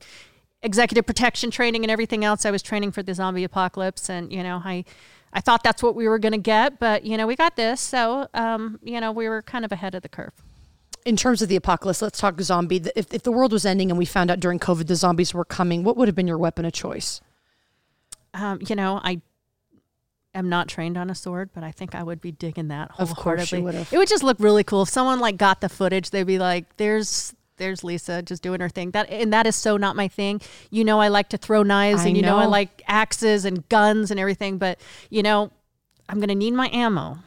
executive 0.62 1.06
protection 1.06 1.50
training, 1.50 1.84
and 1.84 1.90
everything 1.90 2.24
else, 2.24 2.44
I 2.44 2.50
was 2.50 2.62
training 2.62 2.92
for 2.92 3.02
the 3.02 3.14
zombie 3.14 3.44
apocalypse. 3.44 4.08
And, 4.08 4.32
you 4.32 4.42
know, 4.42 4.62
I. 4.64 4.84
I 5.32 5.40
thought 5.40 5.62
that's 5.62 5.80
what 5.80 5.94
we 5.94 6.08
were 6.08 6.18
going 6.18 6.32
to 6.32 6.38
get, 6.38 6.80
but 6.80 7.04
you 7.04 7.16
know 7.16 7.24
we 7.24 7.36
got 7.36 7.54
this, 7.54 7.80
so 7.80 8.26
um, 8.34 8.80
you 8.82 9.00
know 9.00 9.12
we 9.12 9.28
were 9.28 9.42
kind 9.42 9.64
of 9.64 9.70
ahead 9.70 9.94
of 9.94 10.02
the 10.02 10.08
curve 10.08 10.32
in 11.04 11.16
terms 11.16 11.40
of 11.42 11.48
the 11.48 11.56
apocalypse, 11.56 12.02
let's 12.02 12.18
talk 12.18 12.40
zombie. 12.40 12.82
If, 12.94 13.12
if 13.12 13.22
the 13.22 13.32
world 13.32 13.52
was 13.52 13.64
ending 13.64 13.90
and 13.90 13.98
we 13.98 14.04
found 14.04 14.30
out 14.30 14.40
during 14.40 14.58
COVID 14.58 14.86
the 14.86 14.96
zombies 14.96 15.32
were 15.32 15.44
coming, 15.44 15.84
what 15.84 15.96
would 15.96 16.08
have 16.08 16.14
been 16.14 16.26
your 16.26 16.38
weapon 16.38 16.64
of 16.64 16.72
choice? 16.72 17.20
Um, 18.34 18.60
you 18.66 18.76
know, 18.76 19.00
I 19.02 19.20
am 20.34 20.48
not 20.48 20.68
trained 20.68 20.96
on 20.96 21.10
a 21.10 21.14
sword, 21.14 21.50
but 21.54 21.64
I 21.64 21.72
think 21.72 21.94
I 21.94 22.02
would 22.02 22.20
be 22.20 22.32
digging 22.32 22.68
that 22.68 22.90
Of 22.98 23.14
course 23.16 23.52
would. 23.52 23.74
It 23.74 23.92
would 23.92 24.08
just 24.08 24.22
look 24.22 24.38
really 24.40 24.64
cool. 24.64 24.82
If 24.82 24.88
someone 24.88 25.20
like 25.20 25.36
got 25.36 25.60
the 25.60 25.68
footage, 25.68 26.10
they'd 26.10 26.24
be 26.24 26.38
like, 26.38 26.76
"There's." 26.76 27.34
There's 27.56 27.84
Lisa 27.84 28.22
just 28.22 28.42
doing 28.42 28.60
her 28.60 28.70
thing. 28.70 28.92
That 28.92 29.10
and 29.10 29.34
that 29.34 29.46
is 29.46 29.54
so 29.54 29.76
not 29.76 29.94
my 29.94 30.08
thing. 30.08 30.40
You 30.70 30.82
know, 30.82 30.98
I 30.98 31.08
like 31.08 31.28
to 31.28 31.36
throw 31.36 31.62
knives, 31.62 32.00
I 32.00 32.06
and 32.06 32.16
you 32.16 32.22
know. 32.22 32.38
I 32.38 32.46
like 32.46 32.82
axes 32.86 33.44
and 33.44 33.68
guns 33.68 34.10
and 34.10 34.18
everything. 34.18 34.56
But 34.56 34.80
you 35.10 35.22
know, 35.22 35.50
I'm 36.08 36.20
gonna 36.20 36.34
need 36.34 36.54
my 36.54 36.70
ammo. 36.72 37.18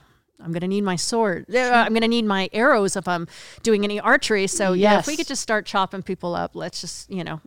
I'm 0.44 0.52
gonna 0.52 0.68
need 0.68 0.84
my 0.84 0.96
sword. 0.96 1.46
Uh, 1.54 1.60
I'm 1.60 1.94
gonna 1.94 2.08
need 2.08 2.26
my 2.26 2.50
arrows 2.52 2.96
if 2.96 3.08
I'm 3.08 3.28
doing 3.62 3.84
any 3.84 4.00
archery. 4.00 4.48
So 4.48 4.74
yeah, 4.74 4.98
if 4.98 5.06
we 5.06 5.16
could 5.16 5.28
just 5.28 5.44
start 5.44 5.68
chopping 5.68 6.02
people 6.02 6.34
up, 6.34 6.56
let's 6.56 6.82
just 6.82 7.12
you 7.12 7.24
know, 7.24 7.40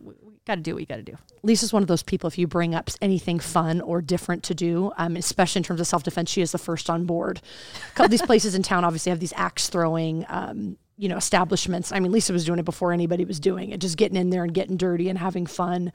got 0.47 0.55
to 0.55 0.61
do 0.61 0.73
what 0.73 0.79
we 0.79 0.85
got 0.85 0.95
to 0.95 1.03
do. 1.03 1.17
Lisa's 1.43 1.71
one 1.71 1.83
of 1.83 1.87
those 1.87 2.03
people. 2.03 2.27
If 2.27 2.37
you 2.37 2.47
bring 2.47 2.73
up 2.73 2.89
anything 3.01 3.39
fun 3.39 3.81
or 3.81 4.01
different 4.01 4.43
to 4.43 4.55
do, 4.55 4.91
um, 4.97 5.15
especially 5.15 5.59
in 5.59 5.63
terms 5.63 5.79
of 5.79 5.87
self 5.87 6.03
defense, 6.03 6.29
she 6.29 6.41
is 6.41 6.51
the 6.51 6.57
first 6.57 6.89
on 6.89 7.05
board. 7.05 7.41
A 7.87 7.91
couple 7.91 8.05
of 8.05 8.11
these 8.11 8.21
places 8.21 8.55
in 8.55 8.63
town 8.63 8.83
obviously 8.83 9.09
have 9.11 9.19
these 9.19 9.33
axe 9.35 9.69
throwing, 9.69 10.25
um, 10.29 10.77
you 10.97 11.07
know, 11.09 11.17
establishments. 11.17 11.91
I 11.91 11.99
mean, 11.99 12.11
Lisa 12.11 12.33
was 12.33 12.45
doing 12.45 12.59
it 12.59 12.65
before 12.65 12.91
anybody 12.91 13.25
was 13.25 13.39
doing 13.39 13.69
it, 13.69 13.79
just 13.79 13.97
getting 13.97 14.17
in 14.17 14.29
there 14.29 14.43
and 14.43 14.53
getting 14.53 14.77
dirty 14.77 15.09
and 15.09 15.19
having 15.19 15.45
fun. 15.45 15.91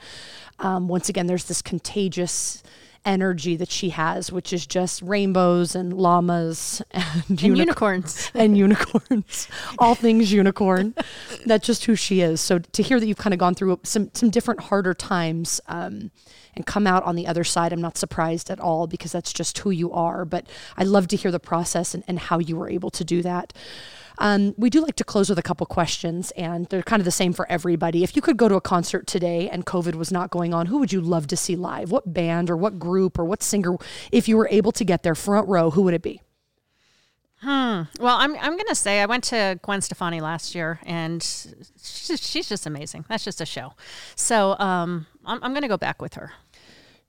Um, 0.61 0.87
once 0.87 1.09
again, 1.09 1.27
there's 1.27 1.45
this 1.45 1.63
contagious 1.63 2.63
energy 3.05 3.57
that 3.57 3.71
she 3.71 3.91
has, 3.91 4.31
which 4.31 4.53
is 4.53 4.67
just 4.67 5.03
rainbows 5.03 5.75
and 5.75 5.93
llamas 5.93 6.83
and, 6.93 7.25
And 7.29 7.43
unicorns 7.43 8.03
unicorns. 8.03 8.31
and 8.35 8.57
unicorns, 8.59 9.49
all 9.79 9.95
things 9.95 10.33
unicorn. 10.33 10.95
That's 11.47 11.67
just 11.67 11.85
who 11.85 11.97
she 11.97 12.21
is. 12.21 12.41
So 12.41 12.59
to 12.59 12.83
hear 12.83 13.01
that 13.01 13.07
you've 13.07 13.19
kind 13.19 13.35
of 13.35 13.41
gone 13.41 13.55
through 13.55 13.81
some 13.83 14.11
some 14.15 14.31
different 14.31 14.61
harder 14.61 14.95
times 14.95 15.61
um, 15.69 16.11
and 16.55 16.67
come 16.67 16.87
out 16.87 17.03
on 17.05 17.17
the 17.17 17.27
other 17.27 17.45
side, 17.45 17.73
I'm 17.73 17.81
not 17.81 17.97
surprised 17.97 18.51
at 18.51 18.61
all 18.61 18.87
because 18.87 19.13
that's 19.13 19.33
just 19.33 19.59
who 19.59 19.71
you 19.71 19.93
are. 19.93 20.25
But 20.25 20.47
I 20.77 20.85
love 20.85 21.09
to 21.09 21.17
hear 21.17 21.31
the 21.31 21.41
process 21.41 21.95
and, 21.95 22.05
and 22.07 22.19
how 22.19 22.39
you 22.39 22.57
were 22.57 22.69
able 22.69 22.91
to 22.91 23.05
do 23.05 23.23
that. 23.23 23.53
Um, 24.19 24.55
we 24.57 24.71
do 24.71 24.81
like 24.81 24.97
to 24.97 25.05
close 25.05 25.29
with 25.29 25.39
a 25.39 25.43
couple 25.43 25.67
questions, 25.67 26.31
and 26.33 26.67
they're 26.67 26.83
kind 26.83 27.01
of 27.01 27.05
the 27.05 27.11
same 27.11 27.33
for 27.33 27.51
everybody. 27.51 28.05
If 28.05 28.15
you 28.17 28.23
could 28.23 28.37
go 28.37 28.49
to 28.49 28.55
a 28.55 28.61
concert 28.61 29.07
today 29.07 29.49
and 29.49 29.67
COVID 29.67 29.95
was 29.95 30.13
not 30.13 30.31
going 30.31 30.55
on, 30.55 30.67
who 30.67 30.79
would 30.79 30.93
you 30.93 31.01
love 31.01 31.27
to 31.29 31.37
see 31.37 31.57
live? 31.57 31.91
What 31.91 32.13
band 32.13 32.51
or 32.51 32.57
what 32.57 32.79
group 32.79 33.19
or 33.19 33.25
what 33.25 33.43
singer, 33.43 33.77
if 34.11 34.29
you 34.29 34.37
were 34.37 34.49
able 34.51 34.73
to 34.73 34.85
get 34.85 35.03
there 35.03 35.15
front 35.15 35.49
row, 35.49 35.71
who 35.71 35.83
would 35.83 35.95
it 35.95 36.03
be? 36.03 36.21
Hmm. 37.41 37.83
Well, 37.99 38.19
I'm 38.19 38.37
I'm 38.37 38.57
gonna 38.57 38.75
say 38.75 39.01
I 39.01 39.07
went 39.07 39.25
to 39.25 39.59
Gwen 39.63 39.81
Stefani 39.81 40.21
last 40.21 40.55
year, 40.55 40.79
and 40.85 41.21
she's 41.21 42.07
just, 42.07 42.23
she's 42.23 42.49
just 42.49 42.67
amazing. 42.67 43.05
That's 43.09 43.25
just 43.25 43.41
a 43.41 43.47
show. 43.47 43.73
So 44.15 44.57
um, 44.61 45.07
I'm 45.25 45.43
I'm 45.43 45.53
gonna 45.53 45.67
go 45.67 45.77
back 45.77 46.01
with 46.01 46.15
her. 46.15 46.33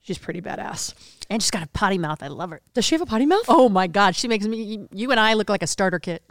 She's 0.02 0.18
pretty 0.18 0.42
badass. 0.42 0.92
And 1.30 1.40
she's 1.40 1.50
got 1.50 1.62
a 1.62 1.68
potty 1.68 1.96
mouth. 1.96 2.22
I 2.22 2.26
love 2.26 2.50
her. 2.50 2.60
Does 2.74 2.84
she 2.84 2.94
have 2.94 3.00
a 3.00 3.06
potty 3.06 3.24
mouth? 3.24 3.44
Oh 3.48 3.70
my 3.70 3.86
God, 3.86 4.14
she 4.14 4.28
makes 4.28 4.44
me. 4.44 4.86
You 4.92 5.10
and 5.12 5.20
I 5.20 5.34
look 5.34 5.48
like 5.48 5.62
a 5.62 5.66
starter 5.66 5.98
kit. 5.98 6.22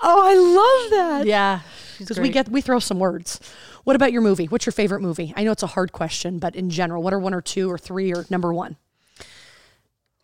Oh, 0.00 0.22
I 0.24 0.34
love 0.34 0.90
that. 0.90 1.26
Yeah, 1.26 1.60
Because 1.98 2.20
we 2.20 2.28
get 2.28 2.48
we 2.48 2.60
throw 2.60 2.78
some 2.78 2.98
words. 2.98 3.40
What 3.84 3.96
about 3.96 4.12
your 4.12 4.22
movie? 4.22 4.46
What's 4.46 4.66
your 4.66 4.72
favorite 4.72 5.00
movie? 5.00 5.32
I 5.36 5.44
know 5.44 5.52
it's 5.52 5.62
a 5.62 5.68
hard 5.68 5.92
question, 5.92 6.38
but 6.38 6.54
in 6.54 6.70
general, 6.70 7.02
what 7.02 7.12
are 7.12 7.18
one 7.18 7.34
or 7.34 7.40
two 7.40 7.70
or 7.70 7.78
three 7.78 8.12
or 8.12 8.24
number 8.30 8.52
one? 8.52 8.76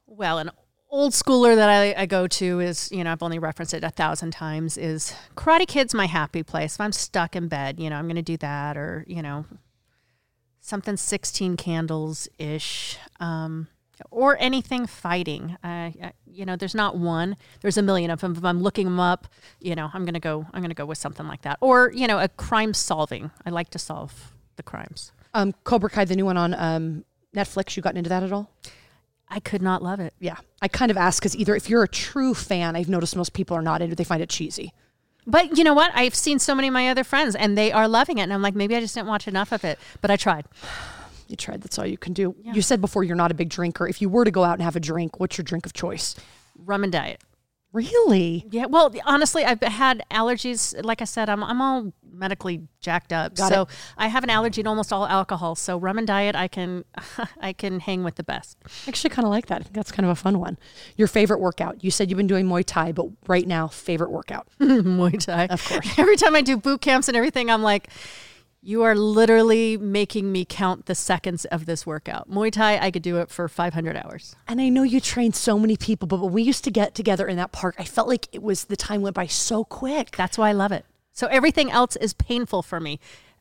well 0.07 0.39
an 0.39 0.49
old 0.91 1.13
schooler 1.13 1.57
that 1.57 1.69
I, 1.69 2.03
I 2.03 2.07
go 2.07 2.29
to 2.29 2.61
is 2.61 2.89
you 2.93 3.03
know 3.03 3.11
I've 3.11 3.23
only 3.23 3.41
referenced 3.41 3.75
it 3.75 3.83
a 3.83 3.91
thousand 3.91 4.31
times 4.31 4.79
is 4.79 5.13
Karate 5.37 5.67
Kid's 5.67 5.93
my 5.93 6.07
happy 6.07 6.45
place. 6.45 6.75
If 6.75 6.81
I'm 6.81 6.93
stuck 6.93 7.35
in 7.35 7.49
bed, 7.49 7.81
you 7.81 7.91
know 7.91 7.97
I'm 7.97 8.07
gonna 8.07 8.23
do 8.23 8.37
that 8.37 8.77
or 8.77 9.05
you 9.09 9.23
know 9.23 9.45
something 10.61 10.97
16 10.97 11.57
candles 11.57 12.29
ish. 12.39 12.97
Um, 13.19 13.67
or 14.11 14.37
anything 14.41 14.87
fighting. 14.87 15.57
Uh, 15.63 15.91
uh, 16.03 16.11
you 16.27 16.45
know, 16.45 16.57
there's 16.57 16.75
not 16.75 16.97
one. 16.97 17.37
There's 17.61 17.77
a 17.77 17.83
million 17.83 18.11
of 18.11 18.21
them. 18.21 18.35
If 18.37 18.45
I'm 18.45 18.63
looking 18.63 18.87
them 18.87 19.01
up, 19.01 19.29
you 19.61 19.75
know, 19.75 19.91
I'm 19.93 20.05
gonna 20.05 20.21
go. 20.21 20.47
I'm 20.53 20.63
gonna 20.63 20.75
go 20.75 20.87
with 20.87 20.99
something 20.99 21.27
like 21.27 21.43
that. 21.43 21.59
Or 21.61 21.93
you 21.93 22.07
know, 22.07 22.19
a 22.19 22.29
crime 22.29 22.75
solving. 22.75 23.31
I 23.45 23.51
like 23.51 23.71
to 23.71 23.79
solve 23.79 24.33
the 24.57 24.63
crimes. 24.63 25.13
Um, 25.35 25.53
Cobra 25.65 25.91
Kai, 25.91 26.05
the 26.05 26.17
new 26.17 26.25
one 26.25 26.37
on 26.37 26.55
um, 26.55 27.05
Netflix. 27.35 27.77
You 27.77 27.83
gotten 27.83 27.99
into 27.99 28.11
that 28.11 28.23
at 28.23 28.33
all? 28.33 28.51
I 29.29 29.41
could 29.41 29.63
not 29.63 29.83
love 29.83 30.01
it. 30.01 30.15
Yeah. 30.21 30.37
I 30.63 30.69
kind 30.69 30.91
of 30.91 30.97
ask 30.97 31.21
because 31.21 31.35
either 31.37 31.57
if 31.57 31.69
you're 31.69 31.83
a 31.83 31.89
true 31.89 32.35
fan, 32.35 32.77
I've 32.77 32.89
noticed 32.89 33.17
most 33.17 33.33
people 33.33 33.57
are 33.57 33.63
not 33.63 33.83
into 33.83 33.97
they 33.97 34.05
find 34.05 34.23
it 34.23 34.29
cheesy. 34.29 34.73
But 35.27 35.57
you 35.57 35.65
know 35.65 35.75
what? 35.75 35.91
I've 35.95 36.15
seen 36.15 36.39
so 36.39 36.55
many 36.55 36.69
of 36.69 36.75
my 36.75 36.89
other 36.89 37.03
friends 37.03 37.35
and 37.35 37.57
they 37.57 37.73
are 37.73 37.89
loving 37.89 38.19
it. 38.19 38.23
And 38.23 38.33
I'm 38.33 38.43
like, 38.43 38.55
maybe 38.55 38.77
I 38.77 38.81
just 38.81 38.95
didn't 38.95 39.09
watch 39.09 39.27
enough 39.27 39.53
of 39.53 39.65
it. 39.65 39.79
But 40.01 40.11
I 40.11 40.17
tried. 40.17 40.45
You 41.35 41.37
tried. 41.37 41.63
That's 41.63 41.81
all 41.81 41.87
you 41.87 41.99
can 41.99 42.13
do. 42.13 42.37
You 42.45 42.63
said 42.63 42.81
before 42.81 43.03
you're 43.03 43.17
not 43.17 43.33
a 43.33 43.35
big 43.35 43.49
drinker. 43.49 43.89
If 43.89 44.01
you 44.01 44.09
were 44.09 44.25
to 44.25 44.31
go 44.31 44.45
out 44.45 44.53
and 44.53 44.63
have 44.63 44.77
a 44.77 44.81
drink, 44.81 45.19
what's 45.19 45.37
your 45.37 45.43
drink 45.43 45.67
of 45.67 45.73
choice? 45.73 46.15
Rum 46.57 46.85
and 46.85 46.93
diet. 46.93 47.21
Really? 47.73 48.47
Yeah. 48.53 48.67
Well, 48.67 48.95
honestly, 49.05 49.45
I've 49.45 49.61
had 49.61 50.05
allergies. 50.13 50.81
Like 50.85 51.03
I 51.03 51.07
said, 51.07 51.29
I'm, 51.29 51.43
I'm 51.43 51.61
all 51.61 51.93
medically 52.09 52.69
jacked 52.81 53.13
up. 53.13 53.35
Got 53.35 53.49
so 53.49 53.63
it. 53.63 53.69
I 53.99 54.07
have 54.07 54.23
an 54.23 54.31
allergy 54.31 54.63
to 54.63 54.69
almost 54.69 54.93
all 54.93 55.09
alcohol. 55.09 55.57
So 55.57 55.77
rum 55.77 55.99
and 55.99 56.07
diet, 56.07 56.37
I 56.37 56.47
can, 56.47 56.85
I 57.41 57.53
can 57.53 57.81
hang 57.81 58.05
with 58.05 58.15
the 58.15 58.23
best. 58.23 58.59
I 58.65 58.91
actually 58.91 59.11
kind 59.11 59.27
of 59.27 59.33
like 59.33 59.47
that. 59.47 59.63
I 59.63 59.65
think 59.65 59.75
that's 59.75 59.91
kind 59.91 60.07
of 60.07 60.13
a 60.13 60.15
fun 60.15 60.39
one. 60.39 60.57
Your 60.97 61.09
favorite 61.09 61.41
workout? 61.41 61.83
You 61.83 61.91
said 61.91 62.11
you've 62.11 62.17
been 62.17 62.29
doing 62.29 62.47
Muay 62.47 62.63
Thai, 62.65 62.93
but 62.93 63.09
right 63.27 63.49
now, 63.49 63.67
favorite 63.67 64.13
workout? 64.13 64.47
Muay 64.61 65.19
Thai. 65.19 65.47
Of 65.47 65.69
course. 65.69 65.99
Every 65.99 66.17
time 66.17 66.37
I 66.37 66.43
do 66.43 66.57
boot 66.57 66.81
camps 66.81 67.09
and 67.09 67.17
everything, 67.17 67.51
I'm 67.51 67.65
like, 67.65 67.89
you 68.65 68.83
are 68.83 68.95
literally 68.95 69.77
making 69.77 70.33
me 70.33 70.47
count 70.47 70.87
the 70.87 70.95
seconds 70.95 71.45
of 71.45 71.67
this 71.67 71.85
workout. 71.85 72.31
Muay 72.31 72.51
Thai, 72.51 72.79
I 72.79 72.91
could 72.91 73.03
do 73.03 73.19
it 73.19 73.29
for 73.29 73.47
500 73.47 73.95
hours. 73.95 74.35
And 74.49 74.59
I 74.59 74.71
know 74.71 74.83
you 74.83 75.01
trained 75.01 75.37
so 75.37 75.59
many 75.59 75.77
people, 75.77 76.09
but 76.09 76.19
when 76.21 76.33
we 76.33 76.43
used 76.43 76.65
to 76.65 76.71
get 76.71 76.95
together 76.95 77.27
in 77.27 77.37
that 77.37 77.53
park, 77.53 77.75
I 77.79 77.85
felt 77.85 78.09
like 78.09 78.27
it 78.33 78.43
was 78.43 78.65
the 78.65 78.77
time 78.77 79.03
went 79.03 79.15
by 79.15 79.27
so 79.27 79.65
quick. 79.65 80.17
That's 80.17 80.39
why 80.39 80.49
I 80.49 80.53
love 80.53 80.73
it. 80.73 80.87
So 81.13 81.27
everything 81.27 81.71
else 81.71 81.95
is 81.97 82.15
painful 82.15 82.63
for 82.63 82.81
me. 82.81 83.01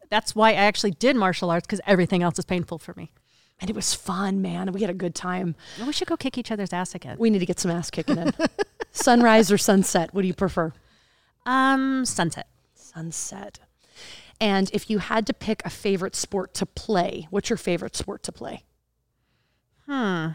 That's 0.09 0.35
why 0.35 0.49
I 0.49 0.55
actually 0.55 0.91
did 0.91 1.15
martial 1.15 1.49
arts 1.49 1.65
because 1.65 1.81
everything 1.87 2.21
else 2.21 2.37
is 2.37 2.45
painful 2.45 2.77
for 2.77 2.93
me. 2.95 3.13
And 3.61 3.69
it 3.69 3.75
was 3.77 3.93
fun, 3.93 4.41
man. 4.41 4.73
We 4.73 4.81
had 4.81 4.89
a 4.89 4.93
good 4.93 5.15
time. 5.15 5.55
We 5.85 5.93
should 5.93 6.09
go 6.09 6.17
kick 6.17 6.37
each 6.37 6.51
other's 6.51 6.73
ass 6.73 6.93
again. 6.93 7.15
We 7.17 7.29
need 7.29 7.39
to 7.39 7.45
get 7.45 7.61
some 7.61 7.71
ass 7.71 7.89
kicking 7.89 8.17
in. 8.17 8.33
Sunrise 8.91 9.51
or 9.53 9.57
sunset? 9.57 10.13
What 10.13 10.23
do 10.23 10.27
you 10.27 10.33
prefer? 10.33 10.73
Um, 11.45 12.03
sunset. 12.05 12.47
Sunset. 12.75 13.59
And 14.43 14.69
if 14.73 14.89
you 14.89 14.97
had 14.97 15.25
to 15.27 15.33
pick 15.33 15.61
a 15.63 15.69
favorite 15.69 16.17
sport 16.17 16.53
to 16.55 16.65
play, 16.65 17.27
what's 17.29 17.49
your 17.49 17.55
favorite 17.55 17.95
sport 17.95 18.23
to 18.23 18.33
play? 18.33 18.65
Hmm. 19.85 20.31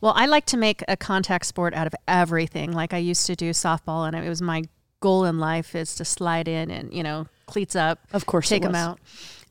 Well, 0.00 0.12
I 0.14 0.26
like 0.26 0.46
to 0.46 0.56
make 0.56 0.84
a 0.86 0.96
contact 0.96 1.46
sport 1.46 1.74
out 1.74 1.88
of 1.88 1.96
everything. 2.06 2.70
Like 2.70 2.94
I 2.94 2.98
used 2.98 3.26
to 3.26 3.34
do 3.34 3.50
softball, 3.50 4.06
and 4.06 4.14
it 4.14 4.28
was 4.28 4.40
my 4.40 4.62
goal 5.00 5.24
in 5.24 5.40
life 5.40 5.74
is 5.74 5.96
to 5.96 6.04
slide 6.04 6.46
in 6.46 6.70
and 6.70 6.94
you 6.94 7.02
know 7.02 7.26
cleats 7.46 7.74
up, 7.74 7.98
Of 8.12 8.26
course 8.26 8.48
take 8.48 8.62
them 8.62 8.76
out. 8.76 9.00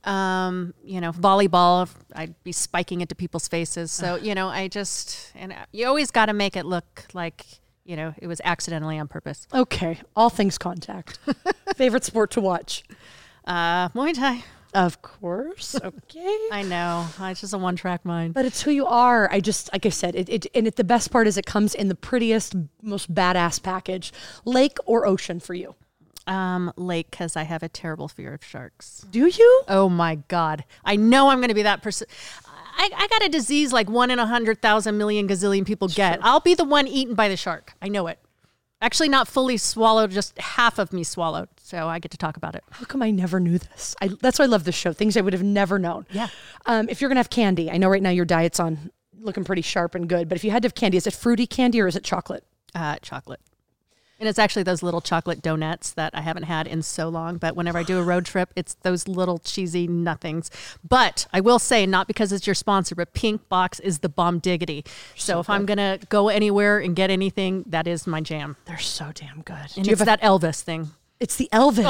Um, 0.06 0.74
you 0.82 1.02
know, 1.02 1.12
volleyball, 1.12 1.90
I'd 2.16 2.42
be 2.46 2.54
spiking 2.54 3.02
it 3.02 3.10
to 3.10 3.16
people's 3.16 3.50
faces. 3.50 3.92
So 3.92 4.16
you 4.16 4.34
know, 4.34 4.48
I 4.48 4.70
just 4.70 5.34
and 5.36 5.54
you 5.74 5.88
always 5.88 6.10
got 6.10 6.28
to 6.28 6.34
make 6.34 6.56
it 6.56 6.66
look 6.66 7.04
like 7.14 7.59
you 7.90 7.96
know 7.96 8.14
it 8.20 8.28
was 8.28 8.40
accidentally 8.44 9.00
on 9.00 9.08
purpose. 9.08 9.48
Okay, 9.54 10.00
all 10.16 10.30
things 10.30 10.58
contact. 10.60 11.18
favorite 11.76 12.06
sport 12.06 12.30
to 12.32 12.42
watch? 12.42 12.84
Uh, 13.46 13.90
Muay 13.90 14.14
Thai. 14.14 14.44
Of 14.74 15.02
course. 15.02 15.76
Okay. 16.10 16.48
I 16.52 16.64
know. 16.64 17.08
It's 17.22 17.42
just 17.42 17.54
a 17.54 17.58
one 17.58 17.76
track 17.76 18.04
mind. 18.06 18.34
But 18.34 18.46
it's 18.46 18.62
who 18.62 18.72
you 18.72 18.86
are. 18.86 19.32
I 19.32 19.40
just, 19.40 19.72
like 19.74 19.86
I 19.86 19.90
said, 19.90 20.16
it, 20.16 20.28
it 20.30 20.46
and 20.54 20.68
it, 20.68 20.76
the 20.76 20.84
best 20.84 21.12
part 21.12 21.28
is 21.28 21.38
it 21.38 21.46
comes 21.46 21.74
in 21.74 21.88
the 21.88 21.96
prettiest, 21.96 22.56
most 22.82 23.14
badass 23.14 23.62
package. 23.62 24.12
Lake 24.46 24.78
or 24.86 25.06
ocean 25.08 25.40
for 25.40 25.54
you? 25.54 25.76
Um, 26.28 26.72
lake 26.76 27.10
because 27.10 27.36
I 27.36 27.44
have 27.44 27.64
a 27.64 27.70
terrible 27.70 28.08
fear 28.08 28.34
of 28.34 28.44
sharks. 28.44 29.06
Do 29.10 29.28
you? 29.28 29.64
Oh 29.68 29.90
my 29.90 30.16
God. 30.28 30.64
I 30.86 30.96
know 30.96 31.30
I'm 31.30 31.40
going 31.40 31.50
to 31.50 31.56
be 31.56 31.64
that 31.64 31.82
person. 31.82 32.08
I, 32.80 32.90
I 32.96 33.08
got 33.08 33.26
a 33.26 33.30
disease 33.30 33.74
like 33.74 33.90
one 33.90 34.10
in 34.10 34.20
a 34.20 34.26
hundred 34.26 34.62
thousand 34.62 34.98
million 34.98 35.28
gazillion 35.28 35.66
people 35.66 35.90
get. 35.90 36.20
I'll 36.24 36.40
be 36.40 36.56
the 36.56 36.64
one 36.64 36.88
eaten 36.88 37.14
by 37.14 37.28
the 37.28 37.36
shark. 37.36 37.74
I 37.82 37.90
know 37.90 38.08
it. 38.08 38.20
Actually, 38.82 39.10
not 39.10 39.28
fully 39.28 39.58
swallowed, 39.58 40.12
just 40.12 40.40
half 40.40 40.80
of 40.80 40.94
me 40.94 41.04
swallowed. 41.04 41.50
So 41.62 41.90
I 41.90 42.00
get 42.00 42.12
to 42.12 42.18
talk 42.18 42.38
about 42.38 42.56
it. 42.56 42.64
How 42.72 42.86
come 42.86 43.02
I 43.02 43.12
never 43.12 43.42
knew 43.42 43.58
this? 43.58 43.94
I, 44.02 44.10
that's 44.22 44.40
why 44.40 44.46
I 44.46 44.48
love 44.48 44.64
this 44.64 44.76
show. 44.76 44.94
Things 44.94 45.18
I 45.18 45.22
would 45.22 45.34
have 45.34 45.44
never 45.44 45.78
known. 45.78 46.06
Yeah. 46.12 46.30
Um, 46.66 46.88
if 46.88 47.02
you're 47.02 47.10
gonna 47.10 47.20
have 47.20 47.30
candy, 47.30 47.70
I 47.70 47.76
know 47.76 47.90
right 47.90 48.02
now 48.02 48.12
your 48.12 48.24
diet's 48.24 48.62
on 48.62 48.92
looking 49.20 49.44
pretty 49.44 49.62
sharp 49.62 49.96
and 49.96 50.08
good. 50.08 50.30
But 50.30 50.38
if 50.38 50.46
you 50.46 50.52
had 50.52 50.62
to 50.64 50.68
have 50.68 50.76
candy, 50.76 50.96
is 50.96 51.06
it 51.06 51.14
fruity 51.14 51.46
candy 51.46 51.82
or 51.82 51.88
is 51.88 51.98
it 51.98 52.06
chocolate? 52.06 52.46
Uh, 52.74 52.96
chocolate. 53.02 53.42
And 54.20 54.28
it's 54.28 54.38
actually 54.40 54.64
those 54.64 54.84
little 54.84 55.00
chocolate 55.00 55.42
donuts 55.42 55.92
that 55.92 56.14
I 56.14 56.20
haven't 56.22 56.44
had 56.44 56.68
in 56.68 56.82
so 56.82 57.08
long. 57.08 57.38
But 57.38 57.56
whenever 57.56 57.78
I 57.80 57.84
do 57.84 57.98
a 58.00 58.04
road 58.04 58.26
trip, 58.26 58.50
it's 58.56 58.74
those 58.82 59.08
little 59.08 59.40
cheesy 59.40 59.88
nothings. 59.88 60.52
But 60.88 61.26
I 61.32 61.40
will 61.40 61.58
say, 61.60 61.86
not 61.86 62.06
because 62.06 62.34
it's 62.34 62.46
your 62.46 62.54
sponsor, 62.54 62.96
but 62.96 63.14
Pink 63.14 63.48
Box 63.48 63.80
is 63.80 64.00
the 64.00 64.10
bomb 64.10 64.40
diggity. 64.40 64.84
So, 65.16 65.40
if 65.40 65.50
I'm 65.50 65.66
going 65.66 65.78
to 65.78 66.00
go 66.10 66.28
anywhere 66.28 66.80
and 66.80 66.96
get 66.98 67.10
anything, 67.10 67.64
that 67.68 67.88
is 67.88 68.06
my 68.06 68.20
jam. 68.20 68.58
They're 68.66 68.78
so 68.78 69.12
damn 69.14 69.42
good. 69.42 69.56
And 69.78 69.86
Do 69.86 69.90
you 69.90 69.94
it's 69.94 70.02
a, 70.02 70.06
that 70.06 70.22
Elvis 70.22 70.62
thing. 70.62 70.90
it's 71.22 71.38
the 71.38 71.48
Elvis 71.54 71.86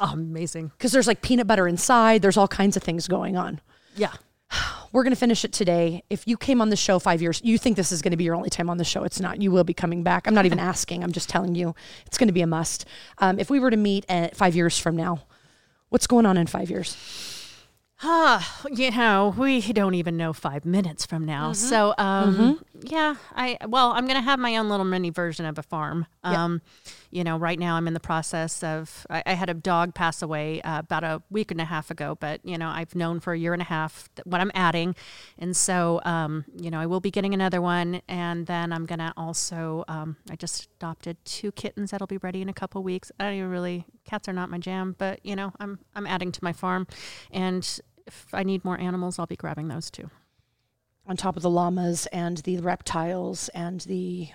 Oh, 0.00 0.10
amazing. 0.12 0.72
because 0.76 0.90
there's 0.90 1.06
like 1.06 1.22
peanut 1.22 1.46
butter 1.46 1.68
inside. 1.68 2.22
There's 2.22 2.36
all 2.36 2.48
kinds 2.48 2.76
of 2.76 2.82
things 2.82 3.06
going 3.06 3.36
on. 3.36 3.60
Yeah. 3.94 4.12
We're 4.92 5.04
gonna 5.04 5.16
finish 5.16 5.44
it 5.44 5.52
today. 5.52 6.02
If 6.10 6.26
you 6.26 6.36
came 6.36 6.60
on 6.60 6.68
the 6.68 6.76
show 6.76 6.98
five 6.98 7.22
years, 7.22 7.40
you 7.44 7.56
think 7.58 7.76
this 7.76 7.92
is 7.92 8.02
gonna 8.02 8.16
be 8.16 8.24
your 8.24 8.34
only 8.34 8.50
time 8.50 8.68
on 8.68 8.76
the 8.76 8.84
show. 8.84 9.04
It's 9.04 9.20
not. 9.20 9.40
You 9.40 9.50
will 9.50 9.64
be 9.64 9.74
coming 9.74 10.02
back. 10.02 10.26
I'm 10.26 10.34
not 10.34 10.46
even 10.46 10.58
asking. 10.72 11.02
I'm 11.02 11.12
just 11.12 11.28
telling 11.28 11.54
you, 11.54 11.74
it's 12.06 12.18
gonna 12.18 12.32
be 12.32 12.42
a 12.42 12.46
must. 12.46 12.84
Um, 13.18 13.38
if 13.38 13.50
we 13.50 13.58
were 13.58 13.70
to 13.70 13.76
meet 13.76 14.04
at 14.08 14.36
five 14.36 14.54
years 14.54 14.78
from 14.78 14.96
now, 14.96 15.22
what's 15.88 16.06
going 16.06 16.26
on 16.26 16.36
in 16.36 16.46
five 16.46 16.70
years? 16.70 16.96
Ah, 18.02 18.62
you 18.70 18.90
know, 18.90 19.34
we 19.36 19.60
don't 19.60 19.94
even 19.94 20.16
know 20.16 20.32
five 20.32 20.64
minutes 20.64 21.06
from 21.06 21.24
now. 21.24 21.52
So, 21.52 21.94
um, 21.98 22.62
yeah, 22.82 23.16
I 23.34 23.58
well, 23.66 23.92
I'm 23.92 24.06
gonna 24.06 24.20
have 24.20 24.38
my 24.38 24.56
own 24.56 24.68
little 24.68 24.84
mini 24.84 25.10
version 25.10 25.46
of 25.46 25.58
a 25.58 25.62
farm. 25.62 26.06
Um, 26.22 26.60
you 27.12 27.22
know, 27.22 27.36
right 27.36 27.58
now 27.58 27.76
I'm 27.76 27.86
in 27.86 27.94
the 27.94 28.00
process 28.00 28.62
of. 28.62 29.06
I, 29.10 29.22
I 29.26 29.34
had 29.34 29.50
a 29.50 29.54
dog 29.54 29.94
pass 29.94 30.22
away 30.22 30.62
uh, 30.62 30.78
about 30.80 31.04
a 31.04 31.22
week 31.30 31.50
and 31.50 31.60
a 31.60 31.64
half 31.66 31.90
ago, 31.90 32.16
but 32.18 32.40
you 32.42 32.56
know, 32.56 32.68
I've 32.68 32.94
known 32.94 33.20
for 33.20 33.34
a 33.34 33.38
year 33.38 33.52
and 33.52 33.60
a 33.60 33.66
half 33.66 34.08
what 34.24 34.40
I'm 34.40 34.50
adding, 34.54 34.96
and 35.38 35.54
so 35.54 36.00
um, 36.04 36.44
you 36.56 36.70
know, 36.70 36.80
I 36.80 36.86
will 36.86 37.00
be 37.00 37.10
getting 37.10 37.34
another 37.34 37.60
one, 37.60 38.00
and 38.08 38.46
then 38.46 38.72
I'm 38.72 38.86
gonna 38.86 39.12
also. 39.16 39.84
Um, 39.88 40.16
I 40.30 40.36
just 40.36 40.68
adopted 40.76 41.18
two 41.24 41.52
kittens 41.52 41.90
that'll 41.90 42.06
be 42.06 42.18
ready 42.18 42.40
in 42.40 42.48
a 42.48 42.54
couple 42.54 42.82
weeks. 42.82 43.12
I 43.20 43.24
don't 43.24 43.34
even 43.34 43.50
really 43.50 43.84
cats 44.04 44.28
are 44.28 44.32
not 44.32 44.50
my 44.50 44.58
jam, 44.58 44.96
but 44.98 45.24
you 45.24 45.36
know, 45.36 45.52
I'm 45.60 45.78
I'm 45.94 46.06
adding 46.06 46.32
to 46.32 46.40
my 46.42 46.52
farm, 46.52 46.86
and 47.30 47.80
if 48.06 48.26
I 48.32 48.42
need 48.42 48.64
more 48.64 48.80
animals, 48.80 49.18
I'll 49.18 49.26
be 49.26 49.36
grabbing 49.36 49.68
those 49.68 49.90
too. 49.90 50.10
On 51.06 51.16
top 51.16 51.36
of 51.36 51.42
the 51.42 51.50
llamas 51.50 52.06
and 52.06 52.38
the 52.38 52.58
reptiles 52.60 53.48
and 53.50 53.80
the 53.82 54.28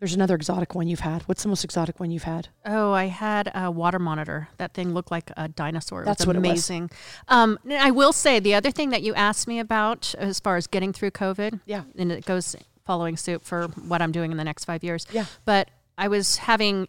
there's 0.00 0.14
another 0.14 0.34
exotic 0.34 0.74
one 0.74 0.88
you've 0.88 1.00
had. 1.00 1.22
What's 1.22 1.42
the 1.42 1.48
most 1.48 1.62
exotic 1.62 2.00
one 2.00 2.10
you've 2.10 2.24
had? 2.24 2.48
Oh, 2.66 2.92
I 2.92 3.04
had 3.06 3.50
a 3.54 3.70
water 3.70 3.98
monitor. 3.98 4.48
That 4.56 4.74
thing 4.74 4.92
looked 4.94 5.10
like 5.10 5.30
a 5.36 5.46
dinosaur. 5.48 6.02
It 6.02 6.06
That's 6.06 6.22
was 6.22 6.26
what 6.26 6.36
it 6.36 6.40
was. 6.40 6.48
amazing. 6.48 6.90
Um, 7.28 7.58
I 7.70 7.90
will 7.92 8.12
say 8.12 8.40
the 8.40 8.54
other 8.54 8.70
thing 8.70 8.90
that 8.90 9.02
you 9.02 9.14
asked 9.14 9.46
me 9.46 9.58
about 9.60 10.14
as 10.18 10.40
far 10.40 10.56
as 10.56 10.66
getting 10.66 10.92
through 10.92 11.12
COVID, 11.12 11.60
Yeah. 11.66 11.82
and 11.96 12.10
it 12.10 12.24
goes 12.24 12.56
following 12.86 13.16
suit 13.16 13.44
for 13.44 13.68
what 13.68 14.02
I'm 14.02 14.10
doing 14.10 14.30
in 14.32 14.36
the 14.38 14.44
next 14.44 14.64
five 14.64 14.82
years. 14.82 15.06
Yeah. 15.12 15.26
But 15.44 15.70
I 15.98 16.08
was 16.08 16.38
having 16.38 16.88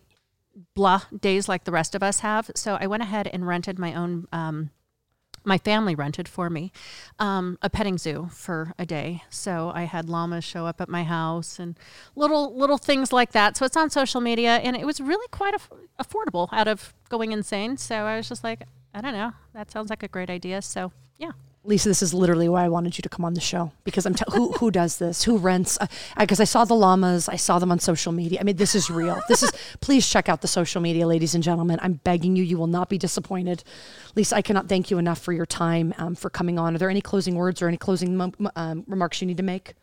blah 0.74 1.01
days 1.20 1.47
like 1.49 1.66
the 1.66 1.72
rest 1.72 1.95
of 1.95 2.01
us 2.03 2.22
have, 2.22 2.49
so 2.55 2.78
I 2.80 2.88
went 2.88 3.03
ahead 3.03 3.28
and 3.32 3.45
rented 3.45 3.78
my 3.78 3.93
own. 3.93 4.28
Um, 4.32 4.72
my 5.44 5.58
family 5.58 5.96
rented 5.96 6.28
for 6.28 6.50
me 6.50 6.72
um, 7.20 7.58
a 7.62 7.70
petting 7.70 7.98
zoo 7.98 8.30
for 8.32 8.74
a 8.78 8.86
day. 8.86 9.24
So 9.30 9.72
I 9.74 9.84
had 9.84 10.10
llamas 10.10 10.44
show 10.44 10.66
up 10.66 10.82
at 10.82 10.89
my 10.89 11.04
house 11.04 11.60
and 11.60 11.78
little 12.16 12.56
little 12.56 12.78
things 12.78 13.12
like 13.12 13.32
that. 13.32 13.58
So 13.58 13.66
it's 13.66 13.78
on 13.78 13.89
social 13.89 14.22
media, 14.22 14.58
and 14.58 14.76
it 14.76 14.86
was 14.86 15.02
really 15.02 15.28
quite 15.30 15.56
aff- 15.56 15.72
affordable 16.00 16.50
out 16.52 16.68
of 16.68 16.94
going 17.10 17.32
insane. 17.32 17.78
So 17.78 17.96
I 17.96 18.18
was 18.18 18.30
just 18.30 18.44
like, 18.44 18.64
I 18.94 19.02
don't 19.02 19.14
know, 19.14 19.34
that 19.54 19.72
sounds 19.72 19.89
like 19.89 20.04
a 20.04 20.08
great 20.08 20.30
idea. 20.30 20.62
So 20.62 20.92
yeah, 21.18 21.32
Lisa, 21.64 21.89
this 21.89 22.01
is 22.01 22.12
literally 22.12 22.49
why 22.49 22.66
I 22.66 22.70
wanted 22.70 22.97
you 22.97 23.03
to 23.03 23.09
come 23.09 23.24
on 23.24 23.36
the 23.36 23.41
show 23.41 23.72
because 23.84 24.07
I'm 24.07 24.16
t- 24.16 24.24
who 24.34 24.51
who 24.53 24.72
does 24.72 24.97
this? 24.97 25.24
Who 25.24 25.38
rents? 25.38 25.78
Because 26.18 26.39
I 26.39 26.43
saw 26.43 26.66
the 26.66 26.74
llamas, 26.74 27.30
I 27.30 27.36
saw 27.36 27.59
them 27.59 27.72
on 27.72 27.80
social 27.80 28.12
media. 28.12 28.39
I 28.39 28.43
mean, 28.43 28.55
this 28.55 28.74
is 28.74 28.89
real. 28.89 29.22
This 29.28 29.43
is. 29.43 29.51
Please 29.80 30.07
check 30.09 30.28
out 30.28 30.41
the 30.41 30.47
social 30.47 30.82
media, 30.82 31.05
ladies 31.05 31.36
and 31.36 31.43
gentlemen. 31.43 31.80
I'm 31.82 31.93
begging 31.93 32.36
you. 32.36 32.43
You 32.43 32.57
will 32.57 32.68
not 32.68 32.89
be 32.89 32.97
disappointed. 32.97 33.64
Lisa, 34.16 34.36
I 34.36 34.41
cannot 34.41 34.70
thank 34.70 34.89
you 34.89 34.97
enough 34.97 35.20
for 35.20 35.34
your 35.34 35.45
time 35.45 35.93
um, 35.99 36.16
for 36.16 36.32
coming 36.32 36.57
on. 36.57 36.74
Are 36.76 36.80
there 36.80 36.89
any 36.89 37.01
closing 37.01 37.36
words 37.36 37.62
or 37.62 37.68
any 37.68 37.78
closing 37.78 38.20
um, 38.55 38.84
remarks 38.88 39.22
you 39.22 39.28
need 39.28 39.38
to 39.38 39.43
make? 39.43 39.76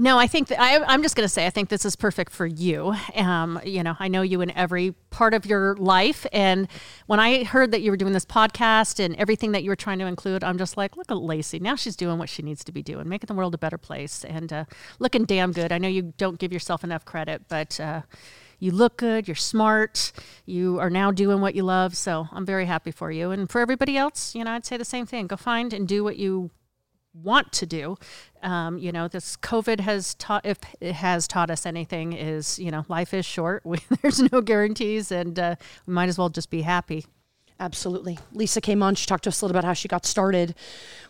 No, 0.00 0.18
I 0.18 0.28
think 0.28 0.48
that 0.48 0.58
I, 0.58 0.82
I'm 0.82 1.02
just 1.02 1.14
going 1.14 1.26
to 1.26 1.28
say 1.28 1.46
I 1.46 1.50
think 1.50 1.68
this 1.68 1.84
is 1.84 1.94
perfect 1.94 2.32
for 2.32 2.46
you. 2.46 2.94
Um, 3.14 3.60
you 3.66 3.82
know, 3.82 3.96
I 3.98 4.08
know 4.08 4.22
you 4.22 4.40
in 4.40 4.50
every 4.52 4.92
part 5.10 5.34
of 5.34 5.44
your 5.44 5.76
life, 5.76 6.24
and 6.32 6.68
when 7.04 7.20
I 7.20 7.44
heard 7.44 7.70
that 7.72 7.82
you 7.82 7.90
were 7.90 7.98
doing 7.98 8.14
this 8.14 8.24
podcast 8.24 8.98
and 8.98 9.14
everything 9.16 9.52
that 9.52 9.62
you 9.62 9.68
were 9.68 9.76
trying 9.76 9.98
to 9.98 10.06
include, 10.06 10.42
I'm 10.42 10.56
just 10.56 10.78
like, 10.78 10.96
look 10.96 11.10
at 11.10 11.18
Lacey. 11.18 11.58
Now 11.58 11.76
she's 11.76 11.96
doing 11.96 12.16
what 12.16 12.30
she 12.30 12.40
needs 12.40 12.64
to 12.64 12.72
be 12.72 12.82
doing, 12.82 13.10
making 13.10 13.26
the 13.26 13.34
world 13.34 13.52
a 13.52 13.58
better 13.58 13.76
place, 13.76 14.24
and 14.24 14.50
uh, 14.50 14.64
looking 15.00 15.26
damn 15.26 15.52
good. 15.52 15.70
I 15.70 15.76
know 15.76 15.88
you 15.88 16.14
don't 16.16 16.38
give 16.38 16.50
yourself 16.50 16.82
enough 16.82 17.04
credit, 17.04 17.42
but. 17.48 17.78
Uh, 17.78 18.02
you 18.62 18.72
look 18.72 18.98
good, 18.98 19.26
you're 19.26 19.34
smart, 19.34 20.12
you 20.44 20.78
are 20.80 20.90
now 20.90 21.10
doing 21.10 21.40
what 21.40 21.54
you 21.54 21.62
love. 21.62 21.96
So 21.96 22.28
I'm 22.30 22.44
very 22.44 22.66
happy 22.66 22.90
for 22.90 23.10
you. 23.10 23.30
And 23.30 23.48
for 23.48 23.62
everybody 23.62 23.96
else, 23.96 24.34
you 24.34 24.44
know, 24.44 24.50
I'd 24.50 24.66
say 24.66 24.76
the 24.76 24.84
same 24.84 25.06
thing. 25.06 25.28
Go 25.28 25.36
find 25.36 25.72
and 25.72 25.88
do 25.88 26.04
what 26.04 26.18
you 26.18 26.50
want 27.12 27.52
to 27.52 27.66
do. 27.66 27.96
Um, 28.42 28.78
you 28.78 28.92
know, 28.92 29.08
this 29.08 29.36
COVID 29.36 29.80
has 29.80 30.14
taught, 30.14 30.46
if 30.46 30.58
it 30.80 30.94
has 30.94 31.26
taught 31.28 31.50
us 31.50 31.66
anything, 31.66 32.12
is, 32.12 32.58
you 32.58 32.70
know, 32.70 32.84
life 32.88 33.12
is 33.14 33.26
short. 33.26 33.62
We, 33.70 33.78
there's 34.02 34.20
no 34.32 34.40
guarantees, 34.40 35.12
and 35.12 35.38
uh, 35.38 35.56
we 35.86 35.94
might 35.94 36.08
as 36.08 36.18
well 36.18 36.28
just 36.28 36.50
be 36.50 36.62
happy. 36.62 37.04
Absolutely. 37.60 38.18
Lisa 38.32 38.60
came 38.60 38.82
on. 38.82 38.94
She 38.94 39.06
talked 39.06 39.24
to 39.24 39.28
us 39.28 39.40
a 39.40 39.44
little 39.44 39.56
about 39.56 39.66
how 39.66 39.74
she 39.74 39.86
got 39.86 40.06
started. 40.06 40.54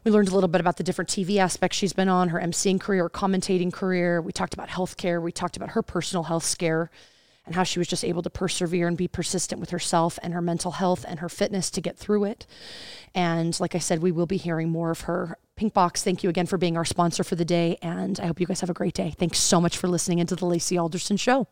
We 0.04 0.10
learned 0.10 0.28
a 0.28 0.34
little 0.34 0.48
bit 0.48 0.60
about 0.60 0.76
the 0.76 0.82
different 0.82 1.08
TV 1.08 1.36
aspects 1.36 1.78
she's 1.78 1.92
been 1.92 2.08
on, 2.08 2.30
her 2.30 2.40
emceeing 2.40 2.80
career, 2.80 3.08
commentating 3.08 3.72
career. 3.72 4.20
We 4.20 4.32
talked 4.32 4.52
about 4.52 4.68
healthcare. 4.68 5.22
We 5.22 5.30
talked 5.30 5.56
about 5.56 5.70
her 5.70 5.82
personal 5.82 6.24
health 6.24 6.44
scare 6.44 6.90
and 7.50 7.56
how 7.56 7.64
she 7.64 7.80
was 7.80 7.88
just 7.88 8.04
able 8.04 8.22
to 8.22 8.30
persevere 8.30 8.86
and 8.86 8.96
be 8.96 9.08
persistent 9.08 9.60
with 9.60 9.70
herself 9.70 10.20
and 10.22 10.32
her 10.32 10.40
mental 10.40 10.70
health 10.70 11.04
and 11.08 11.18
her 11.18 11.28
fitness 11.28 11.68
to 11.68 11.80
get 11.80 11.98
through 11.98 12.22
it. 12.22 12.46
And 13.12 13.58
like 13.58 13.74
I 13.74 13.78
said, 13.78 14.00
we 14.00 14.12
will 14.12 14.26
be 14.26 14.36
hearing 14.36 14.70
more 14.70 14.92
of 14.92 15.00
her. 15.00 15.36
Pink 15.56 15.74
Box, 15.74 16.04
thank 16.04 16.22
you 16.22 16.30
again 16.30 16.46
for 16.46 16.58
being 16.58 16.76
our 16.76 16.84
sponsor 16.84 17.24
for 17.24 17.34
the 17.34 17.44
day. 17.44 17.76
And 17.82 18.20
I 18.20 18.26
hope 18.26 18.38
you 18.38 18.46
guys 18.46 18.60
have 18.60 18.70
a 18.70 18.72
great 18.72 18.94
day. 18.94 19.12
Thanks 19.18 19.40
so 19.40 19.60
much 19.60 19.76
for 19.76 19.88
listening 19.88 20.20
into 20.20 20.36
the 20.36 20.46
Lacey 20.46 20.78
Alderson 20.78 21.16
Show. 21.16 21.48